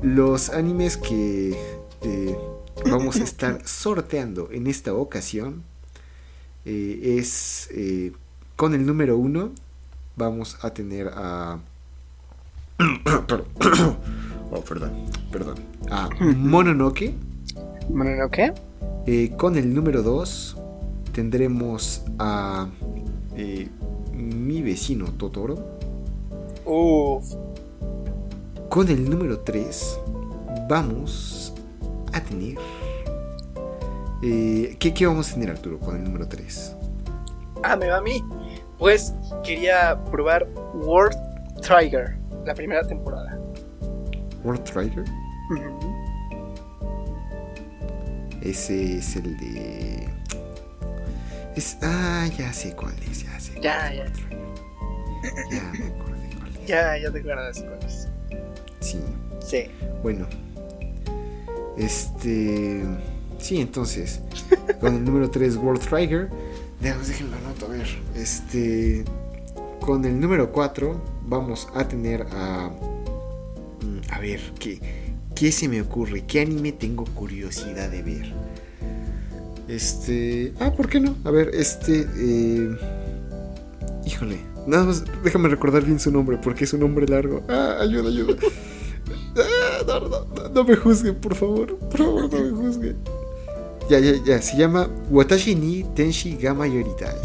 los 0.02 0.50
animes 0.50 0.98
que 0.98 1.58
eh, 2.02 2.38
vamos 2.90 3.18
a 3.18 3.24
estar 3.24 3.68
sorteando 3.68 4.50
en 4.52 4.68
esta 4.68 4.94
ocasión 4.94 5.64
eh, 6.66 7.18
es 7.20 7.70
eh, 7.72 8.12
con 8.56 8.74
el 8.74 8.86
número 8.86 9.18
uno. 9.18 9.52
Vamos 10.16 10.58
a 10.62 10.72
tener 10.72 11.10
a. 11.14 11.60
oh, 14.52 14.62
perdón, 14.62 15.06
perdón. 15.32 15.56
A 15.90 16.10
Mononoke. 16.20 17.14
Eh, 19.06 19.32
con 19.38 19.56
el 19.56 19.74
número 19.74 20.04
2 20.04 20.58
tendremos 21.14 22.04
a 22.20 22.68
eh, 23.38 23.68
mi 24.14 24.62
vecino 24.62 25.06
Totoro. 25.18 25.78
Uf. 26.66 27.36
Con 28.70 28.90
el 28.90 29.10
número 29.10 29.40
3 29.40 30.00
vamos 30.68 31.54
a 32.14 32.22
tener... 32.22 32.58
eh, 34.24 34.76
¿qué, 34.80 34.94
¿Qué 34.94 35.06
vamos 35.06 35.32
a 35.32 35.34
tener 35.36 35.52
Arturo 35.52 35.80
con 35.80 35.96
el 35.96 36.04
número 36.04 36.28
3? 36.28 36.76
Ah, 37.64 37.76
me 37.76 37.88
va 37.88 37.98
a 37.98 38.02
mí. 38.02 38.24
Pues 38.78 39.14
quería 39.44 40.04
probar 40.12 40.48
World 40.74 41.16
Trigger, 41.62 42.18
la 42.46 42.54
primera 42.54 42.86
temporada. 42.86 43.40
World. 44.44 44.64
Ujú. 44.72 45.96
Ese 48.42 48.98
es 48.98 49.16
el 49.16 49.38
de... 49.38 49.97
Es, 51.58 51.78
ah, 51.82 52.28
ya 52.38 52.54
sé 52.54 52.74
cuál 52.76 52.94
es, 53.10 53.24
ya 53.24 53.40
sé. 53.40 53.54
Ya, 53.62 53.92
ya. 53.94 54.06
Ya 55.52 55.72
me 55.74 55.86
acordé 55.88 56.30
cuál 56.38 56.56
es. 56.56 56.68
Ya, 56.68 56.98
ya 57.00 57.12
te 57.12 57.20
acuerdas 57.20 57.64
cuál 57.64 57.80
es. 57.86 58.08
Sí. 58.80 59.00
Sí. 59.46 59.64
Bueno. 60.04 60.28
Este. 61.78 62.84
Sí, 63.40 63.60
entonces. 63.60 64.22
Con 64.80 64.96
el 64.96 65.04
número 65.04 65.30
3, 65.32 65.58
World 65.58 65.82
Trigger. 65.82 66.30
Déjenme 66.80 67.06
déjenme 67.06 67.32
lo 67.32 67.38
anoto, 67.38 67.66
a 67.66 67.70
ver. 67.70 67.88
Este. 68.16 69.04
Con 69.80 70.06
el 70.06 70.20
número 70.20 70.52
4, 70.52 71.02
vamos 71.26 71.68
a 71.74 71.88
tener 71.88 72.28
a. 72.32 72.70
mm, 73.82 74.12
A 74.12 74.20
ver, 74.20 74.42
¿qué, 74.60 74.80
¿qué 75.34 75.52
se 75.52 75.68
me 75.68 75.82
ocurre? 75.82 76.24
¿Qué 76.26 76.42
anime 76.42 76.72
tengo 76.72 77.04
curiosidad 77.06 77.90
de 77.90 78.04
ver? 78.04 78.34
Este. 79.68 80.54
Ah, 80.60 80.72
¿por 80.74 80.88
qué 80.90 81.00
no? 81.00 81.16
A 81.26 81.32
ver, 81.32 81.50
este. 81.54 82.08
eh, 82.18 82.78
Híjole. 84.06 84.38
Nada 84.66 84.86
más, 84.86 85.04
déjame 85.24 85.48
recordar 85.50 85.84
bien 85.84 86.00
su 86.00 86.12
nombre, 86.12 86.38
porque 86.42 86.66
es 86.66 86.74
un 86.74 86.82
nombre 86.82 87.08
largo. 87.08 87.42
Ah, 87.48 87.78
ayuda, 87.82 88.10
ayuda. 88.10 88.36
Ah, 89.40 89.84
no, 89.86 90.00
no, 90.10 90.50
no, 90.50 90.64
me 90.64 90.76
juzguen, 90.76 91.14
por 91.16 91.36
favor. 91.36 91.78
Por 91.78 91.98
favor, 92.00 92.34
no 92.34 92.40
me 92.40 92.50
juzguen. 92.50 92.98
Ya, 93.88 94.00
ya, 94.00 94.14
ya. 94.26 94.42
Se 94.42 94.58
llama 94.58 94.90
Watashi 95.12 95.54
ni 95.54 95.84
Tenshi 95.94 96.36
Gama 96.38 96.66
Yoritai. 96.66 97.16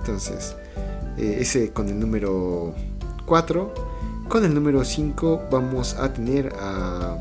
Entonces, 0.00 0.54
eh, 1.16 1.38
ese 1.40 1.72
con 1.72 1.88
el 1.88 1.98
número 1.98 2.74
4. 3.24 3.72
Con 4.28 4.44
el 4.44 4.52
número 4.52 4.84
5 4.84 5.44
vamos 5.50 5.94
a 5.94 6.12
tener 6.12 6.52
a... 6.60 7.16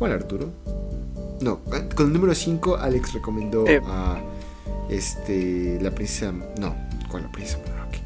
¿Cuál 0.00 0.12
Arturo? 0.12 0.48
No, 1.42 1.60
con 1.94 2.06
el 2.06 2.12
número 2.12 2.34
5 2.34 2.76
Alex 2.76 3.12
recomendó 3.14 3.66
Eh. 3.66 3.80
a 3.86 4.20
este 4.88 5.78
la 5.80 5.90
princesa 5.90 6.32
no, 6.32 6.74
¿cuál 7.10 7.24
la 7.24 7.32
princesa 7.32 7.58
Mononoke? 7.66 8.00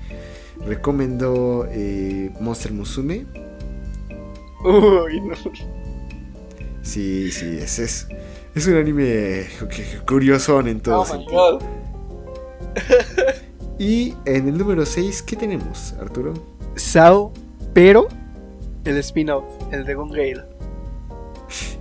Recomendó 0.67 1.67
eh, 1.71 2.33
Monster 2.41 2.73
Musume. 2.73 3.27
Uy, 4.65 5.21
no. 5.21 5.35
Sí, 6.83 7.31
sí, 7.31 7.59
ese 7.61 7.85
es 7.85 8.09
es 8.55 8.67
un 8.67 8.77
anime 8.77 9.47
cu- 9.61 10.07
curiosón 10.07 10.67
en 10.69 10.81
todo 10.81 11.01
Oh 11.01 11.05
my 11.05 11.11
sentido. 11.11 11.59
god. 11.59 11.63
Y 13.79 14.15
en 14.25 14.49
el 14.49 14.57
número 14.57 14.87
6, 14.87 15.21
¿qué 15.23 15.37
tenemos, 15.37 15.93
Arturo? 16.01 16.33
Sao, 16.77 17.31
pero 17.75 18.09
el 18.87 18.97
spin-off, 18.99 19.45
el 19.71 19.85
de 19.85 19.95
Gale. 19.95 20.45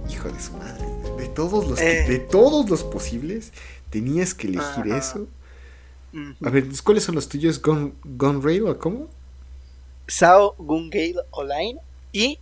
Hijo 0.10 0.27
de 0.30 0.40
su 0.40 0.52
madre. 0.57 0.74
De 1.36 1.49
todos 1.49 1.68
los, 1.68 1.80
que- 1.80 2.02
Eh. 2.02 2.07
de 2.07 2.20
todos 2.20 2.70
los 2.70 2.84
posibles, 2.84 3.52
tenías 3.90 4.34
que 4.34 4.48
elegir 4.48 4.86
Ajá. 4.91 4.98
eso. 4.98 5.28
A 6.45 6.49
ver, 6.49 6.66
¿cuáles 6.84 7.03
son 7.03 7.16
los 7.16 7.28
tuyos? 7.28 7.62
¿Gun, 7.62 7.94
Gun 8.06 8.41
Rail 8.41 8.68
o 8.68 8.80
cómo? 8.80 9.07
Sao, 10.07 10.56
Gun 10.57 10.90
Gale 10.90 11.16
Online 11.32 11.78
y. 12.14 12.40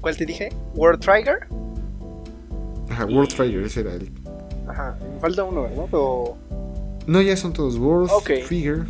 ¿Cuál 0.00 0.16
te 0.16 0.26
dije? 0.26 0.48
World 0.74 1.00
Trigger. 1.00 1.46
Ajá, 2.90 3.04
World 3.06 3.28
Trigger, 3.34 3.62
ese 3.62 3.80
era 3.80 3.94
el. 3.94 4.10
Ajá, 4.68 4.98
me 5.14 5.20
falta 5.20 5.44
uno, 5.44 5.62
¿verdad? 5.62 5.86
O... 5.92 6.36
No, 7.06 7.20
ya 7.22 7.36
son 7.36 7.52
todos 7.52 7.76
World 7.78 8.10
Ok. 8.12 8.30
Trigger. 8.48 8.84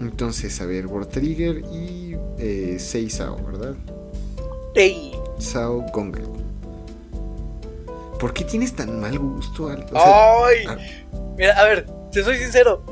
Entonces, 0.00 0.60
a 0.60 0.66
ver, 0.66 0.86
World 0.86 1.08
Trigger 1.08 1.58
y 1.72 2.16
6 2.78 3.14
Sao, 3.14 3.36
¿verdad? 3.44 3.74
¡Ey! 4.74 5.12
Sao 5.38 5.84
Gongel. 5.92 6.24
¿Por 8.24 8.32
qué 8.32 8.42
tienes 8.42 8.74
tan 8.74 9.02
mal 9.02 9.18
gusto? 9.18 9.68
Al, 9.68 9.84
o 9.84 9.88
sea, 10.00 10.46
¡Ay! 10.46 10.66
Mira, 11.36 11.60
a 11.60 11.64
ver, 11.64 11.84
te 12.10 12.24
soy 12.24 12.38
sincero. 12.38 12.82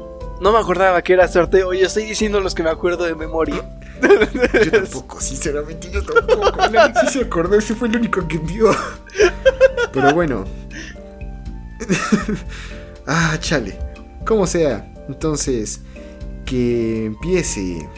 No 0.43 0.53
me 0.53 0.59
acordaba 0.59 1.01
que 1.01 1.15
era 1.15 1.27
sorteo. 1.27 1.73
Yo 1.73 1.87
estoy 1.87 2.05
diciendo 2.05 2.39
los 2.39 2.55
que 2.55 2.63
me 2.63 2.69
acuerdo 2.69 3.05
de 3.05 3.15
memoria. 3.15 3.67
yo 4.03 4.71
tampoco, 4.71 5.23
sinceramente, 5.23 5.91
yo 5.91 6.03
tampoco. 6.05 6.63
El 6.65 6.77
Alexis 6.77 7.13
se 7.13 7.21
acordó, 7.23 7.57
ese 7.57 7.75
fue 7.75 7.89
el 7.89 7.97
único 7.97 8.29
que 8.29 8.37
vio. 8.37 8.77
Pero 9.95 10.13
bueno. 10.13 10.45
ah, 13.07 13.35
chale. 13.41 13.79
Como 14.27 14.47
sea. 14.47 14.93
Entonces, 15.09 15.81
que 16.45 17.07
empiece 17.07 17.89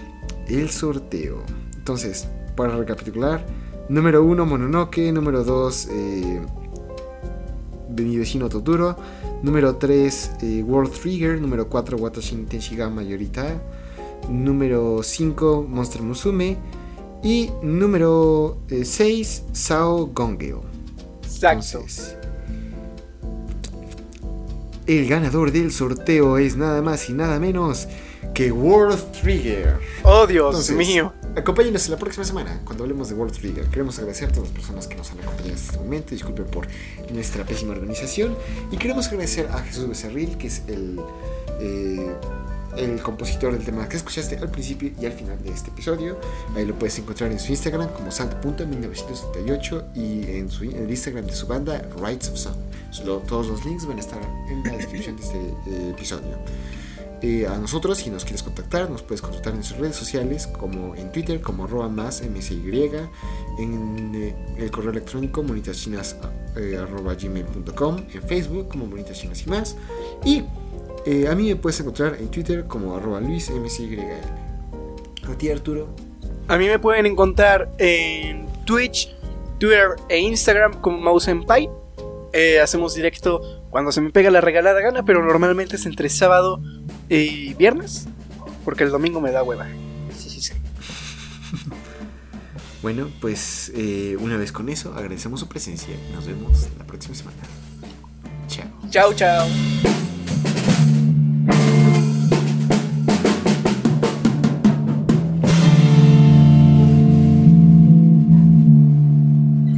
el 0.46 0.70
sorteo. 0.70 1.42
Entonces, 1.74 2.28
para 2.54 2.76
recapitular: 2.76 3.44
número 3.88 4.22
1, 4.22 4.46
Mononoke. 4.46 5.10
Número 5.12 5.42
2, 5.42 5.88
eh, 5.90 6.42
mi 8.02 8.16
vecino 8.16 8.48
Totoro. 8.48 8.96
Número 9.42 9.76
3, 9.76 10.30
eh, 10.42 10.62
World 10.62 10.92
Trigger. 10.92 11.40
Número 11.40 11.68
4, 11.68 11.96
Watashi 11.96 12.36
Tenshiga 12.48 12.88
Mayorita. 12.90 13.60
Número 14.28 15.02
5, 15.02 15.66
Monster 15.68 16.02
Musume. 16.02 16.56
Y 17.22 17.50
número 17.62 18.58
6, 18.68 19.44
Sao 19.52 20.06
Gongeo. 20.06 20.62
Exacto. 21.22 21.78
Entonces, 21.78 22.16
el 24.86 25.08
ganador 25.08 25.50
del 25.50 25.72
sorteo 25.72 26.36
es 26.36 26.56
nada 26.56 26.82
más 26.82 27.08
y 27.08 27.14
nada 27.14 27.38
menos 27.38 27.88
que 28.34 28.52
World 28.52 29.00
Trigger. 29.12 29.78
Oh, 30.02 30.26
Dios 30.26 30.68
Entonces, 30.68 30.76
mío. 30.76 31.12
Acompáñenos 31.36 31.88
la 31.88 31.96
próxima 31.96 32.24
semana 32.24 32.60
cuando 32.64 32.84
hablemos 32.84 33.08
de 33.08 33.16
World 33.16 33.34
Trigger. 33.36 33.66
Queremos 33.66 33.98
agradecer 33.98 34.28
a 34.28 34.32
todas 34.32 34.50
las 34.50 34.56
personas 34.58 34.86
que 34.86 34.94
nos 34.94 35.10
han 35.10 35.18
acompañado 35.18 35.54
hasta 35.54 35.66
este 35.72 35.78
momento. 35.78 36.10
Disculpen 36.12 36.44
por 36.46 36.68
nuestra 37.12 37.44
pésima 37.44 37.72
organización. 37.72 38.36
Y 38.70 38.76
queremos 38.76 39.08
agradecer 39.08 39.48
a 39.50 39.58
Jesús 39.58 39.88
Becerril, 39.88 40.36
que 40.38 40.46
es 40.46 40.62
el, 40.68 41.00
eh, 41.60 42.14
el 42.76 43.02
compositor 43.02 43.52
del 43.52 43.64
tema 43.64 43.88
que 43.88 43.96
escuchaste 43.96 44.36
al 44.38 44.48
principio 44.48 44.92
y 45.00 45.06
al 45.06 45.12
final 45.12 45.42
de 45.42 45.50
este 45.50 45.70
episodio. 45.70 46.18
Ahí 46.54 46.66
lo 46.66 46.78
puedes 46.78 46.96
encontrar 47.00 47.32
en 47.32 47.40
su 47.40 47.50
Instagram 47.50 47.88
como 47.94 48.12
sant.1978 48.12 49.84
y 49.96 50.36
en, 50.38 50.48
su, 50.48 50.62
en 50.64 50.84
el 50.84 50.90
Instagram 50.90 51.26
de 51.26 51.32
su 51.34 51.48
banda 51.48 51.82
Rights 52.00 52.28
of 52.28 52.36
Sound. 52.38 52.58
Solo- 52.92 53.18
todos 53.26 53.48
los 53.48 53.64
links 53.64 53.86
van 53.86 53.96
a 53.96 54.00
estar 54.00 54.20
en 54.48 54.62
la 54.62 54.76
descripción 54.76 55.16
de 55.16 55.22
este 55.24 55.38
eh, 55.38 55.90
episodio. 55.90 56.38
Eh, 57.22 57.46
a 57.46 57.56
nosotros, 57.58 57.98
si 57.98 58.10
nos 58.10 58.24
quieres 58.24 58.42
contactar, 58.42 58.90
nos 58.90 59.02
puedes 59.02 59.22
contactar 59.22 59.52
en 59.52 59.58
nuestras 59.58 59.80
redes 59.80 59.96
sociales, 59.96 60.46
como 60.46 60.94
en 60.94 61.10
Twitter, 61.12 61.40
como 61.40 61.64
arroba 61.64 61.88
más 61.88 62.22
msy, 62.22 62.62
en 63.58 64.12
eh, 64.14 64.34
el 64.58 64.70
correo 64.70 64.90
electrónico 64.90 65.42
monitachinas 65.42 66.16
eh, 66.56 66.76
arroba 66.76 67.14
gmail.com, 67.14 67.96
en 68.12 68.22
Facebook 68.22 68.68
como 68.68 68.86
monitas 68.86 69.18
chinas 69.18 69.46
y 69.46 69.50
más, 69.50 69.76
y 70.24 70.44
eh, 71.06 71.28
a 71.28 71.34
mí 71.34 71.48
me 71.48 71.56
puedes 71.56 71.78
encontrar 71.80 72.16
en 72.18 72.30
Twitter 72.30 72.64
como 72.64 72.96
arroba 72.96 73.20
luis 73.20 73.50
msy. 73.50 73.98
A 75.28 75.38
ti 75.38 75.50
Arturo, 75.50 75.88
A 76.48 76.58
mí 76.58 76.66
me 76.66 76.78
pueden 76.78 77.06
encontrar 77.06 77.70
en 77.78 78.46
Twitch, 78.64 79.14
Twitter 79.58 79.96
e 80.08 80.18
Instagram 80.18 80.80
como 80.80 80.98
Mouse 80.98 81.28
en 81.28 81.44
Pie. 81.44 81.70
Eh, 82.32 82.60
hacemos 82.60 82.94
directo 82.94 83.62
cuando 83.70 83.92
se 83.92 84.00
me 84.00 84.10
pega 84.10 84.30
la 84.30 84.40
regalada 84.40 84.80
gana, 84.80 85.04
pero 85.04 85.24
normalmente 85.24 85.76
es 85.76 85.86
entre 85.86 86.08
sábado 86.08 86.60
y 87.08 87.54
viernes, 87.54 88.06
porque 88.64 88.84
el 88.84 88.90
domingo 88.90 89.20
me 89.20 89.30
da 89.30 89.42
hueva. 89.42 89.66
Sí, 90.16 90.30
sí, 90.30 90.40
sí. 90.40 90.52
bueno, 92.82 93.10
pues 93.20 93.72
eh, 93.74 94.16
una 94.20 94.36
vez 94.36 94.52
con 94.52 94.68
eso 94.68 94.94
agradecemos 94.94 95.40
su 95.40 95.48
presencia 95.48 95.94
nos 96.12 96.26
vemos 96.26 96.68
la 96.78 96.84
próxima 96.84 97.14
semana. 97.14 97.38
Chao. 98.48 98.66
Chao, 98.90 99.14
chao. 99.14 99.93